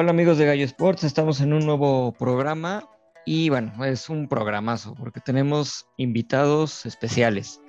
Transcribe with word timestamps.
Hola 0.00 0.12
amigos 0.12 0.38
de 0.38 0.46
Gallo 0.46 0.64
Sports, 0.64 1.02
estamos 1.02 1.40
en 1.40 1.52
un 1.52 1.66
nuevo 1.66 2.12
programa 2.12 2.88
y 3.26 3.48
bueno, 3.48 3.84
es 3.84 4.08
un 4.08 4.28
programazo 4.28 4.94
porque 4.94 5.18
tenemos 5.18 5.88
invitados 5.96 6.86
especiales. 6.86 7.60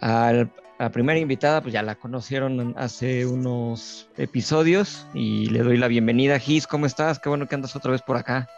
Al, 0.00 0.52
la 0.80 0.90
primera 0.90 1.20
invitada, 1.20 1.62
pues 1.62 1.72
ya 1.72 1.84
la 1.84 1.94
conocieron 1.94 2.74
hace 2.76 3.24
unos 3.24 4.10
episodios 4.16 5.06
y 5.14 5.46
le 5.46 5.60
doy 5.60 5.76
la 5.76 5.86
bienvenida. 5.86 6.40
Gis, 6.40 6.66
¿cómo 6.66 6.86
estás? 6.86 7.20
Qué 7.20 7.28
bueno 7.28 7.46
que 7.46 7.54
andas 7.54 7.76
otra 7.76 7.92
vez 7.92 8.02
por 8.02 8.16
acá. 8.16 8.48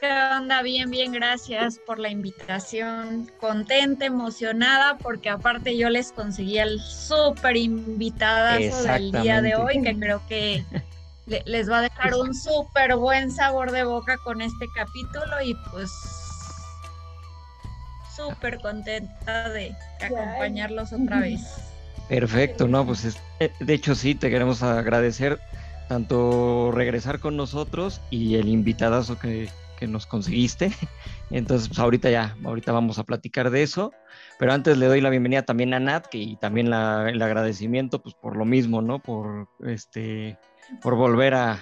¿Qué 0.00 0.12
onda? 0.38 0.62
Bien, 0.62 0.88
bien, 0.88 1.10
gracias 1.10 1.80
por 1.84 1.98
la 1.98 2.10
invitación. 2.10 3.28
Contenta, 3.40 4.06
emocionada, 4.06 4.98
porque 4.98 5.30
aparte 5.30 5.76
yo 5.76 5.90
les 5.90 6.12
conseguí 6.12 6.58
el 6.58 6.78
súper 6.78 7.56
invitadazo 7.56 8.84
del 8.84 9.10
día 9.10 9.42
de 9.42 9.56
hoy, 9.56 9.82
que 9.82 9.98
creo 9.98 10.22
que 10.28 10.64
les 11.26 11.70
va 11.70 11.78
a 11.78 11.82
dejar 11.82 12.14
un 12.14 12.34
súper 12.34 12.96
buen 12.96 13.30
sabor 13.30 13.70
de 13.70 13.84
boca 13.84 14.18
con 14.18 14.42
este 14.42 14.66
capítulo 14.74 15.42
y 15.42 15.54
pues 15.70 15.90
súper 18.14 18.60
contenta 18.60 19.48
de 19.50 19.74
acompañarlos 20.00 20.92
otra 20.92 21.20
vez. 21.20 21.40
Perfecto, 22.08 22.68
no, 22.68 22.84
pues 22.84 23.18
eh, 23.40 23.50
de 23.60 23.74
hecho 23.74 23.94
sí, 23.94 24.14
te 24.14 24.28
queremos 24.28 24.62
agradecer 24.62 25.40
tanto 25.88 26.70
regresar 26.72 27.18
con 27.18 27.36
nosotros 27.36 28.00
y 28.10 28.34
el 28.34 28.48
invitadazo 28.48 29.18
que, 29.18 29.48
que 29.78 29.86
nos 29.86 30.06
conseguiste. 30.06 30.70
Entonces, 31.30 31.68
pues 31.68 31.78
ahorita 31.78 32.10
ya, 32.10 32.36
ahorita 32.44 32.72
vamos 32.72 32.98
a 32.98 33.04
platicar 33.04 33.50
de 33.50 33.62
eso. 33.62 33.92
Pero 34.38 34.52
antes 34.52 34.76
le 34.76 34.86
doy 34.86 35.00
la 35.00 35.10
bienvenida 35.10 35.42
también 35.42 35.72
a 35.74 35.80
Nat 35.80 36.06
que, 36.06 36.18
y 36.18 36.36
también 36.36 36.68
la, 36.68 37.08
el 37.08 37.22
agradecimiento, 37.22 38.02
pues 38.02 38.14
por 38.14 38.36
lo 38.36 38.44
mismo, 38.44 38.82
¿no? 38.82 38.98
Por 38.98 39.48
este 39.64 40.38
por 40.82 40.94
volver 40.94 41.34
a, 41.34 41.60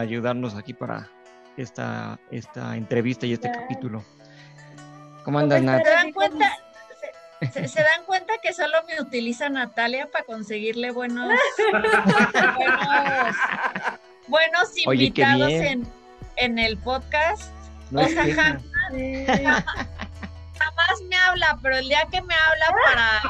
ayudarnos 0.00 0.56
aquí 0.56 0.74
para 0.74 1.08
esta, 1.56 2.18
esta 2.32 2.76
entrevista 2.76 3.26
y 3.26 3.32
este 3.32 3.50
capítulo. 3.52 4.04
¿Cómo 5.24 5.38
andas, 5.38 5.62
Nat? 5.62 5.84
¿Se 5.84 5.90
dan, 5.90 6.12
cuenta, 6.12 6.52
se, 7.52 7.82
dan 7.82 8.04
cuenta 8.04 8.32
que 8.42 8.52
solo 8.52 8.78
me 8.88 9.00
utiliza 9.00 9.48
Natalia 9.48 10.10
para 10.10 10.24
conseguirle 10.24 10.90
buenos, 10.90 11.30
buenos, 14.26 14.76
invitados 14.78 15.52
en, 15.52 15.86
en, 16.36 16.58
el 16.58 16.76
podcast? 16.78 17.52
o 17.94 18.04
sea, 18.08 18.58
jamás, 20.58 21.00
me 21.08 21.16
habla, 21.16 21.58
pero 21.62 21.76
el 21.76 21.88
día 21.88 22.04
que 22.10 22.20
me 22.22 22.34
habla 22.34 22.66
para... 22.84 23.22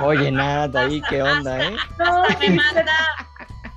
Oye, 0.04 0.30
Nat, 0.30 0.74
ahí 0.74 1.02
qué 1.10 1.22
onda, 1.22 1.66
¿eh? 1.66 1.76
Hasta 1.98 2.38
me 2.38 2.50
manda 2.50 2.96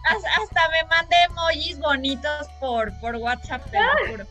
hasta 0.07 0.69
me 0.69 0.87
mandé 0.89 1.15
emojis 1.29 1.79
bonitos 1.79 2.47
por, 2.59 2.97
por 2.99 3.15
WhatsApp, 3.15 3.63
te 3.69 3.79
lo 3.79 4.11
juro. 4.11 4.25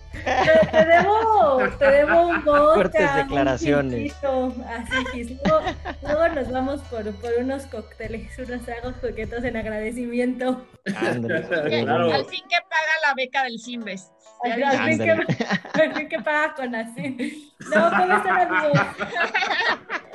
Te, 0.71 0.85
debo, 0.85 1.69
te 1.79 1.91
debo 1.91 2.27
un 2.27 2.45
vodka, 2.45 2.75
Fuertes 2.75 3.15
declaraciones. 3.17 4.15
así, 4.15 5.39
luego, 5.45 5.63
luego, 6.03 6.29
nos 6.29 6.51
vamos 6.51 6.81
por, 6.83 7.11
por 7.17 7.33
unos 7.39 7.65
cócteles, 7.67 8.39
unos 8.39 8.63
tragos 8.65 8.95
coquetos 8.97 9.45
en 9.45 9.57
agradecimiento. 9.57 10.67
claro. 10.85 12.13
Al 12.13 12.25
fin 12.27 12.45
que 12.49 12.57
paga 12.69 12.93
la 13.03 13.15
beca 13.15 13.45
del 13.45 13.59
Simbes. 13.59 14.11
Al, 14.45 14.53
fin 14.85 14.99
que, 14.99 15.11
al 15.11 15.95
fin 15.95 16.09
que 16.09 16.19
paga 16.21 16.55
con 16.55 16.75
así. 16.75 17.53
No, 17.75 17.91
¿cómo 17.91 18.17
están 18.17 18.53
amigos? 18.53 18.81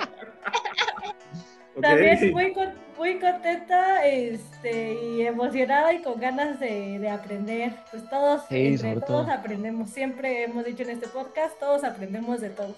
También 1.79 2.31
muy, 2.33 2.53
muy 2.97 3.19
contenta 3.19 4.05
este, 4.05 4.93
y 4.93 5.21
emocionada 5.21 5.93
y 5.93 6.01
con 6.01 6.19
ganas 6.19 6.59
de, 6.59 7.09
aprender. 7.09 7.73
Pues 7.91 8.09
todos, 8.09 8.43
todos 9.05 9.29
aprendemos. 9.29 9.89
Siempre 9.89 10.43
hemos 10.43 10.65
dicho 10.65 10.83
en 10.83 10.91
este 10.91 11.07
podcast, 11.07 11.57
todos 11.59 11.83
aprendemos 11.83 12.41
de 12.41 12.49
todos. 12.49 12.75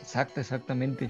Exacto, 0.00 0.40
exactamente. 0.40 1.08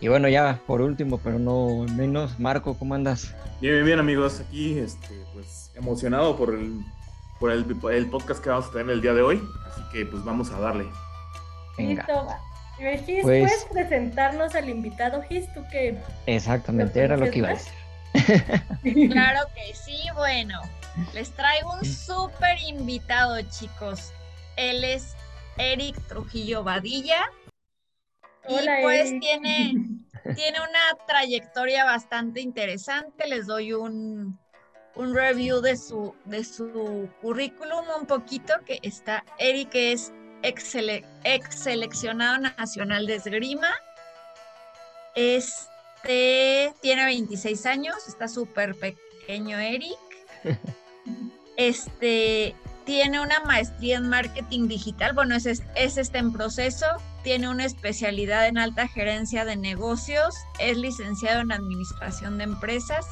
Y 0.00 0.08
bueno, 0.08 0.28
ya 0.28 0.60
por 0.66 0.80
último, 0.80 1.18
pero 1.18 1.38
no 1.38 1.86
menos, 1.94 2.38
Marco, 2.38 2.76
¿cómo 2.78 2.94
andas? 2.94 3.34
Bien, 3.60 3.74
bien, 3.74 3.86
bien 3.86 3.98
amigos, 3.98 4.40
aquí 4.40 4.78
este, 4.78 5.14
pues 5.32 5.70
emocionado 5.74 6.36
por 6.36 6.54
el, 6.54 6.80
por 7.38 7.50
el, 7.50 7.64
el 7.92 8.10
podcast 8.10 8.42
que 8.42 8.50
vamos 8.50 8.66
a 8.66 8.72
tener 8.72 8.90
el 8.90 9.00
día 9.00 9.14
de 9.14 9.22
hoy. 9.22 9.42
Así 9.66 9.82
que 9.92 10.06
pues 10.06 10.24
vamos 10.24 10.50
a 10.50 10.58
darle. 10.58 10.86
Venga. 11.76 12.06
Gis, 12.76 13.22
¿puedes 13.22 13.50
pues 13.50 13.66
presentarnos 13.70 14.54
al 14.54 14.68
invitado, 14.68 15.22
Gis? 15.22 15.52
¿Tú 15.54 15.64
qué? 15.70 15.96
Exactamente, 16.26 17.00
era 17.00 17.16
lo 17.16 17.30
que 17.30 17.38
iba 17.38 17.48
a 17.48 17.52
decir. 17.52 19.10
Claro 19.10 19.40
que 19.54 19.74
sí, 19.74 19.98
bueno, 20.14 20.60
les 21.12 21.30
traigo 21.30 21.72
un 21.72 21.84
súper 21.84 22.58
invitado, 22.68 23.40
chicos. 23.42 24.12
Él 24.56 24.84
es 24.84 25.14
Eric 25.56 26.00
Trujillo 26.08 26.62
Badilla. 26.62 27.20
y 28.48 28.56
pues 28.82 29.18
tiene, 29.20 29.74
tiene 30.36 30.58
una 30.58 31.06
trayectoria 31.06 31.84
bastante 31.84 32.40
interesante. 32.40 33.26
Les 33.26 33.46
doy 33.46 33.72
un, 33.72 34.38
un 34.94 35.14
review 35.14 35.60
de 35.60 35.76
su, 35.76 36.14
de 36.24 36.44
su 36.44 37.08
currículum 37.20 37.84
un 38.00 38.06
poquito, 38.06 38.54
que 38.64 38.78
está, 38.82 39.24
Eric 39.38 39.70
es 39.74 40.12
ex, 40.44 41.54
seleccionado 41.54 42.38
nacional 42.38 43.06
de 43.06 43.16
esgrima. 43.16 43.70
Este 45.14 46.74
tiene 46.80 47.04
26 47.04 47.66
años, 47.66 47.96
está 48.06 48.28
súper 48.28 48.74
pequeño 48.76 49.58
Eric. 49.58 49.98
Este 51.56 52.56
tiene 52.84 53.20
una 53.20 53.38
maestría 53.40 53.98
en 53.98 54.08
marketing 54.08 54.66
digital, 54.66 55.12
bueno, 55.14 55.36
es, 55.36 55.46
es 55.46 55.96
este 55.96 56.18
en 56.18 56.32
proceso, 56.32 56.86
tiene 57.22 57.48
una 57.48 57.64
especialidad 57.64 58.48
en 58.48 58.58
alta 58.58 58.88
gerencia 58.88 59.44
de 59.44 59.54
negocios, 59.54 60.34
es 60.58 60.76
licenciado 60.76 61.42
en 61.42 61.52
administración 61.52 62.38
de 62.38 62.44
empresas. 62.44 63.06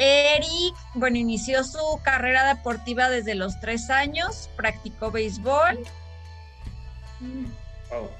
Eric, 0.00 0.74
bueno, 0.94 1.16
inició 1.16 1.62
su 1.62 1.78
carrera 2.02 2.52
deportiva 2.52 3.08
desde 3.08 3.36
los 3.36 3.58
tres 3.60 3.88
años, 3.88 4.50
practicó 4.56 5.12
béisbol, 5.12 5.78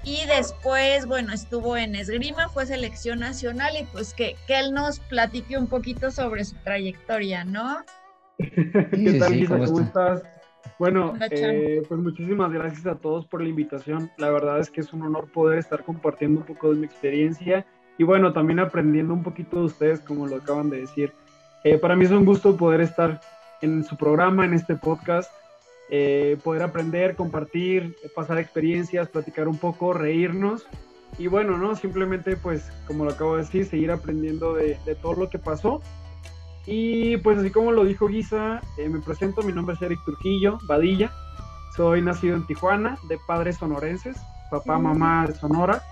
y 0.03 0.27
después, 0.27 1.07
bueno, 1.07 1.33
estuvo 1.33 1.77
en 1.77 1.95
esgrima, 1.95 2.49
fue 2.49 2.67
selección 2.67 3.21
nacional 3.21 3.75
y 3.81 3.85
pues 3.93 4.15
que, 4.15 4.37
que 4.47 4.59
él 4.59 4.73
nos 4.73 5.01
platique 5.01 5.59
un 5.59 5.67
poquito 5.67 6.11
sobre 6.11 6.45
su 6.45 6.57
trayectoria, 6.57 7.45
¿no? 7.45 7.79
¿Qué 8.39 9.17
tal? 9.19 9.47
¿Cómo, 9.47 9.81
estás? 9.81 10.23
Bueno, 10.79 11.15
eh, 11.31 11.83
pues 11.89 12.01
muchísimas 12.01 12.53
gracias 12.53 12.87
a 12.87 12.95
todos 12.95 13.27
por 13.27 13.43
la 13.43 13.49
invitación. 13.49 14.11
La 14.17 14.31
verdad 14.31 14.61
es 14.61 14.71
que 14.71 14.81
es 14.81 14.93
un 14.93 15.03
honor 15.03 15.31
poder 15.33 15.59
estar 15.59 15.85
compartiendo 15.85 16.41
un 16.41 16.47
poco 16.47 16.71
de 16.71 16.77
mi 16.77 16.87
experiencia 16.87 17.67
y 17.99 18.05
bueno, 18.05 18.33
también 18.33 18.61
aprendiendo 18.61 19.13
un 19.13 19.23
poquito 19.23 19.59
de 19.59 19.65
ustedes, 19.65 20.01
como 20.01 20.27
lo 20.27 20.37
acaban 20.37 20.71
de 20.71 20.83
decir. 20.83 21.13
Eh, 21.65 21.79
para 21.79 21.97
mí 21.97 22.05
es 22.05 22.13
un 22.13 22.25
gusto 22.25 22.57
poder 22.57 22.81
estar 22.81 23.21
en 23.61 23.83
su 23.83 23.97
programa, 23.97 24.45
en 24.45 24.55
este 24.55 24.77
podcast. 24.77 25.31
Eh, 25.91 26.37
poder 26.45 26.63
aprender, 26.63 27.17
compartir, 27.17 27.97
pasar 28.15 28.39
experiencias, 28.39 29.09
platicar 29.09 29.49
un 29.49 29.57
poco, 29.57 29.95
reírnos 29.95 30.67
y 31.17 31.29
bueno, 31.29 31.57
¿no? 31.57 31.75
Simplemente 31.77 32.37
pues, 32.37 32.71
como 32.87 33.05
lo 33.05 33.13
acabo 33.13 33.37
de 33.37 33.43
decir, 33.43 33.65
seguir 33.65 33.91
aprendiendo 33.91 34.55
de, 34.55 34.77
todo 35.01 35.15
lo 35.15 35.31
que 35.31 35.39
pasó. 35.39 35.81
Y 36.67 37.17
pues 37.19 37.39
así 37.39 37.51
como 37.51 37.73
lo 37.73 37.85
dijo 37.85 38.09
Guisa, 38.09 38.61
eh, 38.77 38.89
me 38.91 39.01
presento, 39.01 39.43
mi 39.43 39.53
nombre 39.53 39.75
es 39.75 39.81
Eric 39.81 40.01
Trujillo, 40.05 40.59
Badilla, 40.69 41.11
soy 41.75 42.03
nacido 42.03 42.37
en 42.37 42.47
Tijuana, 42.47 42.99
de 43.09 43.19
padres 43.27 43.57
sonorenses, 43.57 44.17
papá, 44.51 44.79
mamá 44.79 45.27
de 45.27 45.35
Sonora, 45.35 45.83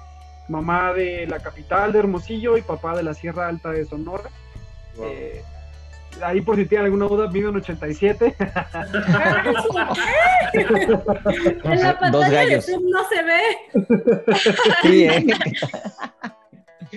mamá 0.49 0.93
de 0.93 1.27
la 1.27 1.41
capital 1.41 1.93
de 1.93 2.01
Hermosillo 2.01 2.59
y 2.59 2.63
papá 2.63 2.95
de 2.95 3.03
la 3.03 3.15
Sierra 3.15 3.49
Alta 3.49 3.71
de 3.71 3.87
Sonora. 3.87 4.29
Eh, 5.01 5.43
ahí 6.23 6.41
por 6.41 6.57
si 6.57 6.67
tienen 6.67 6.87
alguna 6.87 7.07
duda, 7.07 7.29
mido 7.31 7.51
un 7.51 7.57
87. 7.57 8.35
en 11.65 11.83
la 11.83 11.99
pantalla 11.99 12.47
de 12.47 12.61
Zoom 12.61 12.83
no 12.91 13.09
se 13.09 13.23
ve. 13.23 13.41
sí, 14.83 15.05
¿eh? 15.05 15.27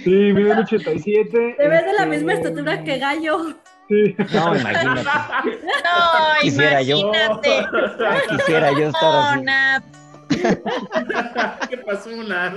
Sí, 0.04 0.10
mido 0.10 0.52
un 0.54 0.60
87. 0.60 1.56
Te 1.58 1.68
ves 1.68 1.86
de 1.86 1.94
la 1.94 2.06
misma 2.06 2.34
este, 2.34 2.50
estatura 2.50 2.84
que 2.84 2.98
Gallo. 3.00 3.56
Sí. 3.88 4.16
No, 4.34 4.56
imagínate. 4.56 5.02
No, 5.04 6.42
quisiera 6.42 6.82
imagínate. 6.82 7.50
Yo, 7.62 8.38
quisiera 8.38 8.72
yo 8.72 8.90
estar 8.90 9.16
así. 9.16 9.42
Nat. 9.42 9.84
¿Qué 11.70 11.78
pasó, 11.78 12.12
Nat? 12.24 12.54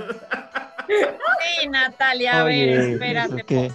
Sí, 0.87 1.67
Natalia, 1.69 2.41
a 2.41 2.43
ver, 2.43 2.69
espérate. 2.69 3.71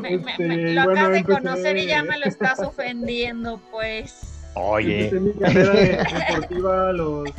Me, 0.00 0.14
este, 0.14 0.74
lo 0.74 0.82
acabas 0.82 1.12
de 1.12 1.24
conocer 1.24 1.76
y 1.76 1.86
ya 1.86 2.02
me 2.02 2.18
lo 2.18 2.26
estás 2.26 2.58
ofendiendo, 2.60 3.60
pues. 3.70 4.50
Oye. 4.54 5.04
Empecé 5.04 5.20
mi 5.20 5.32
carrera 5.32 5.72
deportiva 5.72 6.88
a 6.88 6.92
los, 6.92 7.30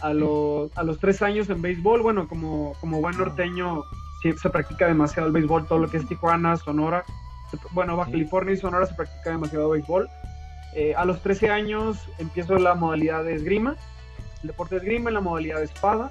a 0.00 0.12
los, 0.12 0.76
a 0.76 0.82
los 0.82 0.98
tres 0.98 1.22
años 1.22 1.48
en 1.50 1.62
béisbol. 1.62 2.02
Bueno, 2.02 2.28
como, 2.28 2.74
como 2.80 3.00
buen 3.00 3.16
norteño, 3.16 3.82
sí, 4.22 4.32
se 4.40 4.50
practica 4.50 4.86
demasiado 4.86 5.28
el 5.28 5.32
béisbol, 5.32 5.66
todo 5.66 5.78
lo 5.78 5.90
que 5.90 5.98
es 5.98 6.08
Tijuana, 6.08 6.56
Sonora. 6.56 7.04
bueno, 7.72 7.96
Baja 7.96 8.10
California 8.10 8.54
y 8.54 8.56
Sonora 8.56 8.86
se 8.86 8.94
practica 8.94 9.30
demasiado 9.30 9.70
béisbol. 9.70 10.08
Eh, 10.74 10.94
a 10.96 11.04
los 11.04 11.20
13 11.22 11.50
años 11.50 11.98
empiezo 12.18 12.58
la 12.58 12.74
modalidad 12.74 13.22
de 13.22 13.34
esgrima, 13.34 13.76
el 14.42 14.48
deporte 14.48 14.74
de 14.74 14.80
esgrima 14.80 15.10
en 15.10 15.14
la 15.14 15.20
modalidad 15.20 15.58
de 15.58 15.66
espada. 15.66 16.10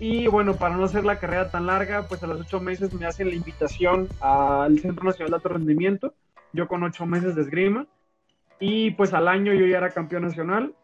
Y 0.00 0.26
bueno, 0.26 0.56
para 0.56 0.76
no 0.76 0.84
hacer 0.84 1.04
la 1.04 1.18
carrera 1.18 1.50
tan 1.50 1.66
larga, 1.66 2.02
pues 2.08 2.22
a 2.22 2.26
los 2.26 2.40
8 2.40 2.60
meses 2.60 2.92
me 2.94 3.06
hacen 3.06 3.28
la 3.28 3.34
invitación 3.34 4.08
al 4.20 4.78
Centro 4.80 5.04
Nacional 5.04 5.30
de 5.30 5.36
Alto 5.36 5.48
Rendimiento, 5.50 6.14
yo 6.52 6.66
con 6.66 6.82
8 6.82 7.06
meses 7.06 7.36
de 7.36 7.42
esgrima. 7.42 7.86
Y 8.58 8.92
pues 8.92 9.12
al 9.12 9.28
año 9.28 9.52
yo 9.52 9.66
ya 9.66 9.78
era 9.78 9.90
campeón 9.90 10.22
nacional. 10.22 10.74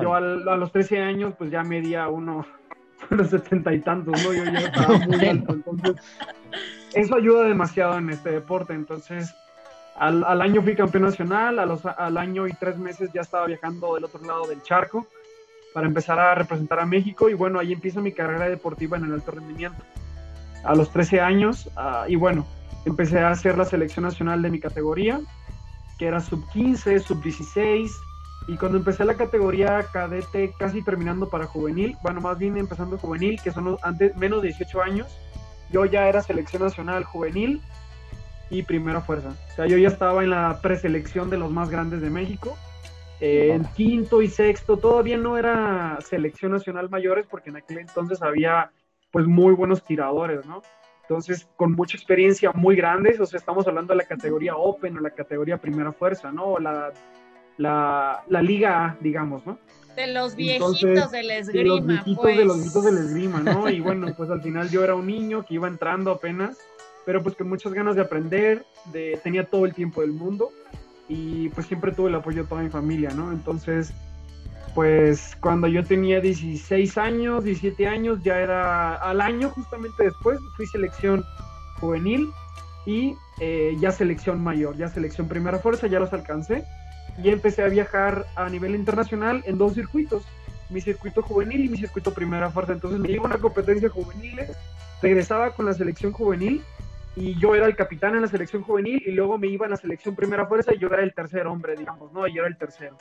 Yo 0.00 0.14
a 0.14 0.20
los 0.20 0.72
13 0.72 1.00
años 1.00 1.34
pues 1.36 1.50
ya 1.50 1.62
medía 1.62 2.08
uno, 2.08 2.46
unos 3.10 3.28
setenta 3.28 3.72
y 3.74 3.80
tantos, 3.80 4.22
¿no? 4.22 4.32
Yo 4.32 4.44
ya 4.44 4.60
estaba 4.60 4.98
muy 4.98 5.26
alto, 5.26 5.52
entonces 5.52 5.96
eso 6.94 7.16
ayuda 7.16 7.44
demasiado 7.44 7.98
en 7.98 8.10
este 8.10 8.30
deporte. 8.30 8.72
Entonces, 8.72 9.34
al, 9.96 10.24
al 10.24 10.40
año 10.40 10.62
fui 10.62 10.74
campeón 10.74 11.04
nacional, 11.04 11.58
a 11.58 11.66
los, 11.66 11.84
al 11.84 12.16
año 12.16 12.46
y 12.46 12.52
tres 12.54 12.78
meses 12.78 13.10
ya 13.12 13.20
estaba 13.20 13.46
viajando 13.46 13.94
del 13.94 14.04
otro 14.04 14.24
lado 14.24 14.46
del 14.46 14.62
charco 14.62 15.06
para 15.72 15.86
empezar 15.86 16.18
a 16.18 16.34
representar 16.34 16.80
a 16.80 16.86
México 16.86 17.28
y 17.28 17.34
bueno, 17.34 17.58
ahí 17.58 17.72
empieza 17.72 18.00
mi 18.00 18.12
carrera 18.12 18.48
deportiva 18.48 18.96
en 18.96 19.04
el 19.04 19.12
alto 19.12 19.32
rendimiento. 19.32 19.82
A 20.64 20.74
los 20.74 20.90
13 20.90 21.20
años, 21.20 21.68
uh, 21.76 22.08
y 22.08 22.16
bueno, 22.16 22.46
empecé 22.84 23.20
a 23.20 23.30
hacer 23.30 23.58
la 23.58 23.64
selección 23.64 24.04
nacional 24.04 24.42
de 24.42 24.50
mi 24.50 24.60
categoría, 24.60 25.20
que 25.98 26.06
era 26.06 26.20
sub 26.20 26.48
15, 26.50 27.00
sub 27.00 27.22
16, 27.22 27.92
y 28.48 28.56
cuando 28.56 28.78
empecé 28.78 29.04
la 29.04 29.14
categoría 29.14 29.86
cadete, 29.92 30.52
casi 30.58 30.82
terminando 30.82 31.28
para 31.28 31.46
juvenil, 31.46 31.96
bueno, 32.02 32.20
más 32.20 32.38
bien 32.38 32.56
empezando 32.56 32.98
juvenil, 32.98 33.40
que 33.42 33.52
son 33.52 33.76
antes 33.82 34.16
menos 34.16 34.42
de 34.42 34.48
18 34.48 34.82
años, 34.82 35.18
yo 35.70 35.84
ya 35.84 36.08
era 36.08 36.22
selección 36.22 36.62
nacional 36.62 37.04
juvenil 37.04 37.62
y 38.50 38.62
primera 38.62 39.00
fuerza. 39.00 39.30
O 39.52 39.54
sea, 39.56 39.66
yo 39.66 39.78
ya 39.78 39.88
estaba 39.88 40.22
en 40.22 40.30
la 40.30 40.60
preselección 40.60 41.30
de 41.30 41.38
los 41.38 41.50
más 41.50 41.70
grandes 41.70 42.00
de 42.00 42.10
México. 42.10 42.56
Eh, 43.24 43.52
en 43.52 43.64
quinto 43.76 44.20
y 44.20 44.26
sexto 44.26 44.76
todavía 44.76 45.16
no 45.16 45.38
era 45.38 45.96
selección 46.00 46.50
nacional 46.50 46.90
mayores 46.90 47.24
porque 47.30 47.50
en 47.50 47.56
aquel 47.56 47.78
entonces 47.78 48.20
había 48.20 48.72
pues 49.12 49.28
muy 49.28 49.54
buenos 49.54 49.84
tiradores, 49.84 50.44
¿no? 50.44 50.60
Entonces, 51.02 51.46
con 51.54 51.70
mucha 51.70 51.96
experiencia 51.96 52.50
muy 52.52 52.74
grandes, 52.74 53.20
o 53.20 53.26
sea, 53.26 53.38
estamos 53.38 53.68
hablando 53.68 53.92
de 53.92 53.98
la 53.98 54.06
categoría 54.06 54.56
Open 54.56 54.96
o 54.96 55.00
la 55.00 55.10
categoría 55.10 55.56
Primera 55.58 55.92
Fuerza, 55.92 56.32
¿no? 56.32 56.46
O 56.46 56.58
la, 56.58 56.92
la, 57.58 58.24
la 58.26 58.42
Liga 58.42 58.86
A, 58.86 58.96
digamos, 59.00 59.46
¿no? 59.46 59.56
De 59.94 60.08
los 60.08 60.34
viejitos 60.34 61.12
del 61.12 61.30
esgrima, 61.30 61.62
de 61.62 61.64
los 61.64 61.86
viejitos 61.86 62.24
de 62.24 62.44
los 62.44 62.56
viejitos 62.56 62.84
del 62.84 62.98
esgrima, 62.98 63.38
¿no? 63.38 63.70
Y 63.70 63.78
bueno, 63.78 64.12
pues 64.16 64.30
al 64.30 64.42
final 64.42 64.68
yo 64.68 64.82
era 64.82 64.96
un 64.96 65.06
niño 65.06 65.44
que 65.46 65.54
iba 65.54 65.68
entrando 65.68 66.10
apenas, 66.10 66.58
pero 67.06 67.22
pues 67.22 67.36
con 67.36 67.48
muchas 67.48 67.72
ganas 67.72 67.94
de 67.94 68.02
aprender, 68.02 68.64
de, 68.86 69.20
tenía 69.22 69.44
todo 69.44 69.64
el 69.64 69.74
tiempo 69.74 70.00
del 70.00 70.10
mundo 70.10 70.50
y 71.12 71.50
pues 71.50 71.66
siempre 71.66 71.92
tuve 71.92 72.08
el 72.08 72.14
apoyo 72.14 72.42
de 72.42 72.48
toda 72.48 72.62
mi 72.62 72.70
familia, 72.70 73.10
¿no? 73.10 73.32
Entonces, 73.32 73.92
pues 74.74 75.36
cuando 75.40 75.68
yo 75.68 75.84
tenía 75.84 76.20
16 76.20 76.96
años, 76.96 77.44
17 77.44 77.86
años, 77.86 78.22
ya 78.22 78.38
era 78.38 78.94
al 78.94 79.20
año 79.20 79.50
justamente 79.50 80.04
después, 80.04 80.38
fui 80.56 80.66
selección 80.66 81.22
juvenil 81.80 82.30
y 82.86 83.14
eh, 83.40 83.76
ya 83.78 83.92
selección 83.92 84.42
mayor, 84.42 84.76
ya 84.78 84.88
selección 84.88 85.28
primera 85.28 85.58
fuerza, 85.58 85.86
ya 85.86 86.00
los 86.00 86.14
alcancé 86.14 86.64
y 87.22 87.28
empecé 87.28 87.62
a 87.62 87.68
viajar 87.68 88.24
a 88.34 88.48
nivel 88.48 88.74
internacional 88.74 89.42
en 89.44 89.58
dos 89.58 89.74
circuitos, 89.74 90.22
mi 90.70 90.80
circuito 90.80 91.20
juvenil 91.20 91.66
y 91.66 91.68
mi 91.68 91.76
circuito 91.76 92.14
primera 92.14 92.50
fuerza. 92.50 92.72
Entonces 92.72 92.98
me 92.98 93.10
iba 93.10 93.24
a 93.24 93.26
una 93.26 93.38
competencia 93.38 93.90
juvenil, 93.90 94.40
regresaba 95.02 95.50
con 95.50 95.66
la 95.66 95.74
selección 95.74 96.12
juvenil 96.12 96.62
y 97.16 97.38
yo 97.38 97.54
era 97.54 97.66
el 97.66 97.76
capitán 97.76 98.14
en 98.14 98.22
la 98.22 98.28
selección 98.28 98.62
juvenil 98.62 99.02
y 99.04 99.12
luego 99.12 99.38
me 99.38 99.48
iba 99.48 99.66
a 99.66 99.68
la 99.68 99.76
selección 99.76 100.14
primera 100.14 100.46
fuerza 100.46 100.74
y 100.74 100.78
yo 100.78 100.88
era 100.88 101.02
el 101.02 101.14
tercer 101.14 101.46
hombre, 101.46 101.76
digamos, 101.76 102.12
¿no? 102.12 102.26
Y 102.26 102.34
yo 102.34 102.42
era 102.42 102.48
el 102.48 102.56
tercero. 102.56 102.96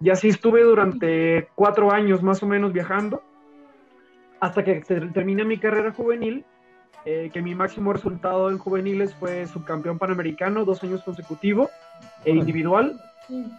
Y 0.00 0.10
así 0.10 0.28
estuve 0.28 0.62
durante 0.62 1.48
cuatro 1.54 1.90
años 1.90 2.22
más 2.22 2.42
o 2.42 2.46
menos 2.46 2.72
viajando 2.72 3.22
hasta 4.40 4.62
que 4.62 4.80
terminé 5.14 5.44
mi 5.44 5.58
carrera 5.58 5.92
juvenil, 5.92 6.44
eh, 7.06 7.30
que 7.32 7.40
mi 7.40 7.54
máximo 7.54 7.92
resultado 7.92 8.50
en 8.50 8.58
juveniles 8.58 9.14
fue 9.14 9.46
subcampeón 9.46 9.98
panamericano 9.98 10.64
dos 10.64 10.82
años 10.82 11.02
consecutivos 11.02 11.70
e 12.24 12.32
individual 12.32 13.00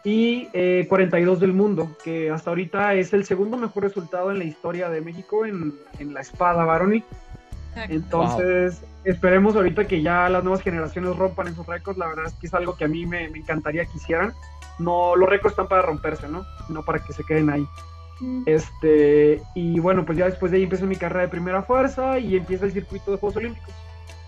y 0.03 0.45
42 0.85 1.37
eh, 1.37 1.41
del 1.41 1.53
mundo, 1.53 1.97
que 2.03 2.29
hasta 2.29 2.51
ahorita 2.51 2.93
es 2.93 3.13
el 3.13 3.25
segundo 3.25 3.57
mejor 3.57 3.83
resultado 3.83 4.31
en 4.31 4.39
la 4.39 4.45
historia 4.45 4.89
de 4.89 5.01
México 5.01 5.45
en, 5.45 5.73
en 5.99 6.13
la 6.13 6.21
espada 6.21 6.63
varonil. 6.63 7.03
Entonces, 7.89 8.81
esperemos 9.03 9.55
ahorita 9.55 9.85
que 9.85 10.01
ya 10.01 10.29
las 10.29 10.43
nuevas 10.43 10.61
generaciones 10.61 11.15
rompan 11.15 11.47
esos 11.47 11.65
récords. 11.65 11.97
La 11.97 12.07
verdad 12.07 12.25
es 12.25 12.33
que 12.33 12.47
es 12.47 12.53
algo 12.53 12.75
que 12.75 12.85
a 12.85 12.87
mí 12.87 13.05
me, 13.05 13.29
me 13.29 13.39
encantaría 13.39 13.85
que 13.85 13.97
hicieran. 13.97 14.33
No, 14.79 15.15
los 15.15 15.29
récords 15.29 15.53
están 15.53 15.67
para 15.67 15.81
romperse, 15.81 16.27
¿no? 16.27 16.45
No 16.69 16.83
para 16.83 16.99
que 16.99 17.13
se 17.13 17.23
queden 17.23 17.49
ahí. 17.49 17.67
Este, 18.45 19.41
y 19.53 19.79
bueno, 19.79 20.03
pues 20.05 20.17
ya 20.17 20.25
después 20.25 20.51
de 20.51 20.57
ahí 20.57 20.63
empecé 20.63 20.85
mi 20.85 20.95
carrera 20.95 21.21
de 21.21 21.27
primera 21.27 21.61
fuerza 21.61 22.17
y 22.17 22.35
empieza 22.35 22.65
el 22.65 22.71
circuito 22.71 23.11
de 23.11 23.17
Juegos 23.17 23.37
Olímpicos. 23.37 23.73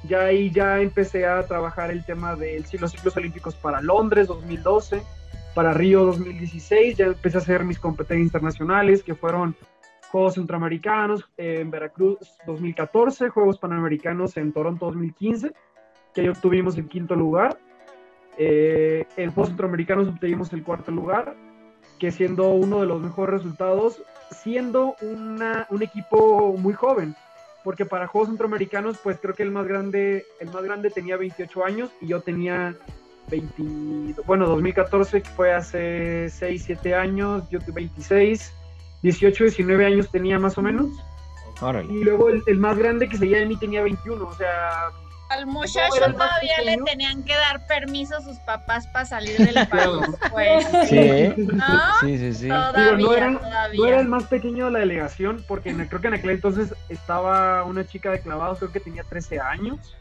Ya 0.07 0.21
ahí 0.21 0.51
ya 0.51 0.79
empecé 0.79 1.25
a 1.25 1.45
trabajar 1.45 1.91
el 1.91 2.05
tema 2.05 2.35
de 2.35 2.63
los 2.79 2.91
ciclos 2.91 3.17
olímpicos 3.17 3.55
para 3.55 3.81
Londres 3.81 4.27
2012 4.27 5.01
para 5.53 5.73
Río 5.73 6.05
2016 6.05 6.97
ya 6.97 7.05
empecé 7.07 7.37
a 7.37 7.41
hacer 7.41 7.63
mis 7.63 7.79
competencias 7.79 8.25
internacionales, 8.25 9.03
que 9.03 9.15
fueron 9.15 9.55
Juegos 10.11 10.35
Centroamericanos 10.35 11.29
en 11.37 11.69
Veracruz 11.69 12.17
2014, 12.47 13.29
Juegos 13.29 13.59
Panamericanos 13.59 14.37
en 14.37 14.51
Toronto 14.51 14.87
2015, 14.87 15.51
que 16.13 16.21
ahí 16.21 16.27
obtuvimos 16.27 16.77
el 16.77 16.87
quinto 16.87 17.15
lugar. 17.15 17.59
Eh, 18.37 19.05
en 19.17 19.31
Juegos 19.31 19.49
Centroamericanos 19.49 20.07
obtuvimos 20.07 20.51
el 20.53 20.63
cuarto 20.63 20.91
lugar, 20.91 21.35
que 21.99 22.11
siendo 22.11 22.49
uno 22.49 22.81
de 22.81 22.87
los 22.87 23.01
mejores 23.01 23.41
resultados, 23.41 24.01
siendo 24.31 24.95
una, 25.01 25.67
un 25.69 25.83
equipo 25.83 26.55
muy 26.57 26.73
joven, 26.73 27.15
porque 27.63 27.85
para 27.85 28.07
Juegos 28.07 28.29
Centroamericanos, 28.29 28.97
pues 29.03 29.19
creo 29.21 29.35
que 29.35 29.43
el 29.43 29.51
más 29.51 29.67
grande, 29.67 30.25
el 30.39 30.49
más 30.49 30.63
grande 30.63 30.89
tenía 30.89 31.17
28 31.17 31.65
años 31.65 31.91
y 32.01 32.07
yo 32.07 32.21
tenía 32.21 32.75
20, 33.29 34.23
bueno, 34.25 34.47
2014 34.47 35.21
fue 35.21 35.53
hace 35.53 36.29
6, 36.29 36.63
7 36.65 36.95
años, 36.95 37.47
yo 37.51 37.59
tuve 37.59 37.73
26, 37.81 38.53
18, 39.01 39.43
19 39.45 39.85
años 39.85 40.09
tenía 40.11 40.39
más 40.39 40.57
o 40.57 40.61
menos. 40.61 40.87
Y 41.89 42.03
luego 42.03 42.29
el, 42.29 42.57
más 42.57 42.77
grande 42.77 43.09
que 43.09 43.17
seguía 43.17 43.39
de 43.39 43.45
mí 43.45 43.57
tenía 43.57 43.83
21, 43.83 44.25
o 44.25 44.33
sea... 44.33 44.91
Al 45.29 45.45
muchacho 45.45 46.11
todavía 46.11 46.61
le 46.65 46.77
tenían 46.77 47.23
que 47.23 47.35
dar 47.35 47.67
permiso 47.67 48.15
a 48.15 48.21
sus 48.21 48.37
papás 48.39 48.87
para 48.87 49.05
salir 49.05 49.37
del 49.37 49.67
país, 49.69 50.07
pues. 50.31 50.65
Sí, 50.89 51.33
sí, 52.01 52.17
sí. 52.17 52.33
sí. 52.33 52.47
no, 52.47 53.13
era, 53.13 53.29
no, 53.29 53.85
era, 53.85 53.99
el 53.99 54.07
más 54.07 54.23
pequeño 54.23 54.65
de 54.65 54.71
la 54.71 54.79
delegación, 54.79 55.43
porque 55.47 55.75
creo 55.87 56.01
que 56.01 56.07
en 56.07 56.13
aquel 56.15 56.31
entonces 56.31 56.73
estaba 56.87 57.63
una 57.63 57.85
chica 57.85 58.09
de 58.09 58.21
clavados, 58.21 58.57
creo 58.57 58.71
que 58.71 58.79
tenía 58.79 59.03
13 59.03 59.39
años, 59.39 59.95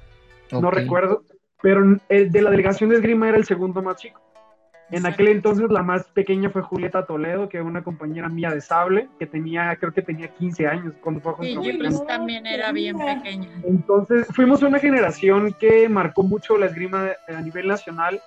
no 0.50 0.71
recuerdo 0.71 1.25
pero 1.61 1.99
el 2.09 2.31
de 2.31 2.43
la 2.43 2.50
delegación 2.50 2.90
de 2.90 2.97
esgrima 2.97 3.28
era 3.28 3.37
el 3.37 3.45
segundo 3.45 3.83
más 3.83 3.97
chico. 3.97 4.21
En 4.90 5.04
aquel 5.04 5.28
entonces 5.28 5.71
la 5.71 5.83
más 5.83 6.04
pequeña 6.09 6.49
fue 6.49 6.62
Julieta 6.62 7.04
Toledo, 7.04 7.49
que 7.49 7.59
era 7.59 7.66
una 7.66 7.83
compañera 7.83 8.28
mía 8.28 8.50
de 8.50 8.61
sable, 8.61 9.09
que 9.18 9.26
tenía, 9.26 9.76
creo 9.76 9.92
que 9.92 10.00
tenía 10.00 10.28
15 10.28 10.66
años 10.66 10.95
cuando 11.02 11.21
fue 11.21 11.33
a 11.33 11.45
Y 11.47 11.54
Julieta 11.54 12.07
también 12.07 12.47
era 12.47 12.73
bien 12.73 12.97
pequeña. 12.97 13.49
Entonces 13.64 14.26
fuimos 14.35 14.62
una 14.62 14.78
generación 14.78 15.54
que 15.61 15.88
marcó 15.88 16.23
mucho 16.23 16.57
la 16.57 16.66
esgrima 16.66 17.11
a 17.28 17.40
nivel 17.42 17.68
nacional, 17.68 18.21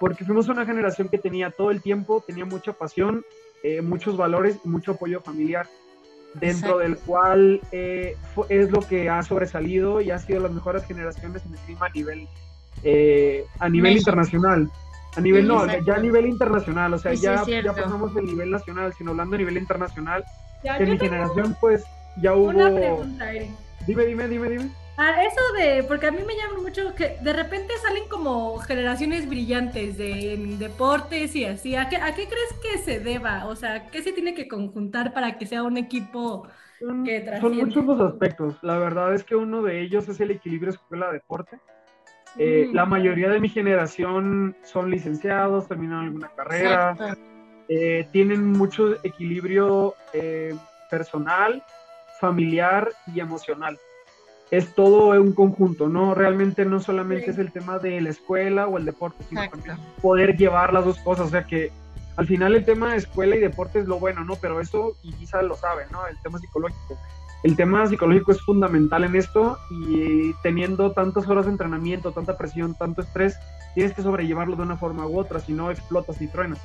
porque 0.00 0.24
fuimos 0.24 0.48
una 0.48 0.66
generación 0.66 1.08
que 1.08 1.18
tenía 1.18 1.50
todo 1.50 1.70
el 1.70 1.80
tiempo, 1.80 2.24
tenía 2.26 2.44
mucha 2.44 2.72
pasión, 2.72 3.24
eh, 3.62 3.80
muchos 3.80 4.16
valores 4.16 4.58
y 4.64 4.68
mucho 4.68 4.92
apoyo 4.92 5.20
familiar, 5.20 5.66
dentro 6.34 6.78
del 6.78 6.96
cual 6.96 7.60
eh, 7.70 8.16
es 8.48 8.70
lo 8.70 8.80
que 8.80 9.08
ha 9.08 9.22
sobresalido 9.22 10.00
y 10.00 10.10
ha 10.10 10.18
sido 10.18 10.40
las 10.40 10.52
mejores 10.52 10.84
generaciones 10.86 11.44
en 11.44 11.54
esgrima 11.54 11.86
a 11.86 11.90
nivel 11.90 12.28
eh, 12.82 13.44
a 13.58 13.68
nivel 13.68 13.96
internacional. 13.96 14.70
A 15.16 15.20
nivel, 15.20 15.48
no, 15.48 15.66
ya 15.66 15.94
a 15.94 15.98
nivel 15.98 16.26
internacional, 16.26 16.94
o 16.94 16.98
sea, 16.98 17.14
ya, 17.14 17.44
ya 17.44 17.72
pasamos 17.72 18.14
el 18.16 18.26
nivel 18.26 18.50
nacional, 18.50 18.92
sino 18.94 19.10
hablando 19.10 19.34
a 19.34 19.38
nivel 19.38 19.56
internacional. 19.56 20.24
en 20.62 20.90
mi 20.90 20.98
generación, 20.98 21.56
pues, 21.60 21.84
ya 22.22 22.34
hubo. 22.34 22.48
Una 22.48 22.72
pregunta, 22.72 23.32
Eric. 23.32 23.50
Dime, 23.86 24.04
dime, 24.04 24.28
dime, 24.28 24.48
dime. 24.50 24.70
Ah, 25.02 25.22
eso 25.22 25.40
de, 25.56 25.82
porque 25.84 26.08
a 26.08 26.10
mí 26.10 26.18
me 26.26 26.36
llama 26.36 26.60
mucho 26.60 26.94
que 26.94 27.16
de 27.22 27.32
repente 27.32 27.72
salen 27.82 28.06
como 28.10 28.58
generaciones 28.58 29.26
brillantes 29.26 29.96
de 29.96 30.36
deportes 30.58 31.34
y 31.34 31.46
así. 31.46 31.74
¿A 31.74 31.88
qué, 31.88 31.96
¿A 31.96 32.14
qué 32.14 32.26
crees 32.26 32.52
que 32.62 32.78
se 32.78 33.00
deba? 33.00 33.46
O 33.46 33.56
sea, 33.56 33.86
¿qué 33.86 34.02
se 34.02 34.12
tiene 34.12 34.34
que 34.34 34.46
conjuntar 34.46 35.14
para 35.14 35.38
que 35.38 35.46
sea 35.46 35.62
un 35.62 35.78
equipo 35.78 36.46
que 36.78 37.20
trascienda? 37.20 37.40
Son 37.40 37.56
muchos 37.56 37.84
los 37.86 38.00
aspectos. 38.12 38.56
La 38.60 38.76
verdad 38.76 39.14
es 39.14 39.24
que 39.24 39.36
uno 39.36 39.62
de 39.62 39.80
ellos 39.80 40.06
es 40.08 40.20
el 40.20 40.32
equilibrio 40.32 40.70
escuela-deporte. 40.72 41.58
Eh, 42.36 42.68
mm. 42.68 42.74
La 42.74 42.86
mayoría 42.86 43.28
de 43.28 43.40
mi 43.40 43.48
generación 43.48 44.56
son 44.62 44.90
licenciados, 44.90 45.68
terminaron 45.68 46.06
alguna 46.06 46.28
carrera, 46.28 46.96
eh, 47.68 48.06
tienen 48.12 48.44
mucho 48.46 48.94
equilibrio 49.04 49.94
eh, 50.12 50.54
personal, 50.90 51.62
familiar 52.20 52.90
y 53.14 53.20
emocional. 53.20 53.78
es 54.50 54.74
todo 54.74 55.10
un 55.20 55.32
conjunto, 55.32 55.88
¿no? 55.88 56.12
Realmente 56.12 56.64
no 56.64 56.80
solamente 56.80 57.30
es 57.30 57.38
el 57.38 57.52
tema 57.52 57.78
de 57.78 58.00
la 58.00 58.10
escuela 58.10 58.66
o 58.66 58.78
el 58.78 58.84
deporte, 58.84 59.22
sino 59.28 59.48
también 59.48 59.76
poder 60.02 60.36
llevar 60.36 60.72
las 60.72 60.84
dos 60.84 60.98
cosas, 60.98 61.28
o 61.28 61.30
sea 61.30 61.44
que 61.44 61.70
al 62.16 62.26
final 62.26 62.54
el 62.54 62.64
tema 62.64 62.90
de 62.90 62.98
escuela 62.98 63.36
y 63.36 63.40
deporte 63.40 63.78
es 63.78 63.86
lo 63.86 63.98
bueno, 63.98 64.24
¿no? 64.24 64.34
Pero 64.36 64.60
eso, 64.60 64.96
y 65.02 65.12
quizá 65.12 65.40
lo 65.42 65.54
sabe, 65.54 65.84
¿no? 65.92 66.06
El 66.06 66.18
tema 66.20 66.38
psicológico. 66.38 66.98
El 67.42 67.56
tema 67.56 67.86
psicológico 67.86 68.32
es 68.32 68.42
fundamental 68.42 69.04
en 69.04 69.16
esto 69.16 69.58
y 69.70 70.34
teniendo 70.42 70.92
tantas 70.92 71.26
horas 71.26 71.46
de 71.46 71.52
entrenamiento, 71.52 72.12
tanta 72.12 72.36
presión, 72.36 72.74
tanto 72.74 73.00
estrés, 73.00 73.38
tienes 73.74 73.94
que 73.94 74.02
sobrellevarlo 74.02 74.56
de 74.56 74.62
una 74.62 74.76
forma 74.76 75.06
u 75.06 75.18
otra, 75.18 75.40
si 75.40 75.52
no 75.52 75.70
explotas 75.70 76.20
y 76.20 76.28
truenas. 76.28 76.60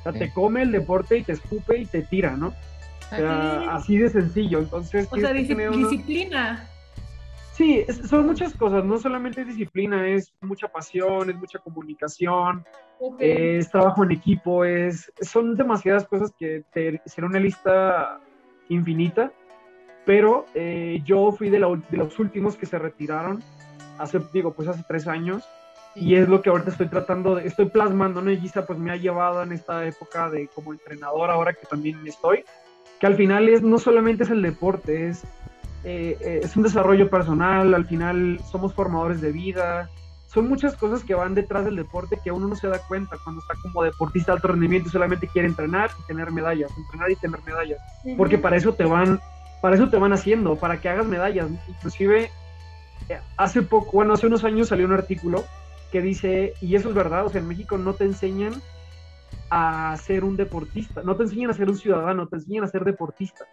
O 0.00 0.02
sea, 0.04 0.12
te 0.12 0.32
come 0.32 0.62
el 0.62 0.70
deporte 0.70 1.18
y 1.18 1.24
te 1.24 1.32
escupe 1.32 1.78
y 1.78 1.86
te 1.86 2.02
tira, 2.02 2.36
¿no? 2.36 2.48
O 3.12 3.16
sea, 3.16 3.74
así 3.74 3.96
de 3.96 4.08
sencillo. 4.08 4.60
Entonces, 4.60 5.08
o 5.10 5.16
sea, 5.16 5.32
disciplina. 5.32 6.66
Sí, 7.54 7.84
son 8.08 8.26
muchas 8.26 8.54
cosas, 8.54 8.84
no 8.84 8.98
solamente 8.98 9.44
disciplina, 9.44 10.08
es 10.08 10.32
mucha 10.40 10.68
pasión, 10.68 11.28
es 11.28 11.36
mucha 11.36 11.58
comunicación, 11.58 12.64
es 13.18 13.70
trabajo 13.70 14.02
en 14.04 14.12
equipo, 14.12 14.64
es, 14.64 15.12
son 15.20 15.56
demasiadas 15.56 16.06
cosas 16.06 16.32
que 16.38 16.64
te 16.72 17.02
será 17.04 17.26
una 17.26 17.38
lista 17.38 18.18
infinita, 18.70 19.30
pero 20.10 20.44
eh, 20.56 21.00
yo 21.04 21.30
fui 21.30 21.50
de, 21.50 21.60
los 21.60 22.18
últimos 22.18 22.56
que 22.56 22.66
se 22.66 22.80
retiraron 22.80 23.44
hace, 23.96 24.20
digo, 24.32 24.52
pues 24.52 24.66
hace 24.66 24.82
tres 24.88 25.06
años, 25.06 25.44
y 25.94 26.16
es 26.16 26.28
lo 26.28 26.42
que 26.42 26.50
ahorita 26.50 26.72
estoy 26.72 26.88
tratando, 26.88 27.36
de, 27.36 27.46
estoy 27.46 27.66
plasmando, 27.66 28.20
¿no? 28.20 28.32
Y 28.32 28.40
Giza 28.40 28.66
pues 28.66 28.76
me 28.76 28.90
ha 28.90 28.96
llevado 28.96 29.40
en 29.40 29.52
esta 29.52 29.86
época 29.86 30.28
de 30.28 30.48
como 30.48 30.72
entrenador, 30.72 31.30
ahora 31.30 31.52
que 31.52 31.64
también 31.64 32.04
estoy, 32.08 32.42
que 32.98 33.06
al 33.06 33.14
final 33.14 33.48
es, 33.48 33.62
no 33.62 33.78
solamente 33.78 34.24
es 34.24 34.30
el 34.30 34.42
deporte, 34.42 35.10
es 35.10 35.22
eh, 35.84 36.18
eh, 36.20 36.40
es 36.42 36.56
un 36.56 36.64
desarrollo 36.64 37.08
personal, 37.08 37.72
al 37.72 37.86
final 37.86 38.40
somos 38.50 38.74
formadores 38.74 39.20
de 39.20 39.30
vida, 39.30 39.90
son 40.26 40.48
muchas 40.48 40.74
cosas 40.74 41.04
que 41.04 41.14
van 41.14 41.36
detrás 41.36 41.64
del 41.64 41.76
deporte 41.76 42.18
que 42.24 42.32
uno 42.32 42.48
no 42.48 42.56
se 42.56 42.66
da 42.66 42.80
cuenta 42.88 43.16
cuando 43.22 43.42
está 43.42 43.54
como 43.62 43.84
deportista 43.84 44.32
de 44.32 44.36
alto 44.38 44.48
rendimiento 44.48 44.88
y 44.88 44.90
solamente 44.90 45.28
quiere 45.28 45.46
entrenar 45.46 45.88
y 46.00 46.06
tener 46.08 46.32
medallas, 46.32 46.72
entrenar 46.76 47.12
y 47.12 47.14
tener 47.14 47.40
medallas, 47.46 47.78
porque 48.16 48.38
para 48.38 48.56
eso 48.56 48.72
te 48.72 48.84
van, 48.84 49.20
para 49.60 49.76
eso 49.76 49.88
te 49.88 49.98
van 49.98 50.12
haciendo, 50.12 50.56
para 50.56 50.80
que 50.80 50.88
hagas 50.88 51.06
medallas, 51.06 51.48
inclusive 51.68 52.30
eh, 53.08 53.18
hace 53.36 53.62
poco, 53.62 53.92
bueno, 53.92 54.14
hace 54.14 54.26
unos 54.26 54.44
años 54.44 54.68
salió 54.68 54.86
un 54.86 54.92
artículo 54.92 55.44
que 55.90 56.00
dice, 56.00 56.54
y 56.60 56.76
eso 56.76 56.88
es 56.88 56.94
verdad, 56.94 57.26
o 57.26 57.28
sea, 57.28 57.40
en 57.40 57.48
México 57.48 57.76
no 57.76 57.94
te 57.94 58.04
enseñan 58.04 58.54
a 59.50 59.96
ser 59.96 60.24
un 60.24 60.36
deportista, 60.36 61.02
no 61.02 61.16
te 61.16 61.24
enseñan 61.24 61.50
a 61.50 61.54
ser 61.54 61.68
un 61.68 61.76
ciudadano, 61.76 62.28
te 62.28 62.36
enseñan 62.36 62.64
a 62.64 62.68
ser 62.68 62.84
deportista. 62.84 63.44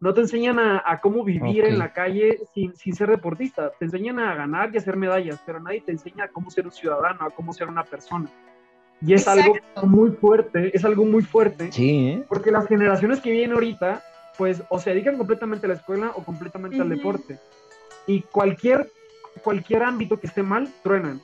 No 0.00 0.12
te 0.12 0.20
enseñan 0.20 0.58
a, 0.58 1.00
cómo 1.00 1.24
vivir 1.24 1.64
en 1.64 1.78
la 1.78 1.92
calle 1.92 2.38
sin, 2.52 2.94
ser 2.94 3.08
deportista, 3.08 3.72
te 3.78 3.86
enseñan 3.86 4.18
a 4.18 4.34
ganar 4.34 4.70
y 4.72 4.76
a 4.76 4.80
hacer 4.80 4.96
medallas, 4.96 5.40
pero 5.46 5.60
nadie 5.60 5.80
te 5.80 5.92
enseña 5.92 6.24
a 6.24 6.28
cómo 6.28 6.50
ser 6.50 6.66
un 6.66 6.72
ciudadano, 6.72 7.24
a 7.24 7.30
cómo 7.30 7.54
ser 7.54 7.68
una 7.68 7.84
persona. 7.84 8.28
Y 9.00 9.14
es 9.14 9.26
algo 9.26 9.54
muy 9.82 10.10
fuerte, 10.10 10.76
es 10.76 10.84
algo 10.84 11.06
muy 11.06 11.22
fuerte, 11.22 11.72
sí, 11.72 12.08
¿eh? 12.08 12.24
porque 12.28 12.50
las 12.50 12.66
generaciones 12.66 13.20
que 13.20 13.30
vienen 13.30 13.52
ahorita, 13.52 14.02
pues 14.36 14.62
o 14.68 14.78
se 14.78 14.90
dedican 14.90 15.16
completamente 15.16 15.66
a 15.66 15.68
la 15.68 15.74
escuela 15.74 16.12
o 16.16 16.22
completamente 16.22 16.80
al 16.80 16.88
deporte. 16.88 17.38
Y 18.06 18.22
cualquier, 18.22 18.90
cualquier 19.42 19.82
ámbito 19.82 20.20
que 20.20 20.26
esté 20.26 20.42
mal, 20.42 20.72
truenan. 20.82 21.20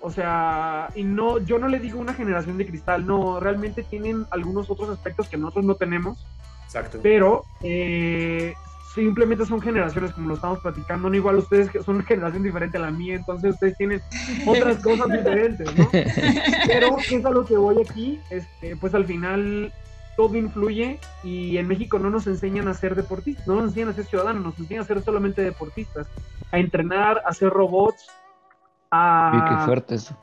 O 0.00 0.10
sea, 0.10 0.90
y 0.94 1.04
no, 1.04 1.38
yo 1.38 1.58
no 1.58 1.68
le 1.68 1.78
digo 1.78 2.00
una 2.00 2.14
generación 2.14 2.56
de 2.56 2.66
cristal, 2.66 3.06
no, 3.06 3.38
realmente 3.38 3.82
tienen 3.82 4.26
algunos 4.30 4.70
otros 4.70 4.88
aspectos 4.88 5.28
que 5.28 5.36
nosotros 5.36 5.64
no 5.64 5.74
tenemos 5.74 6.26
Exacto. 6.70 7.00
Pero 7.02 7.44
eh, 7.62 8.54
simplemente 8.94 9.44
son 9.44 9.60
generaciones, 9.60 10.12
como 10.12 10.28
lo 10.28 10.34
estamos 10.34 10.60
platicando, 10.60 11.10
no 11.10 11.16
igual 11.16 11.38
ustedes 11.38 11.68
son 11.84 11.96
una 11.96 12.04
generación 12.04 12.44
diferente 12.44 12.78
a 12.78 12.82
la 12.82 12.92
mía, 12.92 13.16
entonces 13.16 13.54
ustedes 13.54 13.76
tienen 13.76 14.00
otras 14.46 14.76
cosas 14.78 15.08
diferentes, 15.10 15.76
¿no? 15.76 15.88
Pero 15.90 16.96
es 16.98 17.24
a 17.24 17.30
lo 17.30 17.44
que 17.44 17.56
voy 17.56 17.82
aquí, 17.82 18.20
este, 18.30 18.76
pues 18.76 18.94
al 18.94 19.04
final 19.04 19.72
todo 20.20 20.36
influye 20.36 20.98
y 21.24 21.56
en 21.56 21.66
México 21.66 21.98
no 21.98 22.10
nos 22.10 22.26
enseñan 22.26 22.68
a 22.68 22.74
ser 22.74 22.94
deportistas, 22.94 23.46
no 23.46 23.54
nos 23.54 23.64
enseñan 23.64 23.88
a 23.90 23.92
ser 23.94 24.04
ciudadanos, 24.04 24.44
nos 24.44 24.58
enseñan 24.58 24.82
a 24.82 24.86
ser 24.86 25.02
solamente 25.02 25.42
deportistas, 25.42 26.06
a 26.52 26.58
entrenar, 26.58 27.22
a 27.24 27.30
hacer 27.30 27.48
robots, 27.50 28.06
a... 28.90 29.46
qué 29.48 29.64
fuerte 29.64 29.94
eso. 29.94 30.16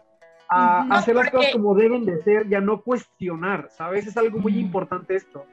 A, 0.50 0.82
hacer 0.98 1.16
las 1.16 1.30
cosas 1.30 1.51
como 1.51 1.75
deben 1.75 2.06
de 2.06 2.22
ser 2.24 2.48
y 2.50 2.56
a 2.56 2.62
no 2.62 2.82
cuestionar, 2.82 3.70
¿sabes? 3.75 4.08
Es 4.08 4.16
algo 4.18 4.39
muy 4.39 4.58
importante 4.58 5.16
esto 5.16 5.46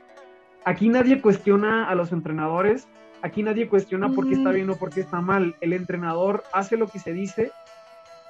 aquí 0.64 0.88
nadie 0.88 1.20
cuestiona 1.20 1.88
a 1.88 1.94
los 1.94 2.12
entrenadores, 2.12 2.88
aquí 3.22 3.42
nadie 3.42 3.68
cuestiona 3.68 4.08
por 4.08 4.28
qué 4.28 4.34
está 4.34 4.50
bien 4.50 4.70
o 4.70 4.76
por 4.76 4.90
qué 4.90 5.00
está 5.00 5.20
mal. 5.20 5.56
El 5.60 5.72
entrenador 5.72 6.42
hace 6.52 6.76
lo 6.76 6.88
que 6.88 6.98
se 6.98 7.12
dice 7.12 7.52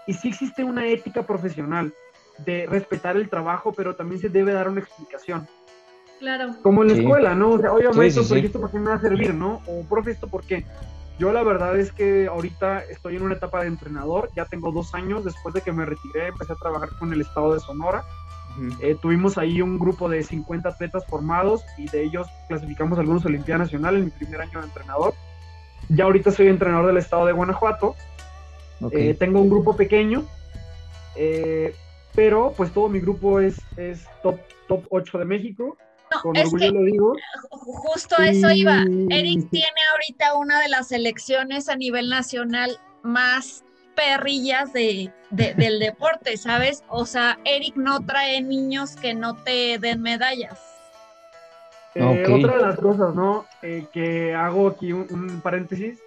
y 0.07 0.15
sí 0.15 0.29
existe 0.29 0.65
una 0.65 0.87
ética 0.87 1.23
profesional 1.23 1.93
de 2.39 2.67
respetar 2.67 3.17
el 3.17 3.29
trabajo, 3.29 3.73
pero 3.73 3.95
también 3.95 4.21
se 4.21 4.29
debe 4.29 4.53
dar 4.53 4.69
una 4.69 4.81
explicación. 4.81 5.47
Claro. 6.19 6.55
Como 6.63 6.83
en 6.83 6.89
la 6.89 6.95
escuela, 6.95 7.35
¿no? 7.35 7.51
O 7.51 7.59
sea, 7.59 7.73
oye, 7.73 7.89
maestro, 7.93 8.23
¿esto 8.23 8.61
por 8.61 8.71
qué 8.71 8.79
me 8.79 8.91
va 8.91 8.97
a 8.97 9.01
servir, 9.01 9.35
no? 9.35 9.61
O, 9.67 9.83
profe, 9.83 10.13
¿esto 10.13 10.29
por 10.29 10.45
qué? 10.45 10.65
Yo 11.19 11.33
la 11.33 11.43
verdad 11.43 11.79
es 11.79 11.93
que 11.93 12.27
ahorita 12.27 12.85
estoy 12.85 13.17
en 13.17 13.23
una 13.23 13.35
etapa 13.35 13.61
de 13.61 13.69
entrenador, 13.69 14.31
ya 14.35 14.47
tengo 14.47 14.73
dos 14.73 14.95
años, 14.95 15.25
después 15.25 15.55
de 15.55 15.61
que 15.61 15.73
me 15.73 15.85
retiré, 15.85 16.29
empecé 16.29 16.53
a 16.53 16.57
trabajar 16.57 16.89
con 16.99 17.13
el 17.13 17.21
estado 17.21 17.55
de 17.55 17.61
Sonora 17.61 18.05
eh, 18.81 18.97
tuvimos 19.01 19.37
ahí 19.37 19.61
un 19.61 19.79
grupo 19.79 20.09
de 20.09 20.23
50 20.23 20.69
atletas 20.69 21.05
formados 21.07 21.65
y 21.77 21.89
de 21.89 22.05
ellos 22.05 22.29
clasificamos 22.49 22.99
algunos 22.99 23.25
a 23.25 23.29
Olimpiada 23.29 23.65
Nacional 23.65 23.97
en 23.97 24.05
mi 24.05 24.11
primer 24.11 24.41
año 24.41 24.61
de 24.61 24.67
entrenador. 24.67 25.15
Ya 25.89 26.05
ahorita 26.05 26.31
soy 26.31 26.49
entrenador 26.49 26.87
del 26.87 26.99
estado 26.99 27.27
de 27.27 27.33
Guanajuato. 27.33 27.97
Eh, 28.93 29.15
tengo 29.15 29.41
un 29.41 29.51
grupo 29.51 29.77
pequeño, 29.77 30.25
eh, 31.17 31.75
pero 32.15 32.53
pues 32.57 32.73
todo 32.73 32.89
mi 32.89 33.01
grupo 33.01 33.41
es, 33.41 33.61
es 33.77 34.07
top, 34.23 34.39
top 34.69 34.85
8 34.91 35.19
de 35.19 35.25
México. 35.25 35.77
Con 36.23 36.37
orgullo 36.37 36.73
lo 36.73 36.85
digo. 36.85 37.15
Justo 37.51 38.17
eso 38.23 38.51
iba. 38.51 38.85
Eric 39.11 39.49
tiene 39.51 39.81
ahorita 39.93 40.35
una 40.37 40.61
de 40.61 40.69
las 40.69 40.89
selecciones 40.89 41.69
a 41.69 41.77
nivel 41.77 42.09
nacional 42.09 42.79
más 43.03 43.65
perrillas 43.95 44.73
de, 44.73 45.13
del 45.31 45.79
deporte, 45.79 46.37
¿sabes? 46.37 46.85
O 46.89 47.07
sea, 47.07 47.39
Eric 47.45 47.77
no 47.77 48.05
trae 48.05 48.41
niños 48.43 48.97
que 48.97 49.15
no 49.15 49.37
te 49.37 49.79
den 49.79 50.03
medallas. 50.03 50.61
Eh, 51.95 52.25
otra 52.29 52.57
de 52.57 52.63
las 52.63 52.77
cosas, 52.77 53.15
¿no? 53.15 53.47
Eh, 53.63 53.87
que 53.93 54.35
hago 54.35 54.69
aquí 54.69 54.93
un, 54.93 55.41
paréntesis, 55.43 56.01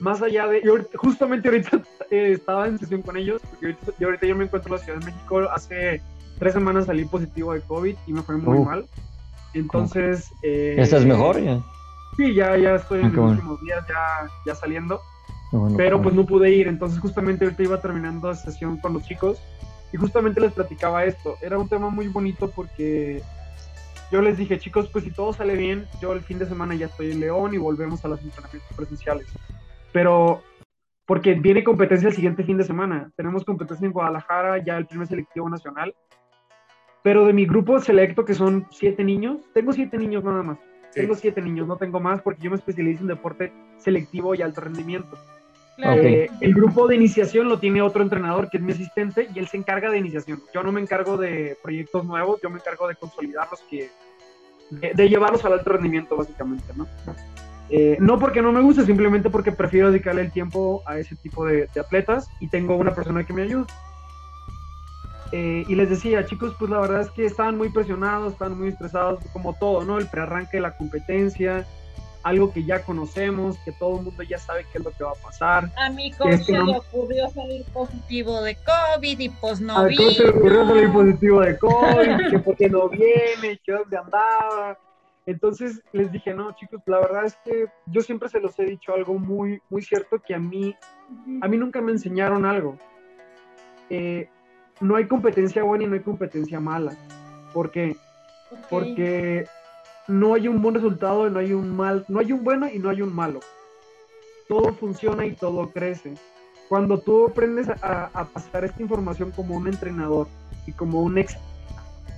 más 0.00 0.22
allá 0.22 0.46
de, 0.46 0.62
justamente 0.94 1.48
ahorita 1.48 1.82
eh, 2.10 2.32
estaba 2.32 2.66
en 2.66 2.78
sesión 2.78 3.02
con 3.02 3.16
ellos, 3.16 3.42
porque 3.50 3.66
ahorita, 3.66 3.92
yo 3.98 4.06
ahorita 4.08 4.26
yo 4.26 4.36
me 4.36 4.44
encuentro 4.44 4.74
en 4.74 4.78
la 4.80 4.84
Ciudad 4.84 4.98
de 4.98 5.06
México, 5.06 5.40
hace 5.50 6.00
tres 6.38 6.54
semanas 6.54 6.86
salí 6.86 7.04
positivo 7.04 7.52
de 7.52 7.60
COVID 7.60 7.96
y 8.06 8.12
me 8.12 8.22
fue 8.22 8.36
muy 8.36 8.60
mal. 8.60 8.86
Entonces... 9.58 10.32
¿Estás 10.42 11.04
mejor 11.04 11.40
ya? 11.40 11.60
Sí, 12.16 12.34
ya, 12.34 12.56
ya 12.56 12.76
estoy 12.76 13.00
ah, 13.02 13.06
en 13.06 13.16
los 13.16 13.30
últimos 13.32 13.60
días 13.62 13.84
ya, 13.88 14.28
ya 14.46 14.54
saliendo 14.54 15.00
pero 15.76 16.02
pues 16.02 16.14
no 16.14 16.26
pude 16.26 16.50
ir, 16.50 16.68
entonces 16.68 16.98
justamente 16.98 17.44
ahorita 17.44 17.62
iba 17.62 17.80
terminando 17.80 18.28
la 18.28 18.34
sesión 18.34 18.78
con 18.78 18.94
los 18.94 19.04
chicos 19.04 19.40
y 19.92 19.96
justamente 19.96 20.40
les 20.40 20.52
platicaba 20.52 21.04
esto. 21.04 21.36
Era 21.40 21.58
un 21.58 21.68
tema 21.68 21.88
muy 21.88 22.08
bonito 22.08 22.50
porque 22.50 23.22
yo 24.10 24.20
les 24.22 24.36
dije, 24.36 24.58
chicos, 24.58 24.88
pues 24.92 25.04
si 25.04 25.10
todo 25.10 25.32
sale 25.32 25.56
bien, 25.56 25.86
yo 26.00 26.12
el 26.12 26.22
fin 26.22 26.38
de 26.38 26.46
semana 26.46 26.74
ya 26.74 26.86
estoy 26.86 27.12
en 27.12 27.20
León 27.20 27.54
y 27.54 27.58
volvemos 27.58 28.04
a 28.04 28.08
los 28.08 28.22
entrenamientos 28.22 28.76
presenciales. 28.76 29.26
Pero 29.92 30.42
porque 31.06 31.34
viene 31.34 31.62
competencia 31.62 32.08
el 32.08 32.14
siguiente 32.14 32.42
fin 32.42 32.58
de 32.58 32.64
semana. 32.64 33.10
Tenemos 33.16 33.44
competencia 33.44 33.86
en 33.86 33.92
Guadalajara, 33.92 34.62
ya 34.64 34.76
el 34.76 34.86
primer 34.86 35.06
selectivo 35.06 35.48
nacional. 35.48 35.94
Pero 37.06 37.24
de 37.24 37.32
mi 37.32 37.46
grupo 37.46 37.78
selecto, 37.78 38.24
que 38.24 38.34
son 38.34 38.66
siete 38.72 39.04
niños, 39.04 39.38
tengo 39.54 39.72
siete 39.72 39.96
niños 39.96 40.24
nada 40.24 40.42
más. 40.42 40.58
Tengo 40.92 41.14
siete 41.14 41.40
niños, 41.40 41.68
no 41.68 41.76
tengo 41.76 42.00
más 42.00 42.20
porque 42.20 42.42
yo 42.42 42.50
me 42.50 42.56
especializo 42.56 43.02
en 43.02 43.06
deporte 43.06 43.52
selectivo 43.78 44.34
y 44.34 44.42
alto 44.42 44.60
rendimiento. 44.62 45.16
Eh, 45.78 46.28
el 46.40 46.52
grupo 46.52 46.88
de 46.88 46.96
iniciación 46.96 47.48
lo 47.48 47.60
tiene 47.60 47.80
otro 47.80 48.02
entrenador 48.02 48.50
que 48.50 48.56
es 48.56 48.62
mi 48.64 48.72
asistente 48.72 49.28
y 49.32 49.38
él 49.38 49.46
se 49.46 49.56
encarga 49.56 49.88
de 49.88 49.98
iniciación. 49.98 50.42
Yo 50.52 50.64
no 50.64 50.72
me 50.72 50.80
encargo 50.80 51.16
de 51.16 51.56
proyectos 51.62 52.04
nuevos, 52.04 52.40
yo 52.42 52.50
me 52.50 52.56
encargo 52.56 52.88
de 52.88 52.96
consolidarlos, 52.96 53.60
que, 53.70 53.88
de, 54.72 55.08
llevarlos 55.08 55.44
al 55.44 55.52
alto 55.52 55.70
rendimiento 55.70 56.16
básicamente, 56.16 56.72
¿no? 56.74 56.88
Eh, 57.70 57.98
no 58.00 58.18
porque 58.18 58.42
no 58.42 58.50
me 58.50 58.62
guste, 58.62 58.84
simplemente 58.84 59.30
porque 59.30 59.52
prefiero 59.52 59.92
dedicarle 59.92 60.22
el 60.22 60.32
tiempo 60.32 60.82
a 60.86 60.98
ese 60.98 61.14
tipo 61.14 61.46
de, 61.46 61.68
atletas 61.78 62.28
y 62.40 62.48
tengo 62.48 62.74
una 62.74 62.96
persona 62.96 63.24
que 63.24 63.32
me 63.32 63.42
ayuda. 63.42 63.66
Eh, 65.32 65.64
y 65.66 65.74
les 65.74 65.90
decía, 65.90 66.24
chicos, 66.24 66.54
pues 66.58 66.70
la 66.70 66.80
verdad 66.80 67.00
es 67.02 67.10
que 67.10 67.24
estaban 67.24 67.56
muy 67.56 67.68
presionados, 67.70 68.32
estaban 68.32 68.58
muy 68.58 68.68
estresados, 68.68 69.20
como 69.32 69.54
todo, 69.54 69.84
¿no? 69.84 69.98
El 69.98 70.06
prearranque 70.06 70.58
de 70.58 70.60
la 70.60 70.76
competencia, 70.76 71.66
algo 72.22 72.52
que 72.52 72.64
ya 72.64 72.82
conocemos, 72.82 73.56
que 73.64 73.72
todo 73.72 73.98
el 73.98 74.04
mundo 74.04 74.22
ya 74.24 74.38
sabe 74.38 74.66
qué 74.72 74.78
es 74.78 74.84
lo 74.84 74.90
que 74.90 75.04
va 75.04 75.12
a 75.12 75.14
pasar. 75.14 75.70
A 75.76 75.90
mi 75.90 76.10
coche 76.12 76.38
se 76.38 76.52
le 76.52 76.76
ocurrió 76.76 77.28
salir 77.30 77.64
positivo 77.72 78.42
de 78.42 78.56
COVID 78.56 79.18
y 79.20 79.28
pues 79.28 79.60
no 79.60 79.78
a 79.78 79.84
vino. 79.84 80.10
se 80.10 80.24
le 80.24 80.30
ocurrió 80.30 80.66
salir 80.66 80.92
positivo 80.92 81.40
de 81.40 81.58
COVID, 81.58 82.16
que 82.30 82.38
porque 82.40 82.68
no 82.68 82.88
viene, 82.88 83.60
que 83.64 83.72
dónde 83.72 83.96
andaba. 83.96 84.78
Entonces 85.24 85.80
les 85.92 86.10
dije, 86.10 86.34
no, 86.34 86.52
chicos, 86.56 86.80
la 86.86 86.98
verdad 86.98 87.26
es 87.26 87.36
que 87.44 87.66
yo 87.86 88.00
siempre 88.00 88.28
se 88.28 88.40
los 88.40 88.58
he 88.58 88.64
dicho 88.64 88.92
algo 88.92 89.18
muy, 89.18 89.60
muy 89.70 89.82
cierto 89.82 90.20
que 90.20 90.34
a 90.34 90.38
mí, 90.38 90.74
a 91.40 91.48
mí 91.48 91.56
nunca 91.56 91.80
me 91.80 91.92
enseñaron 91.92 92.44
algo. 92.44 92.78
Eh, 93.88 94.28
no 94.80 94.96
hay 94.96 95.06
competencia 95.06 95.62
buena 95.62 95.84
y 95.84 95.86
no 95.86 95.94
hay 95.94 96.00
competencia 96.00 96.60
mala. 96.60 96.96
¿Por 97.52 97.70
qué? 97.70 97.96
Porque 98.70 99.46
no 100.08 100.34
hay 100.34 100.48
un 100.48 100.60
buen 100.62 100.74
resultado 100.74 101.26
y 101.26 101.30
no 101.30 101.38
hay 101.38 101.52
un 101.52 101.74
mal, 101.74 102.04
no 102.08 102.20
hay 102.20 102.32
un 102.32 102.44
bueno 102.44 102.68
y 102.68 102.78
no 102.78 102.90
hay 102.90 103.02
un 103.02 103.14
malo. 103.14 103.40
Todo 104.48 104.72
funciona 104.74 105.26
y 105.26 105.32
todo 105.32 105.70
crece. 105.70 106.14
Cuando 106.68 106.98
tú 106.98 107.26
aprendes 107.26 107.68
a, 107.68 108.10
a 108.12 108.24
pasar 108.24 108.64
esta 108.64 108.82
información 108.82 109.30
como 109.30 109.56
un 109.56 109.66
entrenador 109.66 110.28
y 110.66 110.72
como 110.72 111.02
un 111.02 111.18
ex 111.18 111.36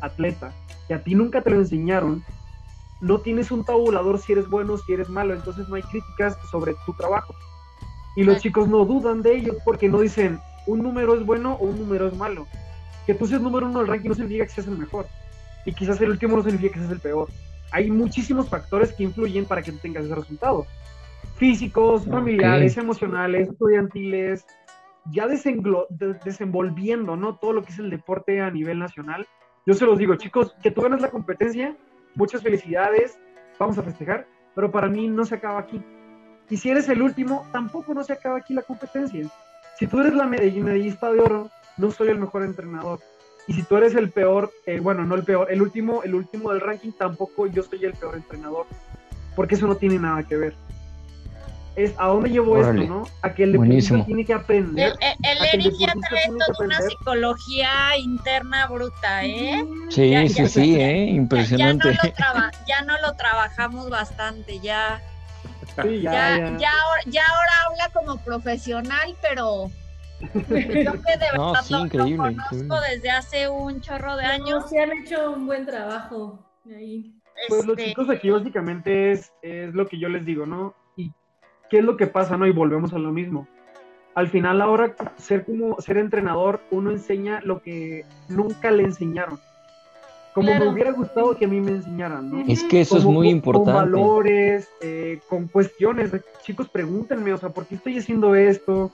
atleta, 0.01 0.53
que 0.87 0.95
a 0.95 1.03
ti 1.03 1.15
nunca 1.15 1.43
te 1.43 1.51
lo 1.51 1.57
enseñaron, 1.57 2.25
no 3.01 3.21
tienes 3.21 3.51
un 3.51 3.65
tabulador 3.65 4.19
si 4.19 4.33
eres 4.33 4.49
bueno 4.49 4.75
o 4.75 4.79
si 4.79 4.93
eres 4.93 5.09
malo, 5.09 5.35
entonces 5.35 5.69
no 5.69 5.77
hay 5.77 5.83
críticas 5.83 6.37
sobre 6.51 6.75
tu 6.85 6.93
trabajo. 6.95 7.35
Y 8.17 8.25
los 8.25 8.41
chicos 8.41 8.69
no 8.69 8.85
dudan 8.85 9.23
de 9.23 9.37
ellos 9.37 9.57
porque 9.65 9.89
no 9.89 10.01
dicen 10.01 10.41
un 10.69 10.83
número 10.83 11.15
es 11.15 11.25
bueno 11.25 11.55
o 11.55 11.65
un 11.65 11.79
número 11.79 12.09
es 12.09 12.17
malo. 12.17 12.47
Que 13.07 13.15
tú 13.15 13.27
seas 13.27 13.41
número 13.41 13.67
uno 13.67 13.79
del 13.79 13.89
ranking 13.89 14.11
no 14.11 14.15
significa 14.15 14.45
que 14.45 14.53
seas 14.53 14.69
el 14.69 14.79
mejor. 14.79 15.07
Y 15.65 15.73
quizás 15.73 16.01
el 16.01 16.11
último 16.11 16.37
no 16.37 16.43
significa 16.43 16.75
que 16.75 16.81
seas 16.81 16.93
el 16.93 17.01
peor. 17.01 17.29
Hay 17.73 17.91
muchísimos 17.91 18.49
factores 18.49 18.93
que 18.93 19.03
influyen 19.03 19.47
para 19.47 19.63
que 19.63 19.73
tú 19.73 19.79
tengas 19.79 20.05
ese 20.05 20.15
resultado. 20.15 20.67
Físicos, 21.37 22.07
familiares, 22.07 22.77
emocionales, 22.77 23.49
estudiantiles, 23.49 24.45
ya 25.11 25.27
desenvolviendo 25.27 27.17
¿no? 27.17 27.37
todo 27.37 27.55
lo 27.55 27.63
que 27.63 27.73
es 27.73 27.79
el 27.79 27.91
deporte 27.91 28.41
a 28.41 28.51
nivel 28.51 28.79
nacional. 28.79 29.27
Yo 29.67 29.75
se 29.75 29.87
los 29.87 29.99
digo, 29.99 30.17
chicos, 30.17 30.55
que 30.63 30.71
tú 30.71 30.83
ganas 30.83 31.01
la 31.01 31.11
competencia, 31.11 31.77
muchas 32.15 32.43
felicidades, 32.43 33.19
vamos 33.59 33.79
a 33.79 33.83
festejar, 33.83 34.27
pero 34.55 34.71
para 34.71 34.89
mí 34.89 35.09
no 35.09 35.25
se 35.25 35.35
acaba 35.35 35.61
aquí. 35.61 35.83
Y 36.51 36.57
si 36.57 36.71
eres 36.71 36.89
el 36.89 37.03
último, 37.03 37.47
tampoco 37.53 37.95
no 37.95 38.03
se 38.03 38.15
acaba 38.15 38.39
aquí 38.39 38.55
la 38.55 38.63
competencia. 38.63 39.29
Si 39.79 39.87
tú 39.87 40.01
eres 40.01 40.15
la 40.15 40.27
medallista 40.27 41.13
de 41.13 41.21
oro, 41.21 41.51
no 41.77 41.91
soy 41.91 42.09
el 42.09 42.19
mejor 42.19 42.43
entrenador. 42.43 43.01
Y 43.47 43.55
si 43.55 43.63
tú 43.63 43.77
eres 43.77 43.95
el 43.95 44.11
peor, 44.11 44.51
eh, 44.67 44.81
bueno, 44.81 45.05
no 45.05 45.15
el 45.15 45.25
peor, 45.25 45.51
el 45.51 45.63
último, 45.63 46.03
el 46.03 46.15
último 46.15 46.53
del 46.53 46.61
ranking, 46.61 46.93
tampoco 46.93 47.47
yo 47.47 47.63
soy 47.63 47.85
el 47.85 47.95
peor 47.95 48.17
entrenador. 48.17 48.67
Porque 49.37 49.55
eso 49.55 49.67
no 49.67 49.77
tiene 49.77 49.99
nada 49.99 50.23
que 50.25 50.37
ver 50.37 50.55
es 51.79 51.95
a 51.97 52.09
dónde 52.09 52.31
llevo 52.31 52.59
esto, 52.59 52.73
¿no? 52.73 53.05
A 53.23 53.33
que 53.33 53.45
el 53.45 53.53
deportista 53.53 54.05
tiene 54.05 54.25
que 54.25 54.35
aprender. 54.35 54.95
El, 55.01 55.17
el, 55.31 55.45
Eric 55.55 55.75
ya 55.79 55.93
trae 56.09 56.27
toda 56.27 56.67
una 56.67 56.81
psicología 56.81 57.97
interna 57.97 58.67
bruta, 58.67 59.25
¿eh? 59.25 59.65
Sí, 59.89 60.29
sí, 60.29 60.49
sí, 60.49 60.75
¿eh? 60.75 61.07
Impresionante. 61.07 61.97
Ya, 62.67 62.83
no 62.83 63.01
lo 63.01 63.15
trabajamos 63.15 63.89
bastante, 63.91 64.59
ya. 64.59 65.01
Sí, 65.83 66.03
ya, 66.03 66.13
ya, 66.13 66.39
ya. 66.39 66.59
ya, 67.07 67.23
ahora, 67.23 67.53
habla 67.67 67.91
como 67.93 68.25
profesional, 68.25 69.15
pero 69.23 69.71
yo 70.21 70.43
que 70.43 70.49
de 70.49 71.27
verdad 71.31 71.37
no, 71.37 71.63
sí, 71.63 71.75
increíble, 71.75 72.33
lo 72.33 72.45
conozco 72.49 72.81
desde 72.81 73.11
hace 73.11 73.49
un 73.49 73.81
chorro 73.81 74.17
de 74.17 74.25
años. 74.25 74.69
Sí 74.69 74.79
han 74.79 74.93
hecho 74.93 75.33
un 75.33 75.47
buen 75.47 75.67
trabajo 75.67 76.39
ahí. 76.67 77.15
Pues 77.49 77.65
los 77.65 77.79
este 77.79 77.91
chicos 77.91 78.11
aquí 78.11 78.31
básicamente 78.31 79.13
es, 79.13 79.33
es 79.43 79.73
lo 79.73 79.87
que 79.87 79.99
yo 79.99 80.09
les 80.09 80.25
digo, 80.25 80.47
¿no? 80.47 80.75
¿qué 81.69 81.79
es 81.79 81.85
lo 81.85 81.97
que 81.97 82.07
pasa? 82.07 82.37
No? 82.37 82.47
Y 82.47 82.53
volvemos 82.53 82.93
a 82.93 82.99
lo 82.99 83.13
mismo. 83.13 83.47
Al 84.15 84.29
final, 84.29 84.61
ahora, 84.61 84.97
ser 85.17 85.45
como 85.45 85.81
ser 85.81 85.99
entrenador, 85.99 86.61
uno 86.71 86.91
enseña 86.91 87.41
lo 87.43 87.63
que 87.63 88.05
nunca 88.29 88.71
le 88.71 88.83
enseñaron. 88.83 89.39
Como 90.35 90.55
me 90.55 90.69
hubiera 90.69 90.93
gustado 90.93 91.37
que 91.37 91.47
a 91.47 91.49
mí 91.49 91.61
me 91.61 91.73
enseñaran, 91.73 92.31
¿no? 92.31 92.45
Es 92.47 92.63
que 92.65 92.81
eso 92.81 92.99
es 92.99 93.05
muy 93.05 93.29
importante. 93.29 93.73
Con 93.73 93.91
valores, 93.91 94.69
eh, 94.81 95.21
con 95.29 95.49
cuestiones. 95.49 96.13
Chicos, 96.43 96.69
pregúntenme, 96.69 97.33
o 97.33 97.39
sea, 97.39 97.49
¿por 97.49 97.67
qué 97.67 97.75
estoy 97.75 97.99
haciendo 97.99 98.35
esto? 98.35 98.93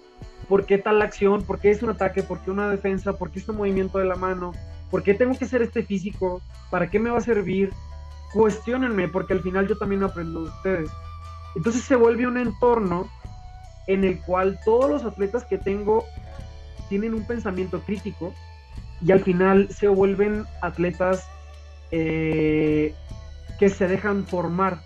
¿Por 0.49 0.64
qué 0.64 0.79
tal 0.79 1.03
acción? 1.03 1.43
¿Por 1.43 1.59
qué 1.59 1.71
es 1.71 1.83
un 1.83 1.91
ataque? 1.91 2.23
¿Por 2.23 2.38
qué 2.41 2.50
una 2.50 2.71
defensa? 2.71 3.14
¿Por 3.14 3.31
qué 3.31 3.41
este 3.41 3.53
movimiento 3.53 3.99
de 3.99 4.07
la 4.07 4.17
mano? 4.17 4.53
¿Por 4.91 5.03
qué 5.03 5.14
tengo 5.14 5.37
que 5.37 5.45
hacer 5.45 5.62
este 5.62 5.83
físico? 5.83 6.41
¿Para 6.71 6.88
qué 6.88 6.99
me 6.99 7.11
va 7.11 7.19
a 7.19 7.23
servir? 7.23 7.73
Cuestionenme, 8.33 9.09
porque 9.09 9.35
al 9.35 9.41
final 9.41 9.69
yo 9.69 9.76
también 9.76 10.02
aprendo 10.02 10.45
de 10.45 10.49
ustedes. 10.49 10.91
Entonces 11.56 11.82
se 11.82 11.97
vuelve 11.97 12.26
un 12.26 12.39
entorno 12.39 13.08
en 13.87 14.04
el 14.04 14.21
cual 14.21 14.58
todos 14.65 14.89
los 14.91 15.04
atletas 15.04 15.45
que 15.45 15.58
tengo 15.58 16.04
tienen 16.89 17.15
un 17.15 17.26
pensamiento 17.26 17.80
crítico 17.80 18.32
y 19.04 19.12
al 19.12 19.21
final 19.21 19.69
se 19.71 19.88
vuelven 19.88 20.47
atletas 20.62 21.28
eh, 21.90 22.95
que 23.58 23.69
se 23.69 23.86
dejan 23.86 24.25
formar. 24.25 24.78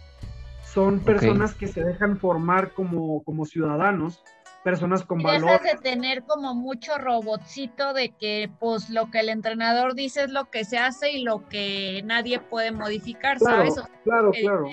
Son 0.65 1.01
personas 1.01 1.55
que 1.55 1.67
se 1.67 1.83
dejan 1.83 2.19
formar 2.19 2.73
como, 2.73 3.23
como 3.23 3.47
ciudadanos, 3.47 4.23
personas 4.65 5.05
con 5.05 5.23
valor. 5.23 5.51
Dejas 5.51 5.63
de 5.63 5.91
tener 5.91 6.25
como 6.25 6.55
mucho 6.55 6.99
robotcito 6.99 7.95
de 7.95 8.11
que 8.11 8.51
pues 8.59 8.91
lo 8.91 9.11
que 9.11 9.21
el 9.21 9.29
entrenador 9.29 9.95
dice 9.95 10.25
es 10.25 10.31
lo 10.31 10.51
que 10.51 10.65
se 10.65 10.79
hace 10.79 11.13
y 11.13 11.23
lo 11.23 11.49
que 11.49 12.03
nadie 12.05 12.41
puede 12.41 12.73
modificar, 12.73 13.39
¿sabes? 13.39 13.77
Claro, 14.05 14.33
claro. 14.33 14.69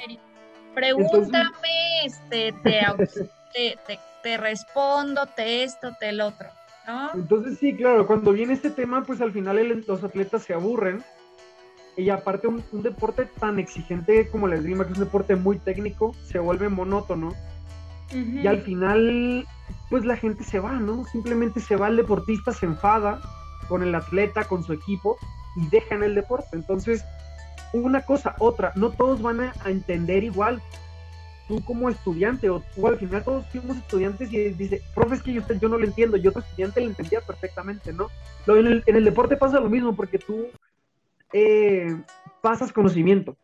Pregúntame, 0.73 2.03
este, 2.03 2.53
te, 3.53 3.99
te, 4.21 4.37
respondo, 4.37 5.27
te 5.27 5.63
esto, 5.63 5.95
te 5.97 6.09
el 6.09 6.19
otro. 6.19 6.49
¿No? 6.87 7.13
Entonces 7.13 7.57
sí, 7.59 7.75
claro, 7.75 8.07
cuando 8.07 8.31
viene 8.31 8.53
este 8.53 8.69
tema, 8.69 9.03
pues 9.03 9.21
al 9.21 9.31
final 9.31 9.83
los 9.87 10.03
atletas 10.03 10.43
se 10.43 10.53
aburren. 10.53 11.03
Y 11.97 12.09
aparte 12.09 12.47
un, 12.47 12.63
deporte 12.83 13.25
tan 13.39 13.57
exigente 13.57 14.27
como 14.29 14.47
la 14.47 14.55
esgrima, 14.55 14.85
que 14.85 14.91
es 14.91 14.97
un 14.97 15.05
deporte 15.05 15.35
muy 15.35 15.59
técnico, 15.59 16.13
se 16.25 16.39
vuelve 16.39 16.67
monótono. 16.67 17.33
Y 18.11 18.47
al 18.47 18.61
final, 18.61 19.45
pues 19.89 20.05
la 20.05 20.15
gente 20.15 20.43
se 20.43 20.59
va, 20.59 20.73
¿no? 20.73 21.05
Simplemente 21.05 21.59
se 21.59 21.75
va 21.75 21.87
el 21.87 21.97
deportista, 21.97 22.53
se 22.53 22.65
enfada 22.65 23.19
con 23.67 23.81
el 23.81 23.95
atleta, 23.95 24.45
con 24.45 24.63
su 24.63 24.73
equipo 24.73 25.17
y 25.55 25.67
dejan 25.69 26.03
el 26.03 26.15
deporte. 26.15 26.49
Entonces, 26.53 27.03
una 27.73 28.01
cosa, 28.01 28.35
otra, 28.39 28.71
no 28.75 28.91
todos 28.91 29.21
van 29.21 29.41
a, 29.41 29.53
entender 29.65 30.23
igual. 30.23 30.61
Tú 31.47 31.63
como 31.63 31.89
estudiante, 31.89 32.49
o 32.49 32.63
tú 32.73 32.87
al 32.87 32.97
final 32.97 33.23
todos 33.23 33.45
fuimos 33.47 33.77
estudiantes 33.77 34.33
y 34.33 34.49
dice, 34.49 34.81
profe, 34.95 35.15
es 35.15 35.23
que 35.23 35.33
yo, 35.33 35.41
yo 35.61 35.69
no 35.69 35.77
lo 35.77 35.85
entiendo, 35.85 36.17
yo 36.17 36.31
otro 36.31 36.41
estudiante 36.41 36.81
lo 36.81 36.87
entendía 36.87 37.21
perfectamente, 37.21 37.93
¿no? 37.93 38.07
en, 38.47 38.65
el, 38.65 38.83
en 38.85 38.95
el 38.95 39.05
deporte 39.05 39.37
pasa 39.37 39.59
lo 39.59 39.69
mismo, 39.69 39.95
porque 39.95 40.17
tú 40.17 40.47
eh, 41.33 41.95
pasas 42.41 42.71
conocimiento, 42.71 43.35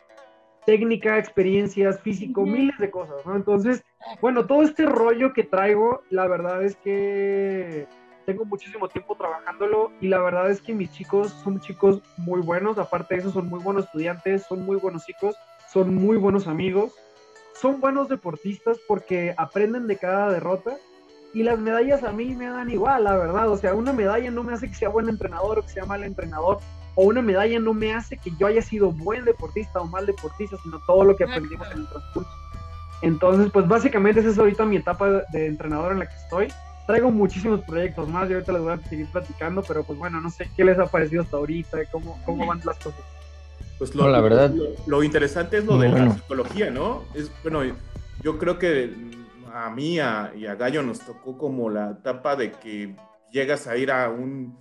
técnica, 0.65 1.17
experiencias, 1.17 1.99
físico, 1.99 2.45
miles 2.45 2.77
de 2.77 2.89
cosas, 2.89 3.17
¿no? 3.25 3.35
Entonces, 3.35 3.83
bueno, 4.21 4.45
todo 4.45 4.63
este 4.63 4.85
rollo 4.85 5.33
que 5.33 5.43
traigo, 5.43 6.01
la 6.09 6.27
verdad 6.27 6.63
es 6.63 6.75
que 6.77 7.87
tengo 8.25 8.45
muchísimo 8.45 8.87
tiempo 8.87 9.15
trabajándolo 9.15 9.91
y 9.99 10.07
la 10.07 10.19
verdad 10.19 10.51
es 10.51 10.61
que 10.61 10.73
mis 10.73 10.91
chicos 10.91 11.31
son 11.43 11.59
chicos 11.59 12.01
muy 12.17 12.41
buenos, 12.41 12.77
aparte 12.77 13.15
de 13.15 13.21
eso 13.21 13.31
son 13.31 13.47
muy 13.47 13.59
buenos 13.59 13.85
estudiantes, 13.85 14.43
son 14.43 14.65
muy 14.65 14.77
buenos 14.77 15.05
chicos, 15.05 15.35
son 15.69 15.95
muy 15.95 16.17
buenos 16.17 16.47
amigos, 16.47 16.93
son 17.61 17.79
buenos 17.79 18.09
deportistas 18.09 18.79
porque 18.87 19.33
aprenden 19.37 19.87
de 19.87 19.97
cada 19.97 20.31
derrota 20.31 20.77
y 21.33 21.43
las 21.43 21.59
medallas 21.59 22.03
a 22.03 22.11
mí 22.11 22.35
me 22.35 22.47
dan 22.47 22.69
igual, 22.69 23.03
la 23.05 23.15
verdad, 23.15 23.49
o 23.49 23.57
sea, 23.57 23.73
una 23.73 23.93
medalla 23.93 24.29
no 24.31 24.43
me 24.43 24.53
hace 24.53 24.67
que 24.67 24.75
sea 24.75 24.89
buen 24.89 25.07
entrenador 25.07 25.59
o 25.59 25.61
que 25.61 25.69
sea 25.69 25.85
mal 25.85 26.03
entrenador, 26.03 26.59
o 26.95 27.05
una 27.05 27.21
medalla 27.21 27.59
no 27.59 27.73
me 27.73 27.93
hace 27.93 28.17
que 28.17 28.31
yo 28.37 28.47
haya 28.47 28.61
sido 28.61 28.91
buen 28.91 29.23
deportista 29.23 29.79
o 29.79 29.85
mal 29.85 30.05
deportista, 30.05 30.57
sino 30.61 30.79
todo 30.85 31.05
lo 31.05 31.15
que 31.15 31.23
aprendimos 31.23 31.71
en 31.71 31.79
el 31.79 31.87
transcurso. 31.87 32.29
Entonces, 33.01 33.49
pues 33.51 33.67
básicamente 33.67 34.19
esa 34.19 34.29
es 34.29 34.37
ahorita 34.37 34.65
mi 34.65 34.77
etapa 34.77 35.23
de 35.31 35.45
entrenador 35.45 35.93
en 35.93 35.99
la 35.99 36.05
que 36.07 36.15
estoy 36.15 36.47
traigo 36.85 37.11
muchísimos 37.11 37.61
proyectos 37.61 38.09
más 38.09 38.29
y 38.29 38.33
ahorita 38.33 38.51
les 38.51 38.61
voy 38.61 38.73
a 38.73 38.77
seguir 38.89 39.07
platicando, 39.07 39.63
pero 39.63 39.83
pues 39.83 39.97
bueno, 39.97 40.19
no 40.19 40.29
sé 40.29 40.49
qué 40.55 40.65
les 40.65 40.77
ha 40.77 40.87
parecido 40.87 41.21
hasta 41.21 41.37
ahorita, 41.37 41.77
cómo, 41.91 42.19
cómo 42.25 42.45
van 42.47 42.61
las 42.65 42.77
cosas. 42.77 42.99
Pues 43.81 43.95
lo, 43.95 44.07
la 44.07 44.21
verdad, 44.21 44.53
lo, 44.85 45.01
interesante 45.01 45.57
es 45.57 45.65
lo 45.65 45.79
de 45.79 45.89
la 45.89 46.13
psicología, 46.13 46.69
¿no? 46.69 47.03
Es, 47.15 47.31
bueno, 47.41 47.63
yo 48.21 48.37
creo 48.37 48.59
que 48.59 48.93
a 49.51 49.71
mí 49.71 49.95
y 49.95 49.99
a 49.99 50.55
Gallo 50.59 50.83
nos 50.83 50.99
tocó 50.99 51.35
como 51.35 51.67
la 51.71 51.89
etapa 51.99 52.35
de 52.35 52.51
que 52.51 52.95
llegas 53.31 53.65
a 53.65 53.77
ir 53.77 53.89
a 53.89 54.07
un 54.11 54.55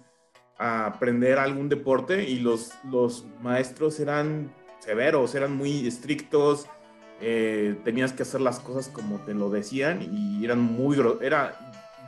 a 0.57 0.87
aprender 0.87 1.39
algún 1.39 1.69
deporte 1.69 2.25
y 2.31 2.39
los, 2.39 2.73
los 2.91 3.27
maestros 3.43 4.01
eran 4.01 4.55
severos, 4.79 5.35
eran 5.35 5.55
muy 5.55 5.87
estrictos, 5.87 6.65
eh, 7.21 7.77
tenías 7.85 8.15
que 8.15 8.23
hacer 8.23 8.41
las 8.41 8.59
cosas 8.59 8.89
como 8.89 9.19
te 9.27 9.35
lo 9.35 9.51
decían 9.51 10.01
y 10.01 10.43
eran 10.47 10.61
muy, 10.61 10.99
era, 11.21 11.59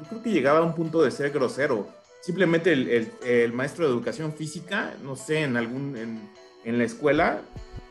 yo 0.00 0.08
creo 0.08 0.22
que 0.22 0.30
llegaba 0.30 0.60
a 0.60 0.62
un 0.62 0.74
punto 0.74 1.02
de 1.02 1.10
ser 1.10 1.30
grosero. 1.30 1.88
Simplemente 2.22 2.72
el, 2.72 3.52
maestro 3.52 3.84
de 3.84 3.90
educación 3.92 4.32
física, 4.32 4.94
no 5.04 5.14
sé, 5.14 5.42
en 5.42 5.58
algún, 5.58 5.94
en, 5.96 6.41
la 6.64 6.84
escuela, 6.84 7.40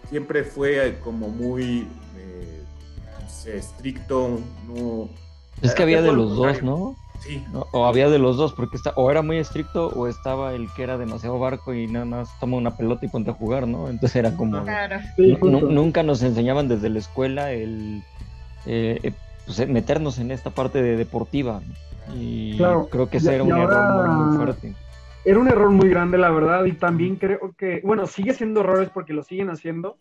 siempre 0.09 0.43
fue 0.43 0.99
como 1.03 1.29
muy 1.29 1.87
eh, 2.17 2.63
estricto, 3.45 4.39
no... 4.67 5.09
Es 5.61 5.73
que 5.75 5.83
había 5.83 6.01
de 6.01 6.11
los 6.11 6.35
dos, 6.35 6.63
¿no? 6.63 6.95
Sí. 7.19 7.43
O 7.71 7.85
había 7.85 8.09
de 8.09 8.17
los 8.17 8.35
dos, 8.35 8.53
porque 8.53 8.77
está, 8.77 8.93
o 8.95 9.11
era 9.11 9.21
muy 9.21 9.37
estricto 9.37 9.89
o 9.89 10.07
estaba 10.07 10.53
el 10.53 10.67
que 10.73 10.81
era 10.81 10.97
demasiado 10.97 11.37
barco 11.37 11.73
y 11.73 11.85
nada 11.85 12.05
más 12.05 12.29
toma 12.39 12.57
una 12.57 12.75
pelota 12.75 13.05
y 13.05 13.09
ponte 13.09 13.29
a 13.29 13.33
jugar, 13.33 13.67
¿no? 13.67 13.89
Entonces 13.89 14.15
era 14.15 14.35
como... 14.35 14.63
nunca 15.17 16.01
nos 16.01 16.23
enseñaban 16.23 16.67
desde 16.67 16.89
la 16.89 16.97
escuela 16.97 17.51
el 17.51 18.03
eh, 18.65 18.99
eh, 19.03 19.11
pues, 19.45 19.67
meternos 19.67 20.17
en 20.17 20.31
esta 20.31 20.49
parte 20.49 20.81
de 20.81 20.97
deportiva. 20.97 21.61
Y 22.15 22.57
creo 22.57 23.09
que 23.09 23.17
ese 23.17 23.35
era 23.35 23.43
un 23.43 23.51
error 23.51 24.09
muy 24.09 24.37
fuerte 24.37 24.73
era 25.23 25.39
un 25.39 25.47
error 25.47 25.69
muy 25.69 25.89
grande, 25.89 26.17
la 26.17 26.31
verdad, 26.31 26.65
y 26.65 26.73
también 26.73 27.15
creo 27.15 27.53
que, 27.57 27.81
bueno, 27.83 28.07
sigue 28.07 28.33
siendo 28.33 28.61
errores 28.61 28.89
porque 28.89 29.13
lo 29.13 29.23
siguen 29.23 29.49
haciendo. 29.49 29.97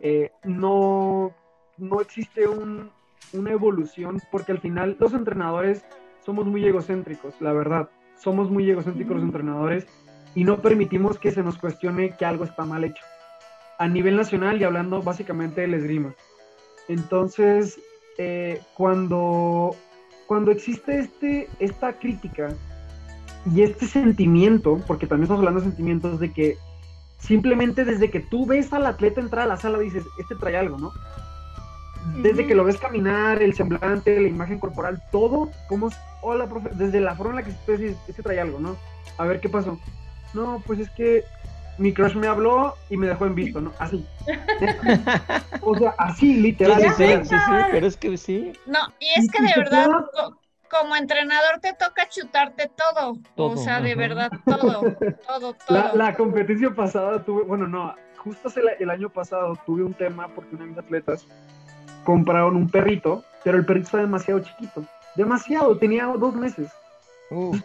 Eh, 0.00 0.30
no, 0.44 1.32
no 1.78 2.00
existe 2.00 2.46
una 2.48 3.50
evolución 3.50 4.20
porque 4.30 4.52
al 4.52 4.58
final 4.58 4.96
los 4.98 5.14
entrenadores 5.14 5.84
somos 6.24 6.46
muy 6.46 6.66
egocéntricos, 6.66 7.34
la 7.40 7.52
verdad. 7.52 7.88
Somos 8.16 8.50
muy 8.50 8.68
egocéntricos 8.70 9.16
los 9.16 9.24
entrenadores 9.24 9.86
y 10.34 10.44
no 10.44 10.60
permitimos 10.60 11.18
que 11.18 11.30
se 11.30 11.42
nos 11.42 11.58
cuestione 11.58 12.16
que 12.16 12.24
algo 12.24 12.44
está 12.44 12.64
mal 12.64 12.84
hecho. 12.84 13.04
A 13.78 13.88
nivel 13.88 14.16
nacional 14.16 14.60
y 14.60 14.64
hablando 14.64 15.02
básicamente 15.02 15.62
del 15.62 15.74
esgrima. 15.74 16.14
Entonces, 16.88 17.80
eh, 18.18 18.60
cuando, 18.74 19.74
cuando 20.26 20.50
existe 20.50 20.98
este, 20.98 21.48
esta 21.58 21.94
crítica 21.94 22.54
y 23.46 23.62
este 23.62 23.86
sentimiento, 23.86 24.80
porque 24.86 25.06
también 25.06 25.24
estamos 25.24 25.40
hablando 25.40 25.60
de 25.60 25.66
sentimientos, 25.66 26.20
de 26.20 26.32
que 26.32 26.58
simplemente 27.18 27.84
desde 27.84 28.10
que 28.10 28.20
tú 28.20 28.46
ves 28.46 28.72
al 28.72 28.86
atleta 28.86 29.20
entrar 29.20 29.44
a 29.44 29.48
la 29.48 29.56
sala 29.56 29.78
dices, 29.78 30.04
este 30.18 30.34
trae 30.34 30.56
algo, 30.56 30.78
¿no? 30.78 30.92
Desde 32.20 32.46
que 32.46 32.54
lo 32.54 32.64
ves 32.64 32.78
caminar, 32.78 33.42
el 33.42 33.54
semblante, 33.54 34.20
la 34.20 34.28
imagen 34.28 34.58
corporal, 34.58 35.02
todo, 35.12 35.50
como, 35.68 35.90
hola, 36.20 36.48
profe, 36.48 36.70
desde 36.74 37.00
la 37.00 37.14
forma 37.14 37.30
en 37.30 37.36
la 37.36 37.42
que 37.44 37.56
tú 37.64 37.72
dices, 37.72 37.96
este 38.08 38.22
trae 38.22 38.40
algo, 38.40 38.58
¿no? 38.58 38.76
A 39.18 39.24
ver, 39.24 39.40
¿qué 39.40 39.48
pasó? 39.48 39.78
No, 40.34 40.62
pues 40.66 40.80
es 40.80 40.90
que 40.90 41.24
mi 41.78 41.92
crush 41.92 42.14
me 42.14 42.26
habló 42.26 42.74
y 42.90 42.96
me 42.96 43.06
dejó 43.06 43.26
en 43.26 43.34
visto, 43.34 43.60
¿no? 43.60 43.72
Así. 43.78 44.04
o 45.62 45.76
sea, 45.76 45.94
así, 45.98 46.34
literal. 46.34 46.80
Sí, 46.80 46.88
sí, 46.96 47.04
sí, 47.24 47.36
sí, 47.36 47.54
pero 47.70 47.86
es 47.86 47.96
que 47.96 48.16
sí. 48.16 48.52
No, 48.66 48.78
y 48.98 49.20
es 49.20 49.30
que 49.30 49.42
de 49.42 49.52
verdad, 49.56 49.88
como 50.72 50.96
entrenador 50.96 51.60
te 51.60 51.74
toca 51.74 52.08
chutarte 52.08 52.70
todo. 52.74 53.18
o 53.36 53.56
sea, 53.58 53.80
de 53.80 53.94
verdad, 53.94 54.30
todo, 54.44 54.80
todo, 55.26 55.54
todo. 55.68 55.94
La, 55.94 56.14
competencia 56.14 56.70
pasada 56.70 57.22
tuve, 57.22 57.42
bueno, 57.42 57.68
no, 57.68 57.94
justo 58.16 58.50
el, 58.78 58.90
año 58.90 59.10
pasado 59.10 59.58
tuve 59.66 59.84
un 59.84 59.92
tema 59.92 60.28
porque 60.28 60.54
una 60.54 60.64
de 60.64 60.70
mis 60.70 60.78
atletas 60.78 61.26
compraron 62.04 62.56
un 62.56 62.70
perrito, 62.70 63.22
pero 63.44 63.58
el 63.58 63.66
perrito 63.66 63.86
estaba 63.86 64.04
demasiado 64.04 64.40
chiquito. 64.40 64.82
Demasiado, 65.14 65.76
tenía 65.76 66.06
dos 66.06 66.34
meses. 66.34 66.70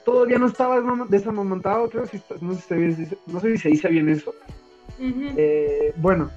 todavía 0.03 0.37
no 0.37 0.47
estaba 0.47 0.81
desamamantado, 1.07 1.89
creo, 1.89 2.05
si, 2.07 2.21
no, 2.41 2.55
sé 2.55 2.93
si, 2.93 3.17
no 3.25 3.39
sé 3.39 3.51
si 3.53 3.57
se 3.57 3.69
dice 3.69 3.87
bien 3.87 4.09
eso. 4.09 4.35
Eh, 4.99 5.93
bueno, 5.95 6.29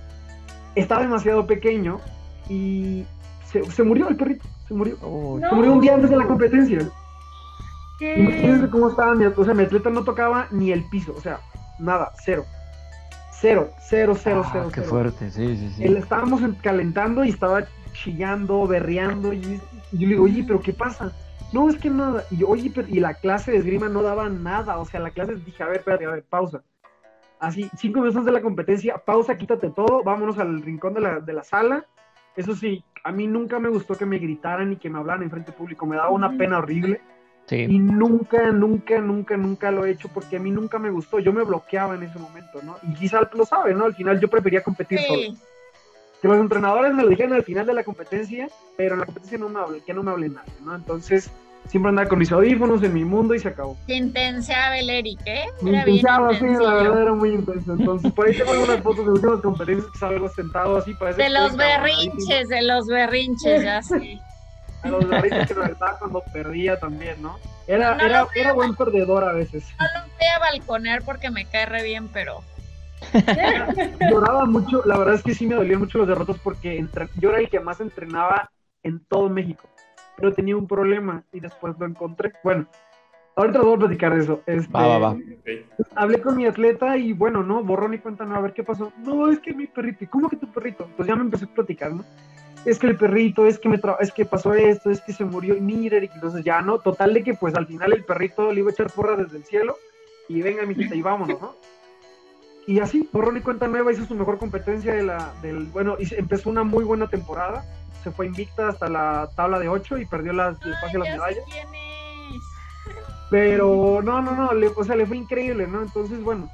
estaba 0.77 1.03
demasiado 1.03 1.47
pequeño 1.47 2.01
y 2.49 3.05
se 3.51 3.83
murió 3.83 4.09
el 4.09 4.17
perrito 4.17 4.45
se 4.71 4.75
murió. 4.75 4.97
Se 4.97 5.55
murió 5.55 5.73
un 5.73 5.81
día 5.81 5.95
antes 5.95 6.11
de 6.11 6.17
la 6.17 6.27
competencia. 6.27 6.89
¿Qué? 7.99 8.21
Imagínense 8.21 8.71
cómo 8.71 8.89
estaba 8.89 9.17
mi, 9.17 9.25
o 9.27 9.45
sea, 9.45 9.53
mi 9.53 9.65
atleta 9.65 9.91
no 9.91 10.05
tocaba 10.05 10.47
ni 10.53 10.71
el 10.71 10.85
piso, 10.85 11.13
o 11.17 11.21
sea, 11.21 11.41
nada, 11.81 12.13
cero. 12.23 12.45
Cero, 13.33 13.71
cero, 13.81 14.15
cero, 14.17 14.43
ah, 14.45 14.51
cero. 14.53 14.71
Qué 14.73 14.83
fuerte, 14.83 15.31
sí, 15.31 15.57
sí, 15.57 15.71
sí. 15.71 15.85
Él 15.85 15.97
estábamos 15.97 16.41
calentando 16.63 17.25
y 17.25 17.31
estaba 17.31 17.65
chillando, 17.93 18.65
berreando, 18.69 19.33
y, 19.33 19.41
yo 19.41 19.61
le 19.93 20.07
digo, 20.07 20.25
oye, 20.25 20.45
pero 20.47 20.61
¿qué 20.61 20.73
pasa? 20.73 21.13
No, 21.53 21.69
es 21.69 21.77
que 21.77 21.91
nada. 21.91 22.23
Y 22.31 22.37
yo, 22.37 22.49
oye, 22.49 22.71
pero, 22.73 22.87
y 22.89 23.01
la 23.01 23.15
clase 23.15 23.51
de 23.51 23.59
esgrima 23.59 23.89
no 23.89 24.03
daba 24.03 24.29
nada, 24.29 24.79
o 24.79 24.85
sea, 24.85 25.01
la 25.01 25.11
clase 25.11 25.35
dije, 25.35 25.63
a 25.65 25.67
ver, 25.67 25.79
espérate, 25.79 26.07
a 26.07 26.11
ver, 26.11 26.23
pausa. 26.23 26.63
Así, 27.41 27.69
cinco 27.77 28.01
minutos 28.01 28.25
de 28.25 28.33
la 28.33 28.41
competencia, 28.41 28.99
pausa, 28.99 29.37
quítate 29.37 29.71
todo, 29.71 30.05
vámonos 30.05 30.39
al 30.39 30.63
rincón 30.63 30.95
de 30.95 31.01
la, 31.01 31.19
de 31.19 31.33
la 31.33 31.43
sala. 31.43 31.87
Eso 32.37 32.55
sí, 32.55 32.85
a 33.03 33.13
mí 33.13 33.27
nunca 33.27 33.59
me 33.59 33.69
gustó 33.69 33.95
que 33.95 34.07
me 34.07 34.19
gritaran 34.19 34.73
y 34.73 34.77
que 34.77 34.91
me 34.91 34.99
hablaran 34.99 35.23
en 35.23 35.31
frente 35.31 35.53
público, 35.53 35.87
me 35.87 35.97
daba 35.97 36.11
una 36.11 36.37
pena 36.37 36.59
horrible. 36.59 37.01
Y 37.51 37.81
nunca, 37.81 38.53
nunca, 38.53 39.01
nunca, 39.01 39.37
nunca 39.37 39.71
lo 39.73 39.85
he 39.85 39.91
hecho 39.91 40.09
porque 40.09 40.37
a 40.37 40.41
mí 40.41 40.53
nunca 40.53 40.79
me 40.79 40.91
gustó. 40.91 41.19
Yo 41.19 41.33
me 41.33 41.43
bloqueaba 41.43 41.97
en 41.97 42.05
ese 42.05 42.17
momento, 42.19 42.63
¿no? 42.63 42.77
Y 42.83 42.95
quizá 42.95 43.29
lo 43.33 43.45
sabe, 43.45 43.75
¿no? 43.75 43.87
Al 43.87 43.95
final 43.95 44.21
yo 44.21 44.29
prefería 44.29 44.63
competir 44.63 45.01
solo. 45.01 45.35
Que 46.23 46.29
los 46.29 46.39
entrenadores 46.39 46.95
me 46.95 47.03
lo 47.03 47.09
dijeron 47.09 47.33
al 47.33 47.43
final 47.43 47.67
de 47.67 47.75
la 47.75 47.83
competencia, 47.83 48.49
pero 48.77 48.95
en 48.95 49.01
la 49.01 49.07
competencia 49.07 49.39
no 49.39 49.49
me 49.49 49.59
hable, 49.59 49.81
que 49.81 49.93
no 49.93 50.03
me 50.05 50.13
hablen 50.13 50.35
nada, 50.35 50.47
¿no? 50.65 50.77
Entonces, 50.77 51.31
siempre 51.67 51.91
andaba 51.91 52.09
con 52.09 52.19
mis 52.19 52.33
audífonos 52.33 52.83
en 52.83 52.93
mi 52.93 53.05
mundo 53.05 53.35
y 53.35 53.39
se 53.39 53.49
acabó. 53.49 53.77
Intensa 53.87 54.77
el 54.77 54.91
Eric, 54.91 55.21
¿eh? 55.25 55.45
Era 55.65 55.85
bien 55.85 55.99
sí, 56.39 56.47
la 56.61 56.75
verdad 56.75 57.03
era 57.03 57.13
muy 57.15 57.31
intenso. 57.31 57.75
Entonces, 57.75 58.13
por 58.13 58.27
ahí 58.27 58.37
tengo 58.37 58.53
algunas 58.53 58.81
fotos 58.81 59.05
de 59.05 59.13
últimas 59.13 59.41
conferencias 59.41 59.93
que 59.93 59.99
salgo 59.99 60.29
sentado 60.29 60.77
así. 60.77 60.95
Parece 60.95 61.23
de 61.23 61.31
los 61.31 61.57
berrinches, 61.57 62.49
de 62.49 62.63
los 62.63 62.87
berrinches, 62.87 63.63
ya 63.63 63.83
sí. 63.83 64.21
A 64.83 64.89
los 64.89 65.09
berrinches 65.09 65.49
que 65.49 65.55
me 65.55 65.61
verdad 65.61 65.97
cuando 65.99 66.23
perdía 66.33 66.79
también, 66.79 67.23
¿no? 67.23 67.39
Era, 67.67 67.97
era, 68.05 68.27
era 68.35 68.53
buen 68.53 68.75
perdedor 68.75 69.25
a 69.25 69.33
veces. 69.33 69.65
No 69.79 69.87
lo 69.87 70.07
voy 70.07 70.27
a 70.27 70.39
balconear 70.41 71.03
porque 71.03 71.31
me 71.31 71.45
cae 71.45 71.67
re 71.67 71.85
bien, 71.85 72.09
pero... 72.09 72.43
Lloraba 74.11 74.45
mucho, 74.45 74.83
la 74.85 74.99
verdad 74.99 75.15
es 75.15 75.23
que 75.23 75.35
sí 75.35 75.47
me 75.47 75.55
dolían 75.55 75.79
mucho 75.79 75.99
los 75.99 76.09
derrotos 76.09 76.39
porque 76.41 76.85
yo 77.19 77.31
era 77.31 77.39
el 77.39 77.49
que 77.49 77.61
más 77.61 77.81
entrenaba 77.81 78.51
en 78.83 79.03
todo 79.07 79.31
México 79.31 79.70
pero 80.21 80.35
tenía 80.35 80.57
un 80.57 80.67
problema 80.67 81.25
y 81.33 81.41
después 81.41 81.75
lo 81.79 81.87
encontré. 81.87 82.33
Bueno, 82.45 82.67
ahorita 83.37 83.59
les 83.59 83.67
voy 83.67 83.77
a 83.77 83.79
platicar 83.79 84.15
de 84.15 84.23
eso. 84.23 84.43
Este, 84.47 84.73
va, 84.73 84.87
va, 84.87 84.99
va. 84.99 85.17
Hablé 85.97 86.21
con 86.21 86.37
mi 86.37 86.47
atleta 86.47 86.97
y 86.97 87.13
bueno, 87.13 87.43
no, 87.43 87.65
borrón 87.65 87.95
y 87.95 87.99
cuenta, 87.99 88.25
no, 88.25 88.37
a 88.37 88.41
ver 88.41 88.53
qué 88.53 88.63
pasó. 88.63 88.93
No, 88.99 89.31
es 89.31 89.41
que 89.41 89.55
mi 89.55 89.67
perrito, 89.67 90.05
¿cómo 90.11 90.29
que 90.29 90.37
tu 90.37 90.47
perrito? 90.53 90.89
Pues 90.97 91.09
ya 91.09 91.17
me 91.17 91.23
empecé 91.23 91.47
a 91.47 91.55
platicar, 91.55 91.93
¿no? 91.93 92.05
Es 92.67 92.79
que 92.79 92.89
el 92.89 92.97
perrito, 92.97 93.47
es 93.47 93.59
que 93.59 93.71
me 93.71 93.81
es 94.01 94.13
que 94.13 94.27
pasó 94.27 94.53
esto, 94.53 94.91
es 94.91 95.01
que 95.01 95.15
se 95.15 95.25
murió, 95.25 95.57
y 95.57 95.63
mire, 95.63 96.11
entonces 96.13 96.45
ya 96.45 96.61
no, 96.61 96.79
total 96.79 97.15
de 97.15 97.23
que 97.23 97.33
pues 97.33 97.55
al 97.55 97.67
final 97.67 97.95
el 97.95 98.05
perrito 98.05 98.53
le 98.53 98.61
iba 98.61 98.69
a 98.69 98.73
echar 98.73 98.93
porra 98.93 99.17
desde 99.17 99.39
el 99.39 99.45
cielo 99.45 99.77
y 100.29 100.43
venga 100.43 100.67
mi 100.67 100.75
hijita 100.75 100.95
y 100.95 101.01
vámonos, 101.01 101.41
¿no? 101.41 101.55
Y 102.67 102.79
así, 102.81 103.09
borrón 103.11 103.39
y 103.39 103.41
cuenta 103.41 103.67
nueva, 103.67 103.93
hizo 103.93 104.05
su 104.05 104.15
mejor 104.15 104.37
competencia 104.37 104.93
de 104.93 105.03
la, 105.03 105.33
del, 105.41 105.65
bueno, 105.67 105.97
y 105.99 106.15
empezó 106.15 106.51
una 106.51 106.63
muy 106.63 106.85
buena 106.85 107.09
temporada, 107.09 107.65
se 108.03 108.11
fue 108.11 108.27
invicta 108.27 108.69
hasta 108.69 108.89
la 108.89 109.31
tabla 109.37 109.59
de 109.59 109.69
8 109.69 109.99
y 109.99 110.07
perdió 110.07 110.33
las, 110.33 110.59
de 110.61 110.71
las 110.71 110.93
medallas. 110.93 111.45
Pero 113.31 114.01
no, 114.03 114.21
no, 114.21 114.33
no, 114.33 114.53
le, 114.55 114.69
o 114.69 114.85
sea, 114.85 114.97
le 114.97 115.07
fue 115.07 115.17
increíble, 115.17 115.67
¿no? 115.67 115.83
Entonces, 115.83 116.23
bueno, 116.23 116.51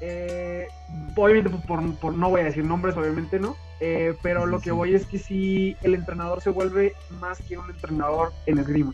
eh, 0.00 0.68
obviamente 1.14 1.50
por, 1.66 1.94
por, 1.96 2.14
no 2.14 2.30
voy 2.30 2.42
a 2.42 2.44
decir 2.44 2.64
nombres, 2.64 2.96
obviamente 2.96 3.38
no, 3.38 3.56
eh, 3.80 4.14
pero 4.22 4.46
lo 4.46 4.60
que 4.60 4.70
voy 4.70 4.94
es 4.94 5.06
que 5.06 5.18
sí, 5.18 5.76
el 5.82 5.94
entrenador 5.94 6.40
se 6.40 6.50
vuelve 6.50 6.94
más 7.20 7.40
que 7.42 7.58
un 7.58 7.70
entrenador 7.70 8.32
en 8.46 8.58
esgrima. 8.58 8.92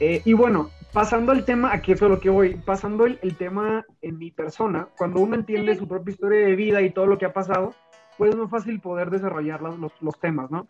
Eh, 0.00 0.22
y 0.24 0.32
bueno, 0.32 0.70
pasando 0.92 1.32
al 1.32 1.44
tema, 1.44 1.72
aquí 1.72 1.92
es 1.92 2.00
lo 2.00 2.20
que 2.20 2.30
voy, 2.30 2.56
pasando 2.56 3.06
el, 3.06 3.18
el, 3.22 3.36
tema 3.36 3.84
en 4.02 4.18
mi 4.18 4.30
persona, 4.30 4.88
cuando 4.96 5.20
uno 5.20 5.36
entiende 5.36 5.76
su 5.76 5.86
propia 5.86 6.12
historia 6.12 6.46
de 6.46 6.56
vida 6.56 6.82
y 6.82 6.90
todo 6.90 7.06
lo 7.06 7.18
que 7.18 7.26
ha 7.26 7.32
pasado, 7.32 7.74
pues 8.18 8.30
es 8.30 8.36
más 8.36 8.50
fácil 8.50 8.80
poder 8.80 9.10
desarrollar 9.10 9.60
los, 9.60 9.78
los, 10.00 10.18
temas, 10.20 10.50
¿no? 10.50 10.66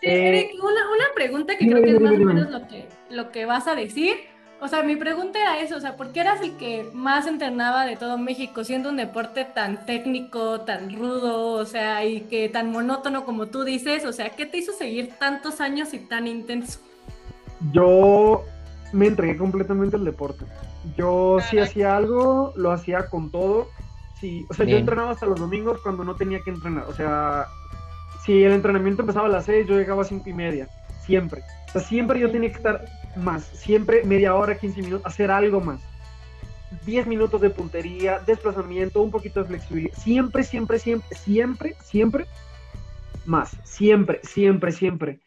Sí, 0.00 0.06
Eric, 0.06 0.52
una, 0.62 0.90
una, 0.90 1.04
pregunta 1.14 1.56
que 1.56 1.66
creo 1.66 1.82
que 1.82 1.90
es 1.90 2.00
más 2.00 2.12
o 2.12 2.18
menos 2.18 2.50
lo 2.50 2.68
que, 2.68 2.88
lo 3.10 3.30
que 3.30 3.44
vas 3.46 3.66
a 3.66 3.74
decir. 3.74 4.16
O 4.62 4.68
sea, 4.68 4.82
mi 4.82 4.94
pregunta 4.94 5.40
era 5.40 5.58
eso, 5.60 5.76
o 5.76 5.80
sea, 5.80 5.96
¿por 5.96 6.12
qué 6.12 6.20
eras 6.20 6.42
el 6.42 6.56
que 6.58 6.90
más 6.92 7.26
entrenaba 7.26 7.86
de 7.86 7.96
todo 7.96 8.18
México, 8.18 8.62
siendo 8.62 8.90
un 8.90 8.96
deporte 8.96 9.46
tan 9.46 9.86
técnico, 9.86 10.60
tan 10.60 10.94
rudo, 10.94 11.52
o 11.52 11.64
sea, 11.64 12.04
y 12.04 12.22
que 12.22 12.50
tan 12.50 12.70
monótono 12.70 13.24
como 13.24 13.46
tú 13.46 13.64
dices? 13.64 14.04
O 14.04 14.12
sea, 14.12 14.30
¿qué 14.30 14.44
te 14.44 14.58
hizo 14.58 14.72
seguir 14.72 15.12
tantos 15.18 15.62
años 15.62 15.94
y 15.94 15.98
tan 15.98 16.26
intenso? 16.26 16.78
Yo 17.72 18.44
me 18.92 19.06
entregué 19.06 19.38
completamente 19.38 19.96
al 19.96 20.04
deporte. 20.04 20.44
Yo 20.96 21.38
si 21.48 21.58
hacía 21.58 21.96
algo, 21.96 22.52
lo 22.56 22.70
hacía 22.70 23.06
con 23.08 23.30
todo. 23.30 23.68
Sí, 24.20 24.46
o 24.50 24.54
sea, 24.54 24.66
yo 24.66 24.76
entrenaba 24.76 25.12
hasta 25.12 25.26
los 25.26 25.40
domingos 25.40 25.80
cuando 25.80 26.04
no 26.04 26.14
tenía 26.14 26.40
que 26.40 26.50
entrenar. 26.50 26.84
O 26.88 26.92
sea, 26.92 27.46
si 28.24 28.44
el 28.44 28.52
entrenamiento 28.52 29.02
empezaba 29.02 29.26
a 29.26 29.30
las 29.30 29.46
6, 29.46 29.66
yo 29.66 29.78
llegaba 29.78 30.02
a 30.02 30.04
5 30.04 30.28
y 30.28 30.34
media. 30.34 30.68
Siempre. 31.06 31.42
O 31.68 31.72
sea, 31.72 31.80
siempre 31.80 32.20
yo 32.20 32.30
tenía 32.30 32.50
que 32.50 32.56
estar 32.56 32.84
más. 33.16 33.44
Siempre 33.44 34.04
media 34.04 34.34
hora, 34.34 34.58
15 34.58 34.82
minutos, 34.82 35.06
hacer 35.06 35.30
algo 35.30 35.60
más. 35.60 35.80
10 36.84 37.06
minutos 37.06 37.40
de 37.40 37.50
puntería, 37.50 38.20
desplazamiento, 38.20 39.00
un 39.00 39.10
poquito 39.10 39.40
de 39.40 39.48
flexibilidad. 39.48 39.96
Siempre, 39.96 40.44
siempre, 40.44 40.78
siempre, 40.78 41.16
siempre, 41.16 41.74
siempre 41.82 42.26
más. 43.24 43.56
Siempre, 43.64 44.20
siempre, 44.22 44.70
siempre. 44.70 45.20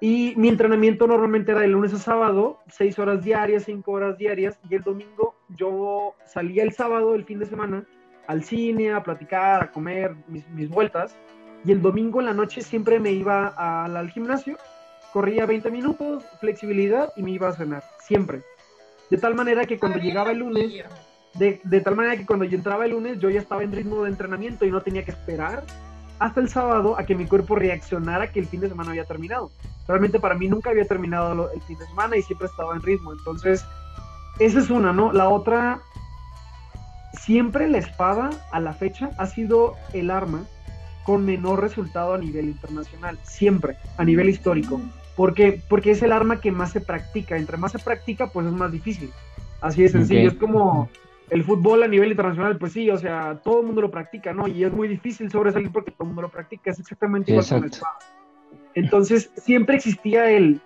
Y 0.00 0.32
mi 0.36 0.48
entrenamiento 0.48 1.06
normalmente 1.06 1.52
era 1.52 1.60
de 1.60 1.68
lunes 1.68 1.92
a 1.92 1.98
sábado, 1.98 2.60
6 2.68 2.98
horas 2.98 3.22
diarias, 3.22 3.64
5 3.64 3.90
horas 3.90 4.16
diarias. 4.16 4.58
Y 4.70 4.76
el 4.76 4.82
domingo 4.82 5.34
yo 5.50 6.14
salía 6.24 6.62
el 6.62 6.72
sábado, 6.72 7.14
el 7.14 7.24
fin 7.24 7.40
de 7.40 7.46
semana, 7.46 7.84
al 8.28 8.44
cine, 8.44 8.92
a 8.92 9.02
platicar, 9.02 9.64
a 9.64 9.70
comer 9.72 10.14
mis, 10.28 10.68
vueltas. 10.68 11.16
Y 11.64 11.72
el 11.72 11.82
domingo 11.82 12.20
en 12.20 12.26
la 12.26 12.34
noche 12.34 12.62
siempre 12.62 13.00
me 13.00 13.10
iba 13.10 13.48
al, 13.48 14.10
gimnasio 14.10 14.56
corría 15.12 15.46
20 15.46 15.70
minutos, 15.70 16.22
flexibilidad 16.38 17.10
y 17.16 17.22
me 17.22 17.32
iba 17.32 17.48
a 17.48 17.52
cenar, 17.52 17.82
siempre. 17.98 18.42
De 19.10 19.16
tal 19.16 19.34
manera 19.34 19.64
que 19.64 19.78
cuando 19.78 19.98
llegaba 19.98 20.30
el 20.32 20.38
lunes, 20.38 20.84
de, 21.34 21.60
de, 21.64 21.80
tal 21.80 21.96
manera 21.96 22.16
que 22.16 22.26
cuando 22.26 22.44
yo 22.44 22.56
entraba 22.56 22.84
el 22.84 22.90
lunes 22.90 23.18
yo 23.18 23.30
ya 23.30 23.40
estaba 23.40 23.62
en 23.62 23.72
ritmo 23.72 24.04
de 24.04 24.10
entrenamiento 24.10 24.66
y 24.66 24.70
no 24.70 24.82
tenía 24.82 25.04
que 25.04 25.12
esperar 25.12 25.64
hasta 26.18 26.40
el 26.40 26.48
sábado 26.48 26.98
a 26.98 27.04
que 27.04 27.14
mi 27.14 27.26
cuerpo 27.26 27.56
reaccionara 27.56 28.30
que 28.30 28.40
el 28.40 28.46
fin 28.46 28.60
de 28.60 28.68
semana 28.68 28.90
había 28.90 29.04
terminado. 29.04 29.50
Realmente 29.86 30.20
para 30.20 30.34
mí 30.34 30.48
nunca 30.48 30.70
había 30.70 30.84
terminado 30.84 31.50
el 31.52 31.62
fin 31.62 31.78
de 31.78 31.86
semana 31.86 32.16
y 32.16 32.22
siempre 32.22 32.46
estaba 32.46 32.74
en 32.74 32.82
ritmo. 32.82 33.12
Entonces, 33.12 33.64
esa 34.38 34.58
es 34.58 34.70
una, 34.70 34.92
¿no? 34.92 35.12
La 35.12 35.28
otra, 35.28 35.80
siempre 37.12 37.68
la 37.68 37.78
espada 37.78 38.30
a 38.52 38.60
la 38.60 38.72
fecha 38.72 39.10
ha 39.18 39.26
sido 39.26 39.74
el 39.92 40.10
arma 40.10 40.44
con 41.04 41.24
menor 41.24 41.60
resultado 41.60 42.14
a 42.14 42.18
nivel 42.18 42.46
internacional, 42.46 43.18
siempre, 43.22 43.76
a 43.96 44.04
nivel 44.04 44.28
histórico. 44.28 44.80
¿Por 45.16 45.34
qué? 45.34 45.60
Porque 45.68 45.90
es 45.92 46.02
el 46.02 46.12
arma 46.12 46.40
que 46.40 46.52
más 46.52 46.72
se 46.72 46.80
practica. 46.80 47.36
Entre 47.36 47.56
más 47.56 47.72
se 47.72 47.78
practica, 47.78 48.28
pues 48.28 48.46
es 48.46 48.52
más 48.52 48.70
difícil. 48.70 49.10
Así 49.60 49.82
de 49.82 49.88
sencillo. 49.88 50.28
Es 50.28 50.34
como 50.34 50.88
el 51.30 51.44
fútbol 51.44 51.82
a 51.82 51.88
nivel 51.88 52.10
internacional, 52.10 52.56
pues 52.58 52.72
sí, 52.72 52.90
o 52.90 52.98
sea, 52.98 53.40
todo 53.42 53.60
el 53.60 53.66
mundo 53.66 53.80
lo 53.80 53.90
practica, 53.90 54.32
¿no? 54.32 54.46
Y 54.46 54.64
es 54.64 54.72
muy 54.72 54.86
difícil 54.86 55.30
sobresalir 55.30 55.72
porque 55.72 55.90
todo 55.90 56.04
el 56.04 56.08
mundo 56.08 56.22
lo 56.22 56.28
practica. 56.28 56.70
Es 56.70 56.78
exactamente 56.78 57.32
igual 57.32 57.46
con 57.48 57.60
la 57.62 57.66
espada. 57.66 57.98
Entonces, 58.74 59.30
siempre 59.36 59.76
existía 59.76 60.30
el, 60.30 60.60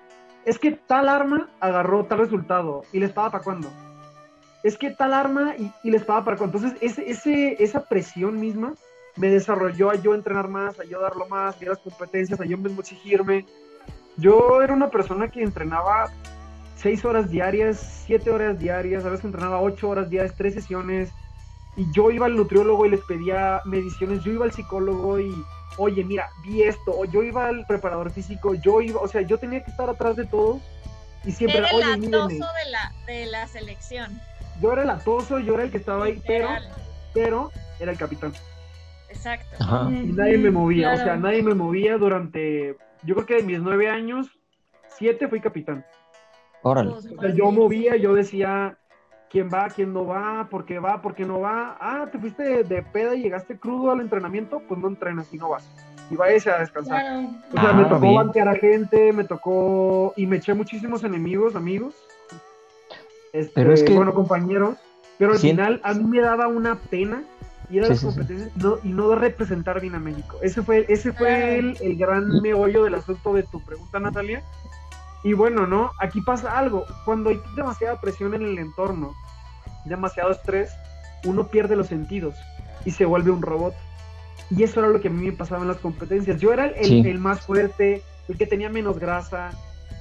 es 0.44 0.58
que 0.58 0.72
tal 0.72 1.08
arma 1.08 1.48
agarró 1.60 2.04
tal 2.04 2.18
resultado 2.18 2.82
y 2.92 2.98
la 2.98 3.06
espada 3.06 3.30
para 3.30 3.44
cuándo. 3.44 3.68
Es 4.62 4.78
que 4.78 4.90
tal 4.90 5.12
arma 5.12 5.54
y, 5.58 5.72
y 5.82 5.90
la 5.90 5.96
espada 5.96 6.24
para 6.24 6.36
cuándo. 6.36 6.58
Entonces, 6.58 6.78
ese, 6.80 7.10
ese, 7.10 7.62
esa 7.62 7.84
presión 7.84 8.38
misma 8.38 8.74
me 9.16 9.28
desarrolló 9.28 9.90
a 9.90 9.96
yo 9.96 10.14
entrenar 10.14 10.48
más, 10.48 10.78
a 10.80 10.84
yo 10.84 11.00
darlo 11.00 11.26
más, 11.28 11.60
a 11.60 11.64
las 11.64 11.78
competencias, 11.78 12.40
a 12.40 12.44
yo 12.44 12.56
mismo 12.56 12.80
exigirme. 12.80 13.46
Yo 14.16 14.62
era 14.62 14.72
una 14.72 14.90
persona 14.90 15.28
que 15.28 15.42
entrenaba 15.42 16.10
seis 16.76 17.04
horas 17.04 17.30
diarias, 17.30 18.04
siete 18.06 18.30
horas 18.30 18.58
diarias, 18.58 19.04
a 19.04 19.08
veces 19.08 19.24
entrenaba 19.24 19.60
ocho 19.60 19.88
horas 19.88 20.10
diarias, 20.10 20.34
tres 20.36 20.54
sesiones, 20.54 21.10
y 21.76 21.90
yo 21.92 22.10
iba 22.10 22.26
al 22.26 22.36
nutriólogo 22.36 22.84
y 22.84 22.90
les 22.90 23.00
pedía 23.02 23.60
mediciones, 23.64 24.22
yo 24.24 24.32
iba 24.32 24.44
al 24.44 24.52
psicólogo 24.52 25.20
y, 25.20 25.32
oye, 25.78 26.04
mira, 26.04 26.28
vi 26.42 26.62
esto, 26.62 26.90
o 26.90 27.04
yo 27.04 27.22
iba 27.22 27.46
al 27.46 27.64
preparador 27.66 28.10
físico, 28.10 28.54
yo 28.54 28.80
iba, 28.80 29.00
o 29.00 29.08
sea, 29.08 29.22
yo 29.22 29.38
tenía 29.38 29.64
que 29.64 29.70
estar 29.70 29.88
atrás 29.88 30.16
de 30.16 30.26
todos 30.26 30.60
y 31.24 31.32
siempre, 31.32 31.60
era 31.60 31.68
oye, 31.68 32.06
el 32.06 32.14
atoso 32.14 32.28
de 32.28 32.70
la, 32.70 32.92
de 33.06 33.26
la 33.26 33.46
selección. 33.46 34.20
Yo 34.60 34.72
era 34.72 34.82
el 34.82 34.90
atoso, 34.90 35.38
yo 35.38 35.54
era 35.54 35.64
el 35.64 35.70
que 35.70 35.78
estaba 35.78 36.04
ahí, 36.04 36.22
pero, 36.26 36.48
pero 37.14 37.50
era 37.80 37.92
el 37.92 37.98
capitán. 37.98 38.32
Exacto. 39.08 39.56
Y 39.90 40.12
nadie 40.12 40.38
me 40.38 40.50
movía, 40.50 40.92
o 40.92 40.96
sea, 40.96 41.16
nadie 41.16 41.42
me 41.42 41.54
movía 41.54 41.98
durante, 41.98 42.76
yo 43.02 43.14
creo 43.14 43.26
que 43.26 43.36
de 43.36 43.42
mis 43.42 43.60
nueve 43.60 43.88
años, 43.88 44.28
siete 44.88 45.28
fui 45.28 45.40
capitán. 45.40 45.84
Órale. 46.62 46.90
O 46.90 47.00
sea, 47.00 47.34
yo 47.34 47.50
movía, 47.50 47.96
yo 47.96 48.14
decía 48.14 48.78
quién 49.32 49.48
va, 49.52 49.68
quién 49.68 49.92
no 49.92 50.06
va, 50.06 50.46
por 50.50 50.64
qué 50.64 50.78
va, 50.78 51.02
por 51.02 51.14
qué 51.14 51.24
no 51.24 51.40
va. 51.40 51.76
Ah, 51.80 52.06
te 52.10 52.18
fuiste 52.18 52.64
de, 52.64 52.82
peda 52.82 53.14
y 53.14 53.22
llegaste 53.22 53.58
crudo 53.58 53.90
al 53.90 54.00
entrenamiento, 54.00 54.62
pues 54.68 54.78
no 54.80 54.88
entrenas 54.88 55.32
y 55.32 55.38
no 55.38 55.48
vas. 55.48 55.68
Y 56.10 56.16
vayas 56.16 56.46
a 56.46 56.58
descansar. 56.58 57.24
O 57.52 57.60
sea, 57.60 57.72
me 57.72 57.82
ah, 57.82 57.88
tocó 57.88 58.14
banquear 58.14 58.48
a 58.48 58.54
gente, 58.54 59.12
me 59.12 59.24
tocó 59.24 60.12
y 60.16 60.26
me 60.26 60.36
eché 60.36 60.54
muchísimos 60.54 61.02
enemigos, 61.02 61.56
amigos. 61.56 61.94
Este, 63.32 63.52
pero 63.54 63.72
es 63.72 63.82
que, 63.82 63.94
bueno, 63.94 64.14
compañeros. 64.14 64.76
Pero 65.18 65.32
al 65.32 65.38
final 65.38 65.80
a 65.84 65.94
mí 65.94 66.04
me 66.04 66.20
daba 66.20 66.48
una 66.48 66.76
pena 66.76 67.22
ir 67.70 67.84
a 67.84 67.88
las 67.88 68.02
competencias 68.02 68.50
y 68.82 68.88
no 68.88 69.14
representar 69.14 69.80
bien 69.80 69.94
a 69.94 69.98
México. 69.98 70.38
Ese 70.42 70.62
fue, 70.62 70.84
ese 70.88 71.12
fue 71.12 71.58
el, 71.58 71.76
el, 71.80 71.96
gran 71.96 72.40
meollo 72.42 72.84
del 72.84 72.94
asunto 72.94 73.32
de 73.34 73.42
tu 73.44 73.60
pregunta, 73.60 74.00
Natalia. 74.00 74.42
Y 75.24 75.34
bueno, 75.34 75.66
¿no? 75.66 75.92
Aquí 76.00 76.20
pasa 76.20 76.58
algo. 76.58 76.84
Cuando 77.04 77.30
hay 77.30 77.40
demasiada 77.56 78.00
presión 78.00 78.34
en 78.34 78.42
el 78.42 78.58
entorno, 78.58 79.14
demasiado 79.84 80.32
estrés, 80.32 80.70
uno 81.24 81.46
pierde 81.48 81.76
los 81.76 81.86
sentidos 81.86 82.34
y 82.84 82.90
se 82.90 83.04
vuelve 83.04 83.30
un 83.30 83.42
robot. 83.42 83.74
Y 84.50 84.64
eso 84.64 84.80
era 84.80 84.88
lo 84.88 85.00
que 85.00 85.08
a 85.08 85.10
mí 85.10 85.26
me 85.26 85.32
pasaba 85.32 85.62
en 85.62 85.68
las 85.68 85.78
competencias. 85.78 86.40
Yo 86.40 86.52
era 86.52 86.66
el, 86.66 87.06
el 87.06 87.18
más 87.18 87.40
fuerte, 87.40 88.02
el 88.28 88.36
que 88.36 88.46
tenía 88.46 88.68
menos 88.68 88.98
grasa. 88.98 89.50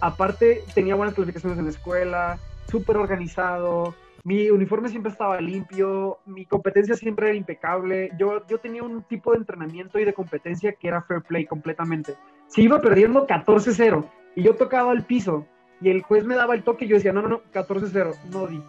Aparte, 0.02 0.64
tenía 0.74 0.96
buenas 0.96 1.14
calificaciones 1.14 1.60
en 1.60 1.66
la 1.66 1.72
escuela, 1.72 2.40
súper 2.72 2.98
organizado, 2.98 3.94
mi 4.24 4.50
uniforme 4.50 4.90
siempre 4.90 5.12
estaba 5.12 5.42
limpio, 5.42 6.20
mi 6.26 6.46
competencia 6.46 6.96
siempre 6.96 7.30
era 7.30 7.38
impecable. 7.38 8.12
Yo, 8.18 8.46
yo 8.48 8.60
tenía 8.60 8.84
un 8.84 9.04
tipo 9.04 9.32
de 9.32 9.40
entrenamiento 9.40 10.00
y 10.00 10.06
de 10.06 10.14
competencia 10.14 10.74
que 10.74 10.88
era 10.88 11.02
fair 11.02 11.22
play 11.22 11.46
completamente. 11.46 12.16
Si 12.48 12.62
iba 12.64 12.80
perdiendo 12.82 13.28
14-0 13.28 14.06
y 14.36 14.44
yo 14.44 14.56
tocaba 14.56 14.94
el 14.94 15.04
piso 15.04 15.46
y 15.82 15.90
el 15.90 16.04
juez 16.04 16.24
me 16.24 16.36
daba 16.36 16.54
el 16.54 16.64
toque, 16.64 16.88
yo 16.88 16.96
decía, 16.96 17.12
no, 17.12 17.22
no, 17.22 17.30
no, 17.30 17.42
14-0, 17.54 18.16
no 18.32 18.48
di. 18.48 18.62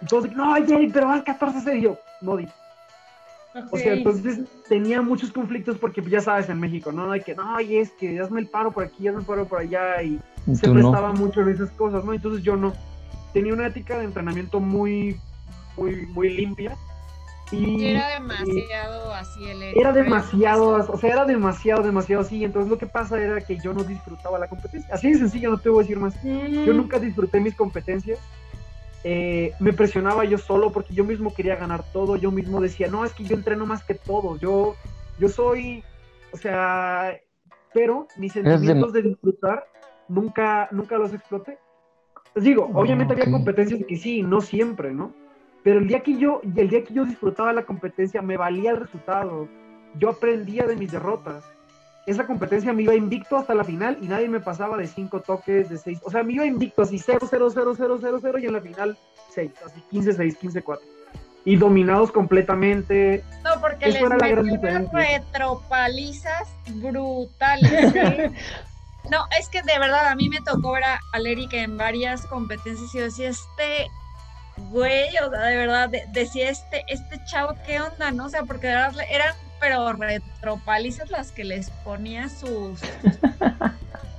Entonces, 0.00 0.32
no, 0.32 0.54
Jerry, 0.54 0.90
pero 0.90 1.06
vas 1.06 1.24
14-0, 1.24 1.80
yo, 1.80 1.96
no 2.20 2.36
di. 2.36 2.48
O 3.70 3.76
sea, 3.76 3.94
entonces 3.94 4.40
tenía 4.68 5.02
muchos 5.02 5.30
conflictos 5.30 5.78
porque 5.78 6.02
ya 6.02 6.20
sabes, 6.20 6.48
en 6.48 6.58
México, 6.58 6.92
¿no? 6.92 7.10
Hay 7.10 7.20
que, 7.20 7.34
no, 7.34 7.60
y 7.60 7.76
es 7.76 7.90
que 7.92 8.18
hazme 8.18 8.40
el 8.40 8.48
paro 8.48 8.72
por 8.72 8.84
aquí, 8.84 9.06
hazme 9.08 9.20
el 9.20 9.26
paro 9.26 9.46
por 9.46 9.60
allá, 9.60 10.02
y 10.02 10.18
se 10.54 10.70
prestaba 10.70 11.12
mucho 11.12 11.42
en 11.42 11.50
esas 11.50 11.70
cosas, 11.70 12.04
¿no? 12.04 12.12
Entonces 12.12 12.42
yo 12.42 12.56
no. 12.56 12.72
Tenía 13.32 13.54
una 13.54 13.66
ética 13.66 13.98
de 13.98 14.04
entrenamiento 14.04 14.60
muy, 14.60 15.18
muy, 15.76 16.06
muy 16.06 16.28
limpia 16.28 16.76
y, 17.52 17.86
era 17.86 18.08
demasiado 18.08 19.12
así 19.12 19.44
el 19.44 19.62
Era 19.62 19.92
demasiado, 19.92 20.70
o 20.90 20.98
sea, 20.98 21.10
era 21.10 21.24
demasiado, 21.24 21.82
demasiado 21.82 22.22
así. 22.22 22.44
Entonces 22.44 22.70
lo 22.70 22.78
que 22.78 22.86
pasa 22.86 23.20
era 23.20 23.40
que 23.40 23.58
yo 23.58 23.74
no 23.74 23.84
disfrutaba 23.84 24.38
la 24.38 24.48
competencia. 24.48 24.94
Así 24.94 25.12
de 25.12 25.18
sencillo, 25.18 25.50
no 25.50 25.58
te 25.58 25.68
voy 25.68 25.80
a 25.80 25.82
decir 25.82 25.98
más. 25.98 26.14
Mm. 26.24 26.64
Yo 26.64 26.72
nunca 26.72 26.98
disfruté 26.98 27.40
mis 27.40 27.54
competencias. 27.54 28.18
Eh, 29.04 29.52
me 29.58 29.72
presionaba 29.72 30.24
yo 30.24 30.38
solo 30.38 30.70
porque 30.70 30.94
yo 30.94 31.04
mismo 31.04 31.34
quería 31.34 31.56
ganar 31.56 31.84
todo. 31.92 32.16
Yo 32.16 32.30
mismo 32.30 32.60
decía, 32.60 32.88
no, 32.88 33.04
es 33.04 33.12
que 33.12 33.24
yo 33.24 33.34
entreno 33.34 33.66
más 33.66 33.84
que 33.84 33.94
todo. 33.94 34.38
Yo, 34.38 34.76
yo 35.18 35.28
soy, 35.28 35.82
o 36.32 36.36
sea, 36.36 37.18
pero 37.74 38.06
mis 38.16 38.32
sentimientos 38.32 38.92
de... 38.92 39.02
disfrutar 39.02 39.66
nunca, 40.08 40.68
nunca 40.70 40.98
los 40.98 41.12
exploté. 41.12 41.58
Les 42.34 42.44
digo, 42.44 42.70
obviamente 42.72 43.12
había 43.12 43.30
competencias 43.30 43.80
que 43.86 43.96
sí, 43.96 44.22
no 44.22 44.40
siempre, 44.40 44.92
¿no? 44.92 45.12
Pero 45.62 45.80
el 45.80 45.86
día 45.86 46.00
que 46.00 46.16
yo, 46.16 46.40
el 46.56 46.68
día 46.68 46.82
que 46.82 46.94
yo 46.94 47.04
disfrutaba 47.04 47.52
la 47.52 47.64
competencia, 47.64 48.22
me 48.22 48.36
valía 48.36 48.70
el 48.70 48.78
resultado. 48.78 49.48
Yo 49.98 50.10
aprendía 50.10 50.66
de 50.66 50.76
mis 50.76 50.90
derrotas. 50.90 51.44
Esa 52.06 52.26
competencia 52.26 52.72
me 52.72 52.82
iba 52.82 52.94
invicto 52.94 53.36
hasta 53.36 53.54
la 53.54 53.64
final 53.64 53.98
y 54.00 54.08
nadie 54.08 54.28
me 54.28 54.40
pasaba 54.40 54.76
de 54.76 54.86
cinco 54.86 55.20
toques, 55.20 55.68
de 55.68 55.78
seis. 55.78 56.00
O 56.02 56.10
sea, 56.10 56.22
me 56.22 56.32
iba 56.32 56.44
invicto 56.44 56.82
así 56.82 56.98
0, 56.98 57.26
0, 57.30 57.48
0, 57.52 57.74
0, 57.76 57.98
0, 58.00 58.18
0 58.20 58.38
y 58.38 58.46
en 58.46 58.52
la 58.52 58.60
final 58.60 58.98
6, 59.30 59.52
así 59.64 59.80
15, 59.90 60.12
6, 60.14 60.36
15, 60.36 60.62
4. 60.62 60.86
Y 61.44 61.56
dominados 61.56 62.12
completamente. 62.12 63.24
No, 63.44 63.60
porque 63.60 63.88
Eso 63.88 64.06
les 64.06 64.12
era 64.12 64.16
la 64.16 64.92
retropalizas 64.92 66.48
brutales. 66.74 67.94
no, 69.10 69.24
es 69.38 69.48
que 69.48 69.62
de 69.62 69.78
verdad 69.78 70.08
a 70.08 70.14
mí 70.14 70.28
me 70.28 70.40
tocó 70.40 70.72
ver 70.72 70.84
a, 70.84 70.94
a 70.94 71.18
en 71.18 71.76
varias 71.76 72.26
competencias 72.26 72.94
y 72.94 72.98
yo 72.98 73.04
decía, 73.04 73.28
este 73.28 73.90
güey, 74.70 75.08
o 75.24 75.30
sea, 75.30 75.40
de 75.40 75.56
verdad, 75.56 75.90
decía 76.12 76.50
este, 76.50 76.84
este 76.88 77.22
chavo, 77.24 77.54
¿qué 77.66 77.80
onda? 77.80 78.10
¿No? 78.10 78.26
O 78.26 78.28
sea, 78.28 78.44
porque 78.44 78.68
de 78.68 78.74
verdad 78.74 78.94
eran, 79.10 79.34
pero 79.62 79.92
retropalizas 79.92 81.08
las 81.12 81.30
que 81.30 81.44
les 81.44 81.70
ponía 81.70 82.28
sus, 82.28 82.82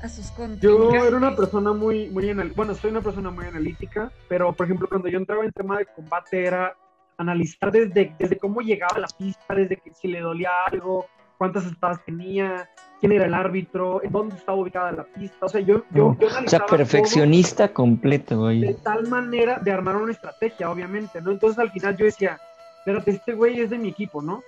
a 0.02 0.08
sus 0.08 0.34
Yo 0.62 0.94
era 0.94 1.18
una 1.18 1.36
persona 1.36 1.74
muy, 1.74 2.10
muy, 2.12 2.34
bueno, 2.56 2.74
soy 2.74 2.92
una 2.92 3.02
persona 3.02 3.30
muy 3.30 3.46
analítica, 3.46 4.10
pero 4.30 4.54
por 4.54 4.66
ejemplo, 4.66 4.88
cuando 4.88 5.10
yo 5.10 5.18
entraba 5.18 5.44
en 5.44 5.52
tema 5.52 5.80
de 5.80 5.86
combate 5.86 6.46
era 6.46 6.78
analizar 7.18 7.74
desde, 7.74 8.16
desde 8.18 8.38
cómo 8.38 8.62
llegaba 8.62 8.96
a 8.96 9.00
la 9.00 9.08
pista, 9.08 9.54
desde 9.54 9.76
que 9.76 9.94
si 9.94 10.08
le 10.08 10.22
dolía 10.22 10.50
algo, 10.66 11.08
cuántas 11.38 11.66
espadas 11.66 12.00
tenía, 12.06 12.70
quién 13.02 13.12
era 13.12 13.26
el 13.26 13.34
árbitro, 13.34 14.02
en 14.02 14.14
dónde 14.14 14.38
estaba 14.38 14.58
ubicada 14.58 14.94
la 14.94 15.04
pista. 15.04 15.46
O 15.46 15.50
sea, 15.50 15.60
yo, 15.60 15.84
yo, 15.92 16.16
yo 16.22 16.28
O 16.28 16.48
sea, 16.48 16.66
perfeccionista 16.66 17.68
completo, 17.74 18.40
güey. 18.40 18.62
De 18.62 18.76
tal 18.76 19.10
manera 19.10 19.60
de 19.60 19.74
armar 19.74 19.98
una 19.98 20.14
estrategia, 20.14 20.72
obviamente, 20.72 21.22
¿no? 21.22 21.32
Entonces 21.32 21.60
al 21.60 21.70
final 21.72 21.98
yo 21.98 22.06
decía, 22.06 22.40
espérate, 22.80 23.12
este 23.12 23.34
güey 23.34 23.60
es 23.60 23.72
de 23.72 23.78
mi 23.78 23.90
equipo, 23.90 24.22
¿no? 24.22 24.42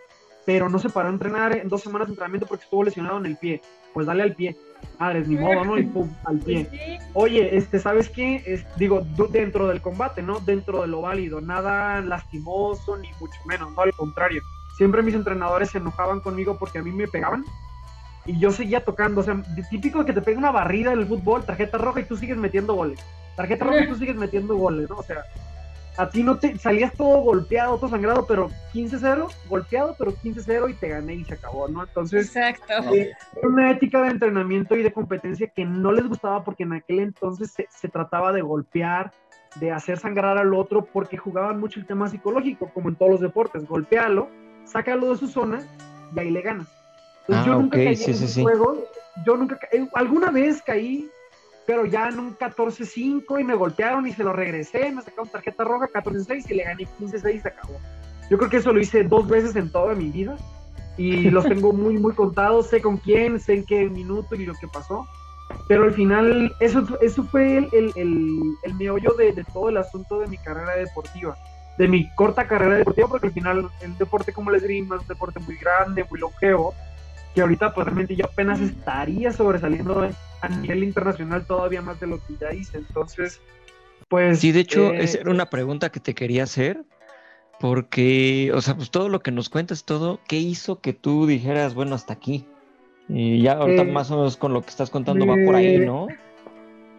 Pero 0.46 0.70
no 0.70 0.80
se 0.80 0.90
paró 0.90 1.08
a 1.08 1.12
entrenar 1.12 1.56
en 1.58 1.70
dos 1.70 1.82
semanas 1.82 2.08
de 2.08 2.14
entrenamiento 2.14 2.48
porque 2.48 2.64
estuvo 2.64 2.84
lesionado 2.84 3.18
en 3.18 3.26
el 3.26 3.38
pie. 3.38 3.62
Pues 3.94 4.06
dale 4.06 4.24
al 4.24 4.36
pie. 4.36 4.56
Madres, 5.00 5.28
ni 5.28 5.36
modo, 5.36 5.66
¿no? 5.66 5.78
Y 5.78 5.84
pum, 5.84 6.10
al 6.26 6.40
pie. 6.40 6.68
Pues 7.14 7.26
Oye, 7.32 7.58
este, 7.58 7.80
¿sabes 7.80 8.10
qué? 8.10 8.44
Es, 8.46 8.66
digo, 8.78 9.02
dentro 9.30 9.68
del 9.68 9.82
combate, 9.82 10.22
¿no? 10.22 10.40
Dentro 10.42 10.82
de 10.82 10.88
lo 10.88 11.02
válido, 11.02 11.42
nada 11.42 12.02
lastimoso, 12.02 12.98
ni 12.98 13.10
mucho 13.20 13.40
menos, 13.46 13.72
no, 13.72 13.82
al 13.82 13.94
contrario. 13.94 14.42
Siempre 14.78 15.02
mis 15.02 15.16
entrenadores 15.16 15.70
se 15.70 15.78
enojaban 15.78 16.20
conmigo 16.20 16.58
porque 16.60 16.80
a 16.80 16.84
mí 16.84 16.92
me 16.92 17.08
pegaban 17.08 17.46
y 18.26 18.38
yo 18.40 18.52
seguía 18.52 18.84
tocando. 18.84 19.22
O 19.22 19.24
sea, 19.24 19.42
típico 19.70 20.04
que 20.06 20.14
te 20.14 20.22
pega 20.22 20.38
una 20.38 20.52
barrida 20.52 20.92
en 20.92 21.00
el 21.00 21.08
fútbol, 21.08 21.46
tarjeta 21.46 21.78
roja 21.78 22.02
y 22.02 22.06
tú 22.06 22.18
sigues 22.18 22.38
metiendo 22.38 22.74
goles. 22.74 23.00
Tarjeta 23.36 23.66
roja 23.66 23.82
y 23.82 23.88
tú 23.88 23.96
sigues 23.96 24.16
metiendo 24.16 24.56
goles, 24.56 24.90
¿no? 24.90 24.98
O 24.98 25.04
sea, 25.04 25.24
a 25.98 26.10
ti 26.10 26.24
no 26.24 26.38
te 26.38 26.58
salías 26.58 26.94
todo 26.94 27.22
golpeado, 27.22 27.78
todo 27.78 27.90
sangrado, 27.90 28.26
pero 28.26 28.50
15-0, 28.74 29.32
golpeado, 29.48 29.96
pero 29.98 30.12
15-0 30.12 30.70
y 30.70 30.74
te 30.74 30.90
gané 30.90 31.16
y 31.16 31.24
se 31.24 31.36
acabó, 31.36 31.68
¿no? 31.68 31.84
Entonces, 31.84 32.28
Exacto. 32.28 32.94
Eh, 32.94 33.14
una 33.44 33.72
ética 33.72 34.02
de 34.02 34.10
entrenamiento 34.10 34.76
y 34.76 34.84
de 34.84 34.92
competencia 34.92 35.48
que 35.48 35.66
no 35.66 35.92
les 35.92 36.08
gustaba 36.08 36.44
porque 36.44 36.64
en 36.64 36.74
aquel 36.74 37.00
entonces 37.00 37.52
se, 37.52 37.68
se, 37.70 37.88
trataba 37.88 38.34
de 38.34 38.42
golpear, 38.42 39.14
de 39.56 39.72
hacer 39.72 39.98
sangrar 39.98 40.38
al 40.38 40.54
otro, 40.54 40.86
porque 40.86 41.18
jugaban 41.18 41.60
mucho 41.60 41.80
el 41.80 41.86
tema 41.86 42.10
psicológico, 42.10 42.70
como 42.74 42.90
en 42.90 42.96
todos 42.96 43.12
los 43.12 43.22
deportes, 43.22 43.66
golpealo, 43.66 44.30
sácalo 44.66 45.12
de 45.12 45.18
su 45.18 45.28
zona 45.28 45.62
y 46.14 46.20
ahí 46.20 46.32
le 46.32 46.42
ganas. 46.42 46.68
Entonces, 47.22 47.46
yo 47.46 47.54
ah, 47.54 47.58
nunca 47.58 47.78
caí 47.78 47.88
en 47.88 47.98
sí, 47.98 48.44
juegos, 48.44 48.80
yo 49.26 49.38
nunca, 49.38 49.58
eh, 49.72 49.88
alguna 49.94 50.30
vez 50.30 50.62
caí 50.62 51.10
pero 51.66 51.86
ya 51.86 52.10
en 52.10 52.20
un 52.20 52.38
14-5 52.38 53.40
y 53.40 53.44
me 53.44 53.56
golpearon 53.56 54.06
y 54.08 54.14
se 54.14 54.24
lo 54.24 54.34
regresé, 54.34 54.92
me 54.92 55.02
sacaron 55.02 55.30
tarjeta 55.30 55.64
roja 55.64 55.88
14-6 55.88 56.50
y 56.50 56.54
le 56.54 56.64
gané 56.64 56.88
15-6 57.00 57.36
y 57.36 57.40
se 57.40 57.48
acabó. 57.48 57.80
Yo 58.30 58.38
creo 58.38 58.50
que 58.50 58.58
eso 58.58 58.74
lo 58.74 58.80
hice 58.80 59.04
dos 59.04 59.28
veces 59.28 59.56
en 59.56 59.72
toda 59.72 59.96
mi 59.96 60.10
vida 60.10 60.38
y 60.98 61.30
los 61.32 61.46
tengo 61.46 61.74
muy, 61.74 61.98
muy 61.98 62.14
contados, 62.14 62.68
sé 62.68 62.82
con 62.82 62.98
quién, 62.98 63.40
sé 63.40 63.56
en 63.56 63.66
qué 63.66 63.90
minuto 63.90 64.36
y 64.36 64.46
lo 64.46 64.54
que 64.54 64.68
pasó, 64.68 65.08
pero 65.68 65.84
al 65.84 65.94
final 65.94 66.54
eso, 66.60 66.86
eso 67.02 67.24
fue 67.24 67.58
el, 67.58 67.70
el, 67.74 67.92
el, 67.96 68.40
el 68.64 68.74
meollo 68.76 69.14
de, 69.14 69.32
de, 69.32 69.44
todo 69.44 69.70
el 69.70 69.78
asunto 69.78 70.20
de 70.20 70.28
mi 70.28 70.38
carrera 70.38 70.76
deportiva, 70.76 71.36
de 71.78 71.88
mi 71.88 72.10
corta 72.16 72.48
carrera 72.48 72.76
deportiva, 72.76 73.08
porque 73.08 73.28
al 73.28 73.34
final 73.34 73.70
el 73.82 73.98
deporte 73.98 74.34
como 74.34 74.50
el 74.50 74.58
esgrima 74.58 74.96
es 74.96 75.02
un 75.02 75.08
deporte 75.08 75.40
muy 75.40 75.56
grande, 75.58 76.06
muy 76.10 76.20
longevo, 76.20 76.74
que 77.36 77.42
ahorita 77.42 77.74
pues 77.74 77.86
realmente 77.86 78.16
yo 78.16 78.26
apenas 78.26 78.62
estaría 78.62 79.32
sobresaliendo 79.34 80.10
a 80.42 80.48
nivel 80.48 80.86
internacional 80.86 81.46
todavía 81.46 81.82
más 81.82 82.00
de 82.00 82.08
lo 82.08 82.26
que 82.26 82.36
ya 82.40 82.54
hice. 82.54 82.78
Entonces, 82.78 83.42
pues... 84.08 84.40
Sí, 84.40 84.54
de 84.54 84.62
hecho, 84.62 84.94
eh, 84.94 85.04
esa 85.04 85.20
era 85.20 85.32
una 85.32 85.50
pregunta 85.50 85.92
que 85.92 86.00
te 86.00 86.16
quería 86.16 86.44
hacer, 86.44 86.82
porque, 87.60 88.52
o 88.56 88.62
sea, 88.62 88.76
pues 88.78 88.90
todo 88.90 89.10
lo 89.10 89.20
que 89.20 89.32
nos 89.32 89.50
cuentas, 89.50 89.84
todo, 89.84 90.22
¿qué 90.28 90.38
hizo 90.38 90.80
que 90.80 90.94
tú 90.94 91.28
dijeras, 91.28 91.76
bueno, 91.76 91.94
hasta 91.94 92.14
aquí? 92.14 92.48
Y 93.10 93.42
ya 93.42 93.54
ahorita 93.54 93.84
eh, 93.84 93.92
más 93.92 94.10
o 94.12 94.18
menos 94.18 94.38
con 94.38 94.54
lo 94.54 94.62
que 94.62 94.70
estás 94.70 94.90
contando 94.90 95.28
va 95.28 95.36
por 95.46 95.56
ahí, 95.56 95.80
¿no? 95.80 96.08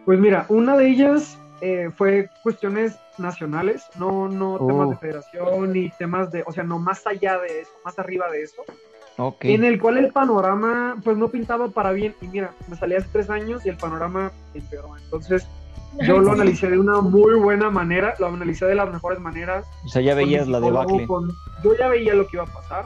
Pues 0.05 0.19
mira, 0.19 0.45
una 0.49 0.77
de 0.77 0.87
ellas 0.87 1.37
eh, 1.61 1.89
fue 1.95 2.29
cuestiones 2.43 2.95
nacionales, 3.17 3.83
no, 3.97 4.29
no 4.29 4.59
temas 4.59 4.89
de 4.89 4.95
oh. 4.95 4.99
federación 4.99 5.73
ni 5.73 5.89
temas 5.89 6.31
de, 6.31 6.43
o 6.45 6.51
sea, 6.51 6.63
no 6.63 6.77
más 6.77 7.07
allá 7.07 7.39
de 7.39 7.61
eso, 7.61 7.71
más 7.83 7.97
arriba 7.97 8.29
de 8.29 8.43
eso 8.43 8.63
en 9.41 9.63
el 9.63 9.79
cual 9.79 9.97
el 9.97 10.11
panorama 10.11 10.97
pues 11.03 11.17
no 11.17 11.29
pintaba 11.29 11.69
para 11.69 11.91
bien 11.91 12.15
y 12.21 12.27
mira, 12.27 12.51
me 12.67 12.75
salí 12.75 12.95
hace 12.95 13.07
tres 13.11 13.29
años 13.29 13.65
y 13.65 13.69
el 13.69 13.77
panorama 13.77 14.31
empeoró, 14.53 14.95
entonces 14.97 15.47
yo 16.05 16.19
lo 16.19 16.31
analicé 16.31 16.69
de 16.69 16.77
una 16.77 17.01
muy 17.01 17.35
buena 17.35 17.69
manera, 17.69 18.13
lo 18.19 18.27
analicé 18.27 18.65
de 18.65 18.75
las 18.75 18.91
mejores 18.91 19.19
maneras. 19.19 19.65
O 19.85 19.89
sea, 19.89 20.01
ya 20.01 20.13
veías 20.13 20.47
la 20.47 20.59
debacle. 20.59 21.07
yo 21.63 21.77
ya 21.77 21.87
veía 21.87 22.13
lo 22.13 22.27
que 22.27 22.37
iba 22.37 22.43
a 22.43 22.47
pasar, 22.47 22.85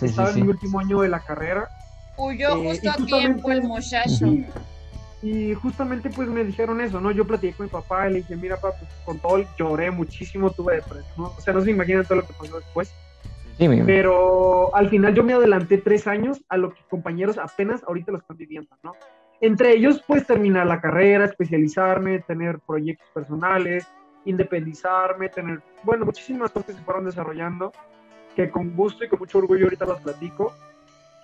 estaba 0.00 0.30
en 0.30 0.36
mi 0.36 0.48
último 0.48 0.80
año 0.80 1.00
de 1.00 1.08
la 1.08 1.20
carrera. 1.20 1.68
Huyó 2.18 2.56
eh, 2.56 2.68
justo 2.68 2.90
a 2.90 2.96
tiempo 3.06 3.50
el 3.50 3.62
muchacho. 3.62 4.26
Y 5.22 5.54
justamente 5.54 6.10
pues 6.10 6.28
me 6.28 6.44
dijeron 6.44 6.80
eso, 6.80 7.00
¿no? 7.00 7.12
Yo 7.12 7.24
platiqué 7.24 7.54
con 7.54 7.66
mi 7.66 7.70
papá 7.70 8.10
y 8.10 8.14
le 8.14 8.18
dije, 8.18 8.36
mira 8.36 8.56
papá, 8.56 8.76
pues, 8.78 8.90
con 9.04 9.18
todo, 9.20 9.44
lloré 9.56 9.90
muchísimo, 9.90 10.50
tuve 10.50 10.74
depresión, 10.74 11.12
¿no? 11.16 11.32
O 11.38 11.40
sea, 11.40 11.54
no 11.54 11.62
se 11.62 11.70
imaginan 11.70 12.04
todo 12.04 12.16
lo 12.16 12.26
que 12.26 12.32
pasó 12.32 12.56
después. 12.56 12.92
Pero 13.86 14.74
al 14.74 14.88
final 14.88 15.14
yo 15.14 15.22
me 15.22 15.34
adelanté 15.34 15.78
tres 15.78 16.06
años 16.06 16.42
a 16.48 16.56
lo 16.56 16.72
que 16.72 16.80
compañeros 16.88 17.38
apenas 17.38 17.82
ahorita 17.84 18.12
lo 18.12 18.18
están 18.18 18.36
viviendo, 18.36 18.76
¿no? 18.82 18.94
Entre 19.40 19.72
ellos, 19.72 20.02
pues 20.06 20.26
terminar 20.26 20.66
la 20.66 20.80
carrera, 20.80 21.24
especializarme, 21.24 22.20
tener 22.20 22.60
proyectos 22.60 23.08
personales, 23.12 23.86
independizarme, 24.24 25.28
tener, 25.28 25.60
bueno, 25.82 26.04
muchísimas 26.04 26.50
cosas 26.50 26.66
que 26.66 26.72
se 26.74 26.82
fueron 26.82 27.04
desarrollando, 27.04 27.72
que 28.36 28.50
con 28.50 28.76
gusto 28.76 29.04
y 29.04 29.08
con 29.08 29.18
mucho 29.18 29.38
orgullo 29.38 29.64
ahorita 29.64 29.84
las 29.84 30.00
platico. 30.00 30.54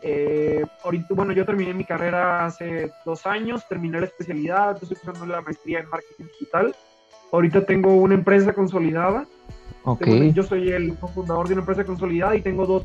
Eh, 0.02 0.64
ahorita, 0.84 1.06
bueno, 1.10 1.32
yo 1.32 1.44
terminé 1.44 1.74
mi 1.74 1.84
carrera 1.84 2.46
hace 2.46 2.90
dos 3.04 3.24
años, 3.26 3.66
terminé 3.68 4.00
la 4.00 4.06
especialidad, 4.06 4.78
estoy 4.82 4.98
usando 5.00 5.26
la 5.26 5.40
maestría 5.40 5.80
en 5.80 5.88
marketing 5.88 6.24
digital. 6.24 6.74
Ahorita 7.30 7.66
tengo 7.66 7.94
una 7.94 8.14
empresa 8.14 8.52
consolidada 8.52 9.26
yo 10.32 10.42
soy 10.42 10.70
el 10.70 10.96
fundador 10.96 11.46
de 11.46 11.54
una 11.54 11.62
empresa 11.62 11.84
consolidada 11.84 12.36
y 12.36 12.42
tengo 12.42 12.66
dos, 12.66 12.84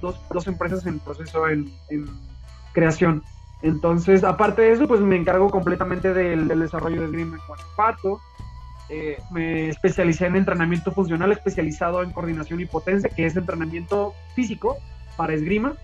dos, 0.00 0.20
dos 0.30 0.46
empresas 0.46 0.86
en 0.86 0.98
proceso 0.98 1.48
en, 1.48 1.70
creación. 2.72 3.22
Entonces, 3.62 4.24
aparte 4.24 4.62
de 4.62 4.72
eso, 4.72 4.86
pues 4.86 5.00
me 5.00 5.16
encargo 5.16 5.48
completamente 5.48 6.12
del, 6.12 6.48
desarrollo 6.48 7.00
de 7.00 7.06
Esgrima 7.06 7.36
en 7.36 7.46
Guanajuato. 7.46 8.20
Eh, 8.90 9.18
me 9.30 9.68
especialicé 9.68 10.26
en 10.26 10.36
entrenamiento 10.36 10.92
funcional 10.92 11.32
especializado 11.32 12.02
en 12.02 12.10
coordinación 12.10 12.60
y 12.60 12.66
potencia, 12.66 13.08
que 13.08 13.24
es 13.24 13.36
entrenamiento 13.36 14.12
físico 14.34 14.76
para 15.16 15.32
esgrima. 15.32 15.74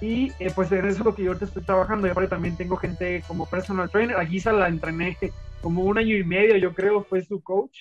Y 0.00 0.32
eh, 0.40 0.50
pues 0.54 0.72
en 0.72 0.86
eso 0.86 0.98
es 0.98 1.04
lo 1.04 1.14
que 1.14 1.22
yo 1.22 1.30
ahorita 1.30 1.46
estoy 1.46 1.62
trabajando. 1.62 2.06
Y 2.06 2.10
ahora 2.10 2.28
también 2.28 2.56
tengo 2.56 2.76
gente 2.76 3.22
como 3.28 3.46
personal 3.46 3.90
trainer. 3.90 4.16
A 4.16 4.26
Giza 4.26 4.52
la 4.52 4.68
entrené 4.68 5.16
como 5.60 5.82
un 5.82 5.98
año 5.98 6.16
y 6.16 6.24
medio, 6.24 6.56
yo 6.56 6.74
creo, 6.74 7.04
fue 7.04 7.22
su 7.22 7.40
coach. 7.42 7.78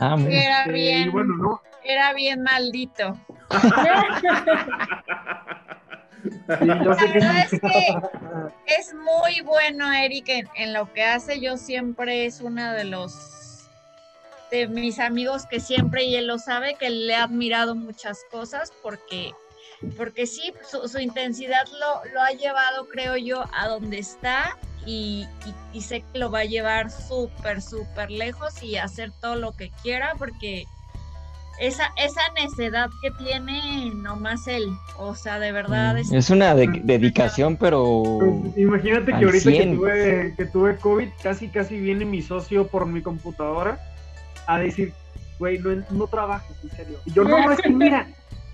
Ah, 0.00 0.16
era 0.28 0.66
bien, 0.66 1.12
era 1.82 2.12
bien 2.12 2.42
maldito. 2.42 3.18
es 8.66 8.94
muy 8.94 9.40
bueno 9.42 9.92
Eric 9.92 10.28
en, 10.54 10.72
lo 10.72 10.92
que 10.92 11.02
hace. 11.02 11.40
Yo 11.40 11.56
siempre 11.56 12.26
es 12.26 12.40
uno 12.40 12.72
de 12.72 12.84
los 12.84 13.68
de 14.50 14.68
mis 14.68 14.98
amigos 14.98 15.46
que 15.46 15.60
siempre 15.60 16.04
y 16.04 16.16
él 16.16 16.26
lo 16.26 16.38
sabe 16.38 16.74
que 16.74 16.88
le 16.90 17.14
ha 17.14 17.24
admirado 17.24 17.74
muchas 17.74 18.24
cosas 18.30 18.72
porque 18.82 19.32
porque 19.96 20.26
sí 20.26 20.54
su, 20.64 20.98
intensidad 20.98 21.66
lo, 21.78 22.02
lo 22.12 22.22
ha 22.22 22.30
llevado 22.30 22.88
creo 22.88 23.18
yo 23.18 23.44
a 23.52 23.68
donde 23.68 23.98
está 23.98 24.56
y, 24.88 25.80
sé 25.80 26.02
que 26.12 26.18
lo 26.18 26.30
va 26.30 26.40
a 26.40 26.44
llevar 26.44 26.90
súper, 26.90 27.60
súper 27.60 28.10
lejos 28.10 28.62
y 28.62 28.76
hacer 28.76 29.12
todo 29.20 29.36
lo 29.36 29.52
que 29.52 29.70
quiera 29.82 30.14
porque 30.18 30.64
esa, 31.60 31.92
esa 31.96 32.20
necedad 32.34 32.88
que 33.02 33.10
tiene 33.12 33.92
nomás 33.94 34.46
él, 34.46 34.68
o 34.96 35.14
sea, 35.14 35.38
de 35.38 35.52
verdad. 35.52 35.96
Mm, 35.96 36.14
es, 36.14 36.30
una 36.30 36.54
dedicación, 36.54 37.56
pero... 37.56 38.02
Pues, 38.18 38.56
imagínate 38.56 39.06
que 39.06 39.24
ahorita 39.24 39.50
que 39.50 39.66
tuve, 39.66 40.34
que 40.36 40.46
tuve 40.46 40.76
COVID, 40.76 41.08
casi, 41.22 41.48
casi 41.48 41.78
viene 41.78 42.04
mi 42.04 42.22
socio 42.22 42.66
por 42.66 42.86
mi 42.86 43.02
computadora 43.02 43.80
a 44.46 44.58
decir, 44.60 44.92
güey, 45.38 45.58
no, 45.58 45.84
no 45.90 46.06
trabajes, 46.06 46.56
en 46.62 46.70
serio. 46.70 46.98
Y 47.04 47.12
yo, 47.12 47.24
no, 47.24 47.50
es 47.50 47.60
que 47.60 47.70
mira, 47.70 48.06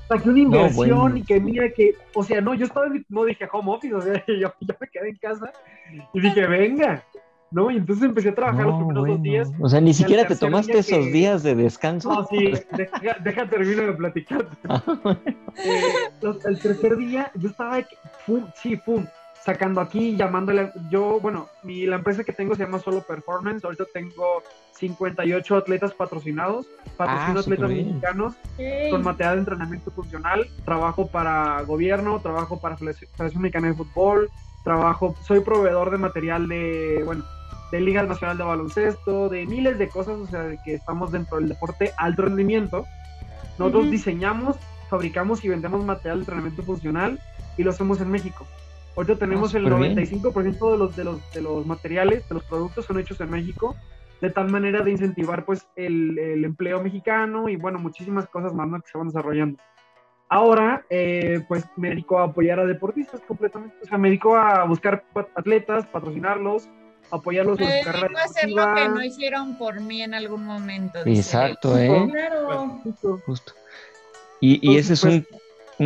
saqué 0.09 0.29
una 0.29 0.41
inversión 0.41 1.17
y 1.17 1.23
que 1.23 1.41
mira 1.41 1.69
que, 1.71 1.95
o 2.15 2.23
sea, 2.23 2.41
no, 2.41 2.55
yo 2.55 2.67
estaba, 2.67 2.87
no 3.09 3.25
dije 3.25 3.49
home 3.51 3.73
office, 3.73 3.95
o 3.95 4.01
sea, 4.01 4.25
yo, 4.29 4.53
yo 4.61 4.75
me 4.81 4.89
quedé 4.89 5.09
en 5.11 5.17
casa 5.17 5.53
y 6.13 6.21
dije, 6.21 6.47
venga, 6.47 7.05
¿no? 7.51 7.71
Y 7.71 7.77
entonces 7.77 8.05
empecé 8.05 8.31
a 8.31 8.35
trabajar 8.35 8.67
los 8.67 8.77
primeros 8.77 9.07
dos 9.07 9.23
días. 9.23 9.53
O 9.61 9.69
sea, 9.69 9.81
ni 9.81 9.95
siquiera 9.95 10.27
te 10.27 10.37
tomaste 10.37 10.79
esos 10.79 11.07
días 11.07 11.43
de 11.43 11.55
descanso. 11.55 12.11
No, 12.13 12.27
sí, 12.27 12.53
deja, 12.77 13.17
deja 13.23 13.49
terminar 13.49 13.87
de 13.87 13.93
platicar. 13.93 14.49
Ah, 14.69 14.83
eh, 15.57 16.39
el 16.47 16.59
tercer 16.59 16.97
día 16.97 17.31
yo 17.37 17.49
estaba, 17.49 17.79
pum, 18.27 18.45
sí, 18.57 18.77
pum, 18.77 19.07
sacando 19.45 19.83
aquí, 19.83 20.17
llamándole, 20.17 20.73
yo, 20.89 21.21
bueno, 21.21 21.49
mi, 21.63 21.85
la 21.85 21.97
empresa 21.97 22.25
que 22.25 22.33
tengo 22.33 22.55
se 22.55 22.65
llama 22.65 22.79
Solo 22.79 23.03
Performance, 23.03 23.63
ahorita 23.63 23.85
tengo 23.93 24.43
58 24.73 25.57
atletas 25.57 25.93
patrocinados, 25.93 26.67
patrocino 26.97 27.39
ah, 27.39 27.43
atletas 27.43 27.69
mexicanos 27.69 28.35
con 28.91 29.03
material 29.03 29.35
de 29.35 29.41
entrenamiento 29.41 29.91
funcional, 29.91 30.49
trabajo 30.65 31.09
para 31.09 31.61
gobierno, 31.63 32.21
trabajo 32.21 32.59
para 32.59 32.79
Federación 32.79 33.43
Mexicana 33.43 33.69
de 33.69 33.75
Fútbol, 33.75 34.31
trabajo, 34.63 35.15
soy 35.23 35.41
proveedor 35.41 35.91
de 35.91 35.99
material 35.99 36.49
de, 36.49 37.03
bueno, 37.05 37.23
de 37.71 37.81
Liga 37.83 38.03
Nacional 38.03 38.39
de 38.39 38.45
Baloncesto, 38.45 39.29
de 39.29 39.45
miles 39.45 39.79
de 39.79 39.89
cosas, 39.91 40.19
o 40.21 40.27
sea, 40.27 40.45
de 40.45 40.59
que 40.65 40.73
estamos 40.73 41.13
dentro 41.13 41.37
del 41.37 41.51
deporte 41.51 41.93
alto 41.99 42.23
rendimiento. 42.23 42.87
Nosotros 43.59 43.91
diseñamos, 43.91 44.57
fabricamos 44.89 45.45
y 45.45 45.51
vendemos 45.51 45.85
material 45.85 46.21
de 46.21 46.23
entrenamiento 46.23 46.63
funcional 46.63 47.21
y 47.59 47.63
lo 47.63 47.73
hacemos 47.73 48.01
en 48.01 48.11
México. 48.11 48.47
Ahorita 48.97 49.17
tenemos 49.17 49.55
ah, 49.55 49.59
el 49.59 49.67
95% 49.67 50.71
de 50.71 50.79
los, 50.79 50.97
de, 50.97 51.05
los, 51.05 51.33
de 51.33 51.43
los 51.43 51.67
materiales, 51.67 52.29
de 52.29 52.35
los 52.35 52.45
productos 52.45 52.85
son 52.85 52.99
hechos 52.99 53.21
en 53.21 53.31
México, 53.31 53.75
de 54.21 54.31
tal 54.31 54.49
manera 54.51 54.83
de 54.83 54.93
incentivar 54.93 55.45
pues 55.45 55.67
el, 55.75 56.19
el 56.19 56.45
empleo 56.45 56.81
mexicano 56.83 57.49
y 57.49 57.57
bueno, 57.57 57.79
muchísimas 57.79 58.29
cosas 58.29 58.55
más 58.55 58.83
que 58.83 58.91
se 58.91 58.99
van 58.99 59.09
desarrollando. 59.09 59.59
Ahora, 60.29 60.85
eh, 60.91 61.45
pues 61.49 61.65
me 61.77 61.91
dedico 61.91 62.19
a 62.19 62.25
apoyar 62.25 62.59
a 62.59 62.65
deportistas 62.65 63.21
completamente, 63.23 63.77
o 63.83 63.87
sea, 63.87 63.99
me 63.99 64.09
dedico 64.09 64.37
a 64.37 64.65
buscar 64.65 65.05
atletas, 65.35 65.87
patrocinarlos, 65.87 66.69
apoyarlos 67.11 67.61
en 67.61 67.67
su 67.67 67.85
carrera 67.85 68.25
hacer 68.25 68.51
lo 68.51 68.75
que 68.75 68.89
no 68.89 69.05
hicieron 69.05 69.59
por 69.59 69.81
mí 69.81 70.03
en 70.03 70.15
algún 70.15 70.45
momento. 70.45 71.01
Exacto, 71.05 71.77
¿eh? 71.77 72.09
Claro. 72.11 72.81
Justo. 73.27 73.53
Y, 74.41 74.73
y 74.73 74.79
ese 74.79 74.95
es 74.95 75.03
pues, 75.03 75.15
un 75.15 75.27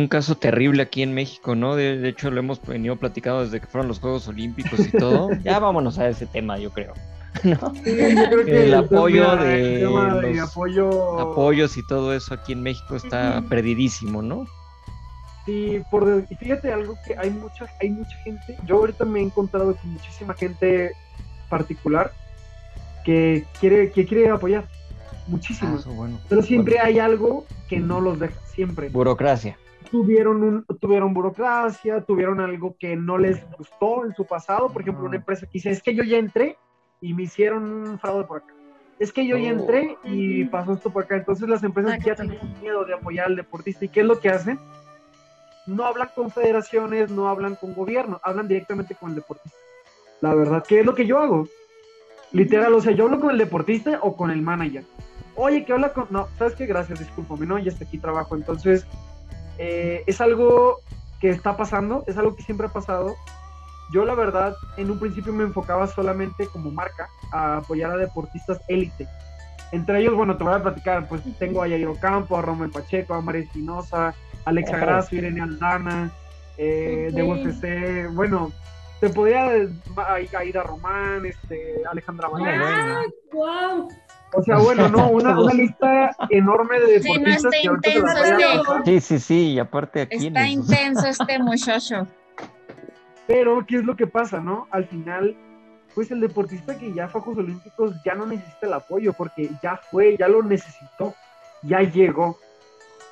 caso 0.07 0.35
terrible 0.35 0.83
aquí 0.83 1.01
en 1.01 1.13
México, 1.13 1.55
¿no? 1.55 1.75
De, 1.75 2.07
hecho, 2.07 2.31
lo 2.31 2.39
hemos 2.39 2.61
venido 2.61 2.95
platicando 2.95 3.43
desde 3.43 3.59
que 3.59 3.67
fueron 3.67 3.87
los 3.87 3.99
Juegos 3.99 4.27
Olímpicos 4.27 4.79
y 4.79 4.91
todo. 4.91 5.29
ya 5.43 5.59
vámonos 5.59 5.97
a 5.99 6.07
ese 6.07 6.25
tema, 6.25 6.57
yo 6.57 6.71
creo. 6.71 6.93
¿no? 7.43 7.73
el 7.85 8.73
apoyo 8.73 9.35
de, 9.37 9.81
los 9.81 11.21
apoyos 11.21 11.77
y 11.77 11.85
todo 11.85 12.13
eso 12.13 12.33
aquí 12.33 12.53
en 12.53 12.63
México 12.63 12.95
está 12.95 13.43
perdidísimo, 13.47 14.21
¿no? 14.21 14.45
Sí, 15.45 15.81
por, 15.91 16.25
y 16.29 16.35
fíjate 16.35 16.73
algo 16.73 16.97
que 17.05 17.15
hay 17.17 17.29
mucha, 17.29 17.67
hay 17.81 17.91
mucha 17.91 18.15
gente, 18.23 18.57
yo 18.65 18.77
ahorita 18.77 19.05
me 19.05 19.19
he 19.19 19.23
encontrado 19.23 19.75
con 19.75 19.93
muchísima 19.93 20.33
gente 20.33 20.91
particular 21.49 22.11
que 23.05 23.45
quiere, 23.59 23.91
que 23.91 24.05
quiere 24.05 24.29
apoyar, 24.29 24.65
muchísimo. 25.27 25.79
Ah, 25.85 26.07
pero 26.27 26.41
siempre 26.41 26.79
hay 26.79 26.99
algo 26.99 27.45
que 27.67 27.79
no 27.79 28.01
los 28.01 28.19
deja, 28.19 28.39
siempre. 28.53 28.89
Burocracia. 28.89 29.57
Tuvieron, 29.91 30.43
un, 30.43 30.65
tuvieron 30.79 31.13
burocracia, 31.13 32.01
tuvieron 32.01 32.39
algo 32.39 32.75
que 32.77 32.95
no 32.95 33.17
les 33.17 33.43
gustó 33.57 34.05
en 34.05 34.13
su 34.13 34.25
pasado, 34.25 34.69
por 34.69 34.83
ejemplo, 34.83 35.05
una 35.05 35.17
empresa 35.17 35.47
que 35.47 35.53
dice, 35.53 35.71
es 35.71 35.81
que 35.81 35.95
yo 35.95 36.03
ya 36.03 36.17
entré 36.17 36.57
y 37.01 37.13
me 37.13 37.23
hicieron 37.23 37.63
un 37.63 37.99
fraude 37.99 38.25
por 38.25 38.37
acá. 38.37 38.53
Es 38.99 39.13
que 39.13 39.25
yo 39.25 39.37
ya 39.37 39.49
entré 39.49 39.97
y 40.03 40.43
oh. 40.43 40.51
pasó 40.51 40.73
esto 40.73 40.91
por 40.91 41.03
acá. 41.03 41.15
Entonces 41.15 41.47
las 41.47 41.63
empresas 41.63 41.97
ya 42.03 42.15
tienen 42.15 42.37
miedo 42.61 42.83
de 42.83 42.93
apoyar 42.93 43.27
al 43.27 43.35
deportista. 43.35 43.85
¿Y 43.85 43.89
qué 43.89 44.01
es 44.01 44.05
lo 44.05 44.19
que 44.19 44.29
hacen? 44.29 44.59
No 45.65 45.85
hablan 45.85 46.09
con 46.13 46.29
federaciones, 46.29 47.09
no 47.09 47.29
hablan 47.29 47.55
con 47.55 47.73
gobierno, 47.73 48.19
hablan 48.23 48.47
directamente 48.47 48.95
con 48.95 49.09
el 49.09 49.15
deportista. 49.15 49.57
La 50.21 50.35
verdad, 50.35 50.65
¿qué 50.67 50.81
es 50.81 50.85
lo 50.85 50.95
que 50.95 51.05
yo 51.05 51.19
hago? 51.19 51.47
Literal, 52.31 52.73
o 52.73 52.81
sea, 52.81 52.91
yo 52.91 53.05
hablo 53.05 53.19
con 53.19 53.31
el 53.31 53.37
deportista 53.37 53.99
o 54.01 54.15
con 54.15 54.31
el 54.31 54.41
manager. 54.41 54.83
Oye, 55.35 55.63
¿qué 55.63 55.73
habla 55.73 55.93
con.? 55.93 56.07
No, 56.09 56.27
¿sabes 56.37 56.55
qué? 56.55 56.65
Gracias, 56.65 56.99
discúlpame, 56.99 57.45
no, 57.45 57.57
ya 57.57 57.71
está 57.71 57.85
aquí 57.85 57.97
trabajo. 57.97 58.35
Entonces, 58.35 58.85
eh, 59.59 60.03
es 60.07 60.21
algo 60.21 60.79
que 61.19 61.29
está 61.29 61.57
pasando, 61.57 62.03
es 62.07 62.17
algo 62.17 62.35
que 62.35 62.43
siempre 62.43 62.67
ha 62.67 62.71
pasado. 62.71 63.15
Yo, 63.91 64.05
la 64.05 64.15
verdad, 64.15 64.55
en 64.77 64.89
un 64.89 64.99
principio 64.99 65.33
me 65.33 65.43
enfocaba 65.43 65.85
solamente 65.87 66.47
como 66.47 66.71
marca 66.71 67.09
a 67.31 67.57
apoyar 67.57 67.91
a 67.91 67.97
deportistas 67.97 68.61
élite. 68.67 69.07
Entre 69.71 69.99
ellos, 69.99 70.15
bueno, 70.15 70.37
te 70.37 70.43
voy 70.43 70.53
a 70.53 70.63
platicar, 70.63 71.07
pues 71.07 71.21
tengo 71.37 71.61
a 71.61 71.67
Yairo 71.67 71.95
Campo, 71.95 72.37
a 72.37 72.41
Romel 72.41 72.71
Pacheco, 72.71 73.13
a 73.13 73.21
María 73.21 73.41
Espinosa, 73.41 74.15
Alexa 74.45 74.77
Grasso, 74.77 75.15
Irene 75.15 75.41
Aldana, 75.41 76.11
eh, 76.57 77.09
de 77.13 77.23
UFC, 77.23 78.13
bueno, 78.13 78.51
te 78.99 79.09
podía 79.09 79.55
ir 79.57 80.57
a 80.57 80.63
Román, 80.63 81.25
este, 81.25 81.81
Alejandra 81.89 82.29
Valera. 82.29 83.01
wow. 83.31 83.89
O 84.33 84.43
sea, 84.43 84.57
bueno, 84.57 84.87
no, 84.89 85.09
una, 85.11 85.39
una 85.39 85.53
lista 85.53 86.15
enorme 86.29 86.79
de 86.79 86.99
deportistas 86.99 87.53
sí, 87.53 87.67
no 87.67 87.75
está 87.75 87.89
intenso 87.89 88.23
este. 88.23 88.85
Sí, 88.85 89.01
sí, 89.01 89.19
sí, 89.19 89.53
y 89.53 89.59
aparte 89.59 90.01
aquí. 90.01 90.27
Está 90.27 90.47
intenso 90.47 91.07
este 91.07 91.39
muchacho. 91.39 92.07
Pero, 93.27 93.65
¿qué 93.65 93.77
es 93.77 93.83
lo 93.83 93.95
que 93.95 94.07
pasa, 94.07 94.39
no? 94.39 94.67
Al 94.71 94.85
final, 94.85 95.35
pues 95.93 96.09
el 96.11 96.19
deportista 96.19 96.77
que 96.77 96.93
ya 96.93 97.07
fue 97.07 97.21
a 97.21 97.23
Juegos 97.23 97.43
Olímpicos 97.43 97.95
ya 98.03 98.15
no 98.15 98.25
necesita 98.25 98.67
el 98.67 98.73
apoyo 98.73 99.13
porque 99.13 99.49
ya 99.61 99.79
fue, 99.91 100.17
ya 100.17 100.27
lo 100.27 100.41
necesitó, 100.41 101.13
ya 101.63 101.81
llegó 101.81 102.37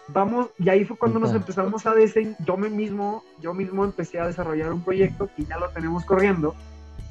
vamos, 0.07 0.49
y 0.57 0.69
ahí 0.69 0.85
fue 0.85 0.97
cuando 0.97 1.19
nos 1.19 1.33
empezamos 1.33 1.85
a 1.85 1.93
diseñar, 1.93 2.35
yo 2.45 2.57
mismo, 2.57 3.23
yo 3.39 3.53
mismo 3.53 3.83
empecé 3.83 4.19
a 4.19 4.27
desarrollar 4.27 4.71
un 4.71 4.81
proyecto 4.81 5.29
que 5.35 5.45
ya 5.45 5.57
lo 5.57 5.69
tenemos 5.69 6.05
corriendo, 6.05 6.55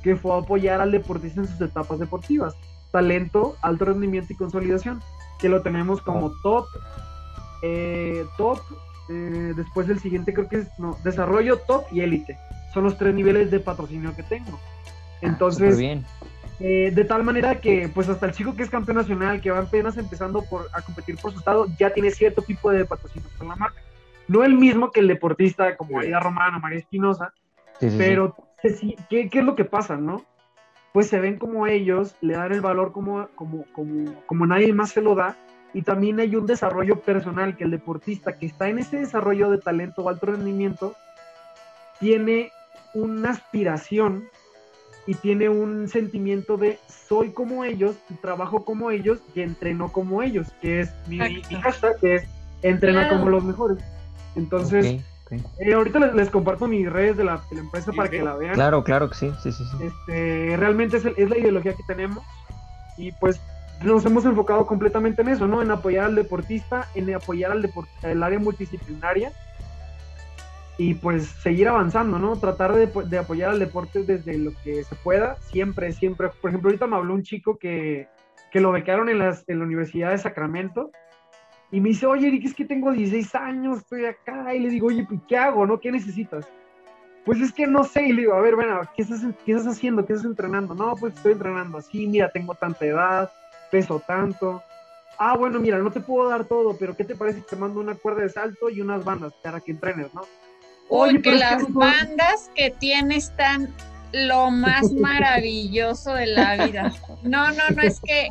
que 0.02 0.16
fue 0.16 0.36
apoyar 0.36 0.80
al 0.80 0.92
deportista 0.92 1.40
en 1.40 1.48
sus 1.48 1.60
etapas 1.60 1.98
deportivas, 1.98 2.54
talento, 2.96 3.56
alto 3.60 3.84
rendimiento 3.84 4.32
y 4.32 4.36
consolidación, 4.36 5.02
que 5.38 5.50
lo 5.50 5.60
tenemos 5.60 6.00
como 6.00 6.32
top, 6.42 6.64
eh, 7.62 8.24
top, 8.38 8.58
eh, 9.10 9.52
después 9.54 9.86
el 9.90 10.00
siguiente 10.00 10.32
creo 10.32 10.48
que 10.48 10.60
es 10.60 10.68
no, 10.78 10.96
desarrollo, 11.04 11.58
top 11.58 11.84
y 11.92 12.00
élite. 12.00 12.38
Son 12.72 12.84
los 12.84 12.96
tres 12.96 13.14
niveles 13.14 13.50
de 13.50 13.60
patrocinio 13.60 14.16
que 14.16 14.22
tengo. 14.22 14.58
Ah, 14.58 15.18
Entonces, 15.20 15.76
bien. 15.76 16.06
Eh, 16.58 16.90
de 16.94 17.04
tal 17.04 17.22
manera 17.22 17.60
que, 17.60 17.90
pues 17.92 18.08
hasta 18.08 18.24
el 18.24 18.32
chico 18.32 18.56
que 18.56 18.62
es 18.62 18.70
campeón 18.70 18.96
nacional, 18.96 19.42
que 19.42 19.50
va 19.50 19.58
apenas 19.58 19.98
empezando 19.98 20.42
por, 20.44 20.66
a 20.72 20.80
competir 20.80 21.18
por 21.18 21.32
su 21.32 21.40
estado, 21.40 21.66
ya 21.78 21.90
tiene 21.90 22.10
cierto 22.10 22.40
tipo 22.40 22.70
de 22.70 22.86
patrocinio 22.86 23.28
con 23.36 23.48
la 23.48 23.56
marca. 23.56 23.82
No 24.26 24.42
el 24.42 24.54
mismo 24.54 24.90
que 24.90 25.00
el 25.00 25.08
deportista 25.08 25.76
como 25.76 25.96
María 25.96 26.18
Romano, 26.18 26.60
María 26.60 26.78
Espinosa, 26.78 27.34
pero 27.78 28.34
¿qué, 28.62 29.28
¿qué, 29.28 29.38
es 29.38 29.44
lo 29.44 29.54
que 29.54 29.66
pasa, 29.66 29.98
no? 29.98 30.24
Pues 30.96 31.08
se 31.08 31.20
ven 31.20 31.36
como 31.36 31.66
ellos, 31.66 32.16
le 32.22 32.32
dan 32.32 32.52
el 32.52 32.62
valor 32.62 32.90
como, 32.90 33.28
como, 33.34 33.66
como, 33.74 34.14
como 34.24 34.46
nadie 34.46 34.72
más 34.72 34.92
se 34.92 35.02
lo 35.02 35.14
da, 35.14 35.36
y 35.74 35.82
también 35.82 36.18
hay 36.20 36.34
un 36.34 36.46
desarrollo 36.46 37.00
personal 37.00 37.54
que 37.54 37.64
el 37.64 37.70
deportista 37.70 38.38
que 38.38 38.46
está 38.46 38.70
en 38.70 38.78
ese 38.78 39.00
desarrollo 39.00 39.50
de 39.50 39.58
talento 39.58 40.00
o 40.00 40.08
alto 40.08 40.24
rendimiento 40.24 40.94
tiene 42.00 42.50
una 42.94 43.32
aspiración 43.32 44.24
y 45.06 45.12
tiene 45.12 45.50
un 45.50 45.86
sentimiento 45.86 46.56
de 46.56 46.78
soy 46.88 47.28
como 47.28 47.66
ellos, 47.66 47.96
trabajo 48.22 48.64
como 48.64 48.90
ellos 48.90 49.18
y 49.34 49.42
entreno 49.42 49.92
como 49.92 50.22
ellos, 50.22 50.46
que 50.62 50.80
es 50.80 50.94
mi, 51.08 51.18
hashtag, 51.18 52.00
que 52.00 52.14
es 52.14 52.24
entrenar 52.62 53.10
como 53.10 53.28
los 53.28 53.44
mejores. 53.44 53.84
Entonces, 54.34 55.04
eh, 55.30 55.74
ahorita 55.74 55.98
les, 55.98 56.30
comparto 56.30 56.68
mis 56.68 56.90
redes 56.90 57.16
de 57.16 57.24
la, 57.24 57.42
empresa 57.50 57.92
para 57.92 58.08
que 58.08 58.22
la 58.22 58.36
vean. 58.36 58.54
Claro, 58.54 58.84
claro 58.84 59.08
que 59.08 59.16
sí, 59.16 59.32
sí, 59.42 59.50
sí. 59.52 59.64
Este, 59.82 60.56
realmente 60.56 60.98
es, 60.98 61.04
es, 61.04 61.28
la 61.28 61.38
ideología 61.38 61.74
que 61.74 61.82
tenemos 61.86 62.22
y 62.96 63.12
pues 63.12 63.40
nos 63.82 64.06
hemos 64.06 64.24
enfocado 64.24 64.66
completamente 64.66 65.22
en 65.22 65.28
eso, 65.28 65.46
¿no? 65.46 65.62
En 65.62 65.70
apoyar 65.70 66.06
al 66.06 66.14
deportista, 66.14 66.88
en 66.94 67.12
apoyar 67.14 67.50
al, 67.50 67.68
al 68.02 68.22
área 68.22 68.38
multidisciplinaria 68.38 69.32
y 70.78 70.94
pues 70.94 71.26
seguir 71.26 71.68
avanzando, 71.68 72.18
¿no? 72.18 72.36
Tratar 72.36 72.74
de, 72.74 73.18
apoyar 73.18 73.50
al 73.50 73.58
deporte 73.58 74.02
desde 74.04 74.38
lo 74.38 74.52
que 74.62 74.84
se 74.84 74.94
pueda, 74.94 75.36
siempre, 75.50 75.92
siempre. 75.92 76.28
Por 76.40 76.50
ejemplo, 76.50 76.68
ahorita 76.68 76.86
me 76.86 76.96
habló 76.96 77.14
un 77.14 77.22
chico 77.22 77.58
que, 77.58 78.08
que 78.52 78.60
lo 78.60 78.72
becaron 78.72 79.08
en, 79.08 79.18
las, 79.18 79.44
en 79.48 79.58
la 79.58 79.64
Universidad 79.64 80.10
de 80.10 80.18
Sacramento 80.18 80.90
y 81.70 81.80
me 81.80 81.90
dice, 81.90 82.06
oye, 82.06 82.28
Eric, 82.28 82.44
es 82.46 82.54
que 82.54 82.64
tengo 82.64 82.92
16 82.92 83.34
años, 83.34 83.78
estoy 83.78 84.04
acá, 84.04 84.54
y 84.54 84.60
le 84.60 84.68
digo, 84.68 84.86
oye, 84.86 85.04
pues, 85.08 85.20
¿qué 85.28 85.36
hago, 85.36 85.66
no? 85.66 85.80
¿Qué 85.80 85.90
necesitas? 85.90 86.46
Pues 87.24 87.40
es 87.40 87.52
que 87.52 87.66
no 87.66 87.82
sé, 87.82 88.04
y 88.04 88.12
le 88.12 88.22
digo, 88.22 88.34
a 88.34 88.40
ver, 88.40 88.54
bueno, 88.54 88.80
¿qué 88.94 89.02
estás, 89.02 89.22
¿qué 89.44 89.52
estás 89.52 89.74
haciendo? 89.74 90.06
¿Qué 90.06 90.12
estás 90.12 90.30
entrenando? 90.30 90.74
No, 90.74 90.94
pues 90.94 91.14
estoy 91.14 91.32
entrenando 91.32 91.78
así, 91.78 92.06
mira, 92.06 92.30
tengo 92.30 92.54
tanta 92.54 92.86
edad, 92.86 93.32
peso 93.70 94.00
tanto. 94.06 94.62
Ah, 95.18 95.36
bueno, 95.36 95.58
mira, 95.58 95.78
no 95.78 95.90
te 95.90 96.00
puedo 96.00 96.28
dar 96.28 96.44
todo, 96.44 96.76
pero 96.78 96.96
¿qué 96.96 97.02
te 97.02 97.16
parece 97.16 97.40
si 97.40 97.46
te 97.46 97.56
mando 97.56 97.80
una 97.80 97.96
cuerda 97.96 98.22
de 98.22 98.28
salto 98.28 98.70
y 98.70 98.80
unas 98.80 99.04
bandas 99.04 99.32
para 99.42 99.60
que 99.60 99.72
entrenes, 99.72 100.14
no? 100.14 100.22
Porque 100.88 101.32
las 101.32 101.72
bandas 101.72 102.50
que 102.54 102.70
tiene 102.70 103.16
están 103.16 103.74
lo 104.12 104.50
más 104.50 104.92
maravilloso 104.92 106.14
de 106.14 106.26
la 106.26 106.66
vida. 106.66 106.92
No, 107.24 107.50
no, 107.50 107.70
no 107.74 107.82
es 107.82 108.00
que 108.00 108.30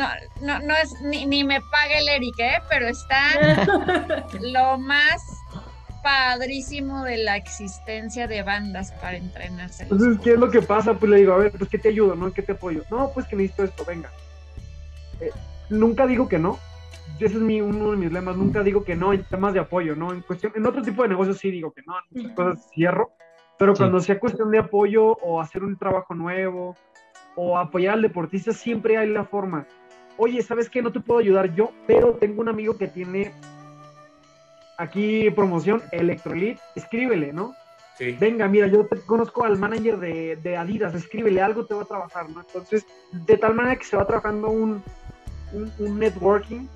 no, 0.00 0.06
no, 0.40 0.66
no 0.66 0.74
es 0.76 1.00
ni, 1.02 1.44
me 1.44 1.60
pague 1.60 1.98
el 1.98 2.08
Eric, 2.08 2.38
¿eh? 2.38 2.62
pero 2.68 2.88
están 2.88 4.24
lo 4.40 4.78
más 4.78 5.22
padrísimo 6.02 7.04
de 7.04 7.18
la 7.18 7.36
existencia 7.36 8.26
de 8.26 8.42
bandas 8.42 8.92
para 8.92 9.18
entrenarse. 9.18 9.82
Entonces, 9.82 10.18
¿qué 10.22 10.32
es 10.32 10.38
lo 10.38 10.50
que 10.50 10.62
pasa? 10.62 10.94
Pues 10.94 11.10
le 11.10 11.18
digo, 11.18 11.34
a 11.34 11.38
ver, 11.38 11.52
pues 11.52 11.68
¿qué 11.68 11.78
te 11.78 11.90
ayudo? 11.90 12.14
¿No? 12.14 12.32
¿Qué 12.32 12.42
te 12.42 12.52
apoyo? 12.52 12.82
No, 12.90 13.10
pues 13.12 13.26
que 13.26 13.36
necesito 13.36 13.64
esto, 13.64 13.84
venga. 13.84 14.10
Eh, 15.20 15.30
nunca 15.68 16.06
digo 16.06 16.28
que 16.28 16.38
no, 16.38 16.58
ese 17.18 17.34
es 17.36 17.42
mi, 17.42 17.60
uno 17.60 17.90
de 17.90 17.98
mis 17.98 18.10
lemas, 18.10 18.36
nunca 18.36 18.62
digo 18.62 18.82
que 18.82 18.96
no 18.96 19.12
en 19.12 19.24
temas 19.24 19.52
de 19.52 19.60
apoyo, 19.60 19.94
¿no? 19.94 20.12
En 20.12 20.22
cuestión, 20.22 20.52
en 20.56 20.64
otro 20.64 20.80
tipo 20.80 21.02
de 21.02 21.10
negocios 21.10 21.38
sí 21.38 21.50
digo 21.50 21.72
que 21.72 21.82
no, 21.82 21.94
en 21.98 22.04
muchas 22.22 22.36
cosas 22.36 22.70
cierro, 22.72 23.10
pero 23.58 23.74
cuando 23.74 24.00
sea 24.00 24.18
cuestión 24.18 24.50
de 24.50 24.58
apoyo 24.58 25.04
o 25.18 25.40
hacer 25.40 25.62
un 25.62 25.76
trabajo 25.76 26.14
nuevo 26.14 26.74
o 27.36 27.58
apoyar 27.58 27.94
al 27.94 28.02
deportista, 28.02 28.52
siempre 28.52 28.96
hay 28.96 29.08
la 29.08 29.24
forma. 29.24 29.66
Oye, 30.22 30.42
¿sabes 30.42 30.68
qué? 30.68 30.82
No 30.82 30.92
te 30.92 31.00
puedo 31.00 31.18
ayudar 31.18 31.54
yo, 31.54 31.72
pero 31.86 32.12
tengo 32.12 32.42
un 32.42 32.50
amigo 32.50 32.76
que 32.76 32.88
tiene 32.88 33.32
aquí 34.76 35.30
promoción 35.30 35.82
Electrolit, 35.92 36.58
escríbele, 36.74 37.32
¿no? 37.32 37.54
Sí. 37.96 38.18
Venga, 38.20 38.46
mira, 38.46 38.66
yo 38.66 38.84
te 38.84 39.00
conozco 39.00 39.44
al 39.44 39.56
manager 39.56 39.98
de, 39.98 40.36
de, 40.36 40.58
Adidas, 40.58 40.94
escríbele 40.94 41.40
algo, 41.40 41.64
te 41.64 41.72
va 41.72 41.84
a 41.84 41.86
trabajar, 41.86 42.28
¿no? 42.28 42.40
Entonces, 42.40 42.84
de 43.12 43.38
tal 43.38 43.54
manera 43.54 43.76
que 43.76 43.86
se 43.86 43.96
va 43.96 44.06
trabajando 44.06 44.50
un, 44.50 44.82
un, 45.54 45.72
un 45.78 45.98
networking 45.98 46.66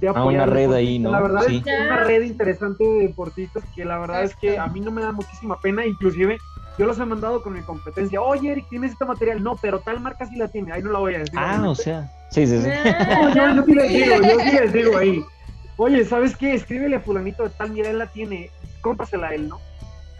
de 0.00 0.08
ah, 0.08 0.24
una 0.24 0.46
red 0.46 0.72
ahí, 0.72 0.98
¿no? 0.98 1.10
La 1.10 1.20
verdad 1.20 1.44
es 1.46 1.62
que 1.62 1.74
es 1.74 1.80
una 1.82 2.04
red 2.04 2.22
interesante 2.22 2.84
de 2.84 3.08
deportistas 3.08 3.64
que 3.74 3.84
la 3.84 3.98
verdad 3.98 4.24
es 4.24 4.34
que 4.34 4.58
a 4.58 4.66
mí 4.68 4.80
no 4.80 4.90
me 4.90 5.02
da 5.02 5.12
muchísima 5.12 5.60
pena, 5.60 5.84
inclusive 5.84 6.38
yo 6.78 6.86
los 6.86 6.98
he 6.98 7.04
mandado 7.04 7.42
con 7.42 7.52
mi 7.52 7.60
competencia, 7.62 8.20
oye 8.20 8.52
Eric, 8.52 8.68
¿tienes 8.68 8.92
este 8.92 9.04
material? 9.04 9.42
No, 9.42 9.56
pero 9.56 9.80
tal 9.80 10.00
marca 10.00 10.26
sí 10.26 10.36
la 10.36 10.48
tiene, 10.48 10.72
ahí 10.72 10.82
no 10.82 10.90
la 10.90 10.98
voy 10.98 11.14
a 11.14 11.18
decir. 11.18 11.38
Ah, 11.38 11.62
o 11.68 11.74
sea, 11.74 12.10
sí, 12.30 12.46
sí, 12.46 12.60
sí. 12.60 12.68
yo, 13.34 13.54
yo, 13.54 13.64
sí 13.64 13.74
les 13.74 13.88
digo, 13.90 14.16
yo 14.22 14.40
sí 14.40 14.50
les 14.50 14.72
digo 14.72 14.96
ahí, 14.96 15.24
oye, 15.76 16.04
¿sabes 16.04 16.36
qué? 16.36 16.54
Escríbele 16.54 16.96
a 16.96 17.00
fulanito 17.00 17.42
de 17.44 17.50
tal, 17.50 17.70
mira, 17.70 17.90
él 17.90 17.98
la 17.98 18.06
tiene, 18.06 18.50
cómpasela 18.80 19.28
a 19.28 19.34
él, 19.34 19.48
¿no? 19.48 19.60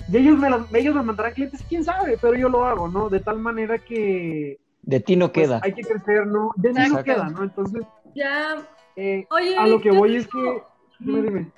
Y 0.09 0.17
ellos 0.19 0.39
me, 0.39 0.49
ellos 0.79 0.95
me 0.95 1.03
mandarán 1.03 1.33
clientes, 1.33 1.65
quién 1.69 1.85
sabe, 1.85 2.19
pero 2.21 2.35
yo 2.35 2.49
lo 2.49 2.67
hago, 2.67 2.89
¿no? 2.89 3.09
De 3.09 3.21
tal 3.21 3.39
manera 3.39 3.79
que... 3.79 4.59
De 4.83 5.01
ti 5.01 5.17
no 5.17 5.33
pues, 5.33 5.47
queda. 5.47 5.61
Hay 5.63 5.73
que 5.73 5.83
crecer, 5.83 6.27
¿no? 6.27 6.51
De 6.57 6.73
mí 6.73 6.89
no 6.89 7.03
queda, 7.03 7.31
¿no? 7.31 7.43
Entonces... 7.43 7.83
Ya 8.15 8.59
eh, 8.97 9.27
a 9.59 9.67
lo 9.67 9.81
que 9.81 9.91
voy 9.91 10.17
es 10.17 10.29
que. 10.29 10.63
Dime, 11.01 11.23
dime. 11.23 11.51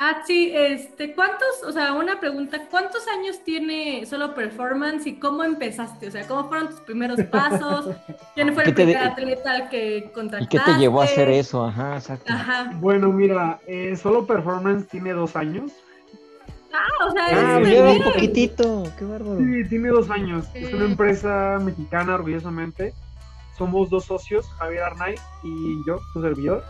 Ah, 0.00 0.22
sí, 0.26 0.50
este, 0.52 1.14
¿cuántos, 1.14 1.62
o 1.64 1.70
sea, 1.70 1.92
una 1.92 2.18
pregunta, 2.18 2.66
¿cuántos 2.68 3.06
años 3.06 3.38
tiene 3.44 4.04
Solo 4.06 4.34
Performance 4.34 5.06
y 5.06 5.14
cómo 5.20 5.44
empezaste? 5.44 6.08
O 6.08 6.10
sea, 6.10 6.26
¿cómo 6.26 6.48
fueron 6.48 6.68
tus 6.70 6.80
primeros 6.80 7.20
pasos? 7.30 7.94
¿Quién 8.34 8.52
fue 8.54 8.64
el 8.64 8.74
primer 8.74 8.96
atleta 8.98 9.68
que 9.68 10.10
contrataste? 10.12 10.56
¿Y 10.56 10.58
qué 10.58 10.64
te 10.64 10.78
llevó 10.78 11.00
a 11.00 11.04
hacer 11.04 11.28
eso? 11.28 11.64
Ajá, 11.64 11.94
exacto. 11.94 12.32
Ajá. 12.32 12.72
Bueno, 12.80 13.12
mira, 13.12 13.60
eh, 13.68 13.94
Solo 13.96 14.26
Performance 14.26 14.88
tiene 14.88 15.12
dos 15.12 15.36
años. 15.36 15.70
Ah, 16.72 17.06
o 17.06 17.12
sea, 17.12 17.26
ah, 17.30 17.60
es 17.60 17.68
lleva 17.68 17.92
un 17.92 18.02
poquitito, 18.02 18.82
qué 18.98 19.04
bárbaro. 19.04 19.38
Sí, 19.38 19.68
tiene 19.68 19.90
dos 19.90 20.10
años. 20.10 20.46
Es 20.54 20.74
una 20.74 20.86
empresa 20.86 21.60
mexicana, 21.62 22.16
orgullosamente. 22.16 22.92
Somos 23.56 23.90
dos 23.90 24.06
socios, 24.06 24.44
Javier 24.58 24.82
Arnaiz 24.82 25.20
y 25.44 25.86
yo, 25.86 26.00
su 26.12 26.20
servidor. 26.20 26.64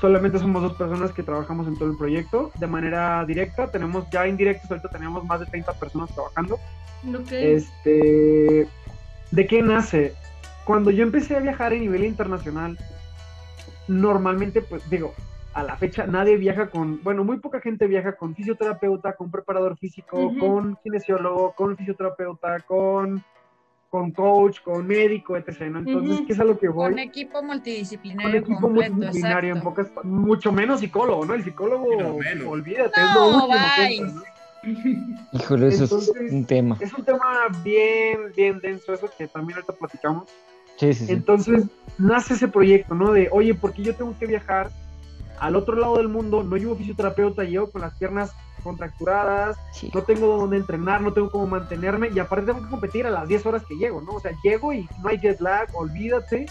Solamente 0.00 0.38
somos 0.38 0.62
dos 0.62 0.74
personas 0.74 1.10
que 1.10 1.24
trabajamos 1.24 1.66
en 1.66 1.76
todo 1.76 1.90
el 1.90 1.96
proyecto 1.96 2.52
de 2.58 2.68
manera 2.68 3.24
directa. 3.24 3.68
Tenemos 3.68 4.08
ya 4.10 4.28
indirectos, 4.28 4.70
ahorita 4.70 4.88
tenemos 4.90 5.24
más 5.24 5.40
de 5.40 5.46
30 5.46 5.72
personas 5.72 6.14
trabajando. 6.14 6.58
Este, 7.30 8.68
¿De 9.32 9.46
qué 9.46 9.60
nace? 9.60 10.14
Cuando 10.64 10.92
yo 10.92 11.02
empecé 11.02 11.34
a 11.34 11.40
viajar 11.40 11.72
a 11.72 11.76
nivel 11.76 12.04
internacional, 12.04 12.78
normalmente, 13.88 14.62
pues 14.62 14.88
digo, 14.88 15.14
a 15.52 15.64
la 15.64 15.76
fecha 15.76 16.06
nadie 16.06 16.36
viaja 16.36 16.70
con, 16.70 17.02
bueno, 17.02 17.24
muy 17.24 17.38
poca 17.38 17.60
gente 17.60 17.88
viaja 17.88 18.12
con 18.12 18.36
fisioterapeuta, 18.36 19.14
con 19.14 19.32
preparador 19.32 19.76
físico, 19.78 20.32
con 20.38 20.76
kinesiólogo, 20.84 21.54
con 21.56 21.76
fisioterapeuta, 21.76 22.60
con 22.60 23.24
con 23.88 24.10
coach, 24.12 24.60
con 24.62 24.86
médico, 24.86 25.36
etc. 25.36 25.62
Entonces, 25.62 26.20
¿qué 26.26 26.32
es 26.32 26.40
a 26.40 26.44
lo 26.44 26.58
que 26.58 26.68
voy? 26.68 26.90
Con 26.90 26.98
equipo 26.98 27.42
multidisciplinario. 27.42 28.30
Con 28.30 28.52
equipo 28.52 28.68
multidisciplinario, 28.68 29.54
en 29.54 29.62
pocas, 29.62 29.90
mucho 30.04 30.52
menos 30.52 30.80
psicólogo, 30.80 31.24
¿no? 31.24 31.34
El 31.34 31.44
psicólogo, 31.44 31.86
olvídate, 32.46 33.00
es 33.00 33.14
lo 33.14 33.28
último 33.28 34.22
Híjole, 35.32 35.68
eso 35.68 35.84
es 35.84 36.12
un 36.30 36.44
tema. 36.44 36.76
Es 36.80 36.92
un 36.92 37.04
tema 37.04 37.46
bien, 37.62 38.32
bien 38.36 38.58
denso, 38.60 38.92
eso 38.92 39.08
que 39.16 39.28
también 39.28 39.58
ahorita 39.58 39.72
platicamos. 39.72 40.28
Sí, 40.76 40.92
sí, 40.92 41.06
sí. 41.06 41.12
Entonces, 41.12 41.64
nace 41.96 42.34
ese 42.34 42.48
proyecto, 42.48 42.94
¿no? 42.94 43.12
De, 43.12 43.28
oye, 43.32 43.54
¿por 43.54 43.72
qué 43.72 43.82
yo 43.82 43.94
tengo 43.94 44.14
que 44.18 44.26
viajar 44.26 44.70
al 45.38 45.56
otro 45.56 45.76
lado 45.76 45.96
del 45.96 46.08
mundo? 46.08 46.42
No 46.42 46.56
llevo 46.56 46.76
fisioterapeuta, 46.76 47.44
llevo 47.44 47.70
con 47.70 47.82
las 47.82 47.96
piernas 47.96 48.32
contracturadas, 48.60 49.56
no 49.94 50.02
tengo 50.02 50.36
dónde 50.36 50.56
entrenar, 50.56 51.00
no 51.00 51.12
tengo 51.12 51.30
cómo 51.30 51.46
mantenerme 51.46 52.10
y 52.14 52.18
aparte 52.18 52.46
tengo 52.46 52.62
que 52.62 52.70
competir 52.70 53.06
a 53.06 53.10
las 53.10 53.28
10 53.28 53.46
horas 53.46 53.62
que 53.66 53.76
llego, 53.76 54.00
¿no? 54.00 54.12
O 54.12 54.20
sea, 54.20 54.32
llego 54.42 54.72
y 54.72 54.88
no 55.02 55.08
hay 55.08 55.18
jet 55.18 55.40
lag, 55.40 55.68
olvídate, 55.74 56.46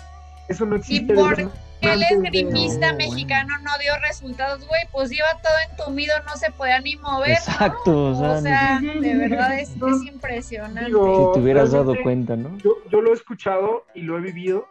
eso 0.48 0.66
no 0.66 0.76
existe. 0.76 1.14
¿Y 1.14 1.16
por 1.16 1.36
qué 1.36 1.48
el 1.82 2.04
esgrimista 2.04 2.94
mexicano 2.94 3.56
no 3.60 3.72
dio 3.80 3.94
resultados, 4.08 4.68
güey? 4.68 4.82
Pues 4.92 5.12
iba 5.12 5.26
todo 5.44 5.54
entumido, 5.72 6.14
no 6.26 6.36
se 6.36 6.52
podía 6.52 6.80
ni 6.82 6.96
mover. 6.98 7.32
Exacto, 7.32 8.12
o 8.12 8.42
sea, 8.42 8.80
de 8.80 9.16
verdad 9.16 9.60
es, 9.60 9.70
es 9.70 10.06
impresionante. 10.06 10.86
si 10.86 10.92
te 10.92 11.40
hubieras 11.40 11.72
dado 11.72 11.96
cuenta, 12.02 12.36
¿no? 12.36 12.58
Yo, 12.58 12.78
yo 12.90 13.02
lo 13.02 13.12
he 13.12 13.14
escuchado 13.14 13.86
y 13.94 14.02
lo 14.02 14.18
he 14.18 14.22
vivido, 14.22 14.68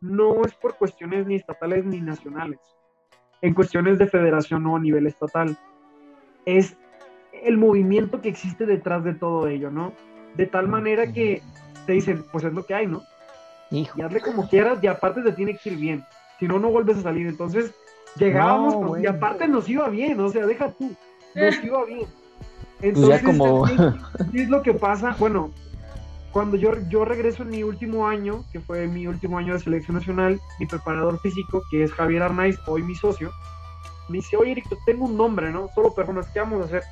no 0.00 0.44
es 0.44 0.54
por 0.54 0.76
cuestiones 0.76 1.26
ni 1.26 1.36
estatales 1.36 1.84
ni 1.84 2.00
nacionales, 2.00 2.60
en 3.42 3.54
cuestiones 3.54 3.98
de 3.98 4.06
federación 4.06 4.66
o 4.66 4.76
a 4.76 4.80
nivel 4.80 5.06
estatal 5.06 5.58
es 6.46 6.76
el 7.44 7.58
movimiento 7.58 8.22
que 8.22 8.30
existe 8.30 8.64
detrás 8.64 9.04
de 9.04 9.14
todo 9.14 9.46
ello, 9.48 9.70
¿no? 9.70 9.92
De 10.36 10.46
tal 10.46 10.68
manera 10.68 11.12
que 11.12 11.42
te 11.84 11.92
dicen, 11.92 12.24
pues 12.32 12.44
es 12.44 12.52
lo 12.54 12.64
que 12.64 12.74
hay, 12.74 12.86
¿no? 12.86 13.02
Hijo. 13.70 13.98
Y 13.98 14.02
hazle 14.02 14.20
como 14.20 14.48
quieras 14.48 14.78
y 14.82 14.86
aparte 14.86 15.22
te 15.22 15.32
tiene 15.32 15.56
que 15.56 15.70
ir 15.70 15.76
bien. 15.76 16.04
Si 16.38 16.46
no, 16.46 16.58
no 16.58 16.70
vuelves 16.70 16.98
a 16.98 17.02
salir. 17.02 17.26
Entonces, 17.26 17.74
llegábamos 18.16 19.00
y 19.00 19.06
aparte 19.06 19.48
nos 19.48 19.68
iba 19.68 19.88
bien, 19.88 20.18
o 20.20 20.28
sea, 20.28 20.46
deja 20.46 20.70
tú, 20.72 20.94
nos 21.34 21.64
iba 21.64 21.84
bien. 21.84 22.06
Entonces, 22.80 23.22
como... 23.22 23.64
¿qué 24.32 24.42
es 24.42 24.48
lo 24.48 24.62
que 24.62 24.74
pasa? 24.74 25.16
Bueno, 25.18 25.50
cuando 26.32 26.56
yo, 26.56 26.72
yo 26.88 27.04
regreso 27.04 27.42
en 27.42 27.50
mi 27.50 27.62
último 27.62 28.06
año, 28.06 28.44
que 28.52 28.60
fue 28.60 28.86
mi 28.86 29.06
último 29.06 29.38
año 29.38 29.54
de 29.54 29.60
selección 29.60 29.96
nacional, 29.96 30.38
mi 30.60 30.66
preparador 30.66 31.18
físico, 31.20 31.62
que 31.70 31.82
es 31.82 31.92
Javier 31.92 32.22
Arnaiz, 32.22 32.58
hoy 32.66 32.82
mi 32.82 32.94
socio, 32.94 33.30
me 34.08 34.18
dice, 34.18 34.36
oye, 34.36 34.52
Eric, 34.52 34.66
tengo 34.84 35.06
un 35.06 35.16
nombre, 35.16 35.50
¿no? 35.50 35.68
Solo 35.74 35.94
personas, 35.94 36.28
¿qué 36.30 36.40
vamos 36.40 36.62
a 36.62 36.64
hacer? 36.64 36.82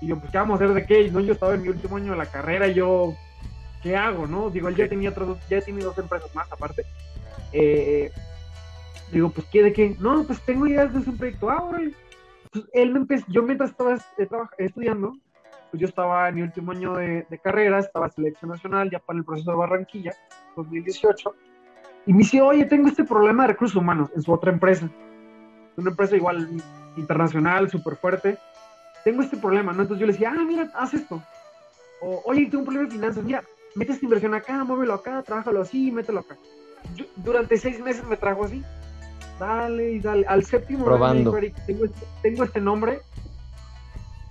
Y 0.00 0.08
yo, 0.08 0.18
pues, 0.18 0.30
¿qué 0.30 0.38
vamos 0.38 0.60
a 0.60 0.64
hacer 0.64 0.74
de 0.74 0.86
qué? 0.86 1.10
No, 1.10 1.20
yo 1.20 1.32
estaba 1.32 1.54
en 1.54 1.62
mi 1.62 1.68
último 1.68 1.96
año 1.96 2.12
de 2.12 2.18
la 2.18 2.26
carrera, 2.26 2.68
yo, 2.68 3.14
¿qué 3.82 3.96
hago, 3.96 4.26
no? 4.26 4.50
Digo, 4.50 4.68
él 4.68 4.76
ya 4.76 4.88
tenía 4.88 5.10
otras, 5.10 5.28
ya 5.48 5.60
tenido 5.60 5.88
dos 5.88 5.98
empresas 5.98 6.32
más 6.34 6.50
aparte. 6.52 6.84
Eh, 7.52 8.10
digo, 9.10 9.30
pues, 9.30 9.46
¿qué 9.50 9.62
de 9.62 9.72
qué? 9.72 9.96
No, 9.98 10.24
pues 10.24 10.40
tengo 10.42 10.66
ideas 10.66 10.92
de 10.92 11.10
un 11.10 11.16
proyecto. 11.16 11.50
Ah, 11.50 11.70
Pues 12.52 12.64
él 12.72 12.92
me 12.92 13.00
empezó, 13.00 13.24
yo 13.28 13.42
mientras 13.42 13.70
estaba 13.70 13.94
eh, 13.94 14.28
estudiando, 14.58 15.14
pues 15.70 15.80
yo 15.80 15.88
estaba 15.88 16.28
en 16.28 16.36
mi 16.36 16.42
último 16.42 16.70
año 16.70 16.94
de, 16.94 17.26
de, 17.28 17.38
carrera, 17.38 17.80
estaba 17.80 18.08
selección 18.08 18.52
nacional, 18.52 18.90
ya 18.90 19.00
para 19.00 19.18
el 19.18 19.24
proceso 19.24 19.50
de 19.50 19.56
Barranquilla, 19.56 20.12
2018, 20.54 21.34
y 22.06 22.12
me 22.12 22.18
dice, 22.18 22.40
oye, 22.40 22.64
tengo 22.66 22.86
este 22.86 23.02
problema 23.02 23.42
de 23.42 23.54
recursos 23.54 23.76
humanos 23.76 24.10
en 24.14 24.22
su 24.22 24.32
otra 24.32 24.52
empresa 24.52 24.88
una 25.76 25.90
empresa 25.90 26.16
igual 26.16 26.48
internacional, 26.96 27.70
súper 27.70 27.96
fuerte, 27.96 28.38
tengo 29.04 29.22
este 29.22 29.36
problema, 29.36 29.72
¿no? 29.72 29.82
Entonces 29.82 30.00
yo 30.00 30.06
le 30.06 30.12
decía, 30.12 30.32
ah, 30.36 30.44
mira, 30.44 30.70
haz 30.74 30.94
esto. 30.94 31.22
O, 32.00 32.22
oye, 32.24 32.46
tengo 32.46 32.60
un 32.60 32.64
problema 32.64 32.88
de 32.88 32.94
finanzas, 32.94 33.24
mira, 33.24 33.44
mete 33.74 33.92
esta 33.92 34.04
inversión 34.04 34.34
acá, 34.34 34.64
muévelo 34.64 34.94
acá, 34.94 35.22
trabájalo 35.22 35.62
así, 35.62 35.90
mételo 35.90 36.20
acá. 36.20 36.36
durante 37.16 37.56
seis 37.56 37.80
meses 37.80 38.04
me 38.06 38.16
trajo 38.16 38.44
así. 38.44 38.62
Dale 39.38 39.92
y 39.92 40.00
dale. 40.00 40.24
Al 40.26 40.44
séptimo 40.44 40.84
Probando. 40.84 41.36
Este, 41.36 41.74
tengo, 42.22 42.44
este, 42.44 42.60
nombre, 42.60 43.00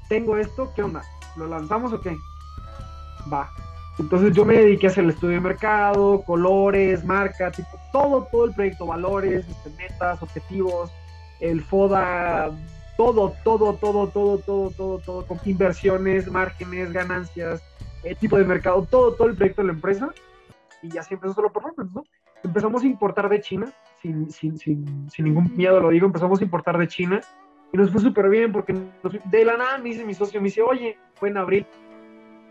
tengo 0.07 0.37
esto, 0.37 0.71
¿qué 0.75 0.83
onda? 0.83 1.03
¿Lo 1.35 1.47
lanzamos 1.47 1.91
o 1.93 1.99
qué? 1.99 2.15
Va. 3.31 3.49
Entonces 3.99 4.33
yo 4.33 4.43
me 4.45 4.57
dediqué 4.57 4.87
a 4.87 4.89
hacer 4.89 5.03
el 5.03 5.11
estudio 5.11 5.35
de 5.35 5.41
mercado, 5.41 6.23
colores, 6.25 7.03
marca, 7.03 7.51
tipo, 7.51 7.69
todo, 7.91 8.27
todo 8.31 8.45
el 8.45 8.53
proyecto, 8.53 8.87
valores, 8.87 9.45
este, 9.47 9.69
metas, 9.71 10.23
objetivos, 10.23 10.89
el 11.43 11.61
FODA, 11.61 12.51
todo, 12.95 13.33
todo, 13.43 13.73
todo, 13.73 14.07
todo, 14.07 14.37
todo, 14.37 14.69
todo, 14.69 14.99
todo, 14.99 15.27
con 15.27 15.39
inversiones, 15.45 16.31
márgenes, 16.31 16.93
ganancias, 16.93 17.61
el 18.03 18.15
tipo 18.15 18.37
de 18.37 18.45
mercado, 18.45 18.87
todo, 18.89 19.13
todo 19.13 19.27
el 19.27 19.35
proyecto 19.35 19.61
de 19.61 19.67
la 19.67 19.73
empresa. 19.73 20.13
Y 20.81 20.89
ya 20.89 21.03
siempre 21.03 21.27
empezó 21.27 21.41
solo 21.41 21.51
por 21.51 21.63
¿no? 21.93 22.03
Empezamos 22.43 22.83
a 22.83 22.87
importar 22.87 23.27
de 23.27 23.41
China, 23.41 23.73
sin, 24.01 24.31
sin, 24.31 24.57
sin, 24.57 25.09
sin, 25.11 25.25
ningún 25.25 25.55
miedo 25.55 25.79
lo 25.81 25.89
digo, 25.89 26.05
empezamos 26.05 26.39
a 26.39 26.43
importar 26.43 26.77
de 26.77 26.87
China 26.87 27.21
y 27.71 27.77
nos 27.77 27.91
fue 27.91 28.01
súper 28.01 28.29
bien 28.29 28.51
porque 28.51 28.73
de 29.25 29.45
la 29.45 29.57
nada 29.57 29.77
me 29.77 29.89
dice 29.89 30.05
mi 30.05 30.13
socio, 30.13 30.39
me 30.39 30.45
dice, 30.45 30.61
oye, 30.61 30.97
fue 31.15 31.29
en 31.29 31.37
abril, 31.37 31.65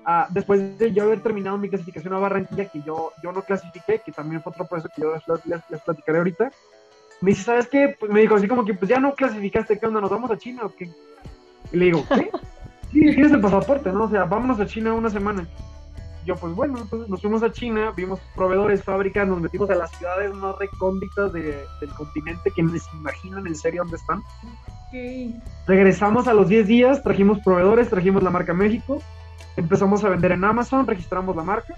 ah, 0.07 0.28
después 0.30 0.78
de 0.78 0.93
yo 0.93 1.05
haber 1.05 1.22
terminado 1.22 1.59
mi 1.59 1.68
clasificación 1.68 2.14
a 2.14 2.18
Barranquilla, 2.18 2.66
que 2.66 2.82
yo, 2.82 3.12
yo 3.22 3.32
no 3.32 3.43
clasifiqué, 3.43 4.01
que 4.05 4.12
también 4.12 4.43
fue 4.43 4.53
otro 4.53 4.66
proceso 4.66 4.90
que 4.95 5.03
yo 5.03 5.14
les, 5.45 5.70
les 5.70 5.80
platicaré 5.82 6.18
ahorita, 6.18 6.51
me 7.23 7.31
dice, 7.31 7.45
¿sabes 7.45 7.68
qué? 7.68 7.97
Pues 7.99 8.11
me 8.11 8.20
dijo 8.20 8.35
así 8.35 8.49
como 8.49 8.64
que, 8.64 8.75
pues 8.75 8.89
ya 8.89 8.99
no 8.99 9.14
clasificaste, 9.14 9.79
¿qué 9.79 9.87
onda? 9.87 10.01
¿Nos 10.01 10.11
vamos 10.11 10.31
a 10.31 10.37
China 10.37 10.62
o 10.64 10.75
qué? 10.75 10.91
Y 11.73 11.77
le 11.77 11.85
digo, 11.87 12.05
¿qué? 12.09 12.31
Sí, 12.91 13.01
tienes 13.01 13.33
el 13.33 13.41
pasaporte, 13.41 13.91
¿no? 13.91 14.05
O 14.05 14.11
sea, 14.11 14.25
vámonos 14.25 14.61
a 14.61 14.66
China 14.66 14.93
una 14.93 15.09
semana. 15.09 15.47
Yo, 16.27 16.37
pues 16.37 16.53
bueno, 16.55 16.79
entonces 16.79 17.09
nos 17.09 17.20
fuimos 17.20 17.43
a 17.43 17.51
China, 17.51 17.93
vimos 17.97 18.20
proveedores, 18.35 18.83
fábricas, 18.83 19.27
nos 19.27 19.41
metimos 19.41 19.70
a 19.70 19.77
las 19.77 19.91
ciudades 19.93 20.35
más 20.35 20.57
recónditas 20.59 21.33
del 21.33 21.91
continente 21.97 22.51
que 22.55 22.62
se 22.79 22.97
imaginan 22.97 23.47
en 23.47 23.57
serio 23.57 23.83
dónde 23.83 23.97
están. 23.97 24.23
Regresamos 25.66 26.29
a 26.29 26.35
los 26.35 26.49
10 26.49 26.66
días, 26.66 27.03
trajimos 27.03 27.39
proveedores, 27.39 27.89
trajimos 27.89 28.23
la 28.23 28.31
marca 28.31 28.53
México, 28.53 29.01
empezamos 29.57 30.05
a 30.05 30.11
vender 30.11 30.33
en 30.33 30.45
Amazon, 30.45 30.87
registramos 30.87 31.35
la 31.35 31.45
marca 31.45 31.75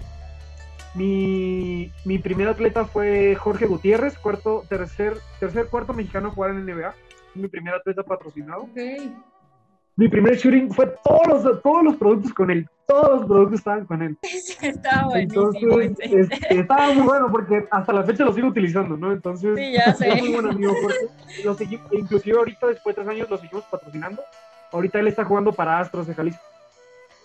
mi, 0.95 1.91
mi 2.05 2.17
primer 2.19 2.47
atleta 2.47 2.85
fue 2.85 3.35
Jorge 3.35 3.65
Gutiérrez, 3.65 4.17
cuarto, 4.17 4.63
tercer, 4.69 5.17
tercer, 5.39 5.67
cuarto 5.67 5.93
mexicano 5.93 6.29
a 6.29 6.31
jugar 6.31 6.51
en 6.51 6.65
NBA. 6.65 6.93
Mi 7.35 7.49
primer 7.49 7.75
atleta 7.75 8.01
patrocinado. 8.01 8.69
Mi 9.97 10.09
primer 10.09 10.37
shooting 10.37 10.71
fue 10.71 10.93
todos 11.03 11.43
los, 11.43 11.61
todos 11.61 11.83
los 11.83 11.95
productos 11.97 12.33
con 12.33 12.49
él. 12.49 12.67
Todos 12.87 13.19
los 13.19 13.25
productos 13.27 13.59
estaban 13.59 13.85
con 13.85 14.01
él. 14.01 14.17
estaba 14.61 15.07
buenísimo. 15.07 15.81
Entonces, 15.81 16.29
estaba 16.49 16.93
muy 16.93 17.03
bueno 17.03 17.27
porque 17.31 17.65
hasta 17.71 17.91
la 17.93 18.03
fecha 18.03 18.23
lo 18.23 18.33
sigo 18.33 18.47
utilizando, 18.47 18.95
¿no? 18.95 19.11
Entonces, 19.11 19.55
sí, 19.57 19.73
ya 19.73 19.93
sé. 19.93 20.15
muy 20.15 20.33
buen 20.33 20.47
amigo 20.47 20.73
Lo 21.43 21.57
inclusive 21.91 22.37
ahorita, 22.37 22.67
después 22.67 22.95
de 22.95 23.01
tres 23.01 23.13
años, 23.13 23.29
lo 23.29 23.37
seguimos 23.37 23.65
patrocinando. 23.65 24.21
Ahorita 24.71 24.99
él 24.99 25.07
está 25.07 25.25
jugando 25.25 25.51
para 25.51 25.79
Astros 25.79 26.07
de 26.07 26.13
Jalisco. 26.13 26.43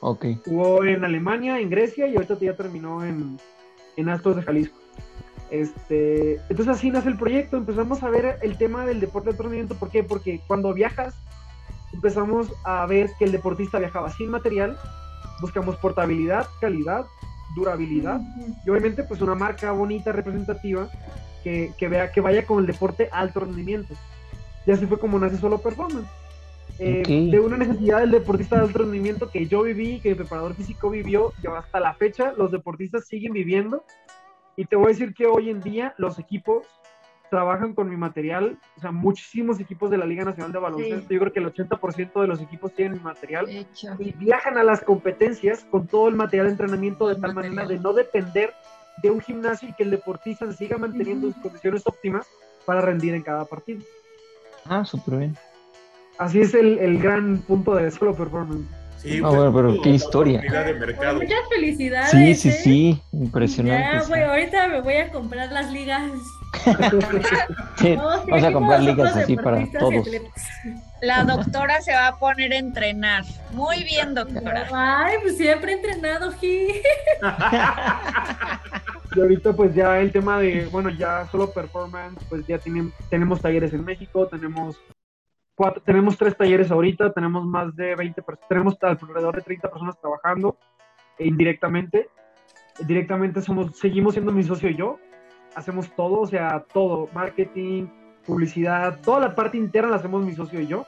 Ok. 0.01 0.27
Jugó 0.45 0.85
en 0.85 1.05
Alemania, 1.05 1.61
en 1.61 1.71
Grecia 1.71 2.07
y 2.07 2.14
ahorita 2.14 2.39
ya 2.41 2.55
terminó 2.55 3.05
en, 3.05 3.39
en 3.97 4.09
Astros 4.09 4.36
de 4.36 4.43
Jalisco. 4.43 4.76
Este, 5.51 6.34
entonces 6.49 6.68
así 6.68 6.91
nace 6.91 7.09
el 7.09 7.16
proyecto, 7.16 7.57
empezamos 7.57 8.03
a 8.03 8.11
ver 8.11 8.38
el 8.43 8.57
tema 8.57 8.86
del 8.86 9.01
deporte 9.01 9.32
de 9.32 9.61
alto 9.61 9.74
¿por 9.74 9.91
qué? 9.91 10.05
Porque 10.05 10.41
cuando 10.47 10.72
viajas, 10.72 11.14
empezamos 11.93 12.53
a 12.64 12.86
ver 12.86 13.11
que 13.18 13.24
el 13.24 13.32
deportista 13.32 13.78
viajaba 13.80 14.11
sin 14.12 14.30
material, 14.30 14.78
buscamos 15.41 15.76
portabilidad, 15.76 16.47
calidad, 16.61 17.05
durabilidad, 17.57 18.20
y 18.64 18.70
obviamente 18.70 19.03
pues 19.03 19.20
una 19.22 19.34
marca 19.34 19.72
bonita, 19.72 20.12
representativa, 20.12 20.88
que, 21.43 21.74
vea, 21.88 22.12
que 22.12 22.20
vaya 22.20 22.45
con 22.47 22.61
el 22.61 22.66
deporte 22.66 23.09
alto 23.11 23.41
rendimiento. 23.41 23.95
Y 24.66 24.70
así 24.70 24.86
fue 24.86 25.01
como 25.01 25.18
nace 25.18 25.38
Solo 25.38 25.59
Performance. 25.59 26.07
Eh, 26.83 27.28
de 27.31 27.41
una 27.41 27.59
necesidad 27.59 28.01
del 28.01 28.11
deportista 28.11 28.57
de 28.57 28.62
alto 28.62 28.78
rendimiento 28.78 29.31
que 29.31 29.47
yo 29.47 29.62
viví, 29.62 30.01
que 30.01 30.11
el 30.11 30.16
preparador 30.16 30.55
físico 30.55 30.89
vivió, 30.89 31.35
y 31.43 31.47
hasta 31.47 31.78
la 31.78 31.93
fecha 31.93 32.33
los 32.39 32.51
deportistas 32.51 33.07
siguen 33.07 33.35
viviendo. 33.35 33.85
Y 34.57 34.64
te 34.64 34.76
voy 34.76 34.87
a 34.87 34.89
decir 34.89 35.12
que 35.12 35.26
hoy 35.26 35.51
en 35.51 35.61
día 35.61 35.95
los 35.99 36.18
equipos 36.18 36.66
trabajan 37.28 37.74
con 37.74 37.89
mi 37.89 37.97
material, 37.97 38.59
o 38.76 38.81
sea, 38.81 38.93
muchísimos 38.93 39.61
equipos 39.61 39.91
de 39.91 39.99
la 39.99 40.07
Liga 40.07 40.24
Nacional 40.24 40.53
de 40.53 40.59
Baloncesto, 40.59 41.14
yo 41.14 41.20
creo 41.20 41.33
que 41.33 41.41
el 41.41 41.53
80% 41.53 42.20
de 42.20 42.26
los 42.26 42.41
equipos 42.41 42.74
tienen 42.74 42.95
mi 42.95 43.05
material 43.05 43.47
y 43.49 44.12
viajan 44.12 44.59
a 44.59 44.64
las 44.64 44.83
competencias 44.83 45.64
con 45.70 45.87
todo 45.87 46.09
el 46.09 46.16
material 46.16 46.47
de 46.47 46.53
entrenamiento 46.53 47.07
de 47.07 47.16
tal 47.16 47.35
manera 47.35 47.66
de 47.66 47.78
no 47.78 47.93
depender 47.93 48.53
de 49.03 49.11
un 49.11 49.20
gimnasio 49.20 49.68
y 49.68 49.72
que 49.74 49.85
el 49.85 49.91
deportista 49.91 50.47
se 50.51 50.57
siga 50.57 50.76
manteniendo 50.76 51.28
sus 51.28 51.41
condiciones 51.41 51.87
óptimas 51.87 52.26
para 52.66 52.81
rendir 52.81 53.14
en 53.14 53.22
cada 53.22 53.45
partido. 53.45 53.83
Ah, 54.64 54.85
súper 54.85 55.18
bien. 55.18 55.37
Así 56.21 56.39
es 56.43 56.53
el, 56.53 56.79
el 56.81 56.99
gran 56.99 57.39
punto 57.39 57.75
de 57.75 57.91
solo 57.91 58.14
performance. 58.14 58.68
Sí, 58.99 59.23
ah, 59.25 59.29
bueno, 59.31 59.55
pero 59.55 59.81
qué 59.81 59.89
historia. 59.89 60.43
muchas 60.43 61.49
felicidades. 61.49 62.11
Sí, 62.11 62.35
sí, 62.35 62.49
¿eh? 62.51 62.53
sí, 62.53 63.03
impresionante. 63.12 63.99
Ya, 63.99 64.07
güey, 64.07 64.23
ahorita 64.25 64.68
me 64.68 64.83
voy 64.83 64.97
a 64.97 65.11
comprar 65.11 65.51
las 65.51 65.73
ligas. 65.73 66.12
sí, 67.77 67.97
vamos 67.97 68.45
a 68.45 68.53
comprar 68.53 68.83
ligas 68.83 69.16
así 69.16 69.35
para 69.35 69.66
todos. 69.79 70.07
La 71.01 71.25
doctora 71.25 71.81
se 71.81 71.95
va 71.95 72.09
a 72.09 72.18
poner 72.18 72.53
a 72.53 72.59
entrenar. 72.59 73.25
Muy 73.53 73.83
bien, 73.85 74.14
doctora. 74.14 74.68
Ay, 74.75 75.16
pues 75.23 75.39
siempre 75.39 75.73
he 75.73 75.77
entrenado, 75.77 76.33
G. 76.33 76.83
y 79.16 79.21
ahorita 79.21 79.55
pues 79.55 79.75
ya 79.75 79.99
el 79.99 80.12
tema 80.12 80.39
de, 80.39 80.66
bueno, 80.66 80.91
ya 80.91 81.27
solo 81.33 81.51
performance, 81.51 82.23
pues 82.29 82.47
ya 82.47 82.59
tienen, 82.59 82.93
tenemos 83.09 83.41
talleres 83.41 83.73
en 83.73 83.87
México, 83.87 84.27
tenemos 84.27 84.77
tenemos 85.85 86.17
tres 86.17 86.37
talleres 86.37 86.71
ahorita, 86.71 87.13
tenemos 87.13 87.45
más 87.45 87.75
de 87.77 87.95
20 87.95 88.23
personas, 88.23 88.49
tenemos 88.49 88.79
alrededor 88.81 89.37
de 89.37 89.43
30 89.43 89.71
personas 89.71 90.01
trabajando 90.01 90.57
indirectamente. 91.19 92.09
Directamente 92.87 93.43
somos, 93.43 93.77
seguimos 93.79 94.15
siendo 94.15 94.33
mi 94.33 94.43
socio 94.43 94.71
y 94.71 94.77
yo. 94.77 94.99
Hacemos 95.55 95.95
todo, 95.95 96.21
o 96.21 96.27
sea, 96.27 96.65
todo, 96.73 97.09
marketing, 97.13 97.89
publicidad, 98.25 99.01
toda 99.03 99.21
la 99.21 99.35
parte 99.35 99.57
interna 99.59 99.91
la 99.91 99.97
hacemos 99.97 100.25
mi 100.25 100.35
socio 100.35 100.61
y 100.61 100.67
yo. 100.67 100.87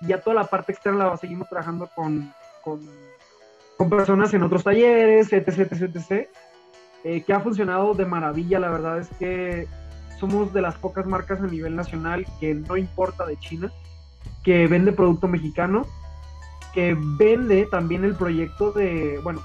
Y 0.00 0.08
ya 0.08 0.20
toda 0.20 0.34
la 0.34 0.44
parte 0.44 0.72
externa 0.72 1.06
la 1.06 1.16
seguimos 1.16 1.48
trabajando 1.48 1.88
con, 1.94 2.32
con, 2.62 2.80
con 3.76 3.90
personas 3.90 4.32
en 4.32 4.42
otros 4.42 4.64
talleres, 4.64 5.32
etc, 5.32 5.48
etc, 5.48 5.82
etc. 5.82 6.28
Eh, 7.04 7.22
que 7.22 7.32
ha 7.32 7.40
funcionado 7.40 7.92
de 7.92 8.06
maravilla, 8.06 8.58
la 8.58 8.70
verdad 8.70 8.98
es 8.98 9.08
que 9.18 9.68
somos 10.18 10.52
de 10.54 10.62
las 10.62 10.76
pocas 10.76 11.06
marcas 11.06 11.40
a 11.40 11.46
nivel 11.46 11.76
nacional 11.76 12.24
que 12.40 12.54
no 12.54 12.76
importa 12.78 13.26
de 13.26 13.36
China 13.36 13.70
que 14.44 14.66
vende 14.68 14.92
producto 14.92 15.26
mexicano, 15.26 15.86
que 16.72 16.96
vende 17.18 17.66
también 17.66 18.04
el 18.04 18.14
proyecto 18.14 18.72
de, 18.72 19.18
bueno, 19.22 19.40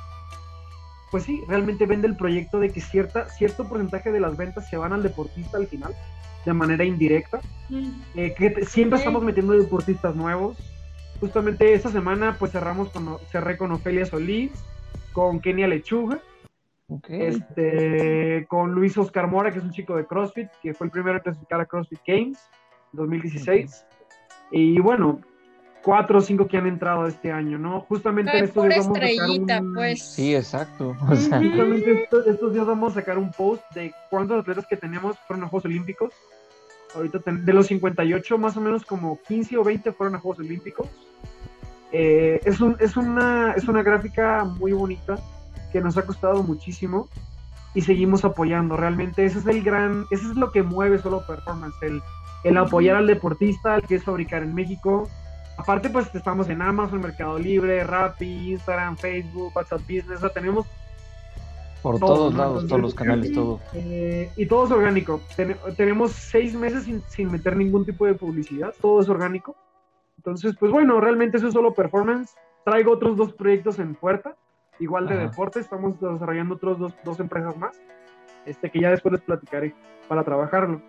pues 1.10 1.24
sí, 1.24 1.43
realmente 1.47 1.86
vende 1.86 2.08
el 2.08 2.16
proyecto 2.16 2.60
de 2.60 2.70
que 2.70 2.82
cierta, 2.82 3.30
cierto 3.30 3.68
porcentaje 3.68 4.12
de 4.12 4.20
las 4.20 4.38
ventas 4.38 4.70
se 4.70 4.78
van 4.78 4.93
al 4.93 5.02
deportista 5.02 5.58
al 5.58 5.68
final, 5.68 5.95
de 6.45 6.54
manera 6.54 6.84
indirecta, 6.84 7.39
mm. 7.70 7.89
eh, 8.16 8.36
que 8.38 8.66
siempre 8.66 9.00
estamos 9.00 9.24
metiendo 9.24 9.54
deportistas 9.54 10.16
nuevos. 10.16 10.58
Justamente 11.20 11.74
esta 11.74 11.89
semana 11.89 12.36
pues 12.38 12.52
cerramos 12.52 12.89
con, 12.89 13.18
cerré 13.32 13.58
con 13.58 13.72
Ofelia 13.72 14.06
Solís, 14.06 14.52
con 15.14 15.39
Kenia 15.39 15.68
Lechuga, 15.68 16.20
este, 17.08 18.45
con 18.47 18.74
Luis 18.74 18.97
Oscar 18.97 19.28
Mora, 19.28 19.52
que 19.52 19.60
es 19.60 19.64
un 19.64 19.72
chico 19.72 19.95
de 19.95 20.06
CrossFit, 20.06 20.50
que 20.62 20.74
fue 20.74 20.88
el 20.88 20.91
primero 20.91 21.18
en 21.18 21.24
clasificar 21.24 21.62
a 21.62 21.66
CrossFit 21.66 22.00
Games 22.06 22.39
2016. 22.93 23.86
Y 24.52 24.80
bueno, 24.80 25.20
cuatro 25.84 26.20
o 26.20 26.22
cinco 26.22 26.47
que 26.47 26.58
han 26.58 26.68
entrado 26.68 27.08
este 27.08 27.32
año, 27.32 27.58
¿no? 27.58 27.82
Justamente 27.82 28.38
en 28.38 28.45
estos 28.45 28.68
días 28.68 28.88
vamos 28.88 28.97
a 28.97 29.08
sacar 29.08 29.30
un... 29.30 29.74
pues. 29.74 30.02
Sí, 30.04 30.36
exacto. 30.36 30.95
Justamente 31.00 32.10
estos, 32.28 32.54
días 32.54 32.66
vamos 32.66 32.91
a 32.91 32.95
sacar 32.95 33.18
un 33.18 33.32
post 33.32 33.64
de 33.74 33.93
cuántos 34.10 34.39
atletas 34.39 34.66
que 34.68 34.78
tenemos 34.78 35.18
fueron 35.28 35.45
a 35.45 35.47
Juegos 35.47 35.66
Olímpicos. 35.66 36.14
Ahorita 36.95 37.20
de 37.26 37.54
los 37.54 37.68
58, 37.68 38.38
más 38.38 38.58
o 38.58 38.62
menos 38.62 38.84
como 38.84 39.20
15 39.28 39.58
o 39.58 39.64
20 39.64 39.91
fueron 39.91 40.16
a 40.16 40.20
Juegos 40.20 40.39
Olímpicos. 40.39 40.88
Eh, 41.91 42.39
es, 42.45 42.60
un, 42.62 42.76
es, 42.80 42.97
una, 42.97 43.54
es 43.54 43.68
una 43.68 43.84
gráfica 43.84 44.43
muy 44.43 44.74
bonita 44.74 45.18
que 45.72 45.82
nos 45.82 45.97
ha 45.97 46.06
costado 46.06 46.43
muchísimo 46.43 47.08
y 47.76 47.82
seguimos 47.82 48.26
apoyando. 48.26 48.76
Realmente 48.76 49.26
ese 49.26 49.39
es 49.39 49.45
el 49.45 49.64
gran, 49.64 50.06
eso 50.10 50.32
es 50.32 50.38
lo 50.38 50.52
que 50.52 50.64
mueve 50.64 50.97
solo 51.00 51.26
performance, 51.26 51.76
el, 51.82 52.02
el 52.44 52.58
apoyar 52.58 52.96
al 52.96 53.08
deportista, 53.08 53.76
al 53.76 53.84
que 53.84 53.96
es 53.96 54.04
fabricar 54.04 54.44
en 54.44 54.54
México. 54.54 55.10
Aparte, 55.58 55.90
pues 55.90 56.14
estamos 56.16 56.50
en 56.50 56.62
Amazon, 56.62 57.02
Mercado 57.02 57.38
Libre, 57.38 57.84
Rappi, 57.84 58.52
Instagram, 58.52 58.96
Facebook, 58.98 59.52
WhatsApp 59.56 59.82
Business, 59.82 60.24
o 60.24 60.30
tenemos 60.30 60.66
por 61.82 61.98
todos 61.98 62.34
lados, 62.34 62.68
todos 62.68 62.82
los 62.82 62.94
canales, 62.94 63.32
todo. 63.32 63.60
Eh, 63.74 64.30
y 64.36 64.46
todo 64.46 64.66
es 64.66 64.72
orgánico. 64.72 65.22
tenemos 65.78 66.12
seis 66.12 66.54
meses 66.54 66.88
sin, 67.08 67.32
meter 67.32 67.56
ningún 67.56 67.86
tipo 67.86 68.06
de 68.06 68.14
publicidad, 68.14 68.74
todo 68.82 69.02
es 69.02 69.08
orgánico. 69.08 69.56
Entonces, 70.18 70.56
pues 70.60 70.72
bueno, 70.72 71.00
realmente 71.00 71.38
eso 71.38 71.48
es 71.48 71.54
solo 71.54 71.74
performance. 71.74 72.36
Traigo 72.66 72.92
otros 72.92 73.16
dos 73.16 73.34
proyectos 73.34 73.80
en 73.80 73.96
puerta, 73.96 74.36
igual 74.80 75.08
de 75.08 75.18
deporte. 75.18 75.62
Estamos 75.62 76.00
desarrollando 76.00 76.56
otros 76.56 76.80
dos, 76.80 76.94
dos 77.06 77.20
empresas 77.22 77.56
más, 77.56 77.82
este 78.46 78.70
que 78.70 78.82
ya 78.82 78.92
después 78.92 79.14
les 79.14 79.22
platicaré 79.22 79.74
para 80.10 80.24
trabajarlo 80.24 80.82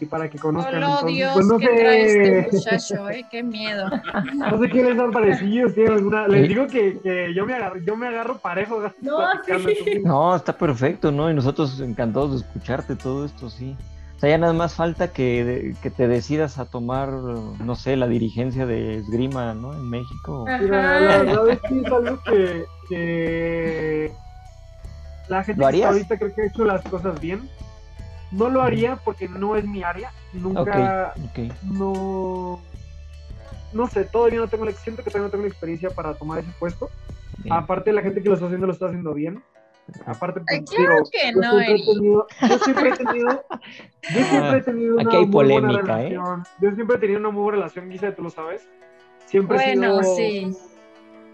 y 0.00 0.06
para 0.06 0.28
que 0.28 0.38
conozcan. 0.38 0.82
Oh, 0.82 1.04
Dios, 1.04 1.32
pues 1.34 1.46
no 1.46 1.58
¿qué 1.58 1.66
sé... 1.66 1.76
trae 1.76 2.38
este 2.40 2.48
muchacho, 2.56 3.10
eh? 3.10 3.24
Qué 3.30 3.42
miedo. 3.42 3.90
No 4.34 4.58
sé 4.58 4.70
quiénes 4.70 4.98
han 4.98 5.10
parecido, 5.10 5.70
tienen 5.70 5.92
alguna... 5.92 6.28
Les 6.28 6.48
digo 6.48 6.66
que, 6.66 6.98
que, 7.00 7.34
yo, 7.34 7.46
me 7.46 7.54
agarro, 7.54 7.78
yo 7.78 7.96
me 7.96 8.08
agarro 8.08 8.38
parejo. 8.38 8.82
No, 9.00 9.18
sí. 9.44 10.00
no, 10.02 10.34
está 10.34 10.56
perfecto, 10.56 11.12
¿no? 11.12 11.30
Y 11.30 11.34
nosotros 11.34 11.80
encantados 11.80 12.32
de 12.32 12.36
escucharte 12.38 12.96
todo 12.96 13.24
esto, 13.24 13.50
sí. 13.50 13.76
O 14.16 14.18
sea, 14.18 14.30
ya 14.30 14.38
nada 14.38 14.52
más 14.52 14.74
falta 14.74 15.12
que, 15.12 15.74
que 15.82 15.90
te 15.90 16.08
decidas 16.08 16.58
a 16.58 16.64
tomar, 16.64 17.10
no 17.10 17.74
sé, 17.76 17.96
la 17.96 18.06
dirigencia 18.08 18.66
de 18.66 18.96
esgrima, 18.96 19.54
¿no? 19.54 19.72
En 19.74 19.88
México. 19.88 20.46
Mira, 20.60 21.00
la 21.00 21.18
verdad 21.22 21.48
es 21.50 21.60
que 21.60 21.80
es 21.80 21.92
algo 21.92 22.22
que, 22.24 22.64
que 22.88 24.12
la 25.28 25.44
gente 25.44 25.64
que 25.70 25.84
ahorita 25.84 26.18
creo 26.18 26.34
que 26.34 26.42
ha 26.42 26.46
hecho 26.46 26.64
las 26.64 26.82
cosas 26.82 27.20
bien 27.20 27.48
no 28.30 28.48
lo 28.48 28.62
haría 28.62 28.96
porque 28.96 29.28
no 29.28 29.56
es 29.56 29.64
mi 29.64 29.82
área. 29.82 30.12
Nunca. 30.32 31.14
No. 31.62 32.60
No 33.72 33.86
sé, 33.88 34.04
todavía 34.04 34.38
no 34.38 34.48
tengo 34.48 34.64
la. 34.64 34.72
Siento 34.72 35.02
que 35.02 35.10
todavía 35.10 35.26
no 35.26 35.30
tengo 35.30 35.42
la 35.42 35.48
experiencia 35.48 35.90
para 35.90 36.14
tomar 36.14 36.38
ese 36.38 36.50
puesto. 36.58 36.88
Aparte, 37.50 37.92
la 37.92 38.02
gente 38.02 38.22
que 38.22 38.28
lo 38.28 38.34
está 38.34 38.46
haciendo 38.46 38.66
lo 38.66 38.72
está 38.72 38.86
haciendo 38.86 39.12
bien. 39.12 39.42
Aparte, 40.04 40.40
pues, 40.40 40.70
claro 40.70 41.04
que 41.12 41.32
yo 41.32 41.40
no, 41.40 41.60
siempre 41.60 41.86
tenido, 41.86 42.26
yo 42.40 42.58
siempre 42.64 42.88
he 42.88 42.92
tenido, 42.92 43.44
yo 44.12 44.24
siempre 44.24 44.58
he 44.58 44.62
tenido 44.62 44.96
una 44.96 45.10
muy 45.10 45.26
buena 45.26 45.70
¿eh? 45.70 45.76
relación. 45.76 46.44
Yo 46.60 46.70
siempre 46.72 46.96
he 46.96 46.98
tenido 46.98 47.20
una 47.20 47.30
muy 47.30 47.42
buena 47.42 47.58
relación, 47.58 47.88
Guisa, 47.88 48.14
tú 48.14 48.22
lo 48.22 48.30
sabes. 48.30 48.66
Siempre 49.26 49.58
he 49.58 49.74
sido 49.74 50.02
sí. 50.02 50.56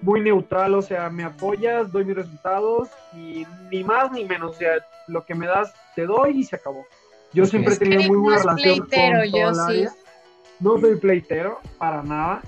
muy 0.02 0.20
neutral, 0.20 0.74
o 0.74 0.82
sea, 0.82 1.08
me 1.08 1.24
apoyas, 1.24 1.90
doy 1.90 2.04
mis 2.04 2.16
resultados 2.16 2.90
y 3.14 3.46
ni 3.70 3.84
más 3.84 4.12
ni 4.12 4.24
menos, 4.24 4.50
o 4.50 4.54
sea, 4.54 4.74
lo 5.08 5.24
que 5.24 5.34
me 5.34 5.46
das 5.46 5.72
te 5.94 6.06
doy 6.06 6.40
y 6.40 6.44
se 6.44 6.56
acabó. 6.56 6.86
Yo 7.32 7.46
siempre 7.46 7.74
he 7.74 7.76
tenido 7.78 8.02
muy 8.04 8.18
buena 8.18 8.38
relación 8.38 8.78
con 8.80 8.88
toda 8.88 9.66
No 10.60 10.80
soy 10.80 10.96
pleitero, 10.96 11.60
para 11.78 12.02
nada. 12.02 12.42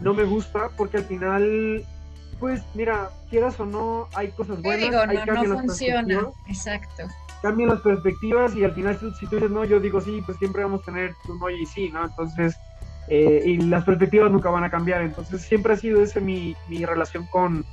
No 0.00 0.14
me 0.14 0.24
gusta 0.24 0.70
porque 0.76 0.98
al 0.98 1.04
final, 1.04 1.84
pues 2.38 2.62
mira, 2.74 3.10
quieras 3.30 3.58
o 3.58 3.66
no, 3.66 4.08
hay 4.14 4.28
cosas 4.28 4.62
buenas, 4.62 4.90
digo, 4.90 5.00
hay 5.00 5.18
no, 5.26 5.54
no 5.54 5.60
funciona. 5.60 6.30
Exacto. 6.46 7.04
Cambian 7.42 7.70
las 7.70 7.80
perspectivas 7.80 8.54
y 8.54 8.64
al 8.64 8.72
final 8.72 8.98
si 8.98 9.26
tú 9.26 9.36
dices 9.36 9.50
no, 9.50 9.64
yo 9.64 9.80
digo 9.80 10.00
sí, 10.00 10.22
pues 10.26 10.38
siempre 10.38 10.62
vamos 10.62 10.82
a 10.82 10.84
tener 10.86 11.14
un 11.28 11.38
no 11.38 11.50
y 11.50 11.64
sí, 11.66 11.90
¿no? 11.90 12.04
Entonces, 12.04 12.56
eh, 13.08 13.42
y 13.46 13.58
las 13.58 13.84
perspectivas 13.84 14.30
nunca 14.30 14.50
van 14.50 14.64
a 14.64 14.70
cambiar. 14.70 15.02
Entonces 15.02 15.42
siempre 15.42 15.72
ha 15.72 15.76
sido 15.76 16.02
esa 16.02 16.20
mi, 16.20 16.54
mi 16.68 16.84
relación 16.84 17.26
con, 17.26 17.64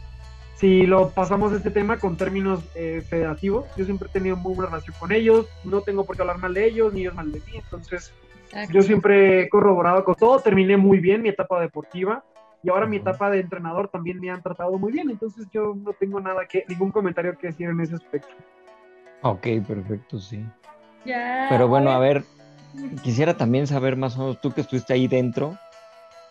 si 0.55 0.85
lo 0.85 1.09
pasamos 1.09 1.51
este 1.53 1.69
tema 1.69 1.97
con 1.97 2.15
términos 2.15 2.63
eh, 2.75 3.03
federativos, 3.07 3.65
yo 3.75 3.85
siempre 3.85 4.07
he 4.07 4.11
tenido 4.11 4.37
muy 4.37 4.55
buena 4.55 4.71
relación 4.71 4.95
con 4.99 5.11
ellos, 5.11 5.47
no 5.63 5.81
tengo 5.81 6.05
por 6.05 6.15
qué 6.15 6.21
hablar 6.21 6.37
mal 6.37 6.53
de 6.53 6.65
ellos, 6.65 6.93
ni 6.93 7.01
ellos 7.01 7.13
mal 7.13 7.31
de 7.31 7.39
mí, 7.39 7.53
entonces 7.55 8.13
yo 8.71 8.81
siempre 8.81 9.41
he 9.41 9.49
corroborado 9.49 10.03
con 10.05 10.15
todo, 10.15 10.39
terminé 10.39 10.77
muy 10.77 10.99
bien 10.99 11.21
mi 11.21 11.29
etapa 11.29 11.59
deportiva 11.59 12.23
y 12.63 12.69
ahora 12.69 12.87
mi 12.87 12.97
etapa 12.97 13.29
de 13.29 13.41
entrenador 13.41 13.89
también 13.89 14.19
me 14.19 14.31
han 14.31 14.41
tratado 14.41 14.77
muy 14.77 14.93
bien, 14.93 15.09
entonces 15.09 15.47
yo 15.51 15.75
no 15.75 15.91
tengo 15.93 16.21
nada 16.21 16.47
que, 16.47 16.63
ningún 16.69 16.91
comentario 16.91 17.37
que 17.37 17.47
decir 17.47 17.67
en 17.69 17.81
ese 17.81 17.95
aspecto. 17.95 18.33
Ok, 19.23 19.47
perfecto, 19.67 20.19
sí. 20.19 20.45
Pero 21.03 21.67
bueno, 21.67 21.91
a 21.91 21.99
ver, 21.99 22.23
quisiera 23.03 23.35
también 23.35 23.67
saber 23.67 23.95
más 23.97 24.17
o 24.17 24.21
menos, 24.21 24.41
tú 24.41 24.51
que 24.51 24.61
estuviste 24.61 24.93
ahí 24.93 25.07
dentro, 25.07 25.57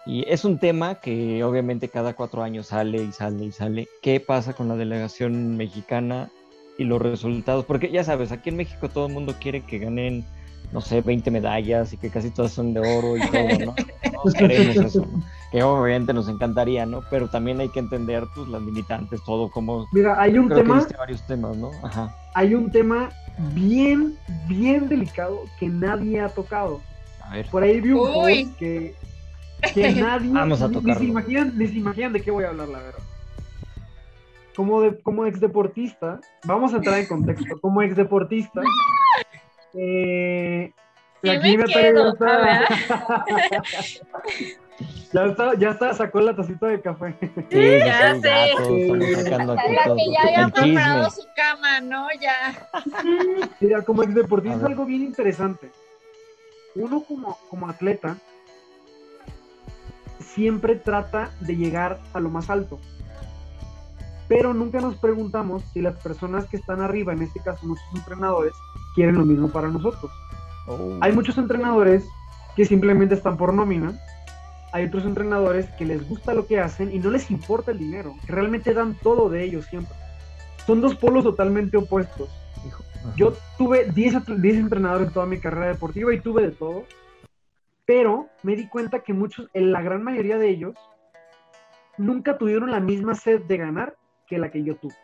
y 0.07 0.25
es 0.29 0.45
un 0.45 0.59
tema 0.59 0.97
que 0.97 1.43
obviamente 1.45 1.89
cada 1.89 2.15
cuatro 2.15 2.43
años 2.43 2.69
sale 2.69 3.03
y 3.03 3.13
sale 3.13 3.45
y 3.45 3.53
sale. 3.53 3.89
¿Qué 4.03 4.21
pasa 4.21 4.53
con 4.53 4.69
la 4.69 4.77
delegación 4.77 5.57
mexicana 5.57 6.31
y 6.79 6.85
los 6.85 7.01
resultados? 7.01 7.65
Porque 7.65 7.91
ya 7.91 8.05
sabes, 8.05 8.33
aquí 8.33 8.51
en 8.51 8.57
México 8.57 8.89
todo 8.89 9.07
el 9.07 9.13
mundo 9.13 9.35
quiere 9.41 9.63
que 9.63 9.79
ganen 9.79 10.25
no 10.73 10.81
sé, 10.81 11.01
20 11.01 11.31
medallas 11.31 11.93
y 11.93 11.97
que 11.97 12.11
casi 12.11 12.31
todas 12.31 12.53
son 12.53 12.75
de 12.75 12.81
oro 12.81 13.17
y 13.17 13.21
todo, 13.31 13.67
¿no? 13.67 13.75
Todos 14.25 14.35
queremos 14.35 14.77
eso, 14.77 15.01
¿no? 15.01 15.23
Que 15.53 15.63
obviamente 15.63 16.13
nos 16.13 16.29
encantaría, 16.29 16.85
¿no? 16.85 17.03
Pero 17.11 17.29
también 17.29 17.61
hay 17.61 17.69
que 17.69 17.79
entender 17.79 18.25
pues, 18.35 18.49
las 18.49 18.61
limitantes, 18.63 19.23
todo 19.25 19.51
como... 19.51 19.87
Mira, 19.93 20.21
hay 20.21 20.37
un 20.37 20.49
tema... 20.49 20.85
varios 20.99 21.25
temas, 21.27 21.57
¿no? 21.57 21.71
Ajá. 21.83 22.13
Hay 22.35 22.55
un 22.55 22.73
tema 22.73 23.11
bien, 23.55 24.19
bien 24.49 24.89
delicado 24.89 25.43
que 25.61 25.69
nadie 25.69 26.21
ha 26.21 26.29
tocado. 26.29 26.81
A 27.21 27.37
ver. 27.37 27.47
Por 27.47 27.63
ahí 27.63 27.81
vi 27.81 27.93
un 27.93 28.13
post 28.13 28.59
que, 28.59 28.95
que 29.73 29.93
nadie... 30.01 30.31
Vamos 30.31 30.62
a 30.62 30.69
tocarlo. 30.69 30.95
Ni 30.95 30.99
se, 30.99 31.05
imaginan, 31.05 31.59
ni 31.59 31.67
se 31.69 31.79
imaginan 31.79 32.12
de 32.12 32.23
qué 32.23 32.31
voy 32.31 32.45
a 32.45 32.49
hablar, 32.49 32.69
la 32.69 32.79
verdad 32.79 33.01
como, 34.55 34.81
de, 34.83 34.99
como 35.01 35.27
ex 35.27 35.41
deportista, 35.41 36.21
vamos 36.45 36.73
a 36.73 36.77
entrar 36.77 36.99
en 36.99 37.07
contexto, 37.07 37.61
como 37.61 37.83
ex 37.83 37.97
deportista, 37.97 38.62
eh, 39.75 40.73
me 41.23 41.41
quedo, 41.41 42.17
ya 45.12 45.25
está, 45.25 45.55
ya 45.55 45.71
está, 45.71 45.95
sacó 45.95 46.21
la 46.21 46.37
tacita 46.37 46.67
de 46.67 46.81
café. 46.81 47.15
Sí, 47.51 47.79
ya 47.79 48.15
sé. 48.21 48.53
la 48.59 49.57
que 49.57 50.12
ya 50.12 50.23
había 50.23 50.49
preparado 50.49 51.11
su 51.11 51.23
cama, 51.35 51.81
¿no? 51.81 52.09
Ya. 52.21 52.69
Mira, 53.61 53.81
como 53.83 54.03
ex 54.03 54.15
deportista 54.15 54.59
es 54.59 54.65
algo 54.65 54.85
bien 54.85 55.03
interesante. 55.03 55.71
Uno 56.75 57.03
como, 57.03 57.39
como 57.49 57.69
atleta 57.69 58.19
siempre 60.35 60.76
trata 60.76 61.30
de 61.41 61.57
llegar 61.57 62.01
a 62.12 62.20
lo 62.20 62.30
más 62.30 62.51
alto 62.51 62.78
pero 64.28 64.55
nunca 64.55 64.80
nos 64.80 64.97
preguntamos 64.97 65.62
si 65.72 65.80
las 65.80 65.97
personas 65.97 66.47
que 66.47 66.57
están 66.57 66.80
arriba, 66.80 67.12
en 67.12 67.22
este 67.22 67.41
caso 67.41 67.66
nuestros 67.66 67.95
entrenadores, 67.95 68.53
quieren 68.95 69.16
lo 69.16 69.24
mismo 69.24 69.49
para 69.49 69.68
nosotros. 69.68 70.11
Oh. 70.66 70.99
Hay 71.01 71.12
muchos 71.12 71.37
entrenadores 71.37 72.05
que 72.57 72.64
simplemente 72.64 73.14
están 73.14 73.37
por 73.37 73.53
nómina, 73.53 73.99
hay 74.72 74.87
otros 74.87 75.05
entrenadores 75.05 75.68
que 75.78 75.85
les 75.85 76.09
gusta 76.09 76.35
lo 76.35 76.47
que 76.47 76.59
hacen 76.59 76.93
y 76.93 76.99
no 76.99 77.11
les 77.11 77.30
importa 77.30 77.72
el 77.72 77.78
dinero, 77.78 78.14
que 78.26 78.32
realmente 78.32 78.72
dan 78.72 78.97
todo 79.03 79.28
de 79.28 79.45
ellos 79.45 79.66
siempre. 79.66 79.95
Son 80.66 80.80
dos 80.80 80.97
polos 80.97 81.24
totalmente 81.24 81.76
opuestos. 81.76 82.28
Yo 83.16 83.35
tuve 83.59 83.91
10, 83.93 84.14
entrenadores 84.57 85.09
en 85.09 85.12
toda 85.12 85.26
mi 85.26 85.39
carrera 85.39 85.68
deportiva 85.68 86.14
y 86.14 86.20
tuve 86.20 86.45
de 86.45 86.51
todo, 86.53 86.85
pero 87.85 88.28
me 88.43 88.57
di 88.57 88.68
cuenta 88.68 89.01
que 89.01 89.12
muchos, 89.12 89.49
en 89.53 89.72
la 89.72 89.82
gran 89.82 90.03
mayoría 90.03 90.39
de 90.39 90.49
ellos, 90.49 90.74
nunca 91.99 92.39
tuvieron 92.39 92.70
la 92.70 92.80
misma 92.80 93.14
sed 93.14 93.43
de 93.43 93.57
ganar 93.57 93.97
que 94.26 94.39
la 94.39 94.51
que 94.51 94.62
yo 94.62 94.76
tuve. 94.76 94.95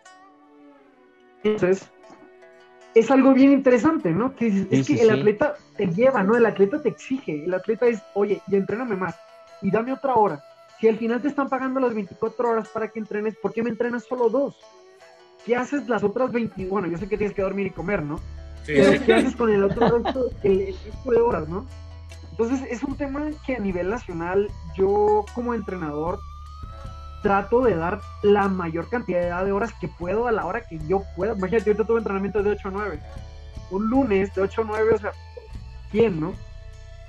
Entonces, 1.42 1.90
es 2.94 3.10
algo 3.10 3.32
bien 3.32 3.52
interesante, 3.52 4.10
¿no? 4.10 4.34
Que 4.34 4.66
es, 4.70 4.86
que 4.86 5.02
el 5.02 5.10
atleta 5.10 5.54
te 5.76 5.86
lleva, 5.86 6.22
¿no? 6.22 6.36
El 6.36 6.46
atleta 6.46 6.82
te 6.82 6.88
exige, 6.88 7.44
el 7.44 7.54
atleta 7.54 7.86
es, 7.86 8.02
oye, 8.14 8.40
y 8.48 8.56
entréname 8.56 8.96
más, 8.96 9.16
y 9.62 9.70
dame 9.70 9.92
otra 9.92 10.14
hora. 10.14 10.42
Si 10.80 10.88
al 10.88 10.96
final 10.96 11.20
te 11.20 11.28
están 11.28 11.48
pagando 11.48 11.78
las 11.78 11.94
24 11.94 12.48
horas 12.48 12.68
para 12.68 12.88
que 12.88 12.98
entrenes, 12.98 13.36
¿por 13.36 13.52
qué 13.52 13.62
me 13.62 13.70
entrenas 13.70 14.04
solo 14.04 14.28
dos? 14.28 14.58
¿Qué 15.44 15.54
haces 15.54 15.88
las 15.88 16.02
otras 16.02 16.32
20? 16.32 16.66
Bueno, 16.66 16.88
yo 16.88 16.96
sé 16.98 17.08
que 17.08 17.16
tienes 17.16 17.34
que 17.34 17.42
dormir 17.42 17.66
y 17.66 17.70
comer, 17.70 18.02
¿no? 18.02 18.18
Pero 18.66 19.04
¿qué 19.04 19.14
haces 19.14 19.36
con 19.36 19.50
el 19.50 19.64
otro 19.64 19.98
resto, 19.98 20.30
el, 20.42 20.74
de 21.04 21.20
horas, 21.20 21.48
¿no? 21.48 21.66
Entonces, 22.40 22.66
es 22.70 22.82
un 22.82 22.96
tema 22.96 23.28
que 23.44 23.56
a 23.56 23.58
nivel 23.58 23.90
nacional, 23.90 24.48
yo 24.74 25.26
como 25.34 25.52
entrenador, 25.52 26.20
trato 27.22 27.60
de 27.60 27.76
dar 27.76 28.00
la 28.22 28.48
mayor 28.48 28.88
cantidad 28.88 29.44
de 29.44 29.52
horas 29.52 29.74
que 29.78 29.88
puedo 29.88 30.26
a 30.26 30.32
la 30.32 30.46
hora 30.46 30.66
que 30.66 30.78
yo 30.88 31.02
pueda. 31.16 31.34
Imagínate, 31.36 31.74
yo 31.74 31.84
tuve 31.84 31.98
entrenamiento 31.98 32.42
de 32.42 32.52
8 32.52 32.68
a 32.68 32.70
9. 32.70 33.00
Un 33.72 33.90
lunes 33.90 34.34
de 34.34 34.40
8 34.40 34.62
a 34.62 34.64
9, 34.64 34.94
o 34.94 34.98
sea, 34.98 35.12
¿quién, 35.90 36.18
no? 36.18 36.32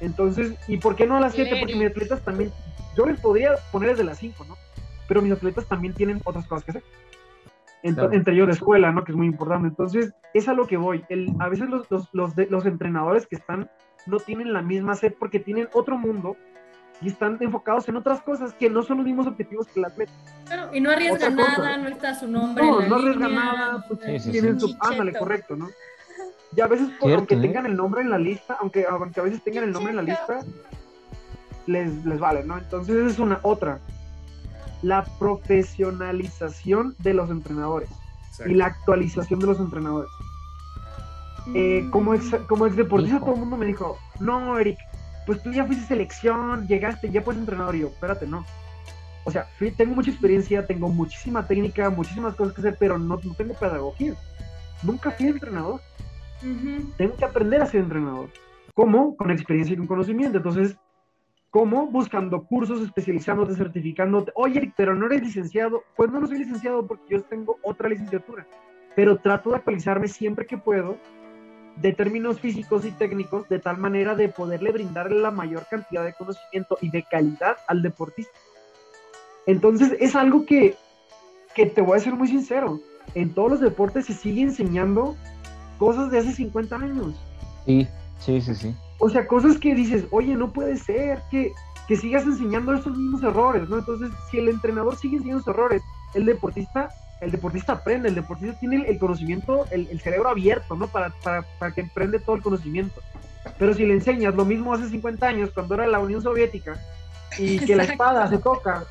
Entonces, 0.02 0.54
¿y 0.68 0.76
por 0.76 0.98
qué 0.98 1.08
no 1.08 1.16
a 1.16 1.22
las 1.22 1.34
7? 1.34 1.56
Porque 1.62 1.76
mis 1.78 1.88
atletas 1.88 2.22
también, 2.26 2.52
yo 2.98 3.06
les 3.06 3.18
podría 3.22 3.52
poner 3.72 3.92
desde 3.92 4.04
las 4.04 4.18
5, 4.18 4.44
¿no? 4.44 4.58
Pero 5.08 5.22
mis 5.22 5.32
atletas 5.32 5.66
también 5.66 5.94
tienen 5.94 6.22
otras 6.26 6.46
cosas 6.46 6.66
que 6.66 6.72
hacer. 6.72 6.84
Entre 7.84 8.34
ellos 8.34 8.48
de 8.48 8.54
escuela, 8.54 8.92
¿no? 8.92 9.06
Que 9.06 9.14
es 9.14 9.18
muy 9.18 9.28
importante. 9.28 9.70
Entonces, 9.70 10.14
es 10.34 10.50
a 10.50 10.54
lo 10.54 10.68
que 10.68 10.76
voy. 10.76 11.06
El, 11.08 11.34
a 11.40 11.48
veces 11.48 11.70
los, 11.70 11.90
los, 11.90 12.10
los, 12.12 12.36
los 12.36 12.66
entrenadores 12.66 13.26
que 13.28 13.38
están 13.38 13.70
no 14.06 14.20
tienen 14.20 14.54
la 14.54 14.62
misma 14.62 14.96
sed 14.96 15.14
porque 15.18 15.40
tienen 15.40 15.70
otro 15.74 15.98
mundo 15.98 16.36
y 17.02 17.08
están 17.08 17.38
enfocados 17.40 17.88
en 17.90 17.96
otras 17.96 18.22
cosas 18.22 18.54
que 18.54 18.70
no 18.70 18.84
son 18.84 18.98
los 18.98 19.06
mismos 19.06 19.28
objetivos 19.28 19.68
que 19.68 19.80
el 19.80 19.86
atleta. 19.86 20.12
Claro, 20.46 20.76
y 20.76 20.80
no 20.80 20.92
arriesga 20.92 21.30
nada, 21.30 21.78
no 21.78 21.90
está 21.90 22.14
su 22.14 22.28
nombre. 22.28 22.64
No, 22.64 22.82
no 22.82 22.96
arriesga 22.96 23.28
nada, 23.28 23.86
pues 23.88 24.24
tienen 24.30 24.60
su. 24.60 24.76
Ándale, 24.80 25.14
correcto, 25.14 25.56
¿no? 25.56 25.70
Y 26.56 26.62
a 26.62 26.68
veces, 26.68 26.90
aunque 27.02 27.36
¿eh? 27.36 27.42
tengan 27.42 27.66
el 27.66 27.76
nombre 27.76 28.02
en 28.02 28.10
la 28.10 28.18
lista, 28.18 28.58
aunque, 28.60 28.86
aunque 28.86 29.20
a 29.20 29.24
veces 29.24 29.44
tengan 29.44 29.64
el 29.64 29.72
nombre 29.72 29.92
en 29.92 29.98
la 29.98 30.04
lista, 30.04 30.42
les, 31.66 32.06
les 32.06 32.20
vale, 32.20 32.44
¿no? 32.44 32.58
Entonces, 32.58 32.96
esa 32.96 33.10
es 33.10 33.20
una 33.20 33.40
otra. 33.44 33.80
La 34.82 35.04
profesionalización 35.18 36.96
de 37.00 37.14
los 37.14 37.30
entrenadores 37.30 37.90
y 38.46 38.54
la 38.54 38.66
actualización 38.68 39.40
de 39.40 39.48
los 39.48 39.60
entrenadores. 39.60 40.10
Eh, 41.56 41.88
como, 41.92 42.14
ex, 42.14 42.36
como 42.48 42.68
ex 42.68 42.76
deportista, 42.76 43.20
todo 43.20 43.34
el 43.34 43.40
mundo 43.40 43.58
me 43.58 43.66
dijo: 43.66 43.98
No, 44.20 44.58
Eric, 44.60 44.78
pues 45.26 45.42
tú 45.42 45.52
ya 45.52 45.66
fuiste 45.66 45.86
selección, 45.86 46.68
llegaste, 46.68 47.10
ya 47.10 47.22
fuiste 47.22 47.42
entrenador. 47.42 47.76
Y 47.76 47.80
yo, 47.80 47.88
espérate, 47.88 48.28
no. 48.28 48.46
O 49.24 49.32
sea, 49.32 49.48
tengo 49.78 49.96
mucha 49.96 50.10
experiencia, 50.10 50.66
tengo 50.66 50.90
muchísima 50.90 51.46
técnica, 51.46 51.90
muchísimas 51.90 52.36
cosas 52.36 52.54
que 52.54 52.62
hacer, 52.62 52.78
pero 52.80 52.98
no, 52.98 53.20
tengo 53.38 53.54
pedagogía. 53.54 54.16
Nunca 54.84 55.12
fui 55.12 55.28
entrenador. 55.28 55.80
Tengo 56.98 57.16
que 57.16 57.26
aprender 57.26 57.62
a 57.62 57.68
ser 57.68 57.82
entrenador. 57.82 58.30
¿Cómo? 58.74 59.16
Con 59.16 59.30
experiencia 59.30 59.74
y 59.74 59.78
con 59.78 59.86
conocimiento. 59.86 60.38
Entonces, 60.38 60.76
¿cómo? 61.52 61.86
Buscando 61.86 62.44
cursos, 62.46 62.82
especializándote, 62.82 63.56
certificándote. 63.56 64.32
Oye, 64.34 64.74
pero 64.76 64.96
no 64.96 65.06
eres 65.06 65.22
licenciado. 65.22 65.84
Pues 65.96 66.10
no, 66.10 66.20
no 66.20 66.26
soy 66.26 66.40
licenciado 66.40 66.88
porque 66.88 67.04
yo 67.16 67.24
tengo 67.24 67.58
otra 67.62 67.90
licenciatura. 67.90 68.48
Pero 68.96 69.18
trato 69.18 69.52
de 69.52 69.58
actualizarme 69.58 70.08
siempre 70.08 70.48
que 70.48 70.58
puedo 70.58 70.98
de 71.78 71.94
términos 71.94 72.40
físicos 72.40 72.86
y 72.86 72.92
técnicos 72.92 73.48
de 73.50 73.60
tal 73.60 73.78
manera 73.78 74.16
de 74.16 74.30
poderle 74.30 74.72
brindarle 74.72 75.20
la 75.20 75.32
mayor 75.32 75.66
cantidad 75.70 76.04
de 76.04 76.14
conocimiento 76.14 76.78
y 76.82 76.90
de 76.90 77.04
calidad 77.04 77.58
al 77.68 77.82
deportista. 77.82 78.38
Entonces 79.48 79.96
es 80.00 80.16
algo 80.16 80.46
que, 80.46 80.76
que 81.56 81.66
te 81.66 81.82
voy 81.82 81.98
a 81.98 82.02
ser 82.02 82.14
muy 82.14 82.28
sincero, 82.28 82.80
en 83.16 83.34
todos 83.34 83.52
los 83.52 83.60
deportes 83.60 84.06
se 84.06 84.14
sigue 84.14 84.42
enseñando 84.42 85.16
cosas 85.78 86.12
de 86.12 86.20
hace 86.20 86.32
50 86.32 86.76
años. 86.76 87.16
Sí, 87.66 87.88
sí, 88.20 88.42
sí, 88.42 88.56
sí. 88.56 88.76
O 89.00 89.10
sea, 89.10 89.28
cosas 89.28 89.58
que 89.58 89.74
dices, 89.74 90.06
oye, 90.12 90.36
no 90.36 90.54
puede 90.54 90.78
ser 90.78 91.22
que, 91.32 91.52
que 91.88 91.96
sigas 91.96 92.24
enseñando 92.24 92.74
esos 92.74 92.96
mismos 92.96 93.24
errores, 93.24 93.68
¿no? 93.68 93.80
Entonces, 93.80 94.12
si 94.30 94.38
el 94.38 94.50
entrenador 94.50 94.96
sigue 94.96 95.18
enseñando 95.18 95.42
esos 95.42 95.56
errores, 95.56 95.82
el 96.14 96.26
deportista 96.26 96.90
el 97.22 97.32
deportista 97.32 97.74
aprende, 97.74 98.10
el 98.10 98.16
deportista 98.16 98.60
tiene 98.60 98.84
el, 98.88 98.98
conocimiento, 98.98 99.66
el, 99.72 100.00
cerebro 100.02 100.30
abierto, 100.30 100.76
¿no? 100.76 100.88
Para, 100.88 101.12
para, 101.24 101.44
para, 101.60 101.72
que 101.72 101.82
emprende 101.82 102.20
todo 102.20 102.36
el 102.36 102.42
conocimiento. 102.42 103.00
Pero 103.58 103.74
si 103.76 103.86
le 103.86 103.94
enseñas 103.94 104.36
lo 104.36 104.44
mismo 104.44 104.74
hace 104.74 104.90
50 104.90 105.28
años, 105.28 105.52
cuando 105.54 105.76
era 105.76 105.88
la 105.88 106.00
Unión 106.00 106.22
Soviética, 106.22 106.80
y 107.38 107.60
que 107.60 107.76
la 107.76 107.84
espada 107.84 108.28
se 108.28 108.40
toca 108.40 108.86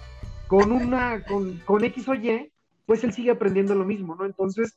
con 0.46 0.70
una, 0.70 1.22
con, 1.24 1.58
con 1.58 1.84
X 1.84 2.08
o 2.08 2.14
Y, 2.14 2.50
pues 2.86 3.02
él 3.02 3.12
sigue 3.12 3.32
aprendiendo 3.32 3.74
lo 3.74 3.84
mismo, 3.84 4.14
¿no? 4.14 4.24
Entonces, 4.24 4.76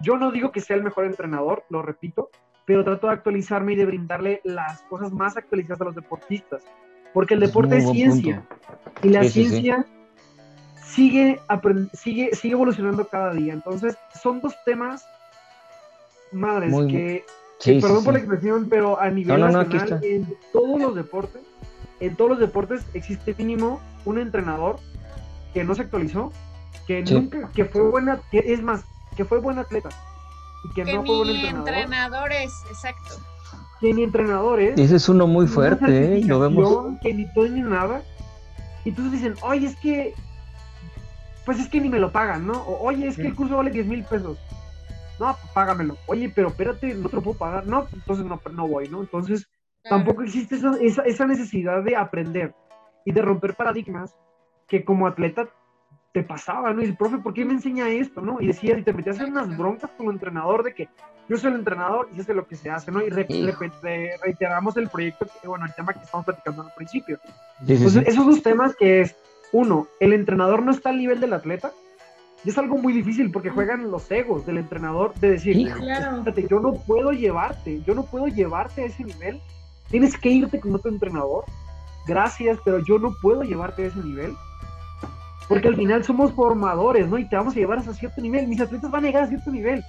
yo 0.00 0.18
no 0.18 0.30
digo 0.30 0.52
que 0.52 0.60
sea 0.60 0.76
el 0.76 0.82
mejor 0.82 1.06
entrenador, 1.06 1.64
lo 1.70 1.82
repito, 1.82 2.30
pero 2.66 2.84
trato 2.84 3.06
de 3.06 3.14
actualizarme 3.14 3.72
y 3.72 3.76
de 3.76 3.86
brindarle 3.86 4.40
las 4.44 4.82
cosas 4.82 5.10
más 5.10 5.38
actualizadas 5.38 5.80
a 5.80 5.84
los 5.84 5.94
deportistas. 5.94 6.62
Porque 7.14 7.34
el 7.34 7.40
deporte 7.40 7.78
es, 7.78 7.90
ciencia. 7.90 8.44
Y 9.02 9.08
la 9.08 9.24
ciencia 9.24 9.86
sigue, 10.90 11.40
sigue, 11.92 12.34
sigue 12.34 12.52
evolucionando 12.52 13.06
cada 13.06 13.32
día. 13.32 13.52
Entonces, 13.52 13.96
son 14.20 14.40
dos 14.40 14.54
temas, 14.64 15.04
madres, 16.32 16.74
que, 16.88 17.24
perdón 17.80 18.04
por 18.04 18.14
la 18.14 18.20
expresión, 18.20 18.66
pero 18.68 19.00
a 19.00 19.10
nivel 19.10 19.40
nacional, 19.40 20.00
en 20.02 20.34
todos 20.52 20.80
los 20.80 20.94
deportes, 20.94 21.42
en 22.00 22.16
todos 22.16 22.30
los 22.30 22.40
deportes 22.40 22.82
existe 22.94 23.34
mínimo 23.36 23.80
un 24.04 24.18
entrenador 24.18 24.78
que 25.52 25.64
no 25.64 25.74
se 25.74 25.82
actualizó, 25.82 26.32
que 26.86 27.02
nunca, 27.02 27.50
que 27.54 27.64
fue 27.64 27.82
buena, 27.82 28.20
que 28.30 28.38
es 28.38 28.62
más, 28.62 28.82
que 29.16 29.24
fue 29.24 29.38
buen 29.38 29.58
atleta 29.58 29.90
y 30.64 30.74
que, 30.74 30.84
no 30.84 31.04
fue 31.04 31.16
buen 31.16 31.30
entrenador. 31.30 31.68
entrenadores, 31.68 32.52
exacto. 32.68 33.16
Que 33.80 33.94
ni 33.94 34.02
entrenadores. 34.02 34.78
Ese 34.78 34.96
es 34.96 35.08
uno 35.08 35.26
muy 35.26 35.46
fuerte, 35.46 36.18
¿eh? 36.18 36.24
Lo 36.24 36.38
vemos. 36.38 36.98
Que 37.00 37.14
ni 37.14 37.32
todo 37.32 37.48
ni 37.48 37.62
nada. 37.62 38.02
Y 38.84 38.90
entonces 38.90 39.12
dicen, 39.12 39.34
oye, 39.42 39.66
es 39.66 39.76
que 39.76 40.14
pues 41.44 41.58
es 41.58 41.68
que 41.68 41.80
ni 41.80 41.88
me 41.88 41.98
lo 41.98 42.12
pagan, 42.12 42.46
¿no? 42.46 42.62
oye, 42.62 43.08
es 43.08 43.16
que 43.16 43.28
el 43.28 43.34
curso 43.34 43.56
vale 43.56 43.70
10 43.70 43.86
mil 43.86 44.04
pesos. 44.04 44.38
No, 45.18 45.36
págamelo. 45.52 45.98
Oye, 46.06 46.32
pero 46.34 46.48
espérate, 46.48 46.94
no 46.94 47.08
te 47.08 47.16
lo 47.16 47.22
puedo 47.22 47.36
pagar. 47.36 47.66
No, 47.66 47.86
entonces 47.92 48.24
no, 48.24 48.40
no 48.52 48.66
voy, 48.66 48.88
¿no? 48.88 49.02
Entonces, 49.02 49.46
tampoco 49.82 50.22
existe 50.22 50.56
esa, 50.56 51.04
esa, 51.04 51.26
necesidad 51.26 51.82
de 51.82 51.94
aprender 51.94 52.54
y 53.04 53.12
de 53.12 53.20
romper 53.20 53.54
paradigmas 53.54 54.16
que 54.66 54.82
como 54.82 55.06
atleta 55.06 55.48
te 56.12 56.22
pasaba, 56.22 56.72
¿no? 56.72 56.82
Y 56.82 56.86
el 56.86 56.96
profe, 56.96 57.18
¿por 57.18 57.34
qué 57.34 57.44
me 57.44 57.52
enseña 57.52 57.88
esto, 57.90 58.22
no? 58.22 58.40
Y 58.40 58.46
decía, 58.46 58.78
y 58.78 58.82
te 58.82 58.94
metías 58.94 59.20
en 59.20 59.32
unas 59.32 59.56
broncas 59.56 59.90
como 59.96 60.10
entrenador 60.10 60.62
de 60.62 60.74
que 60.74 60.88
yo 61.28 61.36
soy 61.36 61.52
el 61.52 61.58
entrenador 61.58 62.08
y 62.16 62.22
sé 62.22 62.34
lo 62.34 62.48
que 62.48 62.56
se 62.56 62.70
hace, 62.70 62.90
¿no? 62.90 63.00
Y 63.00 63.10
reiteramos 63.10 64.76
el 64.78 64.88
proyecto, 64.88 65.26
que, 65.40 65.46
bueno, 65.46 65.66
el 65.66 65.74
tema 65.74 65.92
que 65.92 66.00
estamos 66.00 66.24
platicando 66.24 66.62
al 66.62 66.72
principio. 66.74 67.20
Entonces, 67.60 68.04
esos 68.06 68.26
dos 68.26 68.42
temas 68.42 68.74
que 68.74 69.02
es, 69.02 69.16
uno, 69.52 69.88
el 70.00 70.12
entrenador 70.12 70.62
no 70.62 70.70
está 70.70 70.90
al 70.90 70.98
nivel 70.98 71.20
del 71.20 71.32
atleta, 71.32 71.72
y 72.44 72.50
es 72.50 72.58
algo 72.58 72.78
muy 72.78 72.92
difícil 72.92 73.30
porque 73.30 73.50
juegan 73.50 73.90
los 73.90 74.10
egos 74.10 74.46
del 74.46 74.58
entrenador 74.58 75.14
de 75.14 75.32
decir, 75.32 75.68
yo 76.48 76.60
no 76.60 76.74
puedo 76.74 77.12
llevarte, 77.12 77.82
yo 77.82 77.94
no 77.94 78.04
puedo 78.04 78.28
llevarte 78.28 78.82
a 78.82 78.86
ese 78.86 79.04
nivel, 79.04 79.40
tienes 79.90 80.16
que 80.16 80.30
irte 80.30 80.58
con 80.58 80.74
otro 80.74 80.90
entrenador, 80.90 81.44
gracias, 82.06 82.58
pero 82.64 82.78
yo 82.84 82.98
no 82.98 83.14
puedo 83.20 83.42
llevarte 83.42 83.84
a 83.84 83.86
ese 83.88 84.00
nivel. 84.00 84.34
Porque 85.48 85.66
al 85.66 85.74
final 85.74 86.04
somos 86.04 86.32
formadores, 86.32 87.08
¿no? 87.08 87.18
Y 87.18 87.28
te 87.28 87.34
vamos 87.34 87.56
a 87.56 87.58
llevar 87.58 87.78
a 87.78 87.82
cierto 87.82 88.20
nivel. 88.20 88.46
Mis 88.46 88.60
atletas 88.60 88.88
van 88.88 89.02
a 89.02 89.08
llegar 89.08 89.24
a 89.24 89.26
cierto 89.26 89.50
nivel. 89.50 89.82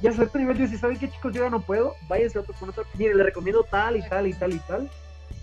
Y 0.00 0.06
a 0.06 0.12
cierto 0.12 0.38
nivel 0.38 0.56
yo 0.56 0.62
decía, 0.62 0.78
¿saben 0.78 0.98
qué 0.98 1.10
chicos? 1.10 1.34
Yo 1.34 1.44
ya 1.44 1.50
no 1.50 1.60
puedo. 1.60 1.94
Váyase 2.08 2.38
a 2.38 2.40
otro 2.40 2.54
con 2.58 2.70
otro. 2.70 2.84
Mire, 2.96 3.14
le 3.14 3.22
recomiendo 3.22 3.62
tal 3.62 3.98
y 3.98 4.08
tal 4.08 4.26
y 4.26 4.32
tal 4.32 4.54
y 4.54 4.58
tal. 4.60 4.90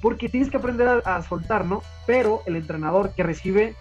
Porque 0.02 0.30
tienes 0.30 0.50
que 0.50 0.58
aprender 0.58 1.02
a 1.06 1.22
soltar, 1.24 1.66
¿no? 1.66 1.82
Pero 2.08 2.41
el 2.45 2.56
entrenador 2.56 3.14
que 3.14 3.24
recibe 3.24 3.76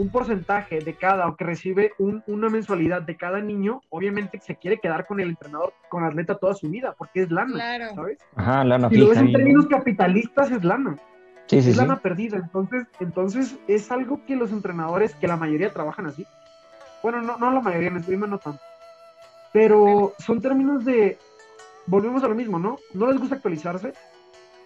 un 0.00 0.08
porcentaje 0.08 0.80
de 0.80 0.94
cada 0.94 1.28
o 1.28 1.36
que 1.36 1.44
recibe 1.44 1.92
una 1.98 2.48
mensualidad 2.48 3.02
de 3.02 3.16
cada 3.16 3.40
niño, 3.40 3.82
obviamente 3.90 4.40
se 4.40 4.56
quiere 4.56 4.78
quedar 4.78 5.06
con 5.06 5.20
el 5.20 5.30
entrenador, 5.30 5.74
con 5.88 6.02
el 6.02 6.10
atleta 6.10 6.36
toda 6.36 6.54
su 6.54 6.68
vida, 6.70 6.94
porque 6.96 7.22
es 7.22 7.30
lana, 7.30 7.94
¿sabes? 7.94 8.18
Ajá, 8.34 8.64
lana 8.64 8.88
Y 8.90 8.96
lo 8.96 9.08
ves 9.08 9.18
en 9.18 9.32
términos 9.32 9.66
capitalistas, 9.66 10.50
es 10.50 10.64
lana. 10.64 10.96
Sí, 11.46 11.60
sí, 11.60 11.70
es 11.70 11.76
lana 11.76 12.00
perdida. 12.00 12.38
Entonces, 12.38 12.86
entonces, 13.00 13.58
es 13.66 13.90
algo 13.90 14.24
que 14.24 14.36
los 14.36 14.52
entrenadores, 14.52 15.14
que 15.16 15.28
la 15.28 15.36
mayoría 15.36 15.70
trabajan 15.70 16.06
así. 16.06 16.26
Bueno, 17.02 17.20
no, 17.20 17.36
no 17.36 17.50
la 17.50 17.60
mayoría, 17.60 17.88
en 17.88 17.96
el 17.96 18.20
no 18.20 18.38
tanto. 18.38 18.60
Pero 19.52 20.14
son 20.18 20.40
términos 20.40 20.84
de. 20.84 21.18
Volvemos 21.86 22.22
a 22.22 22.28
lo 22.28 22.34
mismo, 22.34 22.58
¿no? 22.58 22.78
No 22.94 23.06
les 23.08 23.18
gusta 23.18 23.34
actualizarse. 23.34 23.92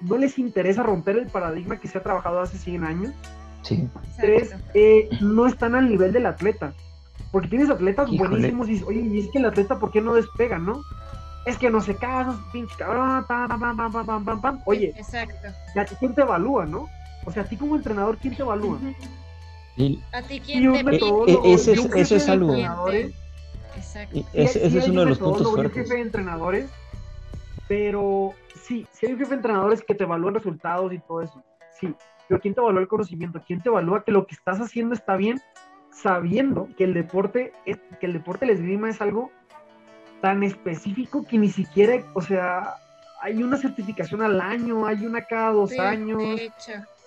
No 0.05 0.17
les 0.19 0.39
interesa 0.39 0.83
romper 0.83 1.17
el 1.17 1.27
paradigma 1.27 1.79
que 1.79 1.89
se 1.89 1.99
ha 1.99 2.03
trabajado 2.03 2.41
hace 2.41 2.59
100 2.59 2.85
años 2.85 3.15
Tres, 4.21 4.55
eh, 4.75 5.09
no 5.21 5.47
están 5.47 5.75
al 5.75 5.89
nivel 5.89 6.13
del 6.13 6.27
atleta. 6.27 6.75
Porque 7.33 7.49
tienes 7.49 7.71
atletas 7.71 8.09
buenísimos 8.11 8.69
y 8.69 8.83
oye, 8.85 9.01
y 9.01 9.21
es 9.21 9.31
que 9.31 9.39
el 9.39 9.47
atleta, 9.47 9.79
¿por 9.79 9.91
qué 9.91 10.01
no 10.01 10.15
despega, 10.15 10.59
no? 10.59 10.83
Es 11.47 11.59
que 11.59 11.69
no 11.69 11.81
se 11.81 11.97
casa, 11.97 12.39
pinche 12.53 12.75
cabrón, 12.79 13.25
pam, 13.27 13.49
pam, 13.49 13.77
pam, 13.77 13.93
pam, 13.93 14.25
pam, 14.25 14.41
pam, 14.41 14.61
Oye, 14.67 14.95
Exacto. 14.97 15.49
¿y 15.75 15.79
a 15.79 15.85
ti 15.85 15.95
quién 15.99 16.15
te 16.15 16.23
evalúa, 16.23 16.65
no? 16.65 16.89
O 17.25 17.33
sea, 17.33 17.43
a 17.43 17.47
ti 17.47 17.57
como 17.57 17.77
entrenador, 17.77 18.19
¿quién 18.19 18.37
te 18.37 18.43
evalúa? 18.43 18.79
¿A 20.13 20.23
ti 20.23 20.41
quién 20.41 20.73
te 20.73 20.81
evalúa? 20.81 21.27
Ese 21.45 21.73
es, 21.73 21.85
eso 21.97 22.17
es 22.17 22.29
algo. 22.29 22.55
Exacto. 23.77 24.25
Ese, 24.33 24.67
es 24.67 24.89
uno 24.89 25.01
de 25.01 25.07
los 25.07 25.19
puntos 25.19 25.51
fuertes. 25.51 25.83
jefe 25.83 25.95
de 25.95 26.01
entrenadores, 26.03 26.71
pero 27.69 28.33
sí, 28.55 28.87
si 28.93 29.07
hay 29.07 29.13
un 29.13 29.19
jefe 29.19 29.31
de 29.31 29.37
entrenadores 29.37 29.83
que 29.83 29.95
te 29.95 30.05
evalúan 30.05 30.35
resultados 30.35 30.93
y 30.93 30.99
todo 30.99 31.23
eso, 31.23 31.43
sí, 31.79 31.95
pero 32.29 32.41
¿quién 32.41 32.55
te 32.55 32.61
evalúa 32.61 32.81
el 32.81 32.89
conocimiento? 32.89 33.43
¿Quién 33.47 33.63
te 33.63 33.69
evalúa 33.69 34.05
que 34.05 34.13
lo 34.13 34.27
que 34.27 34.35
estás 34.35 34.61
haciendo 34.61 34.95
está 34.95 35.17
bien, 35.17 35.41
sabiendo 35.91 36.69
que 36.77 36.85
el 36.85 36.95
deporte, 36.95 37.53
es, 37.67 37.79
que 38.01 38.07
el 38.07 38.13
deporte 38.13 38.47
del 38.47 38.57
esgrima 38.57 38.91
es 38.91 39.01
algo 39.01 39.31
tan 40.21 40.43
específico 40.43 41.27
que 41.27 41.39
ni 41.39 41.49
siquiera, 41.49 42.03
o 42.15 42.23
sea, 42.23 42.77
hay 43.21 43.43
una 43.43 43.57
certificación 43.57 44.23
al 44.23 44.41
año, 44.41 44.87
hay 44.87 45.07
una 45.07 45.25
cada 45.25 45.53
dos 45.53 45.79
años. 45.79 46.41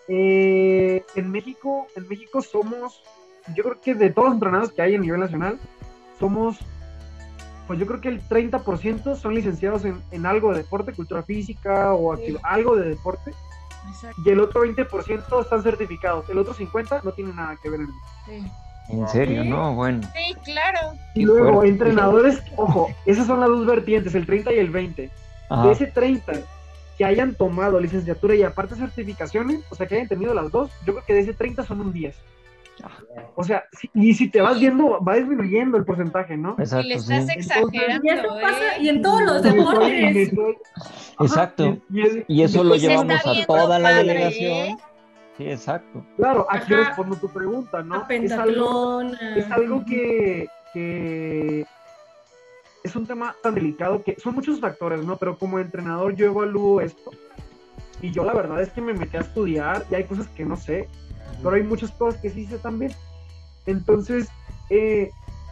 Eh, 0.07 1.03
en 1.15 1.31
México, 1.31 1.87
en 1.95 2.07
México 2.07 2.41
somos, 2.41 3.03
yo 3.55 3.63
creo 3.63 3.81
que 3.81 3.93
de 3.93 4.09
todos 4.09 4.29
los 4.29 4.35
entrenados 4.35 4.71
que 4.71 4.81
hay 4.81 4.95
a 4.95 4.99
nivel 4.99 5.19
nacional, 5.19 5.59
somos, 6.19 6.59
pues 7.67 7.79
yo 7.79 7.85
creo 7.85 8.01
que 8.01 8.09
el 8.09 8.21
30% 8.27 9.15
son 9.17 9.35
licenciados 9.35 9.83
en, 9.85 10.25
algo 10.25 10.51
de 10.51 10.59
deporte, 10.59 10.93
cultura 10.93 11.21
física 11.21 11.93
o 11.93 12.17
algo 12.43 12.75
de 12.75 12.89
deporte 12.89 13.33
y 14.25 14.29
el 14.29 14.39
otro 14.39 14.65
20% 14.65 15.41
están 15.41 15.63
certificados. 15.63 16.29
El 16.29 16.37
otro 16.37 16.53
50% 16.53 17.03
no 17.03 17.11
tiene 17.11 17.33
nada 17.33 17.57
que 17.61 17.69
ver 17.69 17.81
en 17.81 17.87
sí. 18.25 18.51
¿En 18.89 19.07
serio? 19.09 19.43
No, 19.43 19.75
bueno. 19.75 20.01
Sí, 20.15 20.33
claro. 20.45 20.93
Y 21.13 21.23
luego, 21.23 21.63
entrenadores, 21.63 22.41
ojo, 22.55 22.89
esas 23.05 23.27
son 23.27 23.41
las 23.41 23.49
dos 23.49 23.65
vertientes, 23.65 24.15
el 24.15 24.25
30 24.25 24.53
y 24.53 24.59
el 24.59 24.69
20. 24.69 25.11
De 25.63 25.71
ese 25.71 25.87
30 25.87 26.33
que 26.97 27.05
hayan 27.05 27.35
tomado 27.35 27.79
licenciatura 27.79 28.35
y 28.35 28.43
aparte 28.43 28.75
certificaciones, 28.75 29.61
o 29.69 29.75
sea, 29.75 29.87
que 29.87 29.95
hayan 29.95 30.07
tenido 30.07 30.33
las 30.33 30.51
dos, 30.51 30.71
yo 30.85 30.93
creo 30.93 31.05
que 31.05 31.13
de 31.13 31.19
ese 31.19 31.33
30 31.33 31.63
son 31.63 31.81
un 31.81 31.93
10. 31.93 32.15
O 33.35 33.43
sea, 33.43 33.65
y 33.93 34.13
si 34.13 34.29
te 34.29 34.41
vas 34.41 34.59
viendo, 34.59 35.03
va 35.03 35.15
disminuyendo 35.15 35.77
el 35.77 35.85
porcentaje, 35.85 36.37
¿no? 36.37 36.55
Exacto, 36.57 36.85
y 36.85 36.89
le 36.89 36.95
estás 36.95 37.29
exagerando. 37.29 38.05
y 38.05 38.09
eso 38.09 38.27
pasa, 38.41 38.77
¿eh? 38.77 38.81
y 38.81 38.89
en 38.89 39.01
todos 39.01 39.21
los 39.21 39.41
deportes. 39.41 40.31
Exacto. 41.19 41.77
Y, 42.27 42.41
eso 42.41 42.63
lo 42.63 42.75
llevamos 42.75 43.25
a 43.25 43.45
toda 43.45 43.79
la 43.79 43.89
delegación. 43.95 44.51
¿eh? 44.51 44.77
Sí, 45.37 45.49
exacto. 45.49 46.03
Claro, 46.15 46.47
aquí 46.49 46.73
respondo 46.73 47.15
tu 47.15 47.29
pregunta, 47.29 47.83
¿no? 47.83 48.05
Es 48.09 48.31
algo, 48.31 49.01
es 49.01 49.51
algo 49.51 49.85
que, 49.85 50.47
que 50.73 51.65
es 52.83 52.95
un 52.95 53.05
tema 53.05 53.35
tan 53.43 53.53
delicado 53.53 54.03
que 54.03 54.19
son 54.19 54.35
muchos 54.35 54.59
factores, 54.59 55.03
¿no? 55.05 55.17
Pero 55.17 55.37
como 55.37 55.59
entrenador 55.59 56.15
yo 56.15 56.25
evalúo 56.25 56.81
esto 56.81 57.11
y 58.01 58.11
yo 58.11 58.23
la 58.23 58.33
verdad 58.33 58.61
es 58.61 58.69
que 58.69 58.81
me 58.81 58.93
metí 58.93 59.17
a 59.17 59.21
estudiar 59.21 59.85
y 59.91 59.95
hay 59.95 60.03
cosas 60.03 60.27
que 60.29 60.45
no 60.45 60.55
sé 60.55 60.87
pero 61.43 61.55
hay 61.55 61.63
muchas 61.63 61.91
cosas 61.91 62.19
que 62.21 62.29
sí 62.29 62.45
sé 62.45 62.57
también. 62.57 62.93
Entonces, 63.65 64.29
eh, 64.69 65.11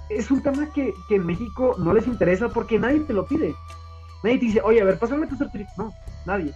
es 0.10 0.32
un 0.32 0.42
tema 0.42 0.72
que, 0.72 0.94
en 1.10 1.26
México 1.26 1.76
no 1.78 1.94
les 1.94 2.08
interesa 2.08 2.50
porque 2.50 2.80
nadie 2.80 3.02
te 3.02 3.14
lo 3.14 3.26
pide. 3.26 3.56
Nadie 4.24 4.40
te 4.40 4.46
dice, 4.46 4.62
oye, 4.64 4.82
a 4.82 4.86
ver, 4.86 4.98
pásame 5.00 5.28
tu 5.28 5.36
certificado. 5.36 5.90
No, 5.90 5.94
nadie. 6.26 6.54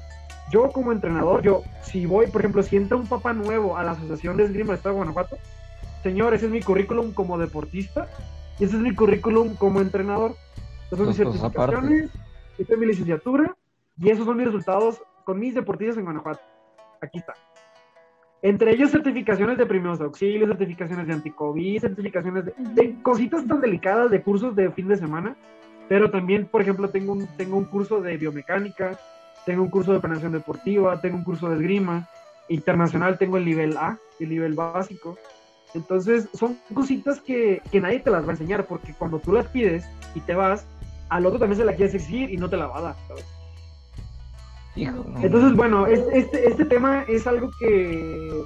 Yo 0.51 0.71
como 0.71 0.91
entrenador, 0.91 1.43
yo, 1.43 1.61
si 1.83 2.05
voy, 2.05 2.27
por 2.27 2.41
ejemplo, 2.41 2.63
si 2.63 2.75
entra 2.75 2.97
un 2.97 3.07
papá 3.07 3.33
nuevo 3.33 3.77
a 3.77 3.83
la 3.83 3.91
Asociación 3.91 4.37
de 4.37 4.45
Esgrima 4.45 4.69
de 4.69 4.77
Estado 4.77 4.95
de 4.95 4.97
Guanajuato, 4.97 5.37
señor, 6.01 6.33
ese 6.33 6.45
es 6.45 6.51
mi 6.51 6.61
currículum 6.61 7.13
como 7.13 7.37
deportista 7.37 8.07
y 8.57 8.63
ese 8.63 8.75
es 8.75 8.81
mi 8.81 8.95
currículum 8.95 9.55
como 9.55 9.79
entrenador. 9.79 10.35
Esas 10.87 10.97
son 10.97 11.07
mis 11.07 11.17
certificaciones, 11.17 12.09
esta 12.57 12.73
es 12.73 12.79
mi 12.79 12.85
licenciatura 12.87 13.55
y 13.97 14.09
esos 14.09 14.25
son 14.25 14.37
mis 14.37 14.47
resultados 14.47 15.03
con 15.23 15.39
mis 15.39 15.53
deportistas 15.53 15.97
en 15.97 16.05
Guanajuato. 16.05 16.41
Aquí 17.01 17.19
está. 17.19 17.33
Entre 18.41 18.71
ellos 18.71 18.91
certificaciones 18.91 19.57
de 19.57 19.65
primeros 19.65 19.99
auxilios, 19.99 20.47
certificaciones 20.47 21.07
de 21.07 21.13
anticovid, 21.13 21.81
certificaciones 21.81 22.45
de, 22.45 22.95
cositas 23.01 23.45
tan 23.45 23.59
delicadas 23.59 24.09
de 24.11 24.21
cursos 24.21 24.55
de 24.55 24.71
fin 24.71 24.87
de 24.87 24.95
semana, 24.95 25.35
pero 25.89 26.09
también, 26.09 26.45
por 26.45 26.61
ejemplo, 26.61 26.89
tengo 26.89 27.13
un, 27.13 27.27
tengo 27.35 27.57
un 27.57 27.65
curso 27.65 27.99
de 27.99 28.15
biomecánica, 28.15 28.97
tengo 29.45 29.63
un 29.63 29.69
curso 29.69 29.91
de 29.91 29.99
planeación 29.99 30.31
deportiva, 30.31 31.01
tengo 31.01 31.17
un 31.17 31.23
curso 31.25 31.49
de 31.49 31.55
esgrima, 31.55 32.07
internacional 32.47 33.17
tengo 33.17 33.37
el 33.37 33.45
nivel 33.45 33.75
A, 33.75 33.97
el 34.19 34.29
nivel 34.29 34.53
básico. 34.53 35.17
Entonces, 35.73 36.29
son 36.33 36.57
cositas 36.73 37.19
que, 37.19 37.61
que 37.71 37.81
nadie 37.81 37.99
te 37.99 38.09
las 38.09 38.23
va 38.23 38.29
a 38.29 38.31
enseñar, 38.31 38.65
porque 38.67 38.93
cuando 38.93 39.19
tú 39.19 39.33
las 39.33 39.47
pides 39.47 39.85
y 40.15 40.21
te 40.21 40.33
vas, 40.33 40.65
al 41.09 41.25
otro 41.25 41.39
también 41.39 41.57
se 41.57 41.65
la 41.65 41.75
quieres 41.75 41.93
exigir 41.93 42.29
y 42.29 42.37
no 42.37 42.49
te 42.49 42.55
la 42.55 42.67
va 42.67 42.77
a 42.77 42.81
dar. 42.81 42.95
Entonces, 44.85 45.55
bueno, 45.55 45.87
este, 45.87 46.47
este 46.47 46.65
tema 46.65 47.03
es 47.07 47.27
algo 47.27 47.49
que 47.59 48.43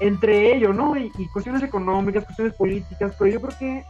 entre 0.00 0.54
ellos, 0.54 0.74
¿no? 0.74 0.96
Y, 0.96 1.10
cuestiones 1.32 1.62
económicas, 1.62 2.24
cuestiones 2.24 2.54
políticas, 2.54 3.14
pero 3.18 3.30
yo 3.30 3.40
creo 3.40 3.58
que 3.58 3.84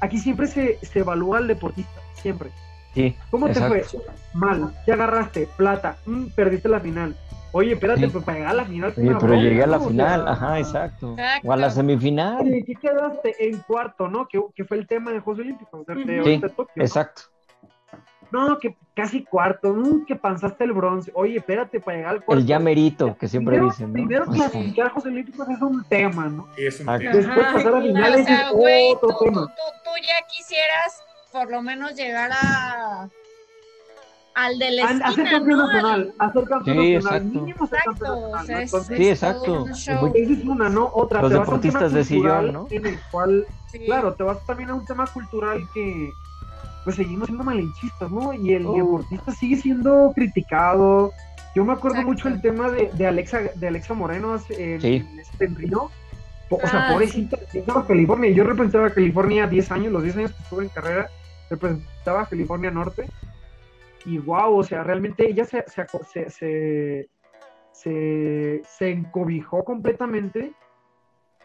aquí 0.00 0.18
siempre 0.18 0.46
se, 0.46 0.78
se 0.84 1.00
evalúa 1.00 1.38
al 1.38 1.46
deportista, 1.46 2.00
siempre. 2.14 2.50
Sí, 2.94 3.14
¿Cómo 3.30 3.48
te 3.48 3.60
fue? 3.60 3.84
Mal, 4.32 4.72
ya 4.86 4.94
agarraste 4.94 5.48
plata, 5.56 5.98
mm, 6.06 6.28
perdiste 6.34 6.68
la 6.68 6.80
final. 6.80 7.14
Oye, 7.52 7.72
espérate, 7.72 8.08
pues 8.08 8.24
para 8.24 8.38
llegar 8.38 8.52
a 8.52 8.56
la 8.56 8.64
final. 8.64 8.94
Oye, 8.96 9.16
pero 9.18 9.34
llegué 9.34 9.62
a 9.62 9.66
la 9.66 9.80
final, 9.80 10.28
ajá, 10.28 10.58
exacto. 10.58 11.16
O 11.44 11.52
a 11.52 11.56
la 11.56 11.70
semifinal. 11.70 12.44
¿Qué 12.66 12.74
quedaste 12.74 13.48
en 13.48 13.58
cuarto, 13.60 14.08
no? 14.08 14.28
Que, 14.28 14.42
que 14.54 14.64
fue 14.64 14.76
el 14.76 14.86
tema 14.86 15.12
de 15.12 15.20
Juegos 15.20 15.40
Olímpicos. 15.40 15.86
sí, 15.86 16.40
exacto. 16.76 17.22
No, 17.22 17.35
que 18.60 18.76
casi 18.94 19.24
cuarto, 19.24 19.74
mm, 19.74 20.06
que 20.06 20.16
panzaste 20.16 20.64
el 20.64 20.72
bronce. 20.72 21.10
Oye, 21.14 21.36
espérate 21.36 21.80
para 21.80 21.96
llegar 21.96 22.12
al 22.14 22.24
cuarto. 22.24 22.40
El 22.40 22.46
llamerito, 22.46 23.16
que 23.18 23.28
siempre 23.28 23.60
dicen, 23.60 23.88
¿no? 23.88 23.92
Primero 23.92 24.24
clasificar 24.32 24.86
a 24.86 24.90
José 24.90 25.08
Olímpicos 25.08 25.48
es 25.48 25.60
un 25.60 25.84
tema, 25.84 26.26
¿no? 26.28 26.48
es 26.56 26.80
un 26.80 26.86
tema. 26.86 26.98
Después 26.98 27.46
pasar 27.52 27.74
a 27.76 27.80
finales 27.82 28.26
es 28.28 28.40
otro 28.94 29.16
tema. 29.22 29.46
Tú, 29.46 29.90
ya 30.02 30.26
quisieras 30.28 31.02
por 31.32 31.50
lo 31.50 31.62
menos 31.62 31.94
llegar 31.94 32.30
a 32.32 33.08
al 34.34 34.58
del 34.58 34.76
la 34.76 34.82
esquina, 34.82 35.06
hacer 35.06 35.30
campeón 35.30 35.58
¿no? 35.58 35.66
nacional, 35.66 36.14
hacer 36.18 36.44
campeón 36.44 36.76
sí, 36.76 36.94
nacional, 36.94 37.16
exacto. 37.16 37.40
mínimo 37.40 37.66
ser 37.66 37.78
campeón 37.84 38.30
nacional. 38.32 38.42
O 38.42 38.46
sea, 38.46 38.62
Entonces, 38.62 38.98
sí, 38.98 39.08
exacto. 39.08 39.66
Esa 39.68 39.92
es 40.12 40.44
una, 40.44 40.68
¿no? 40.68 40.90
Otra. 40.92 41.22
Los 41.22 41.32
deportistas 41.32 41.92
de 41.92 42.04
sillón, 42.04 42.52
¿no? 42.52 42.66
En 42.70 42.86
el 42.86 42.98
cual, 43.10 43.46
sí. 43.72 43.78
claro, 43.80 44.12
te 44.14 44.22
vas 44.24 44.44
también 44.46 44.68
a 44.70 44.74
un 44.74 44.84
tema 44.84 45.06
cultural 45.06 45.60
que 45.72 46.10
pues 46.86 46.94
seguimos 46.94 47.26
siendo 47.26 47.42
malinchistas, 47.42 48.12
¿no? 48.12 48.32
Y 48.32 48.54
el 48.54 48.64
oh. 48.64 48.76
deportista 48.76 49.32
sigue 49.32 49.56
siendo 49.56 50.12
criticado. 50.14 51.12
Yo 51.52 51.64
me 51.64 51.72
acuerdo 51.72 52.00
mucho 52.02 52.28
el 52.28 52.40
tema 52.40 52.70
de, 52.70 52.92
de, 52.92 53.08
Alexa, 53.08 53.40
de 53.56 53.66
Alexa 53.66 53.92
Moreno 53.92 54.36
en, 54.50 54.80
sí. 54.80 55.04
este 55.18 55.48
Río, 55.48 55.90
O 56.48 56.60
sea, 56.60 56.86
ah, 56.86 56.92
pobrecita, 56.92 57.38
representaba 57.38 57.84
California. 57.88 58.30
Yo 58.30 58.44
representaba 58.44 58.90
California 58.90 59.48
10 59.48 59.72
años, 59.72 59.92
los 59.92 60.04
10 60.04 60.16
años 60.16 60.32
que 60.32 60.42
estuve 60.44 60.62
en 60.62 60.68
carrera, 60.68 61.10
representaba 61.50 62.26
California 62.26 62.70
Norte. 62.70 63.06
Y 64.04 64.18
wow, 64.18 64.56
o 64.56 64.62
sea, 64.62 64.84
realmente 64.84 65.28
ella 65.28 65.44
se, 65.44 65.64
se, 65.66 66.30
se, 66.30 67.08
se, 67.72 68.62
se 68.64 68.90
encobijó 68.92 69.64
completamente 69.64 70.52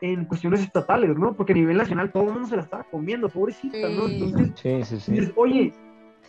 en 0.02 0.26
cuestiones 0.26 0.62
estatales, 0.62 1.16
¿no? 1.16 1.34
Porque 1.34 1.54
a 1.54 1.56
nivel 1.56 1.78
nacional 1.78 2.12
todo 2.12 2.24
el 2.24 2.34
mundo 2.34 2.48
se 2.50 2.56
la 2.56 2.64
estaba 2.64 2.84
comiendo, 2.84 3.30
pobrecita, 3.30 3.88
¿no? 3.90 4.08
Entonces, 4.08 4.52
sí, 4.60 4.84
sí, 4.84 5.00
sí. 5.00 5.32
oye, 5.36 5.74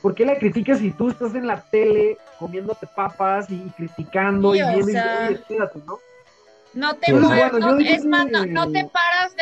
¿por 0.02 0.14
qué 0.14 0.26
la 0.26 0.38
criticas 0.38 0.78
si 0.78 0.90
tú 0.90 1.08
estás 1.08 1.34
en 1.34 1.46
la 1.46 1.60
tele 1.62 2.18
comiéndote 2.38 2.86
papas 2.94 3.50
y, 3.50 3.58
criticando 3.76 4.54
y 4.54 4.58
viendo, 4.58 4.90
y, 4.90 4.94
oye, 4.94 5.68
¿no? 5.86 5.98
No 6.74 6.94
te 6.94 7.12
mueves, 7.12 7.52
no, 7.52 7.78
es 7.78 8.04
más, 8.04 8.26
no, 8.30 8.70
te 8.70 8.84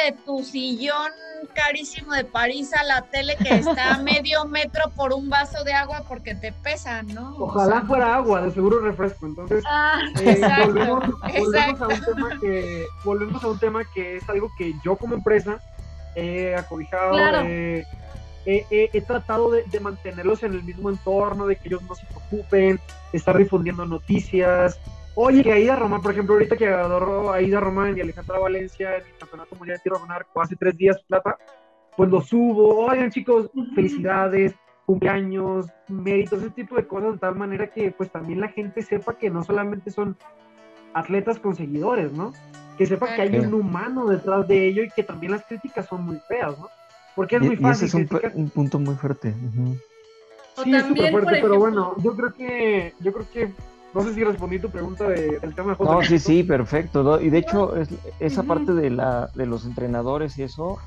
de 0.04 0.12
tu 0.24 0.42
sillón 0.42 1.10
carísimo 1.54 2.12
de 2.12 2.24
París 2.24 2.72
a 2.74 2.84
la 2.84 3.02
tele 3.02 3.36
que 3.36 3.54
está 3.54 3.94
a 3.94 3.98
medio 4.02 4.44
metro 4.44 4.90
por 4.94 5.12
un 5.12 5.28
vaso 5.28 5.64
de 5.64 5.72
agua 5.72 6.04
porque 6.06 6.34
te 6.34 6.52
pesa, 6.52 7.02
¿no? 7.02 7.36
Ojalá 7.38 7.82
fuera 7.82 8.16
agua, 8.16 8.42
de 8.42 8.50
seguro 8.50 8.80
refresco. 8.80 9.26
Entonces, 9.26 9.64
ah, 9.66 10.00
eh, 10.20 10.40
volvemos, 10.66 11.80
a 11.80 11.88
un 11.88 12.00
tema 12.04 12.38
que, 12.40 12.84
volvemos 13.04 13.44
a 13.44 13.48
un 13.48 13.58
tema 13.58 13.82
que 13.94 14.16
es 14.16 14.28
algo 14.28 14.50
que 14.58 14.74
yo 14.84 14.96
como 14.96 15.14
empresa 15.14 15.58
he 16.14 16.54
acobijado, 16.56 17.16
eh, 17.46 17.86
he, 18.44 19.00
tratado 19.02 19.50
de, 19.50 19.64
de, 19.64 19.80
mantenerlos 19.80 20.42
en 20.42 20.54
el 20.54 20.64
mismo 20.64 20.90
entorno, 20.90 21.46
de 21.46 21.56
que 21.56 21.68
ellos 21.68 21.82
no 21.82 21.94
se 21.94 22.06
preocupen, 22.06 22.80
estar 23.12 23.36
difundiendo 23.36 23.86
noticias, 23.86 24.78
Oye, 25.14 25.42
que 25.42 25.52
Aida 25.52 25.76
Román, 25.76 26.02
por 26.02 26.12
ejemplo, 26.12 26.34
ahorita 26.34 26.56
que 26.56 26.68
adoró 26.68 27.32
Aida 27.32 27.60
Román 27.60 27.96
y 27.96 28.00
Alejandra 28.00 28.38
Valencia 28.38 28.96
en 28.96 29.06
el 29.06 29.18
Campeonato 29.18 29.56
Mundial 29.56 29.78
de 29.78 29.82
Tiro 29.82 30.00
con 30.00 30.10
Arco 30.10 30.40
hace 30.40 30.56
tres 30.56 30.76
días 30.76 31.02
plata, 31.08 31.36
pues 31.96 32.10
lo 32.10 32.20
subo. 32.20 32.86
Oigan, 32.86 33.10
chicos, 33.10 33.50
felicidades, 33.74 34.54
cumpleaños, 34.86 35.66
méritos, 35.88 36.42
ese 36.42 36.50
tipo 36.50 36.76
de 36.76 36.86
cosas, 36.86 37.14
de 37.14 37.18
tal 37.18 37.34
manera 37.36 37.68
que 37.68 37.90
pues 37.90 38.10
también 38.10 38.40
la 38.40 38.48
gente 38.48 38.82
sepa 38.82 39.18
que 39.18 39.30
no 39.30 39.42
solamente 39.42 39.90
son 39.90 40.16
atletas 40.94 41.38
conseguidores, 41.38 42.12
¿no? 42.12 42.32
Que 42.78 42.86
sepa 42.86 43.14
que 43.14 43.22
hay 43.22 43.36
un 43.36 43.52
humano 43.52 44.06
detrás 44.06 44.46
de 44.48 44.66
ello 44.66 44.82
y 44.82 44.90
que 44.90 45.02
también 45.02 45.32
las 45.32 45.44
críticas 45.44 45.86
son 45.86 46.04
muy 46.04 46.18
feas, 46.28 46.58
¿no? 46.58 46.68
Porque 47.14 47.36
es 47.36 47.42
muy 47.42 47.56
fácil. 47.56 47.86
ese 47.88 48.02
es 48.02 48.34
un, 48.34 48.48
punto 48.50 48.78
muy 48.78 48.94
fuerte. 48.94 49.34
Sí, 50.62 50.74
es 50.74 50.84
súper 50.84 51.10
fuerte, 51.10 51.38
pero 51.42 51.58
bueno, 51.58 51.94
yo 52.02 52.16
creo 52.16 52.32
que, 52.32 52.94
yo 53.00 53.12
creo 53.12 53.26
que 53.30 53.52
no 53.92 54.02
sé 54.02 54.14
si 54.14 54.24
respondí 54.24 54.58
tu 54.58 54.70
pregunta 54.70 55.08
de, 55.08 55.38
del 55.38 55.54
tema 55.54 55.74
de 55.74 55.84
No, 55.84 56.02
sí, 56.02 56.18
sí, 56.18 56.42
perfecto. 56.42 57.20
Y 57.20 57.30
de 57.30 57.38
hecho, 57.38 57.76
es, 57.76 57.88
esa 58.20 58.42
parte 58.44 58.72
de, 58.72 58.90
la, 58.90 59.28
de 59.34 59.46
los 59.46 59.64
entrenadores 59.64 60.38
y 60.38 60.44
eso, 60.44 60.78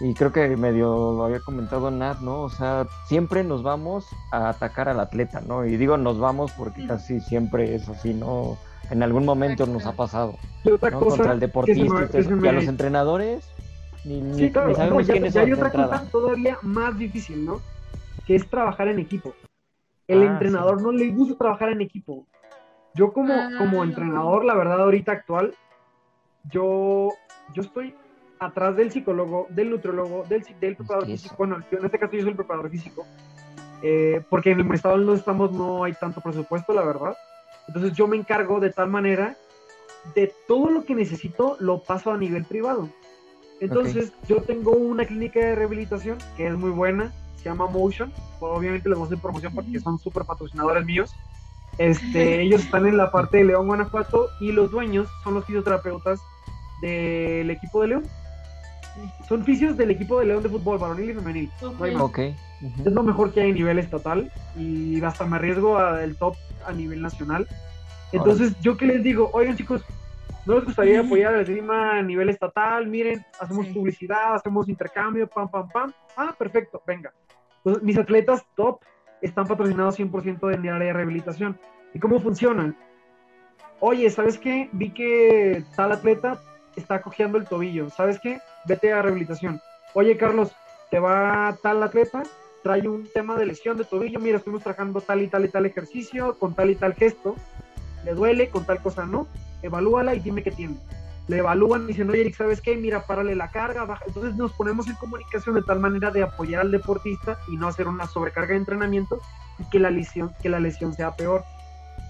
y 0.00 0.14
creo 0.14 0.32
que 0.32 0.56
medio 0.56 1.12
lo 1.12 1.24
había 1.24 1.40
comentado 1.40 1.90
Nat, 1.90 2.20
¿no? 2.20 2.42
O 2.42 2.50
sea, 2.50 2.86
siempre 3.06 3.44
nos 3.44 3.62
vamos 3.62 4.06
a 4.32 4.48
atacar 4.48 4.88
al 4.88 5.00
atleta, 5.00 5.40
¿no? 5.40 5.64
Y 5.66 5.76
digo 5.76 5.96
nos 5.96 6.18
vamos 6.18 6.52
porque 6.52 6.86
casi 6.86 7.20
siempre 7.20 7.74
es 7.74 7.88
así, 7.88 8.14
¿no? 8.14 8.58
En 8.90 9.02
algún 9.02 9.24
momento 9.24 9.66
nos 9.66 9.86
ha 9.86 9.92
pasado. 9.92 10.34
¿no? 10.64 10.78
Contra 10.78 11.32
el 11.32 11.40
deportista 11.40 12.08
y, 12.12 12.48
a 12.48 12.52
los 12.52 12.64
entrenadores, 12.64 13.48
ni, 14.04 14.20
ni, 14.20 14.50
sabemos 14.50 15.06
quiénes 15.06 15.36
hay 15.36 15.52
otra 15.52 15.70
cosa 15.70 16.04
todavía 16.10 16.58
más 16.62 16.98
difícil, 16.98 17.44
¿no? 17.44 17.60
Que 18.26 18.34
es 18.34 18.48
trabajar 18.48 18.88
en 18.88 18.98
equipo. 18.98 19.34
El 20.06 20.22
ah, 20.22 20.32
entrenador 20.32 20.80
no 20.80 20.90
le 20.90 21.10
gusta 21.10 21.36
trabajar 21.36 21.68
en 21.70 21.82
equipo. 21.82 22.26
Yo 22.94 23.12
como, 23.12 23.34
como 23.58 23.82
ah. 23.82 23.84
entrenador, 23.84 24.44
la 24.44 24.54
verdad, 24.54 24.80
ahorita 24.80 25.12
actual, 25.12 25.54
yo, 26.50 27.10
yo 27.54 27.62
estoy 27.62 27.94
atrás 28.38 28.76
del 28.76 28.90
psicólogo, 28.90 29.46
del 29.50 29.70
nutriólogo, 29.70 30.24
del, 30.28 30.44
del 30.60 30.76
preparador 30.76 31.06
físico. 31.06 31.34
Bueno, 31.38 31.56
en 31.70 31.84
este 31.84 31.98
caso 31.98 32.12
yo 32.12 32.20
soy 32.22 32.30
el 32.30 32.36
preparador 32.36 32.70
físico, 32.70 33.06
eh, 33.82 34.22
porque 34.28 34.52
en 34.52 34.60
el 34.60 34.72
estado 34.72 34.98
donde 34.98 35.16
estamos 35.16 35.52
no 35.52 35.84
hay 35.84 35.92
tanto 35.94 36.20
presupuesto, 36.20 36.72
la 36.72 36.82
verdad. 36.82 37.16
Entonces 37.66 37.92
yo 37.92 38.06
me 38.06 38.16
encargo 38.16 38.60
de 38.60 38.70
tal 38.70 38.88
manera 38.88 39.36
de 40.14 40.32
todo 40.46 40.70
lo 40.70 40.84
que 40.84 40.94
necesito 40.94 41.56
lo 41.60 41.82
paso 41.82 42.10
a 42.10 42.16
nivel 42.16 42.44
privado. 42.44 42.88
Entonces 43.60 44.12
yo 44.28 44.40
tengo 44.42 44.72
una 44.72 45.04
clínica 45.04 45.40
de 45.40 45.54
rehabilitación 45.54 46.18
que 46.36 46.46
es 46.46 46.56
muy 46.56 46.70
buena, 46.70 47.12
se 47.36 47.44
llama 47.44 47.66
Motion. 47.66 48.12
Obviamente 48.40 48.88
les 48.88 48.96
voy 48.96 49.04
a 49.04 49.08
hacer 49.08 49.18
promoción 49.18 49.52
porque 49.54 49.80
son 49.80 49.98
súper 49.98 50.24
patrocinadores 50.24 50.84
míos. 50.84 51.12
Este, 51.78 52.40
ellos 52.42 52.64
están 52.64 52.86
en 52.86 52.96
la 52.96 53.10
parte 53.10 53.38
de 53.38 53.44
León, 53.44 53.66
Guanajuato, 53.66 54.28
y 54.40 54.52
los 54.52 54.70
dueños 54.70 55.08
son 55.24 55.34
los 55.34 55.44
fisioterapeutas 55.44 56.20
del 56.82 57.50
equipo 57.50 57.82
de 57.82 57.88
León. 57.88 58.04
Son 59.28 59.44
fisios 59.44 59.76
del 59.76 59.92
equipo 59.92 60.18
de 60.18 60.26
León 60.26 60.42
de 60.42 60.48
fútbol, 60.48 60.78
varonil 60.78 61.10
y 61.10 61.14
femenil. 61.14 61.50
Es 62.84 62.92
lo 62.92 63.02
mejor 63.02 63.32
que 63.32 63.40
hay 63.40 63.50
a 63.50 63.54
nivel 63.54 63.78
estatal 63.78 64.32
y 64.56 65.00
hasta 65.02 65.24
me 65.24 65.36
arriesgo 65.36 65.78
al 65.78 66.16
top 66.16 66.34
a 66.66 66.72
nivel 66.72 67.00
nacional. 67.00 67.46
Entonces, 68.12 68.58
¿yo 68.60 68.76
qué 68.76 68.86
les 68.86 69.02
digo? 69.02 69.30
Oigan, 69.32 69.56
chicos, 69.56 69.84
¿no 70.46 70.56
les 70.56 70.64
gustaría 70.64 71.00
apoyar 71.04 71.34
al 71.34 71.44
clima 71.44 71.98
a 71.98 72.02
nivel 72.02 72.28
estatal? 72.28 72.86
Miren, 72.88 73.24
hacemos 73.38 73.66
publicidad, 73.68 74.34
hacemos 74.34 74.68
intercambio, 74.68 75.28
pam, 75.28 75.48
pam, 75.48 75.68
pam. 75.68 75.92
Ah, 76.16 76.34
perfecto, 76.36 76.82
venga. 76.86 77.12
Entonces, 77.58 77.82
mis 77.82 77.98
atletas 77.98 78.44
top 78.56 78.80
están 79.22 79.46
patrocinados 79.46 79.98
100% 79.98 80.54
en 80.54 80.64
el 80.64 80.72
área 80.72 80.88
de 80.88 80.92
rehabilitación. 80.92 81.58
¿Y 81.94 81.98
cómo 81.98 82.20
funcionan? 82.20 82.76
Oye, 83.80 84.10
¿sabes 84.10 84.38
qué? 84.38 84.68
Vi 84.72 84.90
que 84.90 85.64
tal 85.76 85.92
atleta 85.92 86.40
está 86.76 87.00
cojeando 87.02 87.38
el 87.38 87.46
tobillo. 87.46 87.90
¿Sabes 87.90 88.18
qué? 88.20 88.40
Vete 88.66 88.92
a 88.92 89.02
rehabilitación. 89.02 89.60
Oye, 89.94 90.16
Carlos, 90.16 90.52
te 90.90 90.98
va 90.98 91.56
tal 91.62 91.82
atleta, 91.82 92.22
trae 92.62 92.86
un 92.88 93.08
tema 93.12 93.36
de 93.36 93.46
lesión 93.46 93.76
de 93.76 93.84
tobillo. 93.84 94.20
Mira, 94.20 94.38
estamos 94.38 94.62
trabajando 94.62 95.00
tal 95.00 95.22
y 95.22 95.28
tal 95.28 95.44
y 95.44 95.48
tal 95.48 95.66
ejercicio, 95.66 96.38
con 96.38 96.54
tal 96.54 96.70
y 96.70 96.74
tal 96.74 96.94
gesto. 96.94 97.36
Le 98.04 98.14
duele, 98.14 98.48
con 98.48 98.64
tal 98.64 98.82
cosa 98.82 99.06
no. 99.06 99.26
Evalúala 99.62 100.14
y 100.14 100.20
dime 100.20 100.42
qué 100.42 100.50
tiene 100.50 100.76
le 101.28 101.38
evalúan 101.38 101.86
diciendo, 101.86 102.12
oye, 102.12 102.22
Eric, 102.22 102.34
¿sabes 102.34 102.60
qué? 102.60 102.76
Mira, 102.76 103.06
párale 103.06 103.36
la 103.36 103.50
carga, 103.50 103.84
baja. 103.84 104.04
Entonces 104.06 104.34
nos 104.34 104.52
ponemos 104.54 104.88
en 104.88 104.96
comunicación 104.96 105.54
de 105.54 105.62
tal 105.62 105.78
manera 105.78 106.10
de 106.10 106.22
apoyar 106.22 106.62
al 106.62 106.70
deportista 106.70 107.38
y 107.48 107.56
no 107.56 107.68
hacer 107.68 107.86
una 107.86 108.06
sobrecarga 108.06 108.52
de 108.52 108.56
entrenamiento 108.56 109.20
y 109.58 109.68
que 109.68 109.78
la 109.78 109.90
lesión, 109.90 110.32
que 110.42 110.48
la 110.48 110.58
lesión 110.58 110.94
sea 110.94 111.14
peor. 111.14 111.44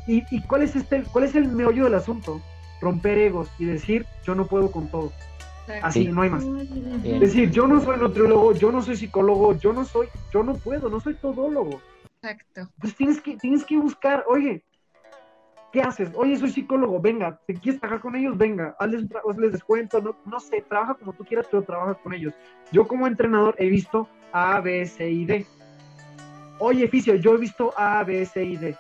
¿Y, 0.07 0.25
y 0.35 0.43
cuál, 0.43 0.63
es 0.63 0.77
este, 0.77 1.03
cuál 1.03 1.25
es 1.25 1.35
el 1.35 1.49
meollo 1.49 1.85
del 1.85 1.95
asunto? 1.95 2.41
Romper 2.81 3.19
egos 3.19 3.51
y 3.59 3.65
decir, 3.65 4.07
yo 4.25 4.35
no 4.35 4.47
puedo 4.47 4.71
con 4.71 4.89
todo. 4.89 5.13
Así, 5.83 6.07
no 6.09 6.23
hay 6.23 6.31
más. 6.31 6.45
Es 7.05 7.21
decir, 7.21 7.51
yo 7.51 7.67
no 7.67 7.81
soy 7.81 7.99
nutriólogo, 7.99 8.55
yo 8.55 8.73
no 8.73 8.83
soy 8.83 8.97
psicólogo, 8.97 9.59
yo 9.59 9.73
no 9.73 9.85
soy, 9.85 10.09
yo 10.33 10.43
no 10.43 10.55
puedo, 10.55 10.89
no 10.89 11.01
soy 11.01 11.15
todólogo. 11.15 11.81
Exacto. 12.23 12.69
Pues 12.81 12.95
tienes 12.95 13.21
que, 13.21 13.37
tienes 13.37 13.65
que 13.65 13.77
buscar, 13.77 14.25
oye, 14.29 14.65
¿Qué 15.73 15.83
haces? 15.83 16.11
Oye, 16.15 16.37
soy 16.39 16.51
psicólogo, 16.51 16.99
venga, 16.99 17.39
¿te 17.47 17.53
quieres 17.53 17.79
trabajar 17.81 18.01
con 18.01 18.17
ellos? 18.17 18.39
Venga, 18.39 18.75
hazles, 18.79 19.05
hazles 19.29 19.53
descuento, 19.53 20.01
no, 20.01 20.17
no 20.25 20.41
sé, 20.41 20.65
trabaja 20.67 20.95
como 20.95 21.13
tú 21.13 21.25
quieras, 21.25 21.47
pero 21.51 21.63
trabaja 21.63 21.95
con 21.95 22.15
ellos. 22.15 22.33
Yo 22.73 22.89
como 22.89 23.07
entrenador 23.07 23.55
he 23.59 23.69
visto 23.69 24.09
A, 24.33 24.61
B, 24.61 24.87
C 24.87 25.11
y 25.11 25.27
D. 25.27 25.47
Oye, 26.59 26.89
Fisio, 26.89 27.15
yo 27.17 27.35
he 27.35 27.39
visto 27.39 27.73
A, 27.77 28.03
B, 28.03 28.25
C 28.25 28.45
y 28.45 28.57
D. 28.57 28.77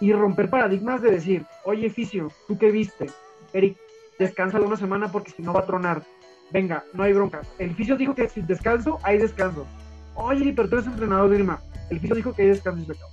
Y 0.00 0.12
romper 0.12 0.50
paradigmas 0.50 1.00
de 1.00 1.12
decir, 1.12 1.46
oye, 1.64 1.88
Fisio, 1.90 2.32
¿tú 2.48 2.58
qué 2.58 2.72
viste? 2.72 3.06
Eric, 3.52 3.78
descansa 4.18 4.60
una 4.60 4.76
semana 4.76 5.10
porque 5.12 5.30
si 5.30 5.42
no 5.42 5.52
va 5.52 5.60
a 5.60 5.66
tronar. 5.66 6.02
Venga, 6.50 6.84
no 6.92 7.04
hay 7.04 7.12
bronca. 7.12 7.42
El 7.58 7.74
Fisio 7.74 7.96
dijo 7.96 8.14
que 8.14 8.28
si 8.28 8.42
descanso, 8.42 8.98
hay 9.04 9.18
descanso. 9.18 9.64
Oye, 10.16 10.52
pero 10.54 10.68
tú 10.68 10.76
eres 10.76 10.88
entrenador 10.88 11.32
Irma. 11.32 11.60
El 11.88 12.00
Fisio 12.00 12.16
dijo 12.16 12.32
que 12.32 12.42
hay 12.42 12.48
descanso 12.48 12.82
y 12.82 12.86
se 12.86 12.92
acabó 12.92 13.10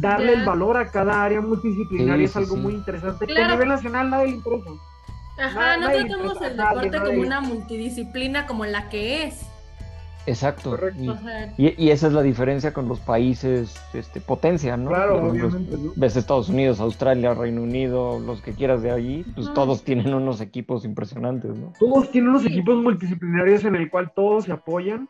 darle 0.00 0.34
el 0.34 0.44
valor 0.44 0.76
a 0.76 0.90
cada 0.90 1.24
área 1.24 1.40
multidisciplinaria 1.40 2.24
es 2.26 2.36
algo 2.36 2.56
muy 2.56 2.74
interesante 2.74 3.26
que 3.26 3.40
a 3.40 3.48
nivel 3.48 3.68
nacional 3.68 4.10
nadie 4.10 4.28
le 4.28 4.36
interesa. 4.36 4.70
Ajá, 5.38 5.76
no 5.76 5.88
tratamos 5.88 6.42
el 6.42 6.56
deporte 6.56 7.00
como 7.00 7.20
una 7.20 7.40
multidisciplina 7.40 8.46
como 8.46 8.64
la 8.64 8.88
que 8.88 9.24
es. 9.24 9.46
Exacto. 10.26 10.78
Y, 11.56 11.82
y, 11.82 11.90
esa 11.90 12.08
es 12.08 12.12
la 12.12 12.20
diferencia 12.20 12.74
con 12.74 12.86
los 12.86 13.00
países 13.00 13.80
este, 13.94 14.20
potencia, 14.20 14.76
¿no? 14.76 14.90
Claro, 14.90 15.30
obviamente. 15.30 15.76
Ves 15.96 16.16
Estados 16.16 16.50
Unidos, 16.50 16.80
Australia, 16.80 17.32
Reino 17.32 17.62
Unido, 17.62 18.18
los 18.18 18.42
que 18.42 18.52
quieras 18.52 18.82
de 18.82 18.90
allí, 18.90 19.24
pues 19.34 19.52
todos 19.54 19.84
tienen 19.84 20.12
unos 20.12 20.42
equipos 20.42 20.84
impresionantes, 20.84 21.54
¿no? 21.56 21.72
Todos 21.78 22.10
tienen 22.10 22.30
unos 22.30 22.44
equipos 22.44 22.76
multidisciplinarios 22.76 23.64
en 23.64 23.76
el 23.76 23.90
cual 23.90 24.12
todos 24.14 24.44
se 24.44 24.52
apoyan 24.52 25.08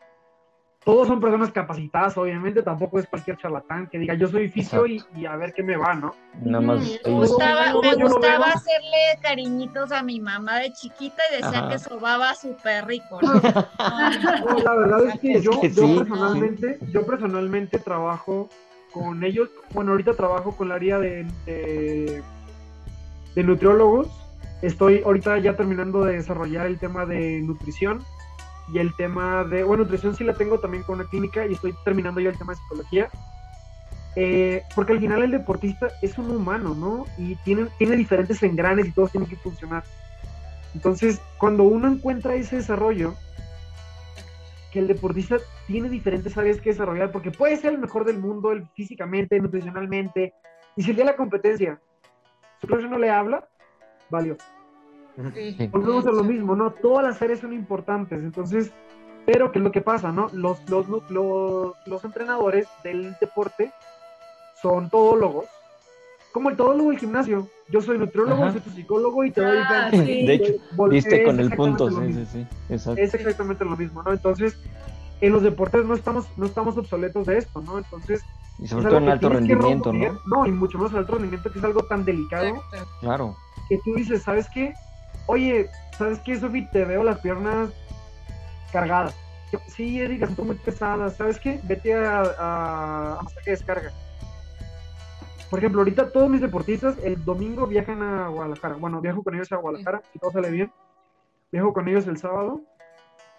todos 0.89 1.07
son 1.07 1.21
personas 1.21 1.51
capacitadas, 1.51 2.17
obviamente, 2.17 2.63
tampoco 2.63 2.97
es 2.97 3.05
cualquier 3.05 3.37
charlatán 3.37 3.85
que 3.85 3.99
diga 3.99 4.15
yo 4.15 4.27
soy 4.27 4.49
fisio 4.49 4.87
y, 4.87 4.99
a 5.27 5.35
ver 5.35 5.53
qué 5.53 5.61
me 5.61 5.77
va, 5.77 5.93
¿no? 5.93 6.15
Nada 6.41 6.61
más. 6.61 6.79
Me 7.05 7.11
gustaba, 7.11 7.73
me 7.79 7.93
gustaba 7.93 8.47
hacerle 8.47 9.19
cariñitos 9.21 9.91
a 9.91 10.01
mi 10.01 10.19
mamá 10.19 10.57
de 10.57 10.73
chiquita 10.73 11.21
y 11.29 11.43
decía 11.43 11.67
que 11.69 11.77
sobaba 11.77 12.33
súper 12.33 12.87
rico. 12.87 13.19
¿no? 13.21 13.33
la 14.63 14.75
verdad 14.75 15.05
es 15.09 15.19
que 15.19 15.39
yo, 15.39 15.51
yo 15.61 15.95
personalmente, 15.99 16.79
yo 16.91 17.05
personalmente 17.05 17.77
trabajo 17.77 18.49
con 18.91 19.23
ellos, 19.23 19.47
bueno, 19.75 19.91
ahorita 19.91 20.15
trabajo 20.15 20.57
con 20.57 20.69
el 20.69 20.71
área 20.71 20.97
de, 20.97 21.23
de, 21.45 22.23
de 23.35 23.43
nutriólogos 23.43 24.07
Estoy 24.61 25.01
ahorita 25.05 25.37
ya 25.37 25.55
terminando 25.55 26.03
de 26.03 26.17
desarrollar 26.17 26.65
el 26.65 26.79
tema 26.79 27.05
de 27.05 27.41
nutrición 27.41 28.03
y 28.71 28.79
el 28.79 28.95
tema 28.95 29.43
de, 29.43 29.63
bueno, 29.63 29.83
nutrición 29.83 30.15
sí 30.15 30.23
la 30.23 30.33
tengo 30.33 30.59
también 30.59 30.83
con 30.83 30.99
una 30.99 31.09
clínica 31.09 31.45
y 31.45 31.53
estoy 31.53 31.73
terminando 31.83 32.19
ya 32.19 32.29
el 32.29 32.37
tema 32.37 32.53
de 32.53 32.59
psicología. 32.59 33.09
Eh, 34.15 34.63
porque 34.75 34.93
al 34.93 34.99
final 34.99 35.23
el 35.23 35.31
deportista 35.31 35.87
es 36.01 36.17
un 36.17 36.31
humano, 36.31 36.75
¿no? 36.75 37.05
Y 37.17 37.35
tiene, 37.37 37.67
tiene 37.77 37.95
diferentes 37.95 38.41
engranes 38.43 38.87
y 38.87 38.91
todos 38.91 39.11
tienen 39.11 39.29
que 39.29 39.35
funcionar. 39.37 39.83
Entonces, 40.73 41.21
cuando 41.37 41.63
uno 41.63 41.87
encuentra 41.87 42.35
ese 42.35 42.57
desarrollo, 42.57 43.15
que 44.71 44.79
el 44.79 44.87
deportista 44.87 45.37
tiene 45.67 45.89
diferentes 45.89 46.37
áreas 46.37 46.61
que 46.61 46.71
desarrollar, 46.71 47.11
porque 47.11 47.31
puede 47.31 47.57
ser 47.57 47.73
el 47.73 47.79
mejor 47.79 48.05
del 48.05 48.19
mundo 48.19 48.51
físicamente, 48.75 49.39
nutricionalmente, 49.39 50.33
y 50.75 50.83
si 50.83 50.91
el 50.91 50.95
día 50.95 51.05
de 51.05 51.11
la 51.11 51.17
competencia 51.17 51.79
su 52.61 52.67
clase 52.67 52.87
no 52.87 52.97
le 52.97 53.09
habla, 53.09 53.47
valió. 54.09 54.37
Sí. 55.33 55.67
Volvemos 55.71 56.05
a 56.05 56.11
lo 56.11 56.23
mismo, 56.23 56.55
¿no? 56.55 56.71
Todas 56.71 57.05
las 57.05 57.21
áreas 57.21 57.39
son 57.39 57.51
importantes, 57.53 58.23
entonces, 58.23 58.71
pero 59.25 59.51
¿qué 59.51 59.59
es 59.59 59.63
lo 59.63 59.71
que 59.71 59.81
pasa, 59.81 60.11
no? 60.11 60.29
Los, 60.31 60.67
los, 60.69 60.87
los, 60.87 61.73
los 61.85 62.03
entrenadores 62.05 62.67
del 62.83 63.15
deporte 63.19 63.71
son 64.61 64.89
todólogos, 64.89 65.45
como 66.31 66.49
el 66.49 66.55
todólogo 66.55 66.91
del 66.91 66.99
gimnasio. 66.99 67.49
Yo 67.69 67.81
soy 67.81 67.97
nutriólogo, 67.97 68.51
soy 68.51 68.61
tu 68.61 68.69
psicólogo 68.71 69.23
y 69.25 69.31
te 69.31 69.41
doy... 69.41 69.57
Ah, 69.59 69.89
de 69.91 70.33
hecho, 70.33 70.53
viste 70.89 71.23
con 71.23 71.39
el 71.39 71.51
punto, 71.51 71.89
sí, 71.89 72.13
sí, 72.13 72.25
sí, 72.25 72.47
exacto. 72.69 73.01
Es 73.01 73.13
exactamente 73.13 73.65
lo 73.65 73.75
mismo, 73.77 74.01
¿no? 74.01 74.11
Entonces, 74.11 74.57
en 75.21 75.33
los 75.33 75.43
deportes 75.43 75.85
no 75.85 75.93
estamos, 75.93 76.25
no 76.37 76.45
estamos 76.45 76.77
obsoletos 76.77 77.27
de 77.27 77.37
esto, 77.39 77.61
¿no? 77.61 77.77
Entonces... 77.77 78.23
Y 78.57 78.67
sobre 78.67 78.85
todo 78.87 78.97
en 78.97 79.09
alto 79.09 79.29
rendimiento, 79.29 79.93
¿no? 79.93 80.19
No, 80.25 80.45
y 80.47 80.51
mucho 80.51 80.77
más 80.77 80.91
en 80.91 80.97
alto 80.97 81.13
rendimiento, 81.13 81.51
que 81.51 81.59
es 81.59 81.65
algo 81.65 81.83
tan 81.83 82.03
delicado. 82.03 82.61
Claro. 83.01 83.35
Que 83.67 83.77
tú 83.83 83.93
dices, 83.95 84.23
¿sabes 84.23 84.47
qué? 84.53 84.73
Oye, 85.29 85.69
¿sabes 85.97 86.19
qué, 86.19 86.39
Sofi? 86.39 86.65
Te 86.67 86.85
veo 86.85 87.03
las 87.03 87.19
piernas 87.19 87.69
cargadas. 88.73 89.15
Sí, 89.67 89.99
Erika, 89.99 90.27
son 90.27 90.47
muy 90.47 90.55
pesadas. 90.57 91.15
¿Sabes 91.17 91.39
qué? 91.39 91.59
Vete 91.63 91.93
a, 91.93 92.21
a, 92.21 93.13
a 93.13 93.27
que 93.43 93.51
descarga 93.51 93.91
por 95.49 95.59
ejemplo, 95.59 95.81
ahorita 95.81 96.11
todos 96.11 96.29
mis 96.29 96.41
deportistas 96.41 96.95
el 97.03 97.23
domingo 97.25 97.65
viajan 97.65 98.03
a 98.03 98.27
Guadalajara. 98.27 98.75
Bueno, 98.75 99.01
viajo 99.01 99.23
con 99.23 99.33
ellos 99.33 99.51
a 99.51 99.57
Guadalajara, 99.57 100.01
si 100.13 100.19
todo 100.19 100.31
sale 100.31 100.51
bien. 100.51 100.71
Viajo 101.51 101.73
con 101.73 101.87
ellos 101.87 102.05
el 102.05 102.17
sábado, 102.17 102.61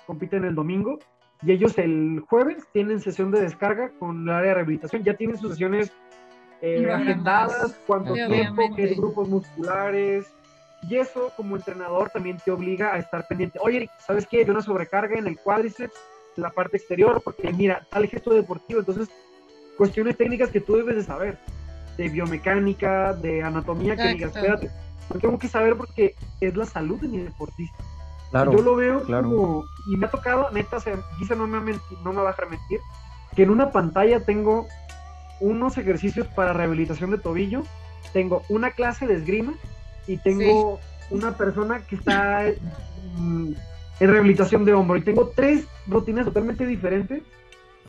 compiten 0.07 0.45
el 0.45 0.57
domingo 0.57 0.99
y 1.43 1.53
ellos 1.53 1.79
el 1.79 2.25
jueves 2.29 2.67
tienen 2.73 3.01
sesión 3.01 3.31
de 3.31 3.41
descarga 3.41 3.93
con 4.01 4.23
el 4.23 4.31
área 4.31 4.49
de 4.49 4.55
rehabilitación. 4.55 5.05
Ya 5.05 5.15
tienen 5.15 5.39
sus 5.39 5.53
sesiones 5.53 5.93
eh, 6.61 6.91
agendadas, 6.91 7.79
cuánto 7.87 8.15
tiempo, 8.15 8.75
qué 8.75 8.95
grupos 8.95 9.29
musculares. 9.29 10.35
Y 10.89 10.97
eso, 10.97 11.33
como 11.37 11.57
entrenador, 11.57 12.11
también 12.11 12.39
te 12.39 12.51
obliga 12.51 12.95
a 12.95 12.99
estar 12.99 13.27
pendiente. 13.27 13.59
Oye, 13.63 13.91
¿sabes 13.99 14.27
qué? 14.27 14.39
Hay 14.39 14.51
una 14.51 14.63
sobrecarga 14.63 15.19
en 15.19 15.27
el 15.27 15.39
cuádriceps, 15.39 15.95
en 16.37 16.43
la 16.43 16.51
parte 16.51 16.79
exterior, 16.79 17.21
porque 17.23 17.53
mira, 17.53 17.87
tal 17.91 18.07
gesto 18.09 18.33
deportivo. 18.33 18.81
Entonces, 18.81 19.09
cuestiones 19.77 20.17
técnicas 20.17 20.51
que 20.51 20.61
tú 20.61 20.77
debes 20.77 20.97
de 20.97 21.05
saber 21.05 21.39
de 21.97 22.09
biomecánica, 22.09 23.13
de 23.13 23.43
anatomía, 23.43 23.95
que 23.97 24.09
digas, 24.09 24.35
espérate, 24.35 24.71
tengo 25.21 25.39
que 25.39 25.49
saber 25.49 25.77
porque 25.77 26.15
es 26.41 26.57
la 26.57 26.65
salud 26.65 26.99
de 27.01 27.09
mi 27.09 27.19
deportista. 27.19 27.77
Claro, 28.31 28.53
Yo 28.53 28.63
lo 28.63 28.77
veo 28.77 29.05
como, 29.05 29.65
y 29.89 29.97
me 29.97 30.07
ha 30.07 30.11
tocado, 30.11 30.51
neta, 30.53 30.77
o 30.77 30.81
sea, 30.81 30.97
no 31.37 31.47
me, 31.47 31.75
no 32.05 32.13
me 32.13 32.23
va 32.23 32.31
a 32.31 32.47
mentir, 32.49 32.81
que 33.35 33.43
en 33.43 33.51
una 33.51 33.71
pantalla 33.73 34.25
tengo 34.25 34.67
unos 35.41 35.77
ejercicios 35.79 36.27
para 36.29 36.53
rehabilitación 36.53 37.11
de 37.11 37.19
tobillo, 37.19 37.65
tengo 38.13 38.43
una 38.49 38.71
clase 38.71 39.07
de 39.07 39.15
esgrima 39.15 39.55
y 40.07 40.17
tengo 40.19 40.81
una 41.11 41.37
persona 41.37 41.81
que 41.87 41.97
está 41.97 42.47
en 42.47 43.57
rehabilitación 43.99 44.65
de 44.65 44.75
hombro 44.75 44.97
y 44.97 45.03
tengo 45.03 45.33
tres 45.35 45.67
rutinas 45.87 46.25
totalmente 46.25 46.67
diferentes 46.67 47.23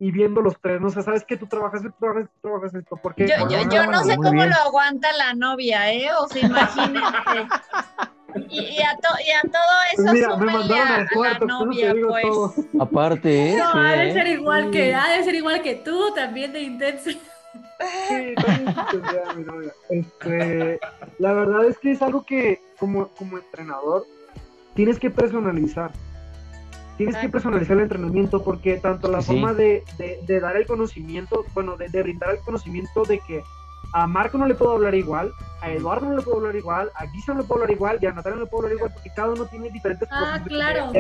y 0.02 0.12
viendo 0.12 0.42
los 0.42 0.60
tres, 0.60 0.82
no 0.82 0.90
sé, 0.90 1.04
¿sabes 1.04 1.24
qué? 1.24 1.38
Tú 1.38 1.46
trabajas, 1.46 1.84
tú 1.84 1.94
trabajas, 2.00 2.26
tú 2.26 2.40
trabajas 2.42 2.74
esto. 2.74 2.98
Porque, 2.98 3.28
yo, 3.28 3.48
yo, 3.48 3.70
yo 3.70 3.86
no 3.86 4.04
sé 4.04 4.18
cómo 4.18 4.44
lo 4.44 4.56
aguanta 4.56 5.14
la 5.14 5.36
novia, 5.36 5.94
¿eh? 5.94 6.10
O 6.20 6.28
sea, 6.28 6.42
imagínate. 6.44 7.48
Y, 8.50 8.82
a, 8.82 8.96
to, 8.96 9.10
y, 9.28 9.32
a, 9.32 9.42
todo 9.42 9.62
eso 9.94 10.04
pues 10.04 10.14
mira, 10.14 10.38
me 10.38 10.46
mandaron 10.46 10.88
a, 10.88 11.30
a, 11.30 11.40
la 11.40 11.46
novia, 11.46 11.94
pues. 11.94 12.66
Aparte, 12.80 13.52
¿eh? 13.52 13.58
No, 13.58 13.80
ha 13.80 13.92
de 13.92 14.14
ser 14.14 14.28
igual 14.28 14.72
que, 14.72 14.96
ha 14.96 15.08
de 15.10 15.24
ser 15.24 15.36
igual 15.36 15.62
que 15.62 15.76
tú, 15.76 16.14
también 16.16 16.52
de 16.52 16.62
intenso. 16.62 17.12
Sí, 18.08 18.34
también 18.36 18.76
mi 19.38 19.44
novia. 19.44 19.74
Este, 19.90 20.80
la 21.20 21.34
verdad 21.34 21.66
es 21.66 21.78
que 21.78 21.92
es 21.92 22.02
algo 22.02 22.26
que 22.26 22.60
como, 22.80 23.08
como 23.10 23.38
entrenador 23.38 24.06
tienes 24.76 25.00
que 25.00 25.10
personalizar. 25.10 25.92
Tienes 26.98 27.18
que 27.18 27.30
personalizar 27.30 27.78
el 27.78 27.84
entrenamiento 27.84 28.44
porque 28.44 28.78
tanto 28.78 29.10
la 29.10 29.22
forma 29.22 29.54
de, 29.54 29.84
de, 29.98 30.40
dar 30.40 30.56
el 30.56 30.68
conocimiento, 30.68 31.46
bueno, 31.56 31.76
de, 31.76 31.88
brindar 31.88 32.30
el 32.32 32.40
conocimiento 32.40 33.04
de 33.04 33.18
que 33.20 33.42
a 33.94 34.06
Marco 34.06 34.38
no 34.38 34.46
le 34.46 34.54
puedo 34.54 34.74
hablar 34.74 34.94
igual, 34.94 35.34
a 35.62 35.72
Eduardo 35.72 36.10
no 36.10 36.18
le 36.18 36.22
puedo 36.22 36.38
hablar 36.38 36.56
igual, 36.56 36.92
a 36.96 37.06
Guisa 37.08 37.34
no 37.34 37.42
le 37.42 37.48
puedo 37.48 37.62
hablar 37.62 37.76
igual 37.76 37.98
y 38.02 38.06
a 38.06 38.14
Natalia 38.14 38.36
no 38.36 38.44
le 38.44 38.50
puedo 38.50 38.64
hablar 38.64 38.78
igual 38.78 38.94
porque 38.94 39.10
cada 39.16 39.32
uno 39.32 39.46
tiene 39.46 39.72
diferentes 39.72 40.08
ah, 40.12 40.40
claro. 40.48 40.92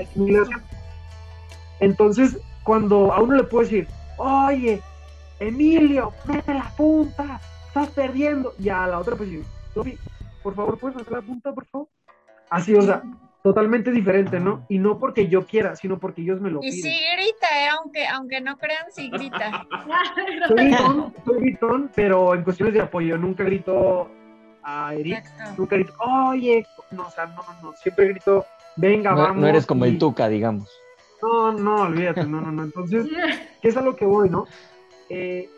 Entonces, 1.80 2.38
cuando 2.64 3.14
a 3.14 3.22
uno 3.22 3.36
le 3.36 3.44
puedo 3.44 3.64
decir, 3.64 3.88
oye, 4.18 4.82
Emilio, 5.42 6.14
mete 6.26 6.54
la 6.54 6.72
punta, 6.78 7.42
estás 7.68 7.90
perdiendo, 7.90 8.54
y 8.60 8.70
a 8.70 8.86
la 8.86 9.00
otra 9.00 9.16
pues 9.16 9.30
Sofi, 9.74 9.98
por 10.44 10.54
favor, 10.54 10.78
¿puedes 10.78 10.96
meter 10.96 11.14
la 11.14 11.22
punta, 11.24 11.52
por 11.52 11.66
favor? 11.66 11.88
Así, 12.52 12.76
o 12.76 12.82
sea, 12.84 13.02
totalmente 13.42 13.92
diferente, 13.92 14.40
¿no? 14.40 14.64
Y 14.70 14.78
no 14.78 15.00
porque 15.00 15.28
yo 15.28 15.48
quiera, 15.48 15.76
sino 15.76 15.98
porque 15.98 16.22
ellos 16.22 16.40
me 16.40 16.52
lo 16.52 16.60
piden. 16.60 16.78
Y 16.78 16.82
sí 16.84 17.02
grita, 17.16 17.48
¿eh? 17.60 17.70
aunque, 17.76 18.08
aunque 18.08 18.40
no 18.40 18.56
crean, 18.58 18.86
sí 18.92 19.10
grita. 19.10 19.66
soy 20.48 20.58
gritón, 20.58 21.14
soy 21.26 21.40
gritón, 21.40 21.92
pero 21.96 22.36
en 22.36 22.44
cuestiones 22.44 22.76
de 22.76 22.82
apoyo, 22.82 23.18
nunca 23.18 23.44
grito 23.44 24.12
a 24.62 24.94
Eric, 24.94 25.26
nunca 25.58 25.76
grito, 25.76 25.94
oye, 26.30 26.68
no, 26.92 27.08
o 27.08 27.10
sea, 27.10 27.26
no, 27.26 27.42
no, 27.64 27.74
siempre 27.74 28.10
grito, 28.10 28.46
venga, 28.76 29.16
vamos. 29.16 29.42
No 29.42 29.48
eres 29.48 29.66
como 29.66 29.86
el 29.86 29.98
Tuca, 29.98 30.30
digamos. 30.30 30.70
No, 31.20 31.52
no, 31.52 31.84
olvídate, 31.84 32.26
no, 32.26 32.42
no, 32.42 32.52
no. 32.52 32.64
Entonces, 32.64 33.08
¿qué 33.62 33.70
es 33.70 33.78
a 33.78 33.82
lo 33.82 33.96
que 33.96 34.06
voy, 34.06 34.30
no? 34.30 34.46
Eh, 35.14 35.50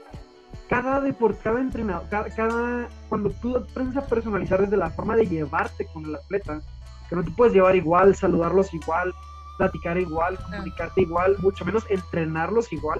cada 0.67 0.99
deporte, 0.99 1.39
cada 1.43 1.61
entrenador, 1.61 2.07
cada, 2.09 2.29
cada, 2.29 2.89
cuando 3.07 3.29
tú 3.29 3.55
aprendes 3.55 3.97
a 3.97 4.07
personalizar 4.07 4.59
desde 4.61 4.77
la 4.77 4.89
forma 4.89 5.15
de 5.15 5.27
llevarte 5.27 5.85
con 5.93 6.05
el 6.05 6.15
atleta, 6.15 6.59
que 7.07 7.15
no 7.15 7.23
te 7.23 7.29
puedes 7.31 7.53
llevar 7.53 7.75
igual, 7.75 8.15
saludarlos 8.15 8.73
igual, 8.73 9.13
platicar 9.59 9.99
igual, 9.99 10.39
comunicarte 10.39 11.01
igual, 11.01 11.35
mucho 11.39 11.63
menos 11.65 11.85
entrenarlos 11.89 12.73
igual, 12.73 12.99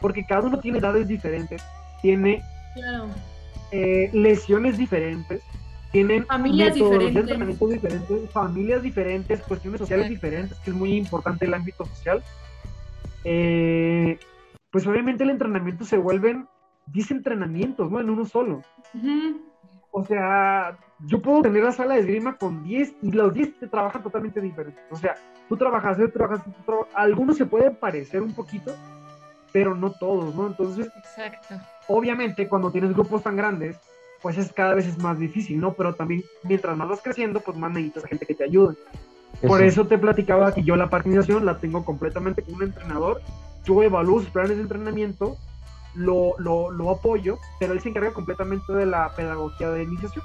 porque 0.00 0.24
cada 0.24 0.42
uno 0.42 0.60
tiene 0.60 0.78
edades 0.78 1.08
diferentes, 1.08 1.60
tiene 2.00 2.44
eh, 3.72 4.10
lesiones 4.12 4.78
diferentes, 4.78 5.42
tienen 5.90 6.26
familias 6.26 6.74
diferentes. 6.74 7.26
diferentes, 7.26 8.30
familias 8.30 8.82
diferentes, 8.84 9.40
cuestiones 9.42 9.80
sociales 9.80 10.08
diferentes, 10.08 10.56
que 10.58 10.70
es 10.70 10.76
muy 10.76 10.96
importante 10.96 11.46
el 11.46 11.54
ámbito 11.54 11.84
social. 11.86 12.22
Eh, 13.24 14.16
pues 14.70 14.86
obviamente 14.86 15.24
el 15.24 15.30
entrenamiento 15.30 15.84
se 15.84 15.98
vuelven 15.98 16.48
10 16.86 17.10
entrenamientos, 17.12 17.90
¿no? 17.90 18.00
En 18.00 18.10
uno 18.10 18.24
solo. 18.24 18.62
O 19.90 20.04
sea, 20.04 20.76
yo 21.06 21.20
puedo 21.20 21.42
tener 21.42 21.64
la 21.64 21.72
sala 21.72 21.94
de 21.94 22.00
esgrima 22.00 22.36
con 22.36 22.62
10 22.64 22.96
y 23.02 23.12
los 23.12 23.32
10 23.32 23.60
te 23.60 23.66
trabajan 23.68 24.02
totalmente 24.02 24.40
diferentes. 24.40 24.82
O 24.90 24.96
sea, 24.96 25.14
tú 25.48 25.56
trabajas, 25.56 25.96
tú 25.96 26.08
trabajas, 26.08 26.44
tú 26.44 26.52
trabajas. 26.64 26.94
Algunos 26.94 27.36
se 27.36 27.46
pueden 27.46 27.76
parecer 27.76 28.22
un 28.22 28.34
poquito, 28.34 28.74
pero 29.52 29.74
no 29.74 29.90
todos, 29.92 30.34
¿no? 30.34 30.46
Entonces, 30.46 30.88
Exacto. 30.96 31.56
obviamente, 31.88 32.48
cuando 32.48 32.70
tienes 32.70 32.92
grupos 32.94 33.22
tan 33.22 33.36
grandes, 33.36 33.78
pues 34.22 34.36
es 34.36 34.52
cada 34.52 34.74
vez 34.74 34.86
es 34.86 34.98
más 34.98 35.18
difícil, 35.18 35.60
¿no? 35.60 35.72
Pero 35.74 35.94
también, 35.94 36.22
mientras 36.42 36.76
más 36.76 36.88
vas 36.88 37.02
creciendo, 37.02 37.40
pues 37.40 37.56
más 37.56 37.70
necesitas 37.70 38.04
gente 38.04 38.26
que 38.26 38.34
te 38.34 38.44
ayude. 38.44 38.76
Por 39.46 39.62
eso 39.62 39.86
te 39.86 39.98
platicaba 39.98 40.52
que 40.52 40.62
yo 40.62 40.74
la 40.74 40.90
participación 40.90 41.46
la 41.46 41.58
tengo 41.58 41.84
completamente 41.84 42.42
con 42.42 42.54
un 42.54 42.62
entrenador. 42.64 43.20
Yo 43.64 43.82
evalúo 43.82 44.20
sus 44.20 44.30
planes 44.30 44.56
de 44.56 44.62
entrenamiento 44.62 45.36
lo, 45.94 46.34
lo, 46.38 46.70
lo 46.70 46.90
apoyo, 46.90 47.38
pero 47.58 47.72
él 47.72 47.80
se 47.80 47.88
encarga 47.88 48.12
completamente 48.12 48.72
de 48.72 48.86
la 48.86 49.10
pedagogía 49.14 49.70
de 49.70 49.82
iniciación. 49.82 50.24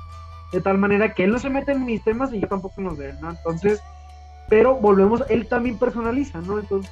De 0.52 0.62
tal 0.62 0.78
manera 0.78 1.14
que 1.14 1.24
él 1.24 1.32
no 1.32 1.40
se 1.40 1.50
mete 1.50 1.72
en 1.72 1.84
mis 1.84 2.04
temas 2.04 2.32
y 2.32 2.40
yo 2.40 2.48
tampoco 2.48 2.80
nos 2.82 2.98
de 2.98 3.14
¿no? 3.14 3.32
Entonces, 3.32 3.82
pero 4.50 4.76
volvemos, 4.76 5.24
él 5.30 5.48
también 5.48 5.80
personaliza, 5.80 6.42
¿no? 6.42 6.60
Entonces, 6.60 6.92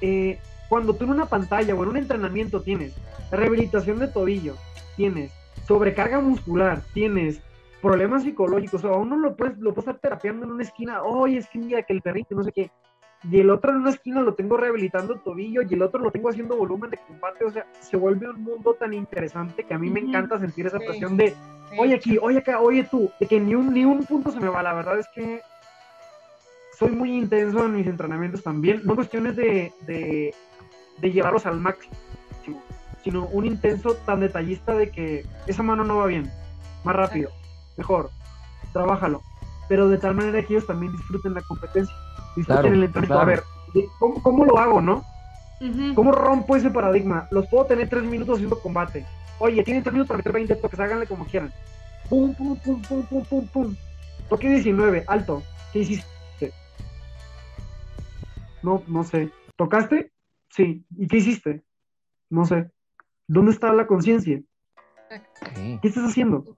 eh, 0.00 0.38
cuando 0.68 0.94
tú 0.94 1.04
en 1.04 1.10
una 1.10 1.26
pantalla 1.26 1.74
o 1.74 1.82
en 1.82 1.88
un 1.88 1.96
entrenamiento 1.96 2.62
tienes 2.62 2.94
rehabilitación 3.30 3.98
de 3.98 4.08
tobillo, 4.08 4.54
tienes 4.96 5.32
sobrecarga 5.66 6.20
muscular, 6.20 6.82
tienes 6.92 7.40
problemas 7.82 8.22
psicológicos, 8.22 8.84
o 8.84 8.94
a 8.94 8.96
uno 8.96 9.16
lo 9.16 9.36
puedes, 9.36 9.58
lo 9.58 9.74
puedes 9.74 9.88
estar 9.88 10.00
terapiando 10.00 10.46
en 10.46 10.52
una 10.52 10.62
esquina, 10.62 11.02
oye, 11.02 11.38
es 11.38 11.48
que 11.48 11.58
mira 11.58 11.82
que 11.82 11.92
el 11.92 12.00
perrito, 12.00 12.34
no 12.34 12.44
sé 12.44 12.52
qué, 12.52 12.70
y 13.30 13.40
el 13.40 13.50
otro 13.50 13.72
en 13.72 13.78
una 13.78 13.90
esquina 13.90 14.20
lo 14.20 14.34
tengo 14.34 14.56
rehabilitando 14.56 15.16
tobillo 15.16 15.62
y 15.62 15.74
el 15.74 15.82
otro 15.82 16.00
lo 16.00 16.10
tengo 16.10 16.28
haciendo 16.28 16.56
volumen 16.56 16.90
de 16.90 16.98
combate, 16.98 17.44
o 17.44 17.50
sea, 17.50 17.66
se 17.80 17.96
vuelve 17.96 18.28
un 18.28 18.42
mundo 18.42 18.74
tan 18.74 18.92
interesante 18.92 19.64
que 19.64 19.74
a 19.74 19.78
mí 19.78 19.88
me 19.88 20.00
encanta 20.00 20.38
sentir 20.38 20.66
esa 20.66 20.78
presión 20.78 21.16
de, 21.16 21.34
oye 21.78 21.94
aquí, 21.94 22.18
oye 22.20 22.38
acá, 22.38 22.60
oye 22.60 22.84
tú, 22.84 23.10
de 23.18 23.26
que 23.26 23.40
ni 23.40 23.54
un, 23.54 23.72
ni 23.72 23.84
un 23.84 24.04
punto 24.04 24.30
se 24.30 24.40
me 24.40 24.48
va, 24.48 24.62
la 24.62 24.74
verdad 24.74 24.98
es 24.98 25.08
que 25.14 25.40
soy 26.78 26.90
muy 26.90 27.16
intenso 27.16 27.64
en 27.64 27.76
mis 27.76 27.86
entrenamientos 27.86 28.42
también, 28.42 28.82
no 28.84 28.94
cuestiones 28.94 29.36
de, 29.36 29.72
de, 29.86 30.34
de 30.98 31.12
llevarlos 31.12 31.46
al 31.46 31.60
máximo, 31.60 31.94
sino 33.02 33.26
un 33.26 33.46
intenso 33.46 33.94
tan 34.06 34.20
detallista 34.20 34.74
de 34.74 34.90
que 34.90 35.24
esa 35.46 35.62
mano 35.62 35.84
no 35.84 35.96
va 35.96 36.06
bien, 36.06 36.30
más 36.84 36.94
rápido, 36.94 37.30
mejor, 37.78 38.10
trabájalo, 38.72 39.22
pero 39.68 39.88
de 39.88 39.96
tal 39.96 40.14
manera 40.14 40.42
que 40.42 40.52
ellos 40.52 40.66
también 40.66 40.92
disfruten 40.92 41.32
la 41.32 41.42
competencia, 41.42 41.94
disfruten 42.36 42.74
el 42.74 42.84
entrenamiento. 42.84 43.20
A 43.20 43.24
ver, 43.24 43.42
¿cómo, 43.98 44.44
lo 44.44 44.58
hago, 44.58 44.80
no? 44.80 45.04
¿Cómo 45.94 46.12
rompo 46.12 46.56
ese 46.56 46.70
paradigma? 46.70 47.26
Los 47.30 47.46
puedo 47.48 47.66
tener 47.66 47.88
tres 47.88 48.04
minutos 48.04 48.36
haciendo 48.36 48.60
combate. 48.60 49.06
Oye, 49.38 49.62
tienen 49.62 49.82
tres 49.82 49.92
minutos 49.92 50.08
para 50.08 50.18
meter 50.18 50.32
20 50.32 50.56
toques, 50.56 50.80
háganle 50.80 51.06
como 51.06 51.24
quieran. 51.24 51.52
Pum, 52.08 52.34
pum, 52.34 52.56
pum, 52.58 52.82
pum, 52.82 53.02
pum, 53.06 53.24
pum, 53.24 53.46
pum. 53.48 53.76
Toque 54.28 54.48
19, 54.48 55.04
alto. 55.06 55.42
¿Qué 55.72 55.80
hiciste? 55.80 56.52
No, 58.62 58.82
no 58.86 59.04
sé. 59.04 59.30
¿Tocaste? 59.56 60.10
Sí. 60.48 60.84
¿Y 60.96 61.06
qué 61.06 61.18
hiciste? 61.18 61.62
No 62.30 62.44
sé. 62.44 62.70
¿Dónde 63.26 63.52
está 63.52 63.72
la 63.72 63.86
conciencia? 63.86 64.40
¿Qué 65.54 65.88
estás 65.88 66.04
haciendo? 66.04 66.56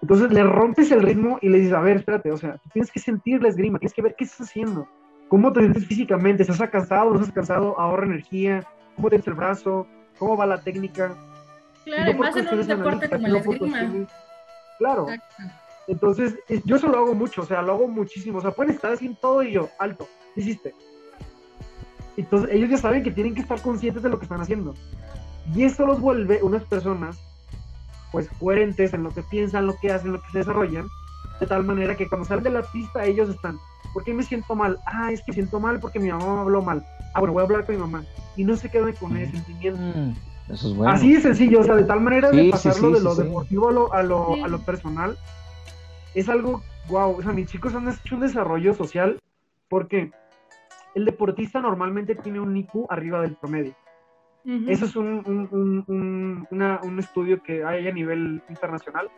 Entonces 0.00 0.30
le 0.32 0.42
rompes 0.42 0.90
el 0.90 1.02
ritmo 1.02 1.38
y 1.40 1.48
le 1.48 1.58
dices, 1.58 1.72
a 1.72 1.80
ver, 1.80 1.96
espérate, 1.96 2.30
o 2.30 2.36
sea, 2.36 2.60
tienes 2.72 2.90
que 2.90 3.00
sentir 3.00 3.42
la 3.42 3.48
esgrima, 3.48 3.78
tienes 3.78 3.94
que 3.94 4.02
ver 4.02 4.14
qué 4.16 4.24
estás 4.24 4.48
haciendo, 4.48 4.88
cómo 5.28 5.52
te 5.52 5.60
sientes 5.60 5.86
físicamente, 5.86 6.42
¿estás 6.42 6.68
cansado, 6.70 7.10
no 7.10 7.16
estás 7.16 7.32
cansado, 7.32 7.78
ahorra 7.78 8.06
energía, 8.06 8.64
cómo 8.96 9.08
tienes 9.08 9.26
el 9.26 9.34
brazo, 9.34 9.86
cómo 10.18 10.36
va 10.36 10.46
la 10.46 10.60
técnica. 10.60 11.14
Claro, 11.84 12.10
y 12.10 12.14
más 12.14 12.36
en 12.36 12.48
un 12.48 12.66
deporte 12.66 13.08
como 13.10 13.28
la 13.28 13.38
esgrima. 13.38 14.06
Claro. 14.78 15.06
Entonces, 15.86 16.34
yo 16.64 16.76
eso 16.76 16.88
lo 16.88 16.98
hago 16.98 17.14
mucho, 17.14 17.42
o 17.42 17.46
sea, 17.46 17.60
lo 17.60 17.72
hago 17.72 17.88
muchísimo, 17.88 18.38
o 18.38 18.40
sea, 18.40 18.52
pueden 18.52 18.74
estar 18.74 18.92
haciendo 18.92 19.18
todo 19.20 19.42
y 19.42 19.52
yo, 19.52 19.68
alto, 19.78 20.08
¿qué 20.34 20.40
hiciste? 20.40 20.74
Entonces, 22.16 22.50
ellos 22.52 22.70
ya 22.70 22.78
saben 22.78 23.02
que 23.02 23.10
tienen 23.10 23.34
que 23.34 23.42
estar 23.42 23.60
conscientes 23.60 24.02
de 24.02 24.08
lo 24.08 24.18
que 24.18 24.24
están 24.24 24.40
haciendo. 24.40 24.74
Y 25.54 25.64
eso 25.64 25.86
los 25.86 26.00
vuelve 26.00 26.42
unas 26.42 26.64
personas, 26.64 27.18
pues, 28.12 28.28
coherentes 28.40 28.94
en 28.94 29.02
lo 29.02 29.10
que 29.10 29.22
piensan, 29.24 29.66
lo 29.66 29.76
que 29.76 29.92
hacen, 29.92 30.12
lo 30.12 30.22
que 30.22 30.30
se 30.30 30.38
desarrollan, 30.38 30.86
de 31.38 31.46
tal 31.46 31.64
manera 31.64 31.96
que 31.96 32.08
cuando 32.08 32.26
salen 32.26 32.44
de 32.44 32.50
la 32.50 32.62
pista, 32.62 33.04
ellos 33.04 33.28
están, 33.28 33.58
¿por 33.94 34.04
qué 34.04 34.12
me 34.12 34.24
siento 34.24 34.54
mal? 34.54 34.78
Ah, 34.84 35.12
es 35.12 35.20
que 35.20 35.30
me 35.30 35.34
siento 35.34 35.60
mal 35.60 35.80
porque 35.80 36.00
mi 36.00 36.10
mamá 36.10 36.34
me 36.34 36.40
habló 36.40 36.60
mal. 36.60 36.84
Ah, 37.14 37.20
bueno, 37.20 37.32
voy 37.32 37.40
a 37.40 37.44
hablar 37.44 37.64
con 37.64 37.76
mi 37.76 37.80
mamá. 37.80 38.04
Y 38.36 38.44
no 38.44 38.56
se 38.56 38.68
quedan 38.68 38.92
con 38.94 39.16
ese 39.16 39.32
sentimiento. 39.32 39.80
Mm, 39.80 40.52
eso 40.52 40.68
es 40.68 40.76
bueno. 40.76 40.92
Así 40.92 41.14
de 41.14 41.20
sencillo, 41.20 41.60
o 41.60 41.64
sea, 41.64 41.76
de 41.76 41.84
tal 41.84 42.00
manera 42.00 42.30
de 42.30 42.50
pasarlo 42.50 42.90
de 42.90 43.00
lo 43.00 43.14
deportivo 43.14 43.68
a 43.68 43.72
lo, 43.72 43.92
a 43.94 44.02
lo, 44.02 44.44
a 44.44 44.48
lo 44.48 44.58
personal, 44.58 45.16
es 46.14 46.28
algo, 46.28 46.62
wow, 46.88 47.16
o 47.16 47.22
sea, 47.22 47.32
mis 47.32 47.48
chicos 47.48 47.74
han 47.74 47.88
hecho 47.88 48.16
un 48.16 48.20
desarrollo 48.20 48.74
social 48.74 49.18
porque 49.68 50.10
el 50.94 51.04
deportista 51.04 51.60
normalmente 51.60 52.16
tiene 52.16 52.40
un 52.40 52.56
IQ 52.56 52.86
arriba 52.90 53.22
del 53.22 53.36
promedio. 53.36 53.74
Eso 54.68 54.84
es 54.84 54.94
un, 54.94 55.24
un, 55.86 56.98
estudio 56.98 57.42
que 57.42 57.64
hay 57.64 57.88
a 57.88 57.92
nivel 57.92 58.42
internacional. 58.50 59.08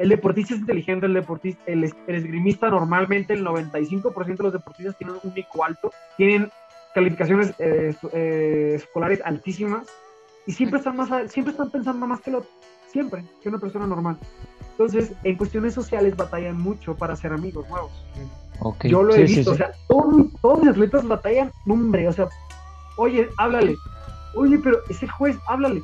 El 0.00 0.08
deportista 0.08 0.54
es 0.54 0.60
inteligente, 0.60 1.04
el 1.04 1.12
deportista, 1.12 1.62
el, 1.66 1.84
esgrimista 1.84 2.70
normalmente, 2.70 3.34
el 3.34 3.44
95% 3.44 4.36
de 4.38 4.42
los 4.44 4.52
deportistas 4.54 4.96
tienen 4.96 5.16
un 5.22 5.32
IQ 5.36 5.62
alto, 5.62 5.92
tienen 6.16 6.50
calificaciones 6.94 7.52
eh, 7.58 7.94
eh, 8.14 8.72
escolares 8.76 9.20
altísimas 9.22 9.86
y 10.46 10.52
siempre 10.52 10.78
están, 10.78 10.96
más, 10.96 11.30
siempre 11.30 11.52
están 11.52 11.70
pensando 11.70 12.06
más 12.06 12.22
que 12.22 12.30
lo 12.30 12.46
siempre, 12.90 13.22
que 13.42 13.50
una 13.50 13.58
persona 13.58 13.86
normal. 13.86 14.16
Entonces, 14.70 15.12
en 15.22 15.36
cuestiones 15.36 15.74
sociales 15.74 16.16
batallan 16.16 16.56
mucho 16.56 16.96
para 16.96 17.14
ser 17.14 17.34
amigos 17.34 17.68
nuevos. 17.68 17.92
Yo 18.84 19.02
lo 19.02 19.14
he 19.14 19.24
visto, 19.24 19.50
o 19.50 19.54
sea, 19.54 19.72
todos, 19.86 20.30
los 20.42 20.68
atletas 20.68 21.06
batallan, 21.06 21.52
hombre, 21.68 22.08
o 22.08 22.12
sea, 22.14 22.26
oye, 22.96 23.28
háblale, 23.36 23.76
oye, 24.34 24.58
pero 24.64 24.78
ese 24.88 25.06
juez, 25.06 25.36
háblale. 25.46 25.82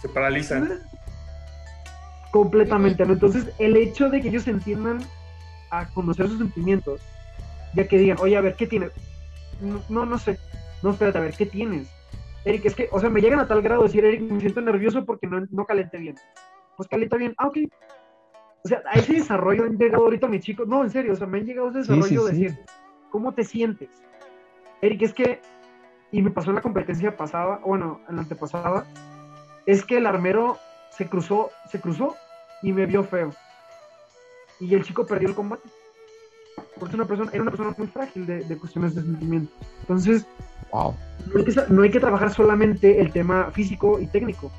Se 0.00 0.08
paralizan. 0.08 0.80
Completamente, 2.34 3.06
¿no? 3.06 3.12
Entonces, 3.12 3.48
el 3.60 3.76
hecho 3.76 4.10
de 4.10 4.20
que 4.20 4.26
ellos 4.26 4.48
entiendan 4.48 4.98
a 5.70 5.86
conocer 5.90 6.26
sus 6.26 6.38
sentimientos, 6.38 7.00
ya 7.74 7.86
que 7.86 7.96
digan, 7.96 8.18
oye, 8.20 8.36
a 8.36 8.40
ver, 8.40 8.56
¿qué 8.56 8.66
tienes? 8.66 8.90
No, 9.88 10.04
no, 10.04 10.18
sé, 10.18 10.40
no, 10.82 10.90
espérate, 10.90 11.18
a 11.18 11.20
ver, 11.20 11.34
¿qué 11.36 11.46
tienes? 11.46 11.88
Eric, 12.44 12.64
es 12.64 12.74
que, 12.74 12.88
o 12.90 12.98
sea, 12.98 13.08
me 13.08 13.20
llegan 13.20 13.38
a 13.38 13.46
tal 13.46 13.62
grado 13.62 13.82
de 13.82 13.86
decir, 13.86 14.04
Eric, 14.04 14.22
me 14.22 14.40
siento 14.40 14.60
nervioso 14.62 15.04
porque 15.04 15.28
no, 15.28 15.46
no 15.48 15.64
calenté 15.64 15.98
bien. 15.98 16.16
Pues 16.76 16.88
calienta 16.88 17.16
bien, 17.18 17.36
ah, 17.38 17.46
ok, 17.46 17.58
o 18.64 18.68
sea, 18.68 18.82
a 18.90 18.98
ese 18.98 19.12
desarrollo 19.12 19.62
han 19.62 19.78
llegado 19.78 20.02
ahorita 20.02 20.26
mis 20.26 20.42
chicos, 20.42 20.66
no, 20.66 20.82
en 20.82 20.90
serio, 20.90 21.12
o 21.12 21.16
sea, 21.16 21.28
me 21.28 21.38
han 21.38 21.46
llegado 21.46 21.68
a 21.68 21.70
ese 21.70 21.78
desarrollo 21.82 22.24
de 22.24 22.32
decir, 22.32 22.58
¿cómo 23.12 23.32
te 23.32 23.44
sientes? 23.44 23.90
Eric, 24.82 25.02
es 25.02 25.14
que, 25.14 25.40
y 26.10 26.20
me 26.20 26.32
pasó 26.32 26.50
en 26.50 26.56
la 26.56 26.62
competencia 26.62 27.16
pasada, 27.16 27.60
bueno, 27.64 28.00
en 28.08 28.16
la 28.16 28.22
antepasada, 28.22 28.86
es 29.66 29.84
que 29.84 29.98
el 29.98 30.06
armero 30.06 30.58
se 30.90 31.08
cruzó, 31.08 31.50
se 31.70 31.80
cruzó 31.80 32.16
y 32.62 32.72
me 32.72 32.86
vio 32.86 33.04
feo. 33.04 33.30
Y 34.60 34.74
el 34.74 34.84
chico 34.84 35.06
perdió 35.06 35.28
el 35.28 35.34
combate. 35.34 35.68
Porque 36.78 36.96
una 36.96 37.04
persona, 37.04 37.30
era 37.32 37.42
una 37.42 37.50
persona 37.50 37.74
muy 37.76 37.86
frágil 37.86 38.26
de, 38.26 38.44
de 38.44 38.58
cuestiones 38.58 38.94
de 38.94 39.02
sentimiento. 39.02 39.52
Entonces, 39.80 40.26
wow. 40.72 40.94
no, 41.26 41.38
hay 41.38 41.44
que, 41.44 41.60
no 41.68 41.82
hay 41.82 41.90
que 41.90 42.00
trabajar 42.00 42.32
solamente 42.32 43.00
el 43.00 43.12
tema 43.12 43.50
físico 43.52 43.98
y 44.00 44.06
técnico. 44.06 44.50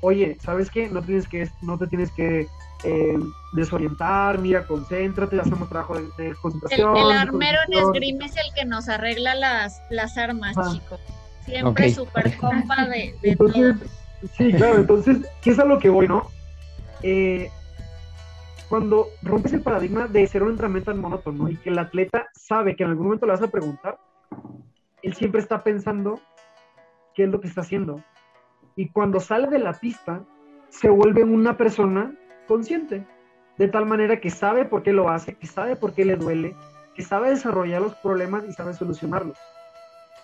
Oye, 0.00 0.36
¿sabes 0.42 0.70
qué? 0.70 0.88
No, 0.88 1.02
tienes 1.02 1.28
que, 1.28 1.48
no 1.62 1.78
te 1.78 1.86
tienes 1.86 2.10
que 2.12 2.46
eh, 2.84 3.18
desorientar, 3.54 4.38
mira, 4.38 4.66
concéntrate, 4.66 5.40
hacemos 5.40 5.68
trabajo 5.68 5.94
de, 5.94 6.34
concentración. 6.42 6.96
El, 6.96 7.12
armero 7.12 7.58
en 7.68 7.78
esgrima 7.78 8.26
es 8.26 8.36
el 8.36 8.54
que 8.54 8.66
nos 8.66 8.88
arregla 8.88 9.34
las, 9.34 9.80
las 9.90 10.18
armas, 10.18 10.56
ah. 10.58 10.70
chicos. 10.72 11.00
Siempre 11.46 11.92
super 11.92 12.36
compa 12.38 12.86
de, 12.86 13.14
entonces, 13.22 13.76
Sí, 14.36 14.52
claro, 14.52 14.78
entonces, 14.78 15.18
¿qué 15.42 15.50
es 15.50 15.58
a 15.58 15.64
lo 15.64 15.78
que 15.78 15.88
voy, 15.88 16.08
no? 16.08 16.30
Eh, 17.06 17.50
cuando 18.70 19.08
rompes 19.22 19.52
el 19.52 19.60
paradigma 19.60 20.08
de 20.08 20.26
ser 20.26 20.42
un 20.42 20.52
entrenamiento 20.52 20.90
tan 20.90 21.02
monótono 21.02 21.50
y 21.50 21.56
que 21.58 21.68
el 21.68 21.78
atleta 21.78 22.28
sabe 22.32 22.74
que 22.74 22.82
en 22.82 22.88
algún 22.88 23.04
momento 23.04 23.26
le 23.26 23.32
vas 23.32 23.42
a 23.42 23.50
preguntar, 23.50 23.98
él 25.02 25.12
siempre 25.12 25.42
está 25.42 25.62
pensando 25.62 26.18
qué 27.14 27.24
es 27.24 27.28
lo 27.28 27.42
que 27.42 27.48
está 27.48 27.60
haciendo. 27.60 28.02
Y 28.74 28.88
cuando 28.88 29.20
sale 29.20 29.48
de 29.48 29.58
la 29.58 29.74
pista, 29.74 30.24
se 30.70 30.88
vuelve 30.88 31.24
una 31.24 31.58
persona 31.58 32.16
consciente, 32.48 33.06
de 33.58 33.68
tal 33.68 33.84
manera 33.84 34.18
que 34.18 34.30
sabe 34.30 34.64
por 34.64 34.82
qué 34.82 34.94
lo 34.94 35.10
hace, 35.10 35.34
que 35.34 35.46
sabe 35.46 35.76
por 35.76 35.92
qué 35.92 36.06
le 36.06 36.16
duele, 36.16 36.56
que 36.94 37.02
sabe 37.02 37.28
desarrollar 37.28 37.82
los 37.82 37.96
problemas 37.96 38.44
y 38.48 38.52
sabe 38.54 38.72
solucionarlos. 38.72 39.36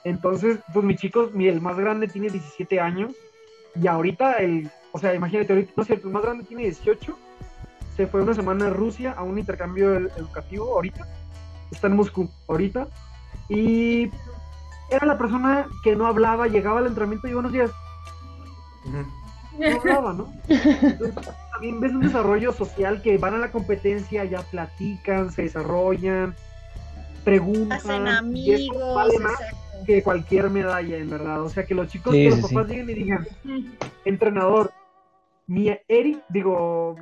Entonces, 0.02 0.59
pues 0.73 0.82
mi 0.82 0.97
chico, 0.97 1.28
mi, 1.35 1.47
el 1.47 1.61
más 1.61 1.78
grande 1.78 2.09
tiene 2.09 2.31
17 2.31 2.81
años 2.81 3.15
y 3.74 3.86
ahorita 3.86 4.34
el, 4.34 4.70
o 4.92 4.98
sea, 4.98 5.14
imagínate, 5.14 5.52
ahorita, 5.52 5.72
no 5.76 5.84
sé, 5.84 5.94
el 5.94 6.10
más 6.10 6.22
grande 6.22 6.44
tiene 6.44 6.64
18, 6.64 7.18
se 7.97 8.06
fue 8.06 8.22
una 8.22 8.34
semana 8.34 8.66
a 8.66 8.70
Rusia 8.70 9.12
a 9.12 9.22
un 9.22 9.38
intercambio 9.38 9.94
educativo 9.94 10.74
ahorita, 10.74 11.06
está 11.70 11.86
en 11.86 11.97
Moscú 11.97 12.28
ahorita 12.48 12.88
y 13.48 14.10
era 14.90 15.06
la 15.06 15.18
persona 15.18 15.66
que 15.84 15.94
no 15.94 16.06
hablaba, 16.06 16.48
llegaba 16.48 16.80
al 16.80 16.86
entrenamiento 16.86 17.28
y 17.28 17.34
buenos 17.34 17.52
días. 17.52 17.70
No 19.59 19.78
hablaba, 19.78 20.12
¿no? 20.12 20.32
también 21.52 21.80
ves 21.80 21.92
un 21.92 22.01
desarrollo 22.01 22.52
social 22.52 23.02
que 23.02 23.18
van 23.18 23.34
a 23.34 23.38
la 23.38 23.52
competencia, 23.52 24.24
ya 24.24 24.40
platican, 24.42 25.30
se 25.30 25.42
desarrollan, 25.42 26.34
preguntan. 27.24 27.78
Hacen 27.78 28.09
amigos. 28.09 28.94
vale 28.94 29.18
más 29.18 29.38
que 29.85 30.02
cualquier 30.02 30.51
medalla, 30.51 30.97
en 30.97 31.11
verdad. 31.11 31.43
O 31.43 31.48
sea, 31.48 31.65
que 31.65 31.74
los 31.74 31.89
chicos, 31.89 32.12
que 32.12 32.31
los 32.31 32.40
papás 32.40 32.69
lleguen 32.69 32.90
y 32.90 32.94
digan, 32.94 33.27
entrenador, 34.05 34.73
mi 35.47 35.70
Eric, 35.89 36.23
digo, 36.28 36.97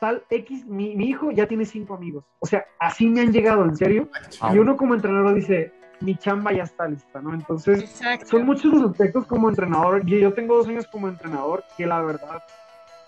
tal 0.00 0.22
X, 0.30 0.66
mi, 0.66 0.92
hijo 0.92 1.30
ya 1.30 1.46
tiene 1.46 1.64
cinco 1.64 1.94
amigos. 1.94 2.24
O 2.40 2.46
sea, 2.46 2.64
así 2.78 3.08
me 3.08 3.20
han 3.20 3.32
llegado, 3.32 3.64
en 3.64 3.76
serio. 3.76 4.08
Y 4.52 4.58
uno 4.58 4.76
como 4.76 4.94
entrenador 4.94 5.34
dice, 5.34 5.72
mi 6.00 6.16
chamba 6.16 6.52
ya 6.52 6.64
está 6.64 6.86
lista, 6.86 7.20
¿no? 7.20 7.32
Entonces, 7.32 8.02
son 8.24 8.44
muchos 8.44 8.72
los 8.72 8.90
aspectos 8.90 9.26
como 9.26 9.48
entrenador. 9.48 10.02
Y 10.06 10.20
yo 10.20 10.32
tengo 10.34 10.56
dos 10.56 10.68
años 10.68 10.86
como 10.86 11.08
entrenador 11.08 11.64
que 11.76 11.86
la 11.86 12.02
verdad 12.02 12.42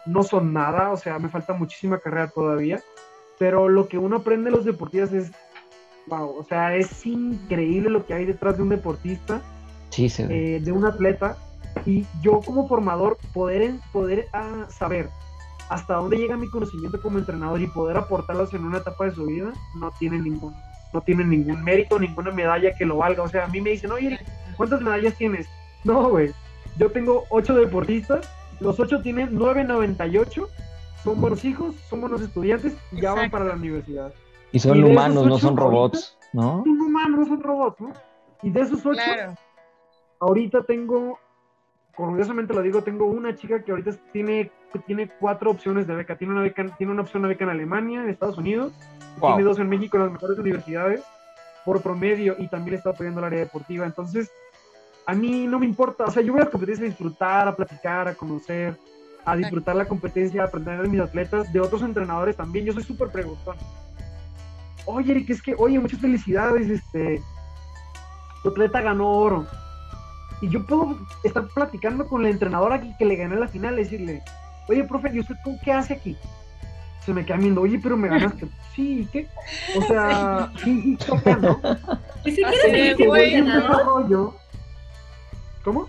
no 0.07 0.23
son 0.23 0.53
nada, 0.53 0.91
o 0.91 0.97
sea, 0.97 1.19
me 1.19 1.29
falta 1.29 1.53
muchísima 1.53 1.99
carrera 1.99 2.29
todavía, 2.29 2.81
pero 3.39 3.69
lo 3.69 3.89
que 3.89 3.99
uno 3.99 4.17
aprende 4.19 4.51
de 4.51 4.57
los 4.57 4.65
deportistas 4.65 5.13
es, 5.13 5.33
wow, 6.07 6.37
o 6.39 6.45
sea, 6.45 6.75
es 6.77 7.05
increíble 7.07 7.91
lo 7.91 8.07
que 8.07 8.15
hay 8.15 8.25
detrás 8.25 8.57
de 8.57 8.63
un 8.63 8.69
deportista, 8.69 9.43
sí, 9.91 10.09
eh, 10.19 10.61
de 10.63 10.73
un 10.73 10.85
atleta, 10.85 11.37
y 11.85 12.07
yo 12.23 12.41
como 12.41 12.69
formador 12.69 13.19
poder, 13.33 13.75
poder 13.93 14.29
ah, 14.33 14.67
saber 14.69 15.11
hasta 15.69 15.95
dónde 15.95 16.17
llega 16.17 16.37
mi 16.37 16.49
conocimiento 16.49 17.01
como 17.01 17.19
entrenador 17.19 17.61
y 17.61 17.67
poder 17.67 17.97
aportarlos 17.97 18.55
en 18.55 18.65
una 18.65 18.79
etapa 18.79 19.07
de 19.07 19.13
su 19.13 19.27
vida, 19.27 19.53
no 19.75 19.91
tiene 19.99 20.19
ningún, 20.19 20.55
no 20.93 21.01
tiene 21.01 21.25
ningún 21.25 21.63
mérito, 21.63 21.99
ninguna 21.99 22.31
medalla 22.31 22.75
que 22.75 22.87
lo 22.87 22.99
valga. 22.99 23.23
O 23.23 23.29
sea, 23.29 23.45
a 23.45 23.49
mí 23.49 23.61
me 23.61 23.71
dicen, 23.71 23.91
oye, 23.91 24.19
¿cuántas 24.57 24.81
medallas 24.81 25.17
tienes? 25.17 25.49
No, 25.85 26.09
güey, 26.09 26.33
yo 26.79 26.91
tengo 26.91 27.25
ocho 27.31 27.55
deportistas, 27.55 28.29
los 28.61 28.79
ocho 28.79 29.03
tienen 29.03 29.37
9.98, 29.37 30.47
son 31.03 31.21
buenos 31.21 31.45
hijos, 31.45 31.75
son 31.89 32.01
buenos 32.01 32.21
estudiantes 32.21 32.75
y 32.93 33.01
ya 33.01 33.15
van 33.15 33.31
para 33.31 33.45
la 33.45 33.55
universidad. 33.55 34.13
Y 34.53 34.59
son 34.59 34.83
humanos, 34.83 35.27
no 35.27 35.39
son 35.39 35.57
robots, 35.57 36.17
¿no? 36.33 36.63
Son 36.65 36.81
humanos, 36.81 37.21
no 37.21 37.27
son 37.27 37.43
robots, 37.43 37.81
¿no? 37.81 37.93
Y 38.43 38.51
de 38.51 38.61
esos 38.61 38.85
ocho, 38.85 39.01
ahorita 40.21 40.63
tengo, 40.63 41.19
orgullosamente 41.97 42.55
lo 42.55 42.63
digo, 42.63 42.83
tengo 42.83 43.07
una 43.07 43.35
chica 43.35 43.63
que 43.63 43.71
ahorita 43.73 43.93
tiene, 44.13 44.51
tiene 44.87 45.11
cuatro 45.21 45.51
opciones 45.51 45.87
de 45.87 45.95
beca. 45.95 46.17
Tiene 46.17 46.35
una, 46.35 46.43
beca, 46.43 46.67
tiene 46.77 46.93
una 46.93 47.03
opción 47.03 47.23
de 47.23 47.31
beca 47.31 47.45
en 47.45 47.51
Alemania, 47.51 48.03
en 48.03 48.09
Estados 48.09 48.39
Unidos, 48.39 48.73
tiene 49.21 49.43
dos 49.43 49.59
en 49.59 49.69
México, 49.69 49.97
en 49.97 50.05
las 50.05 50.13
mejores 50.13 50.39
universidades, 50.39 51.03
por 51.65 51.83
promedio, 51.83 52.37
y 52.39 52.49
también 52.49 52.77
está 52.77 52.91
apoyando 52.91 53.21
el 53.21 53.27
área 53.27 53.41
deportiva. 53.41 53.87
Entonces, 53.87 54.31
a 55.07 55.15
mí 55.15 55.47
no 55.47 55.59
me 55.59 55.67
importa, 55.67 56.05
o 56.05 56.11
sea, 56.11 56.23
yo 56.23 56.33
voy 56.33 56.43
a 56.43 56.45
la 56.45 56.51
competencia 56.51 56.85
a 56.85 56.89
disfrutar, 56.89 57.49
a 57.49 57.57
platicar, 57.57 58.09
a 58.09 58.15
conocer, 58.15 58.77
a 59.25 59.37
disfrutar 59.37 59.75
la 59.75 59.87
competencia, 59.87 60.43
a 60.43 60.47
aprender 60.47 60.83
de 60.83 60.89
mis 60.89 61.01
atletas, 61.01 61.53
de 61.53 61.61
otros 61.61 61.83
entrenadores 61.83 62.37
también. 62.37 62.65
Yo 62.65 62.73
soy 62.73 62.85
súper 62.85 63.09
preguntón. 63.09 63.57
Oye, 64.87 65.13
Eric, 65.13 65.31
es 65.31 65.43
que, 65.43 65.55
oye, 65.59 65.79
muchas 65.79 66.01
felicidades, 66.01 66.71
este, 66.71 67.21
tu 68.43 68.51
atleta 68.51 68.81
ganó 68.81 69.11
oro. 69.11 69.47
Y 70.41 70.49
yo 70.49 70.65
puedo 70.65 70.97
estar 71.25 71.49
platicando 71.49 72.07
con 72.07 72.25
el 72.25 72.33
entrenador 72.33 72.73
aquí 72.73 72.95
que 72.99 73.05
le 73.05 73.17
gané 73.17 73.37
la 73.37 73.49
final 73.49 73.75
y 73.75 73.85
decirle, 73.85 74.23
oye, 74.69 74.85
profe, 74.85 75.11
¿y 75.13 75.21
usted 75.21 75.35
qué 75.65 75.73
hace 75.73 75.95
aquí? 75.95 76.17
Se 77.05 77.13
me 77.13 77.25
queda 77.25 77.37
viendo, 77.37 77.63
oye, 77.63 77.81
pero 77.83 77.97
me 77.97 78.09
ganaste. 78.09 78.47
sí, 78.75 79.09
¿qué? 79.13 79.27
O 79.77 79.83
sea, 79.83 80.53
sí, 80.63 80.97
sí, 81.01 81.13
¿no? 81.41 81.61
Y 82.25 82.33
si 82.33 82.43
quieres 82.43 82.97
seguir 82.97 82.97
siendo 82.97 84.35
¿Cómo? 85.65 85.89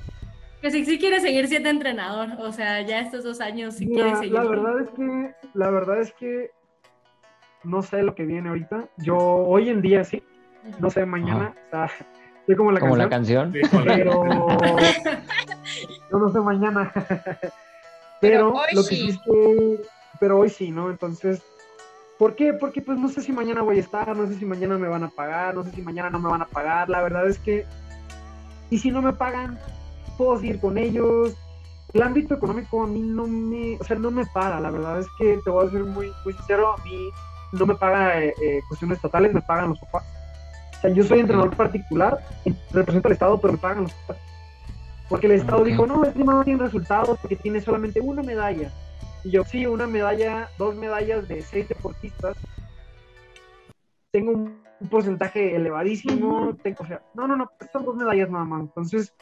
Que 0.61 0.71
si, 0.71 0.85
si 0.85 0.97
quieres 0.97 1.21
seguir 1.21 1.47
siendo 1.47 1.69
entrenador, 1.69 2.29
o 2.39 2.51
sea, 2.51 2.81
ya 2.81 3.01
estos 3.01 3.23
dos 3.23 3.41
años, 3.41 3.75
si 3.75 3.85
quieres 3.85 4.17
seguir. 4.17 4.33
La 4.33 4.43
verdad 4.43 4.81
es 4.81 4.89
que, 4.89 5.35
la 5.53 5.69
verdad 5.69 6.01
es 6.01 6.13
que 6.13 6.49
no 7.67 7.81
sé 7.81 8.01
lo 8.01 8.15
que 8.15 8.25
viene 8.25 8.49
ahorita. 8.49 8.85
Yo 8.97 9.17
hoy 9.17 9.69
en 9.69 9.81
día 9.81 10.03
sí, 10.03 10.23
no 10.79 10.89
sé 10.89 11.05
mañana, 11.05 11.53
o 11.67 11.69
sea, 11.69 11.91
soy 12.45 12.55
como 12.55 12.71
la 12.71 12.79
como 12.79 12.97
canción. 12.97 13.51
la 13.53 13.69
canción. 13.69 13.83
Pero 13.85 14.25
yo 16.09 16.17
no 16.17 16.29
sé 16.31 16.39
mañana. 16.39 16.91
pero, 18.21 18.53
lo 18.71 18.83
que 18.83 18.95
sí 18.95 19.09
es 19.09 19.17
que, 19.19 19.81
pero 20.19 20.39
hoy 20.39 20.49
sí, 20.49 20.71
¿no? 20.71 20.89
Entonces, 20.89 21.43
¿por 22.17 22.35
qué? 22.35 22.53
Porque 22.53 22.81
pues 22.81 22.97
no 22.97 23.09
sé 23.09 23.21
si 23.21 23.33
mañana 23.33 23.61
voy 23.61 23.77
a 23.77 23.81
estar, 23.81 24.15
no 24.15 24.27
sé 24.27 24.35
si 24.35 24.45
mañana 24.45 24.77
me 24.77 24.87
van 24.87 25.03
a 25.03 25.09
pagar, 25.09 25.53
no 25.53 25.63
sé 25.63 25.71
si 25.71 25.81
mañana 25.81 26.09
no 26.09 26.19
me 26.19 26.29
van 26.29 26.41
a 26.41 26.47
pagar. 26.47 26.89
La 26.89 27.01
verdad 27.01 27.27
es 27.27 27.37
que, 27.37 27.65
y 28.69 28.77
si 28.77 28.91
no 28.91 29.01
me 29.01 29.11
pagan, 29.11 29.59
puedo 30.17 30.39
seguir 30.39 30.59
con 30.59 30.77
ellos. 30.77 31.35
El 31.93 32.01
ámbito 32.01 32.33
económico 32.33 32.83
a 32.83 32.87
mí 32.87 32.99
no 32.99 33.27
me, 33.27 33.77
o 33.77 33.83
sea, 33.83 33.97
no 33.97 34.09
me 34.09 34.25
para. 34.25 34.59
La 34.61 34.71
verdad 34.71 34.99
es 34.99 35.07
que 35.17 35.39
te 35.43 35.49
voy 35.49 35.67
a 35.67 35.71
ser 35.71 35.83
muy, 35.83 36.11
muy 36.23 36.33
sincero, 36.33 36.73
a 36.73 36.83
mí 36.83 37.11
no 37.51 37.65
me 37.65 37.75
paga 37.75 38.21
eh, 38.21 38.33
eh, 38.41 38.61
cuestiones 38.67 38.97
estatales, 38.97 39.33
me 39.33 39.41
pagan 39.41 39.69
los 39.69 39.79
papás. 39.79 40.05
O 40.77 40.81
sea, 40.81 40.91
yo 40.91 41.03
soy 41.03 41.19
entrenador 41.19 41.55
particular, 41.55 42.19
represento 42.71 43.07
al 43.07 43.13
Estado, 43.13 43.41
pero 43.41 43.53
me 43.53 43.59
pagan 43.59 43.83
los 43.83 43.93
papás. 43.93 44.17
Porque 45.09 45.27
el 45.27 45.33
Estado 45.33 45.63
dijo, 45.63 45.87
no, 45.87 46.03
este 46.03 46.23
no 46.23 46.43
tiene 46.43 46.63
resultados 46.63 47.17
porque 47.19 47.37
tiene 47.37 47.61
solamente 47.61 48.01
una 48.01 48.21
medalla. 48.21 48.71
Y 49.23 49.31
yo, 49.31 49.43
sí, 49.43 49.65
una 49.65 49.87
medalla, 49.87 50.49
dos 50.57 50.75
medallas 50.75 51.27
de 51.27 51.41
seis 51.41 51.67
deportistas. 51.67 52.37
Tengo 54.11 54.31
un, 54.31 54.67
porcentaje 54.91 55.55
elevadísimo. 55.55 56.55
Tengo, 56.61 56.83
o 56.83 56.87
sea, 56.87 57.01
no, 57.13 57.27
no, 57.27 57.35
no, 57.35 57.49
son 57.71 57.85
dos 57.85 57.95
medallas 57.95 58.29
nada 58.29 58.45
más. 58.45 58.61
Entonces, 58.61 59.13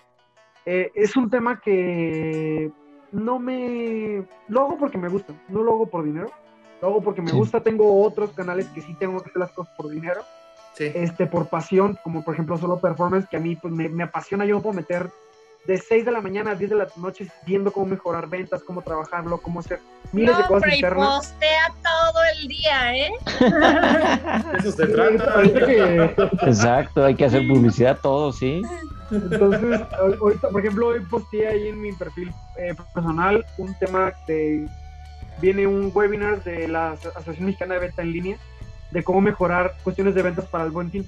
eh, 0.65 0.91
es 0.95 1.15
un 1.15 1.30
tema 1.30 1.61
que 1.61 2.72
no 3.11 3.39
me... 3.39 4.26
Lo 4.47 4.61
hago 4.61 4.77
porque 4.77 4.97
me 4.97 5.07
gusta, 5.07 5.34
no 5.47 5.64
lo 5.64 5.73
hago 5.73 5.88
por 5.88 6.03
dinero 6.03 6.31
Luego, 6.81 7.02
porque 7.02 7.22
me 7.22 7.31
gusta, 7.31 7.61
tengo 7.61 8.03
otros 8.03 8.31
canales 8.31 8.68
que 8.68 8.81
sí 8.81 8.93
tengo 8.95 9.19
que 9.22 9.30
hacer 9.30 9.39
las 9.39 9.52
cosas 9.52 9.73
por 9.76 9.89
dinero. 9.89 10.22
Este, 10.77 11.26
por 11.26 11.47
pasión, 11.47 11.97
como 12.03 12.23
por 12.23 12.34
ejemplo 12.34 12.57
solo 12.57 12.80
performance, 12.80 13.27
que 13.30 13.38
a 13.38 13.39
mí 13.39 13.56
pues, 13.56 13.73
me, 13.73 14.03
apasiona, 14.03 14.45
yo 14.45 14.61
puedo 14.61 14.76
meter 14.76 15.10
de 15.65 15.77
6 15.77 16.06
de 16.06 16.11
la 16.11 16.22
mañana 16.22 16.52
a 16.52 16.56
10 16.56 16.69
de 16.69 16.76
la 16.76 16.88
noche 16.97 17.27
viendo 17.45 17.72
cómo 17.72 17.88
mejorar 17.88 18.27
ventas, 18.27 18.61
cómo 18.61 18.81
trabajarlo, 18.81 19.39
cómo 19.39 19.61
hacer 19.61 19.80
miles 20.11 20.38
de 20.38 20.43
cosas 20.43 20.77
y 20.77 20.81
postea 20.81 21.73
todo 21.81 22.22
el 22.35 22.47
día, 22.47 22.95
¿eh? 22.95 23.11
Eso 24.60 24.72
se 24.72 24.88
trata. 24.88 25.43
Exacto, 26.45 27.06
hay 27.06 27.15
que 27.15 27.26
hacer 27.26 27.47
publicidad 27.47 27.97
todo, 28.02 28.31
sí. 28.34 28.61
Entonces, 29.11 29.81
ahorita, 30.19 30.49
por 30.49 30.60
ejemplo, 30.60 30.88
hoy 30.88 30.99
posteé 31.10 31.47
ahí 31.47 31.68
en 31.69 31.81
mi 31.81 31.93
perfil 31.93 32.31
eh, 32.57 32.76
personal 32.93 33.45
un 33.57 33.73
tema 33.80 34.11
de 34.27 34.68
viene 35.41 35.68
un 35.68 35.91
webinar 35.94 36.44
de 36.44 36.68
la 36.68 36.91
Asociación 36.91 37.45
Mexicana 37.45 37.76
de 37.76 37.82
Venta 37.82 38.02
en 38.02 38.12
Línea 38.12 38.38
de 38.91 39.03
cómo 39.03 39.22
mejorar 39.22 39.76
cuestiones 39.84 40.16
de 40.16 40.22
ventas 40.22 40.45
para 40.45 40.64
el 40.64 40.72
buen 40.72 40.90
fin. 40.90 41.06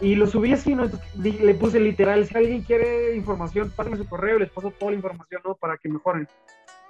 Y 0.00 0.14
lo 0.14 0.26
subí 0.26 0.52
así, 0.52 0.74
¿no? 0.74 0.90
le 1.16 1.54
puse 1.54 1.80
literal, 1.80 2.26
si 2.26 2.36
alguien 2.36 2.62
quiere 2.62 3.16
información, 3.16 3.72
pásame 3.74 3.96
su 3.96 4.06
correo, 4.06 4.38
les 4.38 4.50
paso 4.50 4.70
toda 4.70 4.90
la 4.90 4.96
información, 4.96 5.40
¿no? 5.44 5.54
Para 5.54 5.78
que 5.78 5.88
mejoren. 5.88 6.28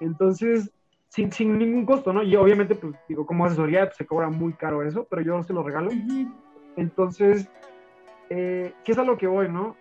Entonces, 0.00 0.70
sin, 1.08 1.32
sin 1.32 1.56
ningún 1.56 1.86
costo, 1.86 2.12
¿no? 2.12 2.22
Y 2.24 2.34
obviamente, 2.34 2.74
pues, 2.74 2.94
digo, 3.08 3.24
como 3.24 3.46
asesoría, 3.46 3.86
pues, 3.86 3.96
se 3.96 4.06
cobra 4.06 4.28
muy 4.28 4.54
caro 4.54 4.82
eso, 4.82 5.06
pero 5.08 5.22
yo 5.22 5.42
se 5.44 5.52
lo 5.52 5.62
regalo. 5.62 5.90
Entonces, 6.76 7.48
eh, 8.28 8.72
¿qué 8.84 8.92
es 8.92 8.98
a 8.98 9.04
lo 9.04 9.16
que 9.16 9.28
voy, 9.28 9.48
no? 9.48 9.76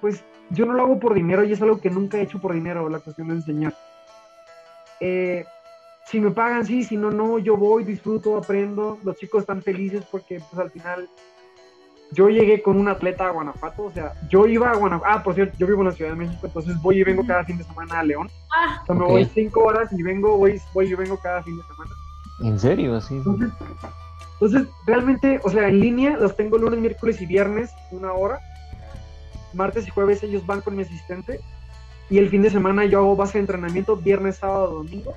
Pues 0.00 0.24
yo 0.48 0.64
no 0.64 0.72
lo 0.72 0.82
hago 0.82 0.98
por 0.98 1.14
dinero 1.14 1.44
y 1.44 1.52
es 1.52 1.60
algo 1.60 1.80
que 1.80 1.90
nunca 1.90 2.18
he 2.18 2.22
hecho 2.22 2.40
por 2.40 2.54
dinero, 2.54 2.88
la 2.88 3.00
cuestión 3.00 3.28
de 3.28 3.34
enseñar. 3.34 3.74
Eh, 5.00 5.44
si 6.10 6.20
me 6.20 6.32
pagan, 6.32 6.66
sí, 6.66 6.82
si 6.82 6.96
no, 6.96 7.10
no, 7.12 7.38
yo 7.38 7.56
voy, 7.56 7.84
disfruto, 7.84 8.36
aprendo, 8.36 8.98
los 9.04 9.16
chicos 9.16 9.42
están 9.42 9.62
felices 9.62 10.04
porque 10.10 10.40
pues 10.50 10.60
al 10.60 10.70
final 10.72 11.08
yo 12.10 12.28
llegué 12.28 12.62
con 12.62 12.76
un 12.76 12.88
atleta 12.88 13.28
a 13.28 13.30
Guanajuato, 13.30 13.84
o 13.84 13.92
sea, 13.92 14.14
yo 14.28 14.44
iba 14.46 14.72
a 14.72 14.76
Guanajuato, 14.76 15.14
ah, 15.14 15.22
por 15.22 15.34
cierto, 15.34 15.56
yo 15.56 15.68
vivo 15.68 15.82
en 15.82 15.88
la 15.88 15.92
Ciudad 15.92 16.10
de 16.10 16.16
México, 16.16 16.40
entonces 16.44 16.74
voy 16.82 16.98
y 16.98 17.04
vengo 17.04 17.24
cada 17.24 17.44
fin 17.44 17.58
de 17.58 17.64
semana 17.64 18.00
a 18.00 18.02
León, 18.02 18.28
ah, 18.56 18.80
o 18.82 18.86
sea, 18.86 18.94
me 18.96 19.04
voy 19.04 19.24
cinco 19.24 19.60
horas 19.60 19.92
y 19.92 20.02
vengo, 20.02 20.36
voy, 20.36 20.60
voy 20.74 20.86
y 20.86 20.94
vengo 20.94 21.16
cada 21.18 21.44
fin 21.44 21.56
de 21.56 21.62
semana. 21.62 21.90
¿En 22.42 22.58
serio? 22.58 22.96
Así. 22.96 23.14
Entonces, 23.14 23.50
entonces, 24.32 24.68
realmente, 24.86 25.38
o 25.44 25.50
sea, 25.50 25.68
en 25.68 25.78
línea 25.78 26.16
los 26.16 26.34
tengo 26.34 26.58
lunes, 26.58 26.80
miércoles 26.80 27.20
y 27.20 27.26
viernes, 27.26 27.70
una 27.92 28.12
hora, 28.12 28.40
martes 29.52 29.86
y 29.86 29.90
jueves 29.90 30.24
ellos 30.24 30.44
van 30.44 30.60
con 30.60 30.74
mi 30.74 30.82
asistente, 30.82 31.38
y 32.08 32.18
el 32.18 32.28
fin 32.30 32.42
de 32.42 32.50
semana 32.50 32.84
yo 32.86 32.98
hago 32.98 33.14
base 33.14 33.34
de 33.34 33.42
entrenamiento 33.42 33.96
viernes, 33.96 34.38
sábado, 34.38 34.82
domingo, 34.82 35.14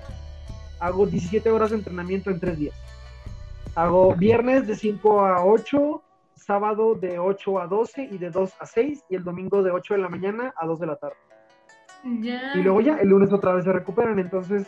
hago 0.80 1.06
17 1.06 1.50
horas 1.50 1.72
de 1.72 1.78
entrenamiento 1.78 2.30
en 2.30 2.40
tres 2.40 2.58
días. 2.58 2.76
Hago 3.76 4.14
viernes 4.16 4.68
de 4.68 4.76
5 4.76 5.26
a 5.26 5.46
8, 5.46 6.02
sábado 6.36 6.96
de 6.96 7.20
8 7.20 7.60
a 7.60 7.68
12 7.68 8.10
y 8.12 8.18
de 8.18 8.30
2 8.30 8.54
a 8.60 8.66
6 8.66 9.04
y 9.10 9.16
el 9.16 9.24
domingo 9.24 9.64
de 9.64 9.72
8 9.72 9.96
de 9.96 10.00
la 10.00 10.10
mañana 10.10 10.54
a 10.56 10.66
2 10.66 10.80
de 10.80 10.88
la 10.88 10.96
tarde. 10.96 11.16
Y 12.04 12.62
luego 12.62 12.82
ya 12.82 12.98
el 12.98 13.08
lunes 13.08 13.32
otra 13.32 13.54
vez 13.54 13.64
se 13.64 13.72
recuperan. 13.72 14.20
Entonces, 14.20 14.68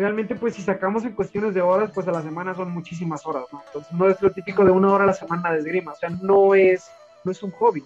realmente 0.00 0.34
pues 0.34 0.54
si 0.54 0.62
sacamos 0.62 1.04
en 1.04 1.12
cuestiones 1.12 1.54
de 1.54 1.60
horas, 1.60 1.90
pues 1.94 2.08
a 2.08 2.12
la 2.12 2.22
semana 2.22 2.54
son 2.54 2.70
muchísimas 2.72 3.24
horas, 3.26 3.44
¿no? 3.52 3.62
Entonces 3.66 3.92
no 3.92 4.08
es 4.08 4.20
lo 4.22 4.30
típico 4.32 4.64
de 4.64 4.70
una 4.70 4.92
hora 4.92 5.04
a 5.04 5.08
la 5.08 5.12
semana 5.12 5.52
de 5.52 5.58
esgrima, 5.58 5.92
o 5.92 5.96
sea, 5.96 6.08
no 6.08 6.54
es, 6.54 6.90
no 7.24 7.32
es 7.32 7.42
un 7.42 7.50
hobby. 7.52 7.84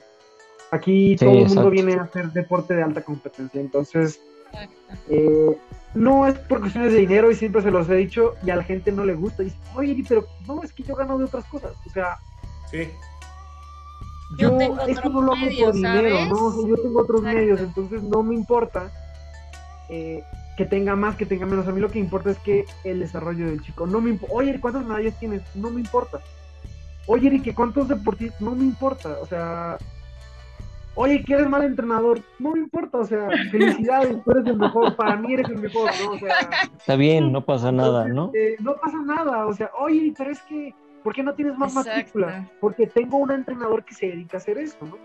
Aquí 0.70 1.16
todo 1.16 1.30
el 1.30 1.46
mundo 1.46 1.70
viene 1.70 1.94
a 1.94 2.02
hacer 2.02 2.30
deporte 2.32 2.74
de 2.74 2.82
alta 2.82 3.02
competencia, 3.02 3.60
entonces 3.60 4.20
eh, 5.08 5.56
no 5.94 6.26
es 6.26 6.38
por 6.38 6.60
cuestiones 6.60 6.92
de 6.92 6.98
dinero 6.98 7.30
y 7.30 7.36
siempre 7.36 7.62
se 7.62 7.70
los 7.70 7.88
he 7.88 7.94
dicho 7.94 8.34
y 8.44 8.50
a 8.50 8.56
la 8.56 8.64
gente 8.64 8.90
no 8.92 9.04
le 9.04 9.14
gusta. 9.14 9.42
Y 9.42 9.46
dice, 9.46 9.58
oye, 9.74 10.04
pero 10.08 10.26
no, 10.46 10.62
es 10.62 10.72
que 10.72 10.82
yo 10.82 10.94
gano 10.94 11.16
de 11.18 11.24
otras 11.24 11.44
cosas. 11.46 11.72
O 11.86 11.90
sea, 11.90 12.18
sí. 12.70 12.88
Yo, 14.38 14.56
tengo 14.56 14.80
esto 14.80 15.08
no 15.08 15.22
lo 15.22 15.32
hago 15.34 15.46
por 15.60 15.74
dinero, 15.74 16.26
¿no? 16.26 16.66
yo 16.66 16.76
tengo 16.76 17.00
otros 17.00 17.22
medios, 17.22 17.60
entonces 17.60 18.02
no 18.02 18.24
me 18.24 18.34
importa 18.34 18.90
eh, 19.88 20.24
que 20.56 20.64
tenga 20.64 20.96
más, 20.96 21.14
que 21.14 21.26
tenga 21.26 21.46
menos. 21.46 21.68
A 21.68 21.72
mí 21.72 21.80
lo 21.80 21.90
que 21.90 22.00
importa 22.00 22.30
es 22.30 22.38
que 22.38 22.64
el 22.82 23.00
desarrollo 23.00 23.46
del 23.46 23.62
chico. 23.62 23.86
No 23.86 24.00
me 24.00 24.10
importa, 24.10 24.34
oye, 24.34 24.58
¿cuántas 24.60 24.84
medallas 24.84 25.18
tienes? 25.20 25.42
No 25.54 25.70
me 25.70 25.80
importa. 25.80 26.20
Oye, 27.06 27.28
Eric, 27.28 27.54
¿cuántos 27.54 27.86
deportistas? 27.86 28.40
No 28.40 28.54
me 28.56 28.64
importa. 28.64 29.18
O 29.20 29.26
sea, 29.26 29.78
oye, 30.94 31.22
que 31.24 31.34
eres 31.34 31.48
mal 31.48 31.64
entrenador, 31.64 32.20
no 32.38 32.52
me 32.52 32.60
importa, 32.60 32.98
o 32.98 33.04
sea, 33.04 33.28
felicidades, 33.50 34.22
tú 34.22 34.30
eres 34.30 34.46
el 34.46 34.56
mejor, 34.56 34.96
para 34.96 35.16
mí 35.16 35.34
eres 35.34 35.48
el 35.48 35.58
mejor, 35.58 35.90
¿no? 36.02 36.12
O 36.12 36.18
sea, 36.18 36.34
está 36.78 36.96
bien, 36.96 37.32
no 37.32 37.44
pasa 37.44 37.72
nada, 37.72 38.06
¿no? 38.08 38.30
Eh, 38.34 38.56
no 38.60 38.74
pasa 38.76 38.98
nada, 38.98 39.46
o 39.46 39.52
sea, 39.52 39.70
oye, 39.78 40.14
pero 40.16 40.30
es 40.30 40.40
que, 40.42 40.74
¿por 41.02 41.14
qué 41.14 41.22
no 41.22 41.34
tienes 41.34 41.56
más 41.58 41.74
matrícula? 41.74 42.48
Porque 42.60 42.86
tengo 42.86 43.18
un 43.18 43.32
entrenador 43.32 43.84
que 43.84 43.94
se 43.94 44.06
dedica 44.06 44.36
a 44.36 44.40
hacer 44.40 44.58
eso, 44.58 44.78
¿no? 44.82 44.96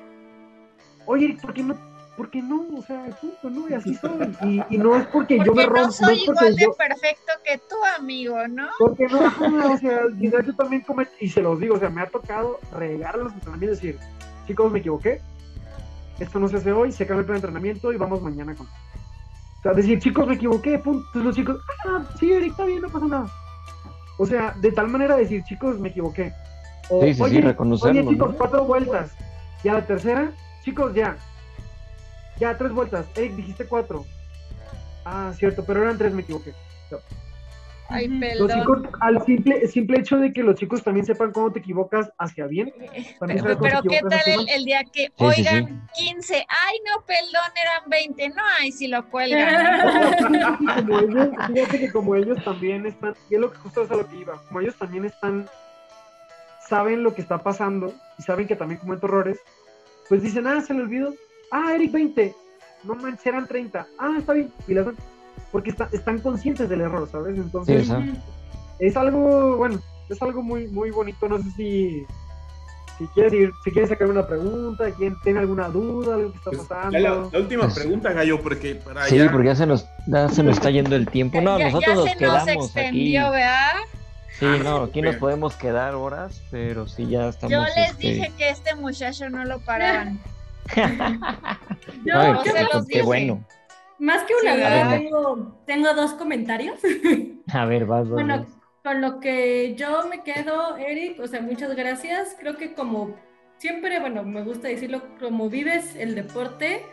Oye, 1.06 1.38
¿por 1.41 1.53
qué 1.53 1.64
no 1.64 1.76
porque 2.20 2.41
no, 2.41 2.68
o 2.78 2.82
sea, 2.82 3.06
punto, 3.22 3.49
no, 3.49 3.70
y 3.70 3.74
así 3.76 3.95
soy. 3.95 4.11
Y, 4.44 4.76
y 4.76 4.78
no 4.78 4.98
es 4.98 5.07
porque, 5.07 5.40
yo 5.41 5.53
me 5.53 5.66
rompo. 5.66 5.84
No 5.84 5.91
soy 5.94 6.24
igual 6.24 6.53
de 6.53 6.68
perfecto 6.78 7.32
que 7.45 7.57
tú, 7.60 7.76
amigo, 7.98 8.45
¿no? 8.49 8.68
Porque 8.78 9.07
no, 9.07 9.20
o 9.72 9.78
sea, 9.78 10.02
yo 10.20 10.53
también 10.53 10.82
como, 10.82 11.03
y 11.22 11.30
se 11.30 11.41
los 11.41 11.61
digo, 11.61 11.76
o 11.76 11.80
sea, 11.80 11.90
me 11.90 12.02
ha 12.02 12.07
tocado 12.07 12.60
regar 12.74 13.18
los 13.18 13.32
entrenamientos 13.32 13.82
y 13.82 13.88
decir, 13.88 14.02
chicos, 14.48 14.70
me 14.70 14.80
equivoqué, 14.80 15.22
esto 16.20 16.40
no 16.40 16.48
se 16.48 16.58
hace 16.58 16.72
hoy, 16.72 16.91
se 16.91 17.04
acaba 17.04 17.20
el 17.20 17.26
plan 17.26 17.36
de 17.36 17.48
entrenamiento 17.48 17.94
y 17.94 17.98
vamos 17.98 18.22
mañana 18.22 18.56
con. 18.56 18.68
O 18.68 19.62
sea, 19.62 19.74
decir, 19.74 20.00
chicos, 20.00 20.28
me 20.28 20.36
equivoqué, 20.36 20.80
punto. 20.80 21.06
Entonces 21.08 21.26
los 21.26 21.36
chicos, 21.36 21.58
ah, 21.88 22.04
sí, 22.20 22.32
Eric, 22.32 22.52
está 22.52 22.66
bien, 22.66 22.82
no 22.82 22.90
pasa 22.90 23.08
nada. 23.08 23.32
O 24.18 24.26
sea, 24.26 24.54
de 24.58 24.72
tal 24.72 24.88
manera 24.88 25.18
decir, 25.18 25.44
chicos, 25.44 25.80
me 25.80 25.90
equivoqué. 25.90 26.34
O, 26.90 27.02
sí, 27.04 27.14
sí, 27.14 27.22
oye, 27.22 27.41
sí, 27.41 27.88
oye, 27.88 28.08
chicos, 28.08 28.36
cuatro 28.38 28.66
vueltas. 28.66 29.12
Y 29.64 29.68
a 29.68 29.74
la 29.74 29.86
tercera, 29.86 30.32
chicos, 30.64 30.94
ya, 30.94 31.18
ya, 32.40 32.58
tres 32.58 32.72
vueltas. 32.72 33.06
Eric, 33.16 33.36
dijiste 33.36 33.66
cuatro. 33.66 34.06
Ah, 35.06 35.32
cierto, 35.36 35.64
pero 35.66 35.84
eran 35.84 35.98
tres, 35.98 36.14
me 36.14 36.22
equivoqué. 36.22 36.54
Ay, 37.90 38.07
perdón. 38.20 38.48
Los 38.48 38.57
chicos, 38.57 38.82
al 38.99 39.26
simple, 39.26 39.68
simple 39.68 39.99
hecho 39.99 40.18
de 40.18 40.32
que 40.32 40.44
los 40.44 40.56
chicos 40.56 40.84
también 40.84 41.06
sepan 41.06 41.32
cómo 41.32 41.52
te 41.52 41.60
equivocas 41.60 42.11
hacia 42.20 42.45
bien. 42.45 42.72
Pero, 43.20 43.60
pero 43.60 43.82
¿qué 43.82 43.99
tal 44.07 44.48
el, 44.48 44.66
día 44.66 44.84
que, 44.84 45.11
oigan, 45.18 45.88
15, 45.95 46.36
ay, 46.36 46.78
no, 46.86 47.03
perdón, 47.06 47.52
eran 47.60 47.90
20, 47.90 48.30
no, 48.30 48.44
ay, 48.60 48.72
si 48.72 48.88
lo 48.88 49.10
cuelgan. 49.10 49.80
como 50.86 50.99
ellos, 50.99 51.30
fíjate 51.48 51.80
que 51.80 51.91
como 51.91 52.16
ellos 52.16 52.44
también 52.44 52.86
están, 52.86 53.16
y 53.30 53.36
es 53.36 53.41
lo 53.41 53.52
que 53.52 53.57
justo 53.57 53.84
es 53.84 53.91
a 53.91 53.95
lo 53.95 54.07
que 54.07 54.18
iba, 54.18 54.40
como 54.48 54.61
ellos 54.61 54.76
también 54.78 55.06
están, 55.06 55.49
saben 56.68 57.02
lo 57.02 57.16
que 57.16 57.22
está 57.22 57.40
pasando 57.40 57.94
y 58.20 58.22
saben 58.22 58.48
que 58.48 58.56
también 58.56 58.80
cometo 58.80 59.07
errores, 59.07 59.40
pues 60.07 60.22
dicen, 60.22 60.45
ah, 60.45 60.61
se 60.61 60.76
le 60.76 60.82
olvidó, 60.82 61.14
ah, 61.52 61.74
Eric 61.74 61.91
20, 61.91 62.36
no 62.84 62.95
manches, 62.95 63.26
eran 63.26 63.48
30, 63.48 63.88
ah, 63.98 64.16
está 64.20 64.34
bien, 64.34 64.52
y 64.68 64.74
las 64.76 64.86
porque 65.52 65.74
están 65.92 66.20
conscientes 66.20 66.70
del 66.70 66.82
error, 66.82 67.08
¿sabes? 67.12 67.38
Entonces, 67.38 67.90
es 68.80 68.98
algo, 68.98 69.58
bueno, 69.58 69.80
es 70.10 70.22
algo 70.22 70.42
muy, 70.42 70.68
muy 70.68 70.92
bonito, 70.92 71.28
no 71.28 71.38
sé 71.38 71.50
si, 71.52 72.06
si 72.98 73.08
quieres 73.08 73.34
ir, 73.34 73.52
si 73.64 73.72
quieres 73.72 73.90
sacar 73.90 74.08
una 74.08 74.26
pregunta, 74.28 74.86
quién 74.98 75.16
tiene 75.24 75.40
alguna 75.40 75.70
duda, 75.70 76.16
algo 76.16 76.32
que 76.32 76.38
está 76.38 76.52
pues, 76.52 76.68
pasando. 76.68 77.00
La, 77.00 77.40
última 77.40 77.64
pues, 77.64 77.76
pregunta, 77.76 78.14
Gallo, 78.14 78.42
porque 78.42 78.76
para 78.76 79.06
Sí, 79.06 79.20
porque 79.32 79.48
ya 79.48 79.56
se 79.56 79.66
nos, 79.66 79.86
ya 80.08 80.30
se 80.30 80.44
nos 80.44 80.58
está 80.58 80.70
yendo 80.70 80.96
el 80.96 81.08
tiempo. 81.08 81.42
No, 81.42 81.58
nosotros 81.60 81.96
nos 81.96 82.16
quedamos 82.16 82.48
extendió, 82.48 83.28
aquí. 83.28 83.36
¿verdad? 83.36 83.72
Sí, 84.40 84.46
no, 84.64 84.84
aquí 84.84 85.02
nos 85.02 85.18
podemos 85.18 85.56
quedar 85.56 85.96
horas, 85.96 86.42
pero 86.50 86.88
sí 86.88 87.08
ya 87.08 87.28
estamos. 87.28 87.52
Yo 87.52 87.64
les 87.76 87.92
este, 87.92 88.08
dije 88.08 88.32
que 88.38 88.50
este 88.50 88.76
muchacho 88.76 89.30
no 89.30 89.44
lo 89.44 89.60
paraban. 89.60 90.20
yo, 92.06 92.44
se 92.44 92.64
los 92.74 92.86
qué 92.88 93.02
bueno. 93.02 93.44
Más 94.00 94.24
que 94.24 94.34
una 94.42 94.56
duda, 94.56 94.90
tengo, 94.98 95.62
tengo, 95.66 95.94
dos 95.94 96.14
comentarios. 96.14 96.80
A 97.54 97.66
ver, 97.66 97.86
vas, 97.86 98.10
vas. 98.10 98.10
Bueno, 98.10 98.46
con 98.84 99.02
lo 99.02 99.20
que 99.20 99.76
yo 99.76 100.08
me 100.10 100.24
quedo, 100.24 100.78
Eric, 100.78 101.20
o 101.20 101.28
sea, 101.28 101.42
muchas 101.42 101.76
gracias. 101.76 102.36
Creo 102.40 102.56
que 102.56 102.74
como 102.74 103.16
siempre, 103.58 104.00
bueno, 104.00 104.24
me 104.24 104.42
gusta 104.44 104.70
decirlo, 104.70 105.02
como 105.20 105.50
vives 105.50 105.96
el 105.96 106.16
deporte, 106.16 106.86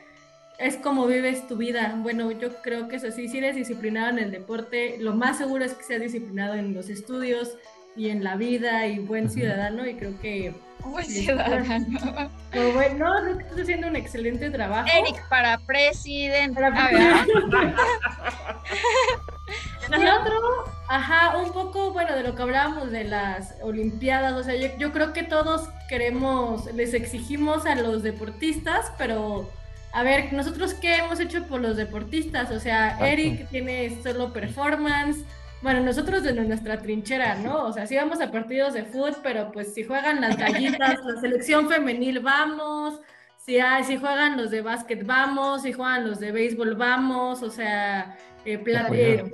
es 0.58 0.76
como 0.76 1.06
vives 1.06 1.46
tu 1.46 1.56
vida. 1.56 1.96
Bueno, 1.98 2.32
yo 2.32 2.60
creo 2.62 2.88
que 2.88 2.96
eso 2.96 3.10
sí, 3.12 3.28
si 3.28 3.38
eres 3.38 3.54
disciplinado 3.54 4.10
en 4.10 4.18
el 4.18 4.30
deporte, 4.30 4.96
lo 4.98 5.14
más 5.14 5.38
seguro 5.38 5.64
es 5.64 5.74
que 5.74 5.84
seas 5.84 6.00
disciplinado 6.00 6.54
en 6.54 6.74
los 6.74 6.88
estudios 6.88 7.56
y 7.94 8.10
en 8.10 8.24
la 8.24 8.36
vida 8.36 8.86
y 8.86 8.98
buen 8.98 9.30
ciudadano 9.30 9.86
y 9.86 9.94
creo 9.94 10.18
que 10.20 10.54
Buen 10.86 11.04
ciudadano. 11.04 12.30
Pues 12.52 12.74
bueno, 12.74 13.14
creo 13.22 13.36
que 13.36 13.42
estás 13.44 13.60
haciendo 13.60 13.88
un 13.88 13.96
excelente 13.96 14.50
trabajo. 14.50 14.88
Eric 14.92 15.28
para 15.28 15.58
presidente. 15.58 16.60
y 19.90 19.94
otro, 20.08 20.64
ajá, 20.88 21.36
un 21.38 21.52
poco, 21.52 21.92
bueno, 21.92 22.14
de 22.14 22.22
lo 22.22 22.34
que 22.34 22.42
hablábamos 22.42 22.90
de 22.90 23.04
las 23.04 23.54
Olimpiadas, 23.62 24.34
o 24.34 24.42
sea, 24.42 24.54
yo, 24.54 24.92
creo 24.92 25.12
que 25.12 25.22
todos 25.22 25.68
queremos, 25.88 26.72
les 26.74 26.94
exigimos 26.94 27.66
a 27.66 27.74
los 27.74 28.02
deportistas, 28.02 28.92
pero 28.98 29.50
a 29.92 30.02
ver, 30.02 30.32
nosotros 30.32 30.74
qué 30.74 30.96
hemos 30.96 31.20
hecho 31.20 31.44
por 31.46 31.60
los 31.60 31.76
deportistas, 31.76 32.50
o 32.50 32.60
sea, 32.60 32.98
Eric 33.06 33.48
tiene 33.48 33.96
solo 34.02 34.32
performance, 34.32 35.18
bueno, 35.62 35.80
nosotros 35.80 36.22
desde 36.22 36.44
nuestra 36.44 36.78
trinchera, 36.78 37.36
¿no? 37.36 37.64
O 37.64 37.72
sea, 37.72 37.86
sí 37.86 37.96
vamos 37.96 38.20
a 38.20 38.30
partidos 38.30 38.74
de 38.74 38.84
fútbol, 38.84 39.16
pero 39.22 39.50
pues 39.52 39.74
si 39.74 39.84
juegan 39.84 40.20
las 40.20 40.36
gallitas, 40.36 41.04
la 41.04 41.20
selección 41.20 41.68
femenil, 41.68 42.20
vamos. 42.20 43.00
Si, 43.36 43.58
hay, 43.58 43.84
si 43.84 43.96
juegan 43.96 44.36
los 44.36 44.50
de 44.50 44.60
básquet, 44.60 45.06
vamos. 45.06 45.62
Si 45.62 45.72
juegan 45.72 46.08
los 46.08 46.20
de 46.20 46.32
béisbol, 46.32 46.74
vamos. 46.74 47.42
O 47.42 47.50
sea, 47.50 48.16
eh, 48.44 48.62
eh 48.66 49.24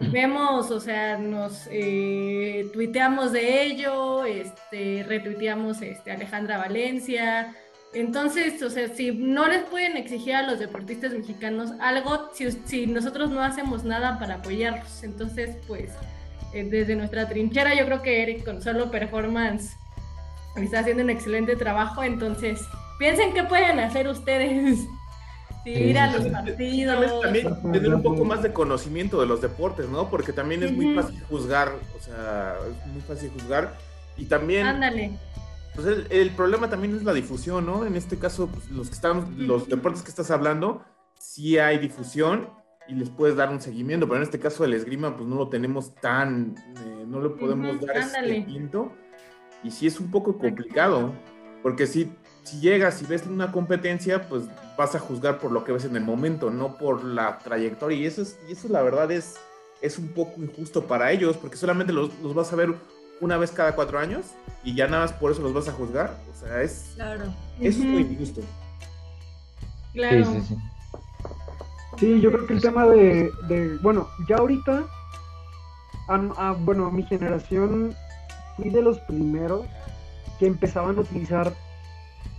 vemos, 0.00 0.70
o 0.70 0.80
sea, 0.80 1.18
nos 1.18 1.66
eh, 1.70 2.68
tuiteamos 2.72 3.32
de 3.32 3.62
ello, 3.62 4.24
este, 4.24 5.04
retuiteamos 5.08 5.82
este, 5.82 6.12
Alejandra 6.12 6.58
Valencia. 6.58 7.54
Entonces, 7.92 8.62
o 8.62 8.70
sea, 8.70 8.88
si 8.88 9.12
no 9.12 9.48
les 9.48 9.62
pueden 9.64 9.96
exigir 9.96 10.34
a 10.34 10.42
los 10.42 10.58
deportistas 10.58 11.12
mexicanos 11.12 11.72
algo, 11.80 12.30
si, 12.32 12.86
nosotros 12.86 13.30
no 13.30 13.42
hacemos 13.42 13.84
nada 13.84 14.18
para 14.18 14.36
apoyarlos, 14.36 15.02
entonces, 15.02 15.56
pues, 15.66 15.92
eh, 16.52 16.64
desde 16.64 16.94
nuestra 16.94 17.28
trinchera, 17.28 17.74
yo 17.74 17.86
creo 17.86 18.02
que 18.02 18.22
Eric 18.22 18.44
con 18.44 18.60
solo 18.60 18.90
performance 18.90 19.76
está 20.56 20.80
haciendo 20.80 21.04
un 21.04 21.10
excelente 21.10 21.56
trabajo, 21.56 22.02
entonces, 22.02 22.60
piensen 22.98 23.32
qué 23.32 23.44
pueden 23.44 23.78
hacer 23.80 24.08
ustedes. 24.08 24.80
ir 25.64 25.98
a 25.98 26.12
los 26.12 26.28
partidos. 26.28 27.22
También 27.22 27.72
tener 27.72 27.94
un 27.94 28.02
poco 28.02 28.24
más 28.24 28.42
de 28.42 28.52
conocimiento 28.52 29.20
de 29.20 29.26
los 29.26 29.40
deportes, 29.40 29.88
¿no? 29.88 30.08
Porque 30.10 30.32
también 30.32 30.62
es 30.62 30.72
muy 30.72 30.94
fácil 30.94 31.20
juzgar, 31.28 31.72
o 31.96 32.00
sea, 32.00 32.56
es 32.84 32.92
muy 32.92 33.00
fácil 33.02 33.30
juzgar. 33.30 33.74
Y 34.16 34.26
también... 34.26 34.66
Ándale 34.66 35.18
pues 35.76 36.06
el, 36.10 36.30
problema 36.30 36.70
también 36.70 36.96
es 36.96 37.04
la 37.04 37.12
difusión, 37.12 37.66
¿no? 37.66 37.84
En 37.84 37.94
este 37.94 38.18
caso, 38.18 38.48
pues, 38.48 38.70
los 38.70 38.88
que 38.88 38.94
están, 38.94 39.46
los 39.46 39.68
deportes 39.68 40.02
que 40.02 40.08
estás 40.08 40.30
hablando, 40.30 40.82
sí 41.18 41.58
hay 41.58 41.78
difusión 41.78 42.48
y 42.88 42.94
les 42.94 43.10
puedes 43.10 43.36
dar 43.36 43.50
un 43.50 43.60
seguimiento, 43.60 44.06
pero 44.06 44.16
en 44.16 44.22
este 44.22 44.40
caso 44.40 44.64
el 44.64 44.72
esgrima, 44.72 45.16
pues 45.16 45.28
no 45.28 45.36
lo 45.36 45.48
tenemos 45.48 45.94
tan, 45.96 46.54
eh, 46.78 47.04
no 47.06 47.20
le 47.20 47.28
podemos 47.30 47.80
dar 47.80 47.98
ese 47.98 48.10
seguimiento 48.10 48.92
y 49.62 49.70
sí 49.70 49.86
es 49.86 50.00
un 50.00 50.10
poco 50.10 50.38
complicado, 50.38 51.12
porque 51.62 51.86
si, 51.86 52.10
si 52.42 52.60
llegas 52.60 53.02
y 53.02 53.06
ves 53.06 53.26
una 53.26 53.52
competencia, 53.52 54.28
pues 54.28 54.44
vas 54.78 54.94
a 54.94 54.98
juzgar 54.98 55.38
por 55.38 55.52
lo 55.52 55.64
que 55.64 55.72
ves 55.72 55.84
en 55.84 55.96
el 55.96 56.04
momento, 56.04 56.50
no 56.50 56.78
por 56.78 57.04
la 57.04 57.38
trayectoria. 57.38 57.98
Y 57.98 58.06
eso 58.06 58.22
es, 58.22 58.38
y 58.48 58.52
eso 58.52 58.68
la 58.68 58.82
verdad 58.82 59.10
es, 59.10 59.34
es 59.80 59.98
un 59.98 60.08
poco 60.08 60.40
injusto 60.40 60.86
para 60.86 61.10
ellos, 61.10 61.36
porque 61.36 61.56
solamente 61.56 61.92
los, 61.92 62.16
los 62.22 62.34
vas 62.34 62.52
a 62.52 62.56
ver 62.56 62.74
una 63.20 63.36
vez 63.36 63.50
cada 63.50 63.74
cuatro 63.74 63.98
años 63.98 64.26
y 64.64 64.74
ya 64.74 64.88
nada 64.88 65.02
más 65.02 65.12
por 65.12 65.32
eso 65.32 65.42
los 65.42 65.54
vas 65.54 65.68
a 65.68 65.72
juzgar. 65.72 66.16
O 66.30 66.38
sea, 66.38 66.62
es, 66.62 66.92
claro. 66.94 67.24
es 67.60 67.78
muy 67.78 68.02
injusto. 68.02 68.40
Claro. 69.92 70.24
Sí, 70.24 70.40
sí, 70.48 70.56
sí. 71.98 72.20
yo 72.20 72.30
creo 72.32 72.46
que 72.46 72.54
el 72.54 72.60
tema 72.60 72.86
de, 72.86 73.30
de 73.48 73.78
bueno, 73.78 74.08
ya 74.28 74.36
ahorita, 74.36 74.84
bueno, 76.58 76.90
mi 76.90 77.02
generación 77.04 77.94
fui 78.56 78.70
de 78.70 78.82
los 78.82 78.98
primeros 79.00 79.66
que 80.38 80.46
empezaban 80.46 80.98
a 80.98 81.00
utilizar 81.00 81.52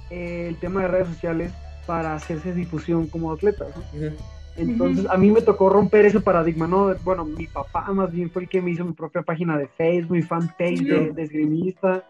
el 0.10 0.58
tema 0.60 0.82
de 0.82 0.88
redes 0.88 1.08
sociales 1.08 1.52
para 1.86 2.14
hacerse 2.14 2.54
difusión 2.54 3.08
como 3.08 3.32
atletas. 3.32 3.70
¿no? 3.94 4.37
Entonces, 4.58 5.06
a 5.08 5.18
mí 5.18 5.30
me 5.30 5.42
tocó 5.42 5.70
romper 5.70 6.06
ese 6.06 6.20
paradigma, 6.20 6.68
¿no? 6.68 6.94
Bueno, 7.04 7.24
mi 7.26 7.46
papá 7.46 7.92
más 7.94 8.12
bien 8.12 8.32
fue 8.32 8.44
el 8.44 8.50
que 8.50 8.62
me 8.62 8.72
hizo 8.72 8.84
mi 8.84 8.94
propia 8.94 9.22
página 9.22 9.58
de 9.58 9.68
Facebook, 9.68 10.18
mi 10.18 10.24
fanpage 10.24 10.82
de, 10.82 11.12
de, 11.12 11.24
esgrimista, 11.24 12.04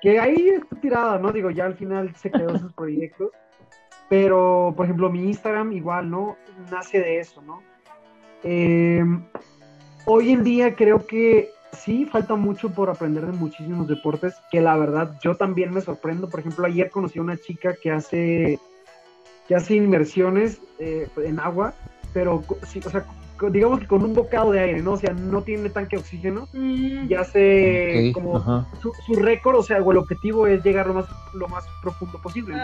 que 0.00 0.18
ahí 0.18 0.48
está 0.48 0.76
tirada, 0.76 1.18
¿no? 1.18 1.32
Digo, 1.32 1.50
ya 1.50 1.66
al 1.66 1.74
final 1.74 2.14
se 2.16 2.30
quedó 2.30 2.54
esos 2.54 2.72
proyectos, 2.74 3.30
pero, 4.08 4.72
por 4.74 4.86
ejemplo, 4.86 5.10
mi 5.10 5.24
Instagram 5.24 5.72
igual, 5.72 6.10
¿no? 6.10 6.36
Nace 6.70 6.98
de 6.98 7.20
eso, 7.20 7.42
¿no? 7.42 7.62
Em, 8.42 9.22
hoy 10.06 10.30
en 10.30 10.44
día 10.44 10.74
creo 10.76 11.06
que 11.06 11.50
sí, 11.72 12.06
falta 12.06 12.36
mucho 12.36 12.70
por 12.70 12.88
aprender 12.88 13.26
de 13.26 13.32
muchísimos 13.32 13.86
deportes, 13.86 14.34
que 14.50 14.60
la 14.60 14.76
verdad 14.76 15.18
yo 15.22 15.34
también 15.34 15.72
me 15.72 15.80
sorprendo. 15.80 16.30
Por 16.30 16.40
ejemplo, 16.40 16.64
ayer 16.64 16.90
conocí 16.90 17.18
a 17.18 17.22
una 17.22 17.36
chica 17.36 17.74
que 17.74 17.90
hace 17.90 18.58
que 19.48 19.54
hace 19.54 19.76
inmersiones 19.76 20.60
eh, 20.78 21.08
en 21.16 21.40
agua, 21.40 21.74
pero 22.12 22.42
o 22.48 22.90
sea, 22.90 23.06
digamos 23.50 23.80
que 23.80 23.86
con 23.86 24.02
un 24.02 24.14
bocado 24.14 24.52
de 24.52 24.60
aire, 24.60 24.82
¿no? 24.82 24.92
O 24.92 24.96
sea, 24.96 25.12
no 25.12 25.42
tiene 25.42 25.70
tanque 25.70 25.96
de 25.96 26.02
oxígeno 26.02 26.48
mm. 26.52 27.10
y 27.10 27.14
hace 27.14 28.10
como 28.12 28.66
su, 28.80 29.14
récord, 29.14 29.56
o 29.56 29.62
sea, 29.62 29.82
o 29.82 29.92
el 29.92 29.98
objetivo 29.98 30.46
es 30.46 30.64
llegar 30.64 30.86
lo 30.86 30.94
más, 30.94 31.06
lo 31.34 31.48
más 31.48 31.64
profundo 31.82 32.20
posible. 32.20 32.56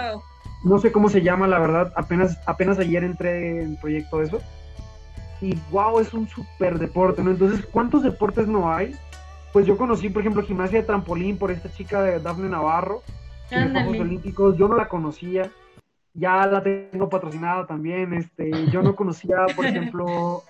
No 0.64 0.78
sé 0.78 0.92
cómo 0.92 1.08
se 1.08 1.22
llama, 1.22 1.48
la 1.48 1.58
verdad, 1.58 1.92
apenas, 1.96 2.38
apenas 2.46 2.78
ayer 2.78 3.02
entré 3.04 3.62
en 3.62 3.76
proyecto 3.76 4.18
de 4.18 4.26
eso. 4.26 4.40
Y 5.40 5.58
wow, 5.72 5.98
es 5.98 6.14
un 6.14 6.28
súper 6.28 6.78
deporte, 6.78 7.22
¿no? 7.22 7.32
Entonces, 7.32 7.66
¿cuántos 7.66 8.04
deportes 8.04 8.46
no 8.46 8.72
hay? 8.72 8.94
Pues 9.52 9.66
yo 9.66 9.76
conocí, 9.76 10.08
por 10.08 10.22
ejemplo, 10.22 10.42
gimnasia 10.44 10.80
de 10.80 10.86
trampolín 10.86 11.36
por 11.36 11.50
esta 11.50 11.70
chica 11.72 12.00
de 12.00 12.20
Dafne 12.20 12.48
Navarro, 12.48 13.02
en 13.50 13.64
los 13.64 13.82
Juegos 13.82 14.00
Olímpicos, 14.00 14.56
yo 14.56 14.68
no 14.68 14.76
la 14.76 14.88
conocía 14.88 15.50
ya 16.14 16.46
la 16.46 16.62
tengo 16.62 17.08
patrocinada 17.08 17.66
también. 17.66 18.12
Este, 18.14 18.50
yo 18.70 18.82
no 18.82 18.94
conocía, 18.94 19.46
por 19.56 19.64
ejemplo, 19.64 20.42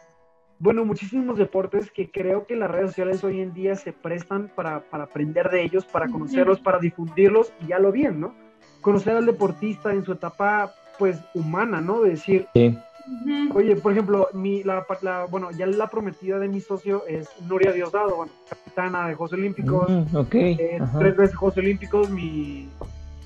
bueno, 0.59 0.85
muchísimos 0.85 1.39
deportes 1.39 1.91
que 1.91 2.11
creo 2.11 2.47
que 2.47 2.57
las 2.57 2.71
redes 2.71 2.91
sociales 2.91 3.25
hoy 3.25 3.41
en 3.41 3.53
día 3.53 3.75
se 3.75 3.93
prestan 3.93 4.51
para, 4.55 4.81
para 4.81 5.05
aprender 5.05 5.51
de 5.51 5.63
ellos, 5.63 5.85
para 5.85 6.09
conocerlos, 6.09 6.61
para 6.61 6.79
difundirlos, 6.79 7.53
y 7.61 7.69
ya 7.69 7.79
lo 7.79 7.93
bien, 7.93 8.21
¿no? 8.21 8.35
Conocer 8.81 9.17
al 9.17 9.27
deportista 9.27 9.93
en 9.93 10.05
su 10.05 10.13
etapa, 10.13 10.73
pues, 10.99 11.19
humana, 11.35 11.81
¿no? 11.81 12.03
De 12.03 12.11
decir, 12.11 12.47
sí. 12.55 12.79
Oye, 13.55 13.77
por 13.77 13.93
ejemplo, 13.93 14.29
mi, 14.33 14.63
la, 14.63 14.87
bueno, 15.29 15.51
ya 15.51 15.67
la 15.67 15.89
prometida 15.89 16.39
de 16.39 16.49
mi 16.49 16.61
socio 16.61 17.05
es 17.09 17.29
Nuria 17.49 17.73
Diosdado, 17.73 18.17
bueno, 18.17 18.33
capitana 18.49 19.09
de 19.09 19.15
Juegos 19.15 19.33
Olímpicos, 19.33 19.91
mm, 19.91 20.17
eh, 20.33 20.81
tres 20.99 21.17
veces 21.17 21.37
Juegos 21.37 21.59
Olímpicos, 21.59 22.11
mi, 22.11 22.69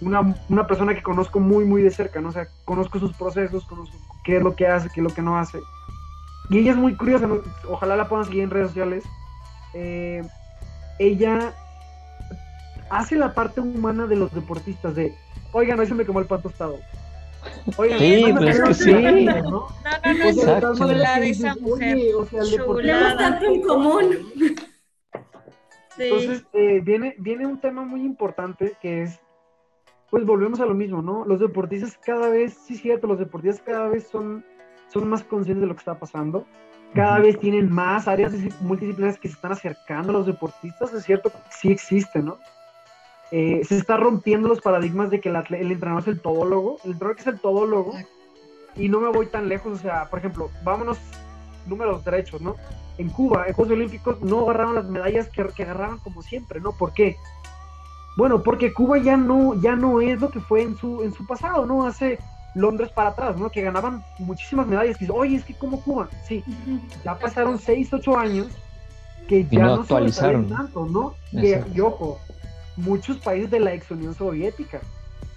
una, 0.00 0.34
una, 0.48 0.66
persona 0.66 0.94
que 0.94 1.02
conozco 1.02 1.40
muy, 1.40 1.64
muy 1.64 1.82
de 1.82 1.90
cerca, 1.90 2.20
¿no? 2.20 2.28
O 2.28 2.32
sea, 2.32 2.48
conozco 2.64 2.98
sus 2.98 3.16
procesos, 3.16 3.64
conozco 3.66 3.96
qué 4.24 4.36
es 4.36 4.42
lo 4.42 4.54
que 4.54 4.66
hace, 4.66 4.88
qué 4.94 5.00
es 5.00 5.04
lo 5.04 5.14
que 5.14 5.22
no 5.22 5.38
hace. 5.38 5.58
Y 6.50 6.58
ella 6.58 6.72
es 6.72 6.76
muy 6.76 6.94
curiosa, 6.94 7.28
ojalá 7.68 7.96
la 7.96 8.08
puedan 8.08 8.26
seguir 8.26 8.42
en 8.42 8.50
redes 8.50 8.68
sociales. 8.68 9.04
Eh, 9.74 10.22
ella 10.98 11.52
hace 12.90 13.16
la 13.16 13.34
parte 13.34 13.60
humana 13.60 14.06
de 14.06 14.16
los 14.16 14.32
deportistas, 14.32 14.94
de, 14.94 15.14
oigan, 15.52 15.78
hoy 15.80 15.86
se 15.86 15.94
me 15.94 16.04
quemó 16.04 16.20
el 16.20 16.26
pan 16.26 16.42
tostado 16.42 16.78
sí, 17.98 18.24
pues 18.36 18.58
es 18.58 18.60
que 18.60 18.74
sí. 18.74 19.24
No, 19.24 19.42
no, 19.42 19.68
no, 20.24 20.60
no 20.60 20.74
chulada 20.74 21.20
de 21.20 21.30
esa 21.30 21.54
mujer. 21.56 21.98
O 22.16 22.26
sea, 22.26 22.42
chulada. 22.42 23.16
tanto 23.16 23.46
en 23.46 23.62
común. 23.62 24.16
Entonces, 25.98 26.44
eh, 26.52 26.80
viene, 26.82 27.14
viene 27.18 27.46
un 27.46 27.58
tema 27.60 27.82
muy 27.82 28.02
importante 28.02 28.74
que 28.82 29.04
es, 29.04 29.18
pues 30.10 30.24
volvemos 30.24 30.60
a 30.60 30.66
lo 30.66 30.74
mismo, 30.74 31.02
¿no? 31.02 31.24
Los 31.24 31.40
deportistas 31.40 31.98
cada 31.98 32.28
vez, 32.28 32.54
sí, 32.54 32.76
cierto, 32.76 33.06
los 33.06 33.18
deportistas 33.18 33.62
cada 33.62 33.88
vez 33.88 34.06
son, 34.06 34.44
son 34.88 35.08
más 35.08 35.24
conscientes 35.24 35.62
de 35.62 35.66
lo 35.66 35.74
que 35.74 35.80
está 35.80 35.98
pasando. 35.98 36.46
Cada 36.94 37.18
vez 37.18 37.38
tienen 37.38 37.70
más 37.70 38.06
áreas 38.08 38.32
multidisciplinarias 38.60 39.18
que 39.18 39.28
se 39.28 39.34
están 39.34 39.52
acercando 39.52 40.10
a 40.10 40.12
los 40.12 40.26
deportistas, 40.26 40.94
es 40.94 41.04
cierto, 41.04 41.30
sí 41.50 41.70
existe, 41.70 42.22
¿no? 42.22 42.38
Eh, 43.32 43.62
se 43.64 43.76
está 43.76 43.96
rompiendo 43.96 44.48
los 44.48 44.60
paradigmas 44.60 45.10
de 45.10 45.20
que 45.20 45.28
el, 45.28 45.36
el, 45.36 45.72
entrenador 45.72 46.02
es 46.02 46.08
el 46.08 46.20
todólogo, 46.20 46.78
el 46.84 46.92
entrenador 46.92 47.18
es 47.18 47.26
el 47.26 47.40
todólogo, 47.40 47.92
y 48.76 48.88
no 48.88 49.00
me 49.00 49.10
voy 49.10 49.26
tan 49.26 49.48
lejos, 49.48 49.72
o 49.72 49.82
sea, 49.82 50.08
por 50.08 50.20
ejemplo, 50.20 50.50
vámonos 50.62 50.98
números 51.66 52.04
derechos, 52.04 52.40
¿no? 52.40 52.54
En 52.98 53.10
Cuba, 53.10 53.46
en 53.46 53.54
Juegos 53.54 53.72
Olímpicos, 53.72 54.20
no 54.22 54.42
agarraron 54.42 54.76
las 54.76 54.86
medallas 54.86 55.28
que, 55.28 55.44
que, 55.48 55.64
agarraban 55.64 55.98
como 55.98 56.22
siempre, 56.22 56.60
¿no? 56.60 56.72
¿Por 56.72 56.92
qué? 56.92 57.16
Bueno, 58.16 58.42
porque 58.42 58.72
Cuba 58.72 58.98
ya 58.98 59.16
no, 59.16 59.60
ya 59.60 59.76
no 59.76 60.00
es 60.00 60.20
lo 60.20 60.30
que 60.30 60.40
fue 60.40 60.62
en 60.62 60.76
su, 60.76 61.02
en 61.02 61.12
su 61.12 61.26
pasado, 61.26 61.66
¿no? 61.66 61.86
Hace 61.86 62.18
Londres 62.54 62.90
para 62.90 63.10
atrás, 63.10 63.36
¿no? 63.36 63.50
Que 63.50 63.62
ganaban 63.62 64.02
muchísimas 64.18 64.66
medallas. 64.66 65.00
Y 65.00 65.08
oye, 65.10 65.36
es 65.36 65.44
que 65.44 65.54
como 65.54 65.80
Cuba, 65.82 66.08
sí, 66.26 66.42
ya 67.04 67.18
pasaron 67.18 67.58
6, 67.58 67.92
8 67.92 68.18
años 68.18 68.48
que 69.28 69.44
ya 69.46 69.66
no, 69.66 69.74
actualizaron 69.74 70.48
tanto, 70.48 70.86
¿no? 70.86 71.14
y 71.32 71.80
ojo, 71.80 72.18
muchos 72.76 73.18
países 73.18 73.50
de 73.50 73.60
la 73.60 73.74
ex 73.74 73.90
Unión 73.90 74.14
Soviética. 74.14 74.80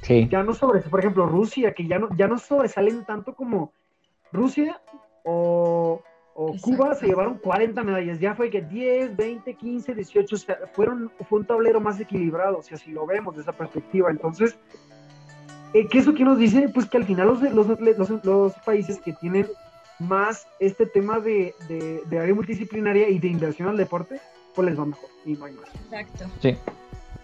Sí. 0.01 0.29
Ya 0.31 0.43
no 0.43 0.53
sobre, 0.53 0.79
por 0.81 1.01
ejemplo, 1.01 1.25
Rusia, 1.25 1.73
que 1.73 1.85
ya 1.85 1.99
no, 1.99 2.07
ya 2.15 2.27
no 2.27 2.37
sobresalen 2.37 3.03
tanto 3.03 3.33
como 3.33 3.73
Rusia 4.31 4.79
o, 5.25 6.01
Cuba 6.61 6.95
se 6.95 7.07
llevaron 7.07 7.37
40 7.37 7.83
medallas. 7.83 8.19
Ya 8.19 8.33
fue 8.33 8.49
que 8.49 8.61
10, 8.61 9.15
20, 9.15 9.53
15, 9.53 9.93
18, 9.93 10.35
o 10.35 10.39
sea, 10.39 10.57
fueron, 10.73 11.11
fue 11.27 11.39
un 11.39 11.45
tablero 11.45 11.81
más 11.81 11.99
equilibrado, 11.99 12.61
si 12.61 12.73
así 12.73 12.91
lo 12.91 13.05
vemos 13.05 13.35
de 13.35 13.41
esa 13.41 13.51
perspectiva. 13.51 14.09
Entonces, 14.09 14.55
eh, 15.73 15.87
¿qué 15.87 15.99
eso 15.99 16.13
que 16.13 16.23
nos 16.23 16.37
dice? 16.37 16.69
Pues 16.69 16.85
que 16.85 16.97
al 16.97 17.05
final 17.05 17.27
los, 17.27 17.41
los, 17.41 18.25
los, 18.25 18.53
países 18.65 18.99
que 18.99 19.13
tienen 19.13 19.47
más 19.99 20.47
este 20.59 20.85
tema 20.85 21.19
de, 21.19 21.53
de, 21.67 22.01
de 22.05 22.19
área 22.19 22.33
multidisciplinaria 22.33 23.09
y 23.09 23.19
de 23.19 23.27
inversión 23.27 23.67
al 23.67 23.77
deporte, 23.77 24.19
pues 24.55 24.69
les 24.69 24.79
va 24.79 24.85
mejor 24.85 25.09
y 25.25 25.33
no 25.33 25.45
hay 25.45 25.53
más. 25.53 25.69
Exacto. 25.75 26.25
Sí. 26.41 26.57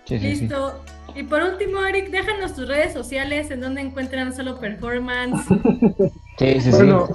Listo. 0.09 0.83
Y 1.15 1.23
por 1.23 1.41
último, 1.41 1.83
Eric, 1.83 2.09
déjanos 2.09 2.53
tus 2.53 2.67
redes 2.67 2.93
sociales 2.93 3.49
en 3.49 3.61
donde 3.61 3.81
encuentran 3.81 4.35
solo 4.35 4.59
performance. 4.59 5.47
sí, 6.37 6.61
sí, 6.61 6.69
bueno, 6.69 7.07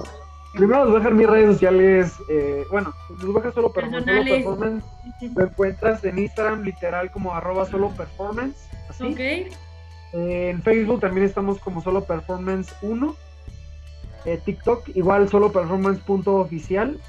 Primero 0.53 0.83
les 0.83 0.91
voy 0.91 0.95
a 0.95 0.99
dejar 0.99 1.13
mis 1.13 1.27
redes 1.27 1.53
sociales. 1.53 2.13
Eh, 2.29 2.65
bueno, 2.69 2.93
les 3.09 3.25
voy 3.25 3.31
a 3.31 3.35
dejar 3.35 3.53
solo 3.53 3.71
performance. 3.71 4.85
Me 5.21 5.43
encuentras 5.43 6.03
en 6.03 6.19
Instagram 6.19 6.63
literal 6.63 7.11
como 7.11 7.33
arroba 7.33 7.65
solo 7.65 7.89
performance. 7.89 8.69
Así. 8.89 9.03
Ok. 9.03 9.53
en 10.13 10.61
Facebook 10.61 10.99
también 10.99 11.25
estamos 11.25 11.59
como 11.59 11.81
solo 11.81 12.03
performance 12.03 12.73
1. 12.81 13.15
Eh, 14.25 14.39
TikTok 14.43 14.89
igual 14.95 15.29
solo 15.29 15.51
performance.oficial. 15.51 16.99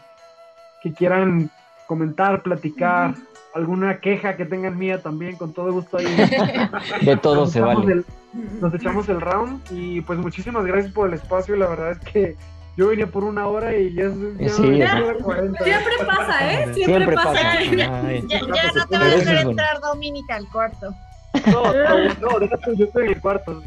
que 0.82 0.92
quieran 0.92 1.50
comentar, 1.86 2.42
platicar, 2.42 3.14
alguna 3.54 3.98
queja 4.00 4.36
que 4.36 4.44
tengan 4.44 4.76
mía 4.76 5.02
también, 5.02 5.36
con 5.36 5.52
todo 5.52 5.72
gusto 5.72 5.98
ahí. 5.98 6.06
De 7.02 7.16
todo 7.16 7.46
se 7.46 7.60
vale. 7.60 8.02
nos 8.60 8.74
echamos 8.74 9.08
el 9.08 9.20
round 9.20 9.62
y 9.70 10.00
pues 10.02 10.18
muchísimas 10.18 10.64
gracias 10.64 10.92
por 10.92 11.08
el 11.08 11.14
espacio, 11.14 11.56
la 11.56 11.68
verdad 11.68 11.92
es 11.92 11.98
que 12.00 12.36
yo 12.76 12.88
venía 12.88 13.06
por 13.06 13.24
una 13.24 13.46
hora 13.46 13.74
y 13.74 13.94
ya, 13.94 14.10
ya, 14.38 14.48
sí, 14.50 14.76
ya 14.76 15.14
40. 15.22 15.64
Siempre 15.64 15.94
pasa, 16.06 16.52
¿eh? 16.52 16.74
Siempre, 16.74 17.14
pasa. 17.14 17.62
Ya, 17.76 17.88
no 18.42 18.86
te 18.86 18.98
va 18.98 19.04
a 19.04 19.08
dejar 19.08 19.36
entrar 19.38 19.80
Dominica 19.80 20.36
al 20.36 20.46
cuarto. 20.48 20.94
No, 21.46 21.72
no, 21.72 22.14
no, 22.20 22.38
déjate, 22.38 22.76
yo 22.76 22.84
estoy 22.84 23.06
en 23.06 23.12
el 23.12 23.20
cuarto. 23.20 23.62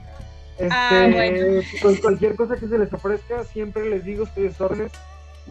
Este, 0.60 0.70
ah, 0.72 1.10
bueno. 1.12 1.62
Con 1.82 1.96
cualquier 1.96 2.36
cosa 2.36 2.58
que 2.58 2.68
se 2.68 2.78
les 2.78 2.92
ofrezca, 2.94 3.44
siempre 3.46 3.90
les 3.90 4.04
digo, 4.04 4.26
estoy 4.26 4.50
de 4.50 4.54
órdenes. 4.60 4.92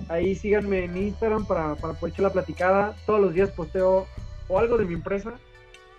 Ahí 0.08 0.34
síganme 0.34 0.84
en 0.84 0.96
Instagram 0.96 1.46
para, 1.46 1.74
para 1.74 1.94
poder 1.94 2.12
echar 2.12 2.24
la 2.24 2.32
platicada. 2.32 2.94
Todos 3.06 3.20
los 3.20 3.34
días 3.34 3.50
posteo 3.50 4.06
o 4.48 4.58
algo 4.58 4.76
de 4.76 4.84
mi 4.84 4.94
empresa, 4.94 5.34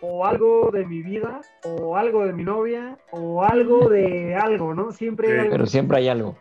o 0.01 0.25
algo 0.25 0.69
de 0.71 0.85
mi 0.85 1.01
vida, 1.01 1.41
o 1.63 1.97
algo 1.97 2.25
de 2.25 2.33
mi 2.33 2.43
novia, 2.43 2.97
o 3.11 3.43
algo 3.43 3.89
de 3.89 4.35
algo, 4.35 4.73
¿no? 4.73 4.91
Siempre 4.91 5.49
Pero 5.49 5.65
siempre 5.65 5.97
hay 5.97 6.07
algo. 6.07 6.37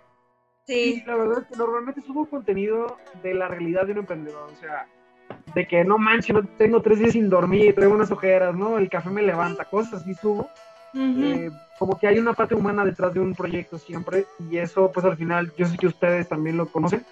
Sí. 0.66 1.02
la 1.06 1.16
verdad 1.16 1.38
es 1.38 1.46
que 1.46 1.56
normalmente 1.56 2.02
subo 2.02 2.28
contenido 2.28 2.98
de 3.22 3.32
la 3.32 3.48
realidad 3.48 3.86
de 3.86 3.92
un 3.92 3.98
emprendedor, 3.98 4.50
o 4.52 4.56
sea, 4.56 4.86
de 5.54 5.66
que 5.66 5.82
no 5.82 5.96
manches, 5.96 6.34
no 6.34 6.44
tengo 6.58 6.82
tres 6.82 6.98
días 6.98 7.12
sin 7.12 7.30
dormir, 7.30 7.74
traigo 7.74 7.94
unas 7.94 8.10
ojeras, 8.10 8.54
¿no? 8.54 8.76
El 8.76 8.90
café 8.90 9.08
me 9.08 9.22
levanta, 9.22 9.64
cosas 9.64 10.02
así 10.02 10.12
subo. 10.14 10.48
Eh, 10.94 11.50
como 11.78 11.98
que 11.98 12.08
hay 12.08 12.18
una 12.18 12.32
parte 12.32 12.54
humana 12.54 12.84
detrás 12.84 13.14
de 13.14 13.20
un 13.20 13.34
proyecto 13.34 13.78
siempre, 13.78 14.26
y 14.50 14.58
eso, 14.58 14.90
pues 14.92 15.06
al 15.06 15.16
final, 15.16 15.52
yo 15.56 15.66
sé 15.66 15.76
que 15.76 15.86
ustedes 15.86 16.28
también 16.28 16.56
lo 16.56 16.66
conocen, 16.66 17.04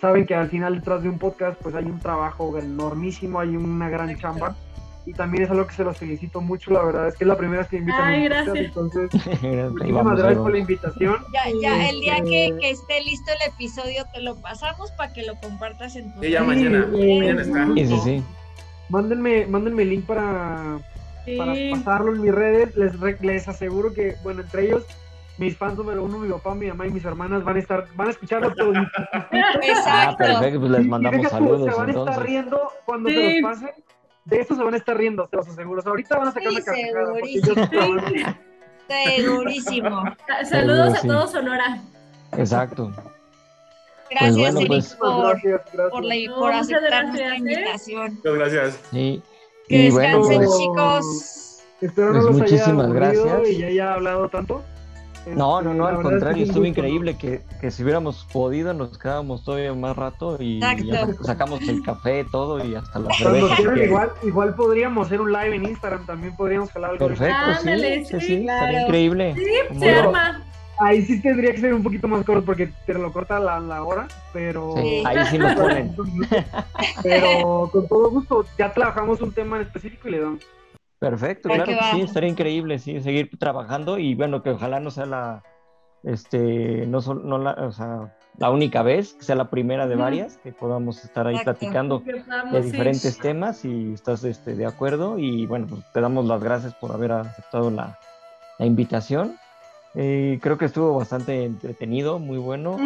saben 0.00 0.26
que 0.26 0.34
al 0.34 0.48
final 0.48 0.76
detrás 0.76 1.02
de 1.02 1.08
un 1.08 1.18
podcast, 1.18 1.60
pues 1.60 1.74
hay 1.74 1.84
un 1.84 1.98
trabajo 1.98 2.56
enormísimo, 2.58 3.40
hay 3.40 3.56
una 3.56 3.88
gran 3.88 4.16
chamba. 4.16 4.56
y 5.06 5.12
también 5.12 5.44
es 5.44 5.50
algo 5.50 5.66
que 5.66 5.74
se 5.74 5.84
los 5.84 5.98
felicito 5.98 6.40
mucho, 6.40 6.70
la 6.70 6.82
verdad 6.82 7.08
es 7.08 7.16
que 7.16 7.24
es 7.24 7.28
la 7.28 7.36
primera 7.36 7.60
vez 7.60 7.68
que 7.68 7.76
me 7.76 7.82
invitan. 7.82 8.04
Ay, 8.04 8.24
gracias. 8.24 8.56
entonces, 8.56 9.10
muchísimas 9.72 10.18
gracias 10.18 10.38
por 10.38 10.52
la 10.52 10.58
invitación. 10.58 11.16
Ya, 11.32 11.44
ya, 11.60 11.90
el 11.90 12.00
día 12.00 12.22
que, 12.22 12.46
este, 12.46 12.58
que, 12.58 12.70
esté 12.70 13.00
listo 13.02 13.30
el 13.32 13.52
episodio 13.52 14.04
te 14.14 14.22
lo 14.22 14.36
pasamos 14.36 14.92
para 14.92 15.12
que 15.12 15.24
lo 15.24 15.34
compartas 15.40 15.96
en 15.96 16.14
tu 16.14 16.20
Sí, 16.22 16.30
ya 16.30 16.42
mañana, 16.42 16.86
mañana 16.90 17.42
está. 17.42 17.66
Sí, 17.74 17.86
sí, 17.86 17.98
sí. 18.04 18.24
Mándenme, 18.88 19.46
mándenme 19.46 19.82
el 19.82 19.90
link 19.90 20.06
para, 20.06 20.78
para 21.38 21.54
pasarlo 21.70 22.14
en 22.14 22.22
mis 22.22 22.34
redes, 22.34 22.76
les, 22.76 23.20
les 23.20 23.48
aseguro 23.48 23.92
que, 23.92 24.16
bueno, 24.22 24.42
entre 24.42 24.66
ellos 24.66 24.84
mis 25.36 25.56
fans 25.56 25.76
número 25.76 26.04
uno, 26.04 26.18
mi 26.18 26.30
papá, 26.30 26.54
mi 26.54 26.66
mamá 26.68 26.86
y 26.86 26.90
mis 26.90 27.04
hermanas 27.04 27.42
van 27.42 27.56
a 27.56 27.58
estar, 27.58 27.86
van 27.96 28.08
a 28.08 28.10
escucharlo 28.10 28.54
todo. 28.54 28.72
Exacto. 29.32 29.88
Ah, 29.88 30.14
perfecto, 30.16 30.60
pues 30.60 30.72
les 30.72 30.86
mandamos 30.86 31.28
saludos. 31.28 31.72
Se 31.72 31.80
van 31.80 31.88
a 31.90 31.92
estar 31.92 32.22
riendo 32.22 32.72
cuando 32.84 33.10
se 33.10 33.40
los 33.40 33.42
pasen 33.42 33.70
de 34.24 34.40
eso 34.40 34.54
se 34.54 34.62
van 34.62 34.74
a 34.74 34.76
estar 34.78 34.96
riendo, 34.96 35.26
se 35.28 35.36
los 35.36 35.48
aseguro. 35.48 35.82
ahorita 35.84 36.16
van 36.16 36.28
a 36.28 36.32
sacar 36.32 36.48
una 36.48 36.62
carcajada. 36.62 38.38
Segurísimo. 38.88 40.04
Saludos 40.44 40.98
a 40.98 41.06
todos, 41.06 41.32
Sonora. 41.32 41.82
Exacto. 42.32 42.92
Gracias, 44.10 44.54
pues 44.54 44.66
pues, 44.68 44.94
por, 44.94 45.40
por, 45.90 46.04
la, 46.04 46.14
por 46.36 46.52
aceptar 46.52 47.06
nuestra 47.06 47.34
¿eh? 47.34 47.38
invitación. 47.38 48.14
Muchas 48.14 48.34
gracias. 48.34 48.80
Sí. 48.90 49.22
Que 49.68 49.76
y 49.76 49.84
descansen, 49.84 50.36
pues, 50.36 50.58
chicos. 50.58 51.62
Espero 51.80 52.12
no 52.12 52.22
los 52.22 52.38
muchísimas 52.38 52.92
gracias. 52.92 53.48
y 53.48 53.58
ya 53.58 53.66
haya 53.66 53.94
hablado 53.94 54.28
tanto. 54.28 54.62
No, 55.26 55.62
no, 55.62 55.72
no, 55.72 55.86
al 55.86 56.02
contrario, 56.02 56.44
estuvo 56.44 56.66
increíble 56.66 57.16
que, 57.16 57.40
que, 57.60 57.70
si 57.70 57.82
hubiéramos 57.82 58.26
podido 58.30 58.74
nos 58.74 58.98
quedábamos 58.98 59.42
todavía 59.42 59.72
más 59.72 59.96
rato 59.96 60.36
y 60.38 60.60
ya 60.60 61.08
sacamos 61.22 61.66
el 61.66 61.82
café, 61.82 62.26
todo 62.30 62.62
y 62.64 62.74
hasta 62.74 62.98
la 62.98 63.14
cerveza. 63.14 63.82
igual, 63.82 64.10
igual 64.22 64.54
podríamos 64.54 65.06
hacer 65.06 65.22
un 65.22 65.32
live 65.32 65.56
en 65.56 65.64
Instagram, 65.64 66.04
también 66.04 66.36
podríamos 66.36 66.70
jalar 66.70 66.90
algo. 66.90 67.06
Perfecto, 67.06 67.54
sí, 67.62 68.04
sí, 68.04 68.20
sí, 68.20 68.34
estaría 68.34 68.82
increíble. 68.82 69.34
Sí, 69.34 69.78
se 69.78 69.90
arma. 69.90 70.44
Ahí 70.78 71.02
sí 71.02 71.20
tendría 71.20 71.52
que 71.52 71.60
ser 71.60 71.74
un 71.74 71.82
poquito 71.82 72.08
más 72.08 72.24
corto 72.24 72.44
porque 72.44 72.72
te 72.86 72.94
lo 72.94 73.12
corta 73.12 73.38
la, 73.38 73.60
la 73.60 73.82
hora, 73.82 74.08
pero... 74.32 74.74
ahí 74.76 75.24
sí 75.30 75.38
nos 75.38 75.54
ponen. 75.54 75.94
pero 77.02 77.68
con 77.72 77.86
todo 77.86 78.10
gusto, 78.10 78.44
ya 78.58 78.72
trabajamos 78.72 79.20
un 79.20 79.32
tema 79.32 79.56
en 79.56 79.62
específico 79.62 80.08
y 80.08 80.12
le 80.12 80.20
damos. 80.20 80.44
Perfecto, 80.98 81.48
claro 81.48 81.64
que 81.64 81.78
sí, 81.92 82.00
estaría 82.00 82.30
increíble, 82.30 82.78
sí, 82.78 83.00
seguir 83.00 83.30
trabajando 83.38 83.98
y 83.98 84.14
bueno, 84.14 84.42
que 84.42 84.50
ojalá 84.50 84.80
no 84.80 84.90
sea 84.90 85.04
la, 85.04 85.42
este, 86.02 86.86
no, 86.86 87.00
no 87.00 87.38
la, 87.38 87.52
o 87.52 87.72
sea, 87.72 88.16
la 88.38 88.50
única 88.50 88.82
vez, 88.82 89.14
que 89.14 89.24
sea 89.24 89.36
la 89.36 89.50
primera 89.50 89.86
de 89.86 89.96
varias, 89.96 90.38
que 90.38 90.52
podamos 90.52 91.04
estar 91.04 91.26
ahí 91.26 91.36
platicando 91.42 92.02
de 92.52 92.62
diferentes 92.62 93.18
temas 93.18 93.64
y 93.64 93.92
estás 93.92 94.24
este, 94.24 94.54
de 94.54 94.66
acuerdo 94.66 95.18
y 95.18 95.46
bueno, 95.46 95.66
pues 95.68 95.82
te 95.92 96.00
damos 96.00 96.26
las 96.26 96.42
gracias 96.42 96.74
por 96.74 96.92
haber 96.92 97.12
aceptado 97.12 97.70
la, 97.70 97.98
la 98.58 98.66
invitación. 98.66 99.36
Eh, 99.94 100.38
creo 100.42 100.58
que 100.58 100.64
estuvo 100.64 100.96
bastante 100.96 101.44
entretenido, 101.44 102.18
muy 102.18 102.38
bueno 102.38 102.76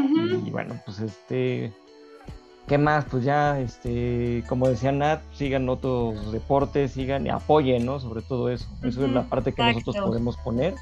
y 0.45 0.51
bueno, 0.51 0.81
pues 0.85 1.01
este 1.01 1.73
¿Qué 2.69 2.77
más? 2.77 3.07
Pues 3.11 3.25
ya, 3.25 3.59
este, 3.61 4.45
como 4.47 4.69
decía 4.69 4.93
Nat, 4.93 5.23
sigan 5.33 5.71
otros 5.71 6.33
deportes, 6.33 6.93
sigan 6.93 7.27
y 7.27 7.31
apoyen, 7.31 7.87
¿no? 7.87 7.99
Sobre 7.99 8.21
todo 8.21 8.51
eso. 8.51 8.69
Eso 8.83 9.07
es 9.07 9.11
la 9.11 9.23
parte 9.23 9.55
que 9.55 9.63
nosotros 9.63 9.97
podemos 10.05 10.37
poner. 10.37 10.75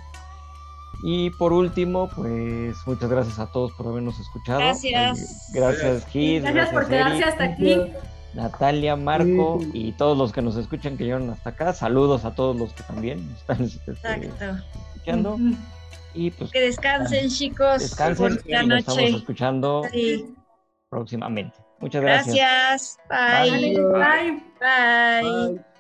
Y 1.05 1.31
por 1.31 1.53
último, 1.53 2.11
pues 2.16 2.74
muchas 2.86 3.09
gracias 3.09 3.39
a 3.39 3.53
todos 3.53 3.70
por 3.73 3.86
habernos 3.86 4.19
escuchado. 4.19 4.59
Gracias. 4.59 5.53
gracias, 5.55 6.05
Kid. 6.07 6.43
Gracias, 6.43 6.70
por 6.70 6.89
quedarse 6.89 7.23
hasta 7.23 7.44
aquí. 7.44 7.77
Natalia, 8.35 8.97
Marco 8.97 9.61
y 9.73 9.93
todos 9.93 10.19
los 10.19 10.32
que 10.32 10.43
nos 10.43 10.57
escuchan 10.57 10.97
que 10.97 11.05
llegaron 11.05 11.31
hasta 11.31 11.51
acá. 11.51 11.73
Saludos 11.73 12.24
a 12.24 12.35
todos 12.35 12.57
los 12.57 12.73
que 12.73 12.82
también 12.82 13.31
están 13.39 13.62
este, 13.62 13.93
escuchando. 13.93 15.39
Y 16.16 16.30
pues. 16.30 16.51
Que 16.51 16.60
descansen, 16.60 17.28
chicos. 17.28 17.80
Descansen. 17.80 18.40
Y 18.47 18.66
nos 18.66 18.78
estamos 18.80 19.02
escuchando 19.02 19.82
próximamente. 20.88 21.59
Muchas 21.78 22.02
gracias. 22.02 22.34
Gracias. 22.34 22.98
Bye. 23.10 23.76
Bye. 23.76 24.43
Bye. 24.59 25.51
Bye. 25.51 25.76